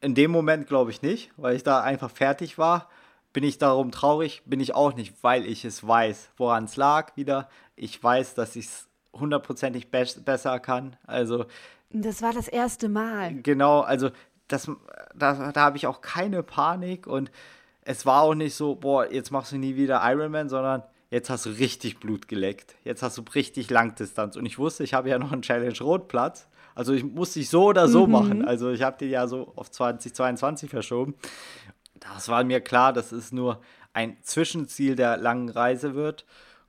in 0.00 0.14
dem 0.14 0.30
Moment 0.30 0.66
glaube 0.66 0.90
ich 0.90 1.02
nicht, 1.02 1.30
weil 1.36 1.56
ich 1.56 1.62
da 1.62 1.80
einfach 1.82 2.10
fertig 2.10 2.58
war. 2.58 2.88
Bin 3.32 3.44
ich 3.44 3.58
darum 3.58 3.90
traurig? 3.90 4.42
Bin 4.46 4.60
ich 4.60 4.74
auch 4.74 4.94
nicht, 4.94 5.22
weil 5.22 5.46
ich 5.46 5.64
es 5.64 5.86
weiß, 5.86 6.30
woran 6.36 6.64
es 6.64 6.76
lag 6.76 7.16
wieder. 7.16 7.48
Ich 7.76 8.02
weiß, 8.02 8.34
dass 8.34 8.56
ich 8.56 8.66
es 8.66 8.88
hundertprozentig 9.12 9.90
be 9.90 10.06
besser 10.24 10.58
kann. 10.58 10.96
Also. 11.06 11.46
Das 11.90 12.22
war 12.22 12.32
das 12.32 12.48
erste 12.48 12.88
Mal. 12.88 13.34
Genau, 13.42 13.80
also 13.80 14.10
das, 14.48 14.70
da, 15.14 15.52
da 15.52 15.60
habe 15.60 15.76
ich 15.76 15.86
auch 15.86 16.00
keine 16.00 16.42
Panik 16.42 17.06
und 17.06 17.30
es 17.82 18.04
war 18.04 18.22
auch 18.22 18.34
nicht 18.34 18.54
so, 18.54 18.74
boah, 18.74 19.10
jetzt 19.10 19.30
machst 19.30 19.52
du 19.52 19.58
nie 19.58 19.76
wieder 19.76 20.00
Ironman, 20.02 20.48
sondern 20.48 20.82
jetzt 21.10 21.30
hast 21.30 21.46
du 21.46 21.50
richtig 21.50 22.00
Blut 22.00 22.26
geleckt. 22.26 22.74
Jetzt 22.84 23.02
hast 23.02 23.16
du 23.16 23.22
richtig 23.34 23.70
Langdistanz. 23.70 24.36
Und 24.36 24.44
ich 24.44 24.58
wusste, 24.58 24.82
ich 24.82 24.92
habe 24.92 25.08
ja 25.08 25.18
noch 25.18 25.32
einen 25.32 25.42
Challenge 25.42 25.78
Rotplatz. 25.80 26.48
Also 26.74 26.92
ich 26.92 27.04
musste 27.04 27.40
ich 27.40 27.48
so 27.48 27.66
oder 27.66 27.88
so 27.88 28.06
mhm. 28.06 28.12
machen. 28.12 28.44
Also 28.44 28.70
ich 28.70 28.82
habe 28.82 28.98
den 28.98 29.10
ja 29.10 29.28
so 29.28 29.52
auf 29.54 29.70
2022 29.70 30.68
verschoben. 30.68 31.14
Das 32.00 32.28
war 32.28 32.42
mir 32.44 32.60
klar, 32.60 32.92
dass 32.92 33.12
es 33.12 33.32
nur 33.32 33.60
ein 33.92 34.16
Zwischenziel 34.22 34.96
der 34.96 35.16
langen 35.16 35.48
Reise 35.48 35.94
wird. 35.94 36.26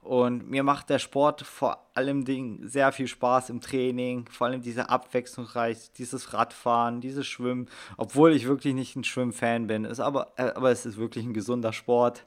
Und 0.07 0.49
mir 0.49 0.63
macht 0.63 0.89
der 0.89 0.99
Sport 0.99 1.41
vor 1.41 1.85
allem 1.93 2.23
sehr 2.65 2.93
viel 2.93 3.09
Spaß 3.09 3.49
im 3.49 3.59
Training, 3.59 4.25
vor 4.31 4.47
allem 4.47 4.61
diese 4.61 4.89
Abwechslungsreich, 4.89 5.91
dieses 5.97 6.33
Radfahren, 6.33 7.01
dieses 7.01 7.27
Schwimmen, 7.27 7.67
obwohl 7.97 8.31
ich 8.31 8.47
wirklich 8.47 8.73
nicht 8.73 8.95
ein 8.95 9.03
Schwimmfan 9.03 9.67
bin. 9.67 9.83
Ist 9.83 9.99
aber, 9.99 10.31
äh, 10.37 10.43
aber 10.43 10.71
es 10.71 10.85
ist 10.85 10.95
wirklich 10.95 11.25
ein 11.25 11.33
gesunder 11.33 11.73
Sport 11.73 12.25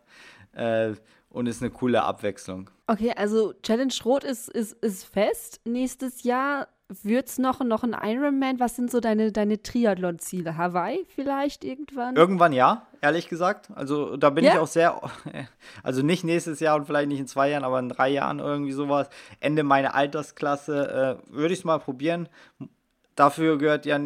äh, 0.53 0.93
und 1.31 1.47
ist 1.47 1.63
eine 1.63 1.71
coole 1.71 2.03
Abwechslung. 2.03 2.69
Okay, 2.87 3.15
also 3.17 3.55
Challenge 3.63 3.95
Rot 4.05 4.25
ist, 4.25 4.51
ist, 4.51 4.75
ist 4.85 5.05
fest. 5.05 5.63
Nächstes 5.65 6.23
Jahr 6.23 6.69
wird 7.03 7.29
es 7.29 7.39
noch, 7.39 7.61
noch 7.61 7.83
ein 7.85 7.97
Ironman? 8.01 8.61
Was 8.61 8.77
sind 8.77 8.91
so 8.91 9.01
deine, 9.01 9.33
deine 9.33 9.63
Triathlon-Ziele? 9.63 10.57
Hawaii 10.57 11.05
vielleicht 11.15 11.65
irgendwann? 11.65 12.17
Irgendwann 12.17 12.53
ja, 12.53 12.87
ehrlich 13.01 13.29
gesagt. 13.29 13.71
Also 13.75 14.17
da 14.17 14.31
bin 14.31 14.45
ja? 14.45 14.53
ich 14.53 14.59
auch 14.59 14.67
sehr, 14.67 15.01
also 15.83 16.03
nicht 16.03 16.25
nächstes 16.25 16.61
Jahr 16.61 16.77
und 16.77 16.87
vielleicht 16.87 17.09
nicht 17.09 17.21
in 17.21 17.27
zwei 17.27 17.51
Jahren, 17.51 17.65
aber 17.65 17.79
in 17.79 17.89
drei 17.89 18.09
Jahren 18.09 18.39
irgendwie 18.39 18.73
sowas. 18.73 19.09
Ende 19.41 19.63
meiner 19.63 19.95
Altersklasse 19.95 21.21
äh, 21.29 21.33
würde 21.33 21.53
ich 21.55 21.61
es 21.61 21.65
mal 21.65 21.79
probieren. 21.79 22.29
Dafür 23.15 23.59
gehört 23.59 23.87
ja 23.87 23.99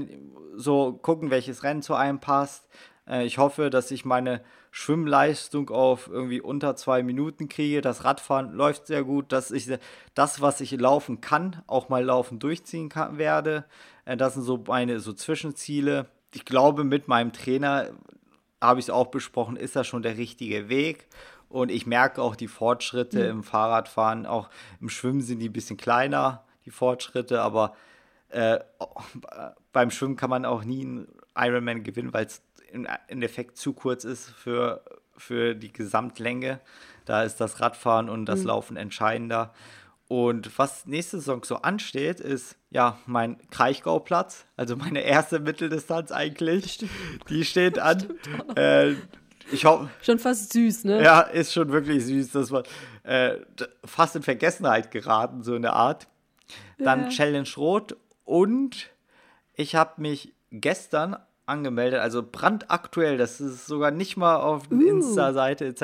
so 0.56 0.92
gucken, 0.92 1.30
welches 1.30 1.62
Rennen 1.62 1.82
zu 1.82 1.94
einem 1.94 2.20
passt. 2.20 2.68
Äh, 3.08 3.24
ich 3.24 3.38
hoffe, 3.38 3.70
dass 3.70 3.90
ich 3.90 4.04
meine 4.04 4.42
Schwimmleistung 4.70 5.70
auf 5.70 6.08
irgendwie 6.08 6.40
unter 6.40 6.76
zwei 6.76 7.02
Minuten 7.02 7.48
kriege. 7.48 7.80
Das 7.80 8.04
Radfahren 8.04 8.52
läuft 8.52 8.86
sehr 8.86 9.04
gut, 9.04 9.32
dass 9.32 9.50
ich 9.50 9.70
das, 10.14 10.40
was 10.40 10.60
ich 10.60 10.72
laufen 10.72 11.20
kann, 11.20 11.62
auch 11.66 11.88
mal 11.88 12.04
laufen 12.04 12.38
durchziehen 12.38 12.88
kann, 12.88 13.18
werde. 13.18 13.64
Äh, 14.04 14.16
das 14.16 14.34
sind 14.34 14.42
so 14.42 14.62
meine 14.66 15.00
so 15.00 15.12
Zwischenziele. 15.12 16.06
Ich 16.32 16.44
glaube, 16.44 16.84
mit 16.84 17.08
meinem 17.08 17.32
Trainer 17.32 17.90
habe 18.60 18.80
ich 18.80 18.86
es 18.86 18.90
auch 18.90 19.08
besprochen, 19.08 19.56
ist 19.56 19.76
das 19.76 19.86
schon 19.86 20.02
der 20.02 20.16
richtige 20.16 20.68
Weg. 20.68 21.06
Und 21.48 21.70
ich 21.70 21.86
merke 21.86 22.20
auch 22.20 22.34
die 22.34 22.48
Fortschritte 22.48 23.24
mhm. 23.24 23.38
im 23.38 23.42
Fahrradfahren. 23.44 24.26
Auch 24.26 24.50
im 24.80 24.88
Schwimmen 24.88 25.20
sind 25.20 25.38
die 25.38 25.50
ein 25.50 25.52
bisschen 25.52 25.76
kleiner, 25.76 26.42
die 26.64 26.70
Fortschritte. 26.70 27.42
Aber 27.42 27.76
äh, 28.30 28.58
beim 29.72 29.92
Schwimmen 29.92 30.16
kann 30.16 30.30
man 30.30 30.46
auch 30.46 30.64
nie 30.64 30.82
einen 30.82 31.08
Ironman 31.36 31.84
gewinnen, 31.84 32.12
weil 32.12 32.26
es 32.26 32.42
im 32.74 32.86
Endeffekt 33.08 33.56
zu 33.56 33.72
kurz 33.72 34.04
ist 34.04 34.28
für, 34.28 34.84
für 35.16 35.54
die 35.54 35.72
Gesamtlänge. 35.72 36.60
Da 37.04 37.22
ist 37.22 37.36
das 37.36 37.60
Radfahren 37.60 38.08
und 38.08 38.26
das 38.26 38.40
mhm. 38.40 38.46
Laufen 38.46 38.76
entscheidender. 38.76 39.52
Und 40.08 40.58
was 40.58 40.86
nächste 40.86 41.18
Saison 41.18 41.42
so 41.44 41.56
ansteht, 41.56 42.20
ist 42.20 42.56
ja 42.70 42.98
mein 43.06 43.38
Kraichgauplatz, 43.50 44.44
also 44.56 44.76
meine 44.76 45.00
erste 45.00 45.40
Mitteldistanz 45.40 46.12
eigentlich. 46.12 46.74
Stimmt. 46.74 46.90
Die 47.30 47.44
steht 47.44 47.78
an. 47.78 48.18
Äh, 48.54 48.94
ich 49.52 49.64
hoffe. 49.64 49.88
Schon 50.02 50.18
fast 50.18 50.52
süß, 50.52 50.84
ne? 50.84 51.02
Ja, 51.02 51.20
ist 51.20 51.52
schon 51.52 51.70
wirklich 51.72 52.04
süß. 52.04 52.32
Das 52.32 52.50
war 52.50 52.64
äh, 53.02 53.36
fast 53.84 54.16
in 54.16 54.22
Vergessenheit 54.22 54.90
geraten, 54.90 55.42
so 55.42 55.54
eine 55.54 55.72
Art. 55.72 56.06
Dann 56.78 57.04
ja. 57.04 57.08
Challenge 57.08 57.48
Rot 57.56 57.96
und 58.24 58.90
ich 59.54 59.74
habe 59.74 60.00
mich 60.00 60.34
gestern 60.50 61.16
angemeldet, 61.46 62.00
also 62.00 62.22
brandaktuell, 62.22 63.18
das 63.18 63.40
ist 63.40 63.66
sogar 63.66 63.90
nicht 63.90 64.16
mal 64.16 64.36
auf 64.36 64.68
der 64.68 64.78
uh. 64.78 64.88
Insta-Seite 64.88 65.66
etc., 65.66 65.82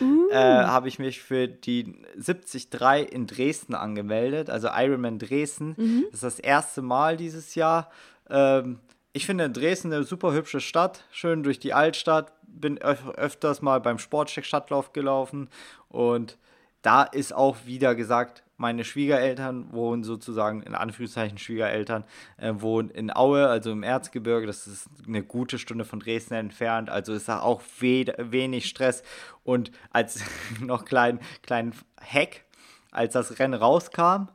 uh. 0.00 0.30
äh, 0.30 0.36
habe 0.36 0.88
ich 0.88 0.98
mich 0.98 1.22
für 1.22 1.48
die 1.48 1.94
73 2.16 2.68
in 3.10 3.26
Dresden 3.26 3.74
angemeldet, 3.74 4.50
also 4.50 4.68
Ironman 4.68 5.18
Dresden. 5.18 5.74
Mhm. 5.76 6.04
Das 6.10 6.22
ist 6.22 6.38
das 6.38 6.38
erste 6.40 6.82
Mal 6.82 7.16
dieses 7.16 7.54
Jahr. 7.54 7.90
Ähm, 8.28 8.80
ich 9.12 9.26
finde 9.26 9.50
Dresden 9.50 9.92
eine 9.92 10.04
super 10.04 10.32
hübsche 10.32 10.60
Stadt, 10.60 11.04
schön 11.10 11.42
durch 11.42 11.58
die 11.58 11.72
Altstadt, 11.72 12.32
bin 12.42 12.78
öf 12.78 13.08
öfters 13.16 13.62
mal 13.62 13.80
beim 13.80 13.98
Sportcheck 13.98 14.44
Stadtlauf 14.44 14.92
gelaufen 14.92 15.48
und 15.88 16.36
da 16.82 17.02
ist 17.02 17.34
auch 17.34 17.66
wieder 17.66 17.94
gesagt, 17.94 18.42
meine 18.56 18.84
Schwiegereltern 18.84 19.72
wohnen 19.72 20.04
sozusagen, 20.04 20.62
in 20.62 20.74
Anführungszeichen 20.74 21.38
Schwiegereltern, 21.38 22.04
äh, 22.36 22.52
wohnen 22.56 22.90
in 22.90 23.14
Aue, 23.14 23.48
also 23.48 23.72
im 23.72 23.82
Erzgebirge. 23.82 24.46
Das 24.46 24.66
ist 24.66 24.88
eine 25.06 25.22
gute 25.22 25.58
Stunde 25.58 25.86
von 25.86 25.98
Dresden 25.98 26.34
entfernt. 26.34 26.90
Also 26.90 27.14
ist 27.14 27.28
da 27.28 27.40
auch 27.40 27.62
we 27.80 28.04
wenig 28.18 28.66
Stress. 28.66 29.02
Und 29.44 29.72
als 29.90 30.22
noch 30.60 30.84
kleinen 30.84 31.20
klein 31.42 31.72
Hack, 31.98 32.44
als 32.90 33.14
das 33.14 33.38
Rennen 33.38 33.54
rauskam, 33.54 34.28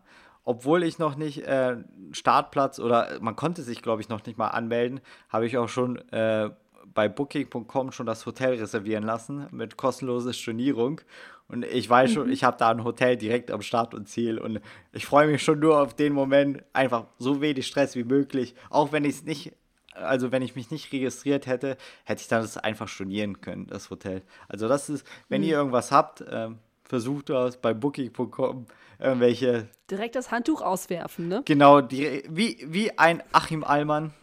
obwohl 0.43 0.83
ich 0.83 0.97
noch 0.97 1.15
nicht 1.15 1.43
äh, 1.43 1.77
Startplatz 2.11 2.79
oder 2.79 3.19
man 3.21 3.35
konnte 3.35 3.61
sich, 3.61 3.83
glaube 3.83 4.01
ich, 4.01 4.09
noch 4.09 4.25
nicht 4.25 4.39
mal 4.39 4.47
anmelden, 4.47 5.01
habe 5.29 5.45
ich 5.45 5.57
auch 5.57 5.69
schon 5.69 5.97
äh, 6.09 6.49
bei 6.93 7.09
Booking.com 7.09 7.91
schon 7.91 8.05
das 8.05 8.25
Hotel 8.25 8.55
reservieren 8.55 9.03
lassen 9.03 9.47
mit 9.51 9.77
kostenloser 9.77 10.33
Stornierung. 10.33 11.01
Und 11.47 11.63
ich 11.63 11.89
weiß 11.89 12.11
schon, 12.11 12.27
mhm. 12.27 12.33
ich 12.33 12.43
habe 12.43 12.57
da 12.57 12.71
ein 12.71 12.83
Hotel 12.83 13.17
direkt 13.17 13.51
am 13.51 13.61
Start 13.61 13.93
und 13.93 14.09
Ziel. 14.09 14.39
Und 14.39 14.61
ich 14.93 15.05
freue 15.05 15.27
mich 15.27 15.43
schon 15.43 15.59
nur 15.59 15.79
auf 15.79 15.93
den 15.93 16.13
Moment, 16.13 16.63
einfach 16.73 17.05
so 17.19 17.41
wenig 17.41 17.67
Stress 17.67 17.95
wie 17.95 18.03
möglich. 18.03 18.55
Auch 18.69 18.91
wenn 18.91 19.05
ich 19.05 19.15
es 19.15 19.23
nicht, 19.23 19.53
also 19.93 20.31
wenn 20.31 20.41
ich 20.41 20.55
mich 20.55 20.71
nicht 20.71 20.91
registriert 20.91 21.45
hätte, 21.45 21.77
hätte 22.03 22.21
ich 22.21 22.27
dann 22.27 22.41
das 22.41 22.57
einfach 22.57 22.87
stornieren 22.87 23.41
können, 23.41 23.67
das 23.67 23.89
Hotel. 23.89 24.23
Also 24.47 24.67
das 24.67 24.89
ist, 24.89 25.05
wenn 25.29 25.41
mhm. 25.41 25.47
ihr 25.47 25.57
irgendwas 25.57 25.91
habt, 25.91 26.23
ähm, 26.29 26.57
versucht 26.83 27.29
das 27.29 27.57
bei 27.57 27.73
Booking.com 27.73 28.65
irgendwelche. 28.99 29.67
Direkt 29.89 30.15
das 30.15 30.31
Handtuch 30.31 30.61
auswerfen, 30.61 31.27
ne? 31.27 31.43
Genau, 31.45 31.81
die, 31.81 32.23
wie, 32.27 32.65
wie 32.67 32.97
ein 32.97 33.21
Achim 33.31 33.63
Allmann. 33.63 34.13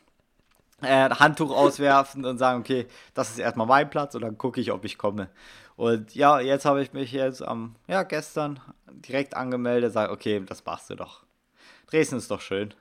Äh, 0.80 1.10
Handtuch 1.10 1.56
auswerfen 1.56 2.24
und 2.24 2.38
sagen, 2.38 2.58
okay, 2.58 2.86
das 3.14 3.30
ist 3.30 3.38
erstmal 3.38 3.68
mein 3.68 3.88
Platz 3.88 4.16
und 4.16 4.22
dann 4.22 4.36
gucke 4.36 4.60
ich, 4.60 4.72
ob 4.72 4.84
ich 4.84 4.98
komme. 4.98 5.28
Und 5.76 6.14
ja, 6.14 6.40
jetzt 6.40 6.64
habe 6.64 6.82
ich 6.82 6.92
mich 6.92 7.12
jetzt 7.12 7.42
am, 7.42 7.76
ja, 7.88 8.02
gestern 8.02 8.60
direkt 8.90 9.34
angemeldet, 9.36 9.92
sage, 9.92 10.12
okay, 10.12 10.42
das 10.46 10.64
machst 10.64 10.90
du 10.90 10.94
doch. 10.94 11.24
Dresden 11.86 12.16
ist 12.16 12.30
doch 12.30 12.40
schön. 12.40 12.74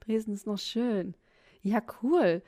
Dresden 0.00 0.32
ist 0.32 0.46
noch 0.46 0.58
schön. 0.58 1.14
Ja, 1.62 1.80
cool. 2.02 2.42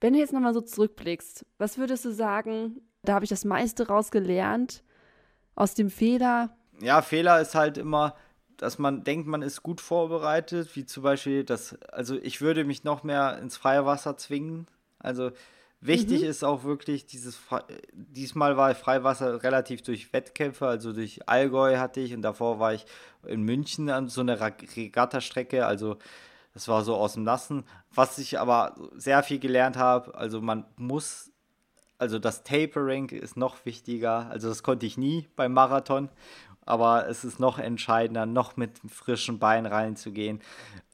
Wenn 0.00 0.12
du 0.12 0.18
jetzt 0.18 0.32
nochmal 0.32 0.54
so 0.54 0.60
zurückblickst, 0.60 1.44
was 1.58 1.78
würdest 1.78 2.04
du 2.04 2.12
sagen, 2.12 2.80
da 3.02 3.14
habe 3.14 3.24
ich 3.24 3.30
das 3.30 3.44
meiste 3.44 3.86
rausgelernt 3.88 4.82
aus 5.54 5.74
dem 5.74 5.90
Fehler? 5.90 6.56
Ja, 6.80 7.02
Fehler 7.02 7.40
ist 7.40 7.54
halt 7.54 7.78
immer, 7.78 8.14
dass 8.56 8.78
man 8.78 9.04
denkt, 9.04 9.26
man 9.26 9.42
ist 9.42 9.62
gut 9.62 9.80
vorbereitet, 9.80 10.74
wie 10.74 10.84
zum 10.84 11.02
Beispiel 11.02 11.44
das, 11.44 11.80
also 11.90 12.16
ich 12.16 12.40
würde 12.40 12.64
mich 12.64 12.84
noch 12.84 13.02
mehr 13.02 13.38
ins 13.38 13.56
freie 13.56 13.86
Wasser 13.86 14.16
zwingen. 14.16 14.66
Also 14.98 15.30
wichtig 15.80 16.22
mhm. 16.22 16.28
ist 16.28 16.44
auch 16.44 16.64
wirklich 16.64 17.06
dieses, 17.06 17.38
diesmal 17.92 18.56
war 18.56 18.74
Freiwasser 18.74 19.42
relativ 19.42 19.82
durch 19.82 20.12
Wettkämpfe, 20.12 20.66
also 20.66 20.92
durch 20.92 21.28
Allgäu 21.28 21.76
hatte 21.78 22.00
ich 22.00 22.14
und 22.14 22.22
davor 22.22 22.58
war 22.58 22.74
ich 22.74 22.86
in 23.26 23.42
München 23.42 23.90
an 23.90 24.08
so 24.08 24.20
einer 24.20 24.40
Regattastrecke, 24.40 25.66
also 25.66 25.96
das 26.54 26.68
war 26.68 26.82
so 26.82 26.96
aus 26.96 27.14
dem 27.14 27.22
Nassen. 27.22 27.64
Was 27.94 28.18
ich 28.18 28.40
aber 28.40 28.74
sehr 28.96 29.22
viel 29.22 29.38
gelernt 29.38 29.76
habe, 29.76 30.14
also 30.14 30.40
man 30.40 30.64
muss, 30.76 31.30
also 31.98 32.18
das 32.18 32.42
Tapering 32.42 33.10
ist 33.10 33.36
noch 33.36 33.64
wichtiger, 33.64 34.28
also 34.30 34.48
das 34.48 34.62
konnte 34.62 34.86
ich 34.86 34.96
nie 34.96 35.28
beim 35.36 35.52
Marathon 35.52 36.08
aber 36.68 37.08
es 37.08 37.24
ist 37.24 37.40
noch 37.40 37.58
entscheidender, 37.58 38.26
noch 38.26 38.58
mit 38.58 38.78
frischen 38.88 39.38
Beinen 39.38 39.64
reinzugehen, 39.64 40.40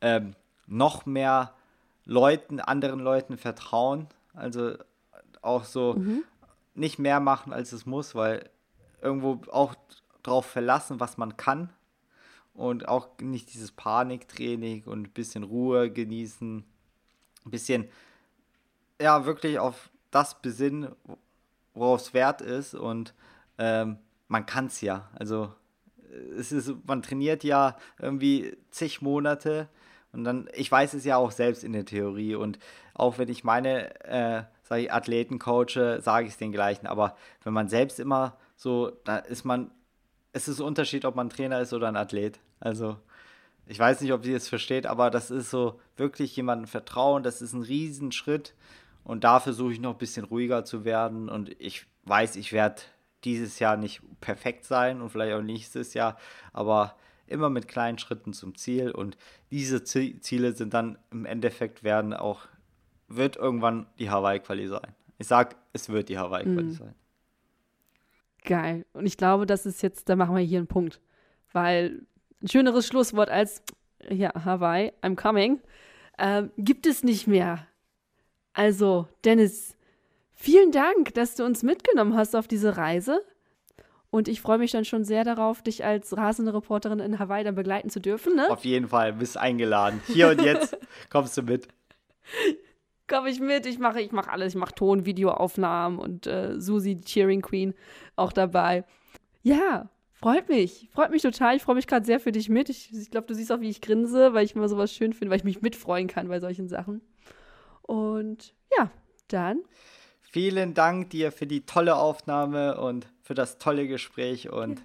ähm, 0.00 0.36
noch 0.68 1.04
mehr 1.04 1.52
Leuten, 2.04 2.60
anderen 2.60 3.00
Leuten 3.00 3.36
vertrauen, 3.36 4.06
also 4.34 4.76
auch 5.42 5.64
so 5.64 5.94
mhm. 5.94 6.24
nicht 6.74 6.98
mehr 6.98 7.20
machen, 7.20 7.52
als 7.52 7.72
es 7.72 7.86
muss, 7.86 8.14
weil 8.14 8.50
irgendwo 9.00 9.40
auch 9.50 9.74
darauf 10.22 10.46
verlassen, 10.46 11.00
was 11.00 11.16
man 11.16 11.36
kann 11.36 11.70
und 12.54 12.88
auch 12.88 13.08
nicht 13.20 13.52
dieses 13.52 13.72
Paniktraining 13.72 14.84
und 14.84 15.02
ein 15.08 15.12
bisschen 15.12 15.44
Ruhe 15.44 15.90
genießen, 15.90 16.64
ein 17.44 17.50
bisschen, 17.50 17.88
ja, 19.00 19.26
wirklich 19.26 19.58
auf 19.58 19.90
das 20.10 20.40
besinnen, 20.40 20.94
worauf 21.74 22.00
es 22.00 22.14
wert 22.14 22.40
ist 22.40 22.74
und 22.74 23.14
ähm, 23.58 23.98
man 24.28 24.46
kann 24.46 24.66
es 24.66 24.80
ja. 24.80 25.08
Also 25.14 25.52
es 26.38 26.52
ist, 26.52 26.72
man 26.86 27.02
trainiert 27.02 27.44
ja 27.44 27.76
irgendwie 27.98 28.56
zig 28.70 29.02
Monate 29.02 29.68
und 30.14 30.24
dann, 30.24 30.48
ich 30.54 30.70
weiß 30.70 30.94
es 30.94 31.04
ja 31.04 31.16
auch 31.16 31.30
selbst 31.30 31.64
in 31.64 31.72
der 31.72 31.84
Theorie. 31.84 32.34
Und 32.34 32.58
auch 32.94 33.18
wenn 33.18 33.28
ich 33.28 33.44
meine, 33.44 34.00
äh, 34.04 34.44
sage 34.62 34.82
ich, 34.82 34.92
Athleten 34.92 35.38
coache, 35.38 36.00
sage 36.00 36.26
ich 36.26 36.32
es 36.32 36.38
den 36.38 36.52
gleichen, 36.52 36.86
aber 36.86 37.16
wenn 37.42 37.52
man 37.52 37.68
selbst 37.68 38.00
immer 38.00 38.36
so, 38.56 38.92
da 39.04 39.16
ist 39.18 39.44
man, 39.44 39.70
es 40.32 40.48
ist 40.48 40.60
ein 40.60 40.66
Unterschied, 40.66 41.04
ob 41.04 41.14
man 41.16 41.30
Trainer 41.30 41.60
ist 41.60 41.72
oder 41.72 41.88
ein 41.88 41.96
Athlet. 41.96 42.40
Also, 42.60 42.96
ich 43.66 43.78
weiß 43.78 44.00
nicht, 44.00 44.12
ob 44.12 44.24
sie 44.24 44.32
es 44.32 44.48
versteht, 44.48 44.86
aber 44.86 45.10
das 45.10 45.30
ist 45.30 45.50
so 45.50 45.80
wirklich 45.96 46.36
jemandem 46.36 46.66
vertrauen, 46.66 47.22
das 47.22 47.42
ist 47.42 47.52
ein 47.52 47.62
Riesenschritt. 47.62 48.54
Und 49.04 49.24
da 49.24 49.38
versuche 49.38 49.72
ich 49.72 49.80
noch 49.80 49.92
ein 49.92 49.98
bisschen 49.98 50.24
ruhiger 50.24 50.64
zu 50.64 50.84
werden. 50.84 51.28
Und 51.28 51.50
ich 51.60 51.86
weiß, 52.04 52.36
ich 52.36 52.52
werde 52.52 52.80
dieses 53.24 53.58
Jahr 53.58 53.76
nicht 53.76 54.02
perfekt 54.20 54.64
sein 54.64 55.00
und 55.00 55.10
vielleicht 55.10 55.34
auch 55.34 55.42
nächstes 55.42 55.94
Jahr, 55.94 56.18
aber 56.52 56.94
immer 57.34 57.50
mit 57.50 57.68
kleinen 57.68 57.98
Schritten 57.98 58.32
zum 58.32 58.54
Ziel 58.54 58.90
und 58.90 59.18
diese 59.50 59.84
Ziele 59.84 60.52
sind 60.52 60.72
dann 60.72 60.98
im 61.10 61.26
Endeffekt 61.26 61.84
werden 61.84 62.14
auch, 62.14 62.46
wird 63.08 63.36
irgendwann 63.36 63.86
die 63.98 64.10
Hawaii-Quali 64.10 64.68
sein. 64.68 64.94
Ich 65.18 65.26
sag, 65.26 65.56
es 65.72 65.88
wird 65.90 66.08
die 66.08 66.18
Hawaii-Quali 66.18 66.62
mhm. 66.62 66.72
sein. 66.72 66.94
Geil. 68.44 68.86
Und 68.92 69.06
ich 69.06 69.16
glaube, 69.16 69.46
das 69.46 69.66
ist 69.66 69.82
jetzt, 69.82 70.08
da 70.08 70.16
machen 70.16 70.34
wir 70.34 70.42
hier 70.42 70.58
einen 70.58 70.66
Punkt. 70.66 71.00
Weil 71.52 72.06
ein 72.42 72.48
schöneres 72.48 72.86
Schlusswort 72.86 73.30
als, 73.30 73.62
ja, 74.08 74.32
Hawaii, 74.44 74.92
I'm 75.02 75.16
coming, 75.16 75.60
ähm, 76.18 76.50
gibt 76.56 76.86
es 76.86 77.02
nicht 77.02 77.26
mehr. 77.26 77.66
Also, 78.52 79.08
Dennis, 79.24 79.76
Vielen 80.34 80.72
Dank, 80.72 81.14
dass 81.14 81.36
du 81.36 81.44
uns 81.44 81.62
mitgenommen 81.62 82.16
hast 82.16 82.36
auf 82.36 82.48
diese 82.48 82.76
Reise. 82.76 83.24
Und 84.14 84.28
ich 84.28 84.40
freue 84.40 84.58
mich 84.58 84.70
dann 84.70 84.84
schon 84.84 85.02
sehr 85.02 85.24
darauf, 85.24 85.60
dich 85.60 85.84
als 85.84 86.16
rasende 86.16 86.54
Reporterin 86.54 87.00
in 87.00 87.18
Hawaii 87.18 87.42
dann 87.42 87.56
begleiten 87.56 87.90
zu 87.90 87.98
dürfen. 87.98 88.36
Ne? 88.36 88.48
Auf 88.48 88.64
jeden 88.64 88.86
Fall, 88.86 89.12
bist 89.14 89.36
eingeladen. 89.36 90.00
Hier 90.06 90.28
und 90.28 90.40
jetzt 90.40 90.78
kommst 91.10 91.36
du 91.36 91.42
mit. 91.42 91.66
Komm 93.08 93.26
ich 93.26 93.40
mit, 93.40 93.66
ich 93.66 93.80
mache 93.80 94.00
ich 94.00 94.12
mach 94.12 94.28
alles. 94.28 94.52
Ich 94.52 94.54
mache 94.54 94.72
Ton, 94.72 95.04
Videoaufnahmen 95.04 95.98
und 95.98 96.28
äh, 96.28 96.60
Susi, 96.60 96.94
die 96.94 97.04
Cheering 97.04 97.42
Queen, 97.42 97.74
auch 98.14 98.32
dabei. 98.32 98.84
Ja, 99.42 99.90
freut 100.12 100.48
mich. 100.48 100.88
Freut 100.92 101.10
mich 101.10 101.22
total. 101.22 101.56
Ich 101.56 101.64
freue 101.64 101.74
mich 101.74 101.88
gerade 101.88 102.06
sehr 102.06 102.20
für 102.20 102.30
dich 102.30 102.48
mit. 102.48 102.68
Ich, 102.68 102.92
ich 102.94 103.10
glaube, 103.10 103.26
du 103.26 103.34
siehst 103.34 103.50
auch, 103.50 103.58
wie 103.58 103.68
ich 103.68 103.80
grinse, 103.80 104.32
weil 104.32 104.44
ich 104.44 104.54
immer 104.54 104.68
sowas 104.68 104.92
schön 104.92 105.12
finde, 105.12 105.30
weil 105.30 105.38
ich 105.38 105.44
mich 105.44 105.60
mitfreuen 105.60 106.06
kann 106.06 106.28
bei 106.28 106.38
solchen 106.38 106.68
Sachen. 106.68 107.00
Und 107.82 108.54
ja, 108.78 108.92
dann 109.26 109.64
Vielen 110.34 110.74
Dank 110.74 111.10
dir 111.10 111.30
für 111.30 111.46
die 111.46 111.64
tolle 111.64 111.94
Aufnahme 111.94 112.80
und 112.80 113.06
für 113.22 113.34
das 113.34 113.58
tolle 113.58 113.86
Gespräch 113.86 114.50
und 114.50 114.80
ja. 114.80 114.84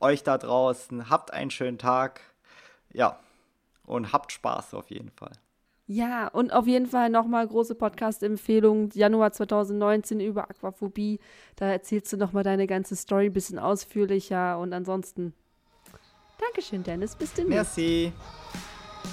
euch 0.00 0.24
da 0.24 0.36
draußen. 0.36 1.08
Habt 1.08 1.32
einen 1.32 1.50
schönen 1.50 1.78
Tag. 1.78 2.20
Ja, 2.92 3.18
und 3.86 4.12
habt 4.12 4.30
Spaß 4.30 4.74
auf 4.74 4.90
jeden 4.90 5.10
Fall. 5.10 5.32
Ja, 5.86 6.28
und 6.28 6.52
auf 6.52 6.66
jeden 6.66 6.84
Fall 6.84 7.08
nochmal 7.08 7.48
große 7.48 7.76
Podcast-Empfehlung. 7.76 8.90
Januar 8.92 9.32
2019 9.32 10.20
über 10.20 10.50
Aquaphobie. 10.50 11.18
Da 11.56 11.64
erzählst 11.64 12.12
du 12.12 12.18
nochmal 12.18 12.42
deine 12.42 12.66
ganze 12.66 12.94
Story 12.94 13.28
ein 13.28 13.32
bisschen 13.32 13.58
ausführlicher. 13.58 14.58
Und 14.58 14.74
ansonsten, 14.74 15.32
Dankeschön, 16.38 16.82
Dennis. 16.82 17.16
Bis 17.16 17.32
demnächst. 17.32 17.78
Merci. 17.78 18.12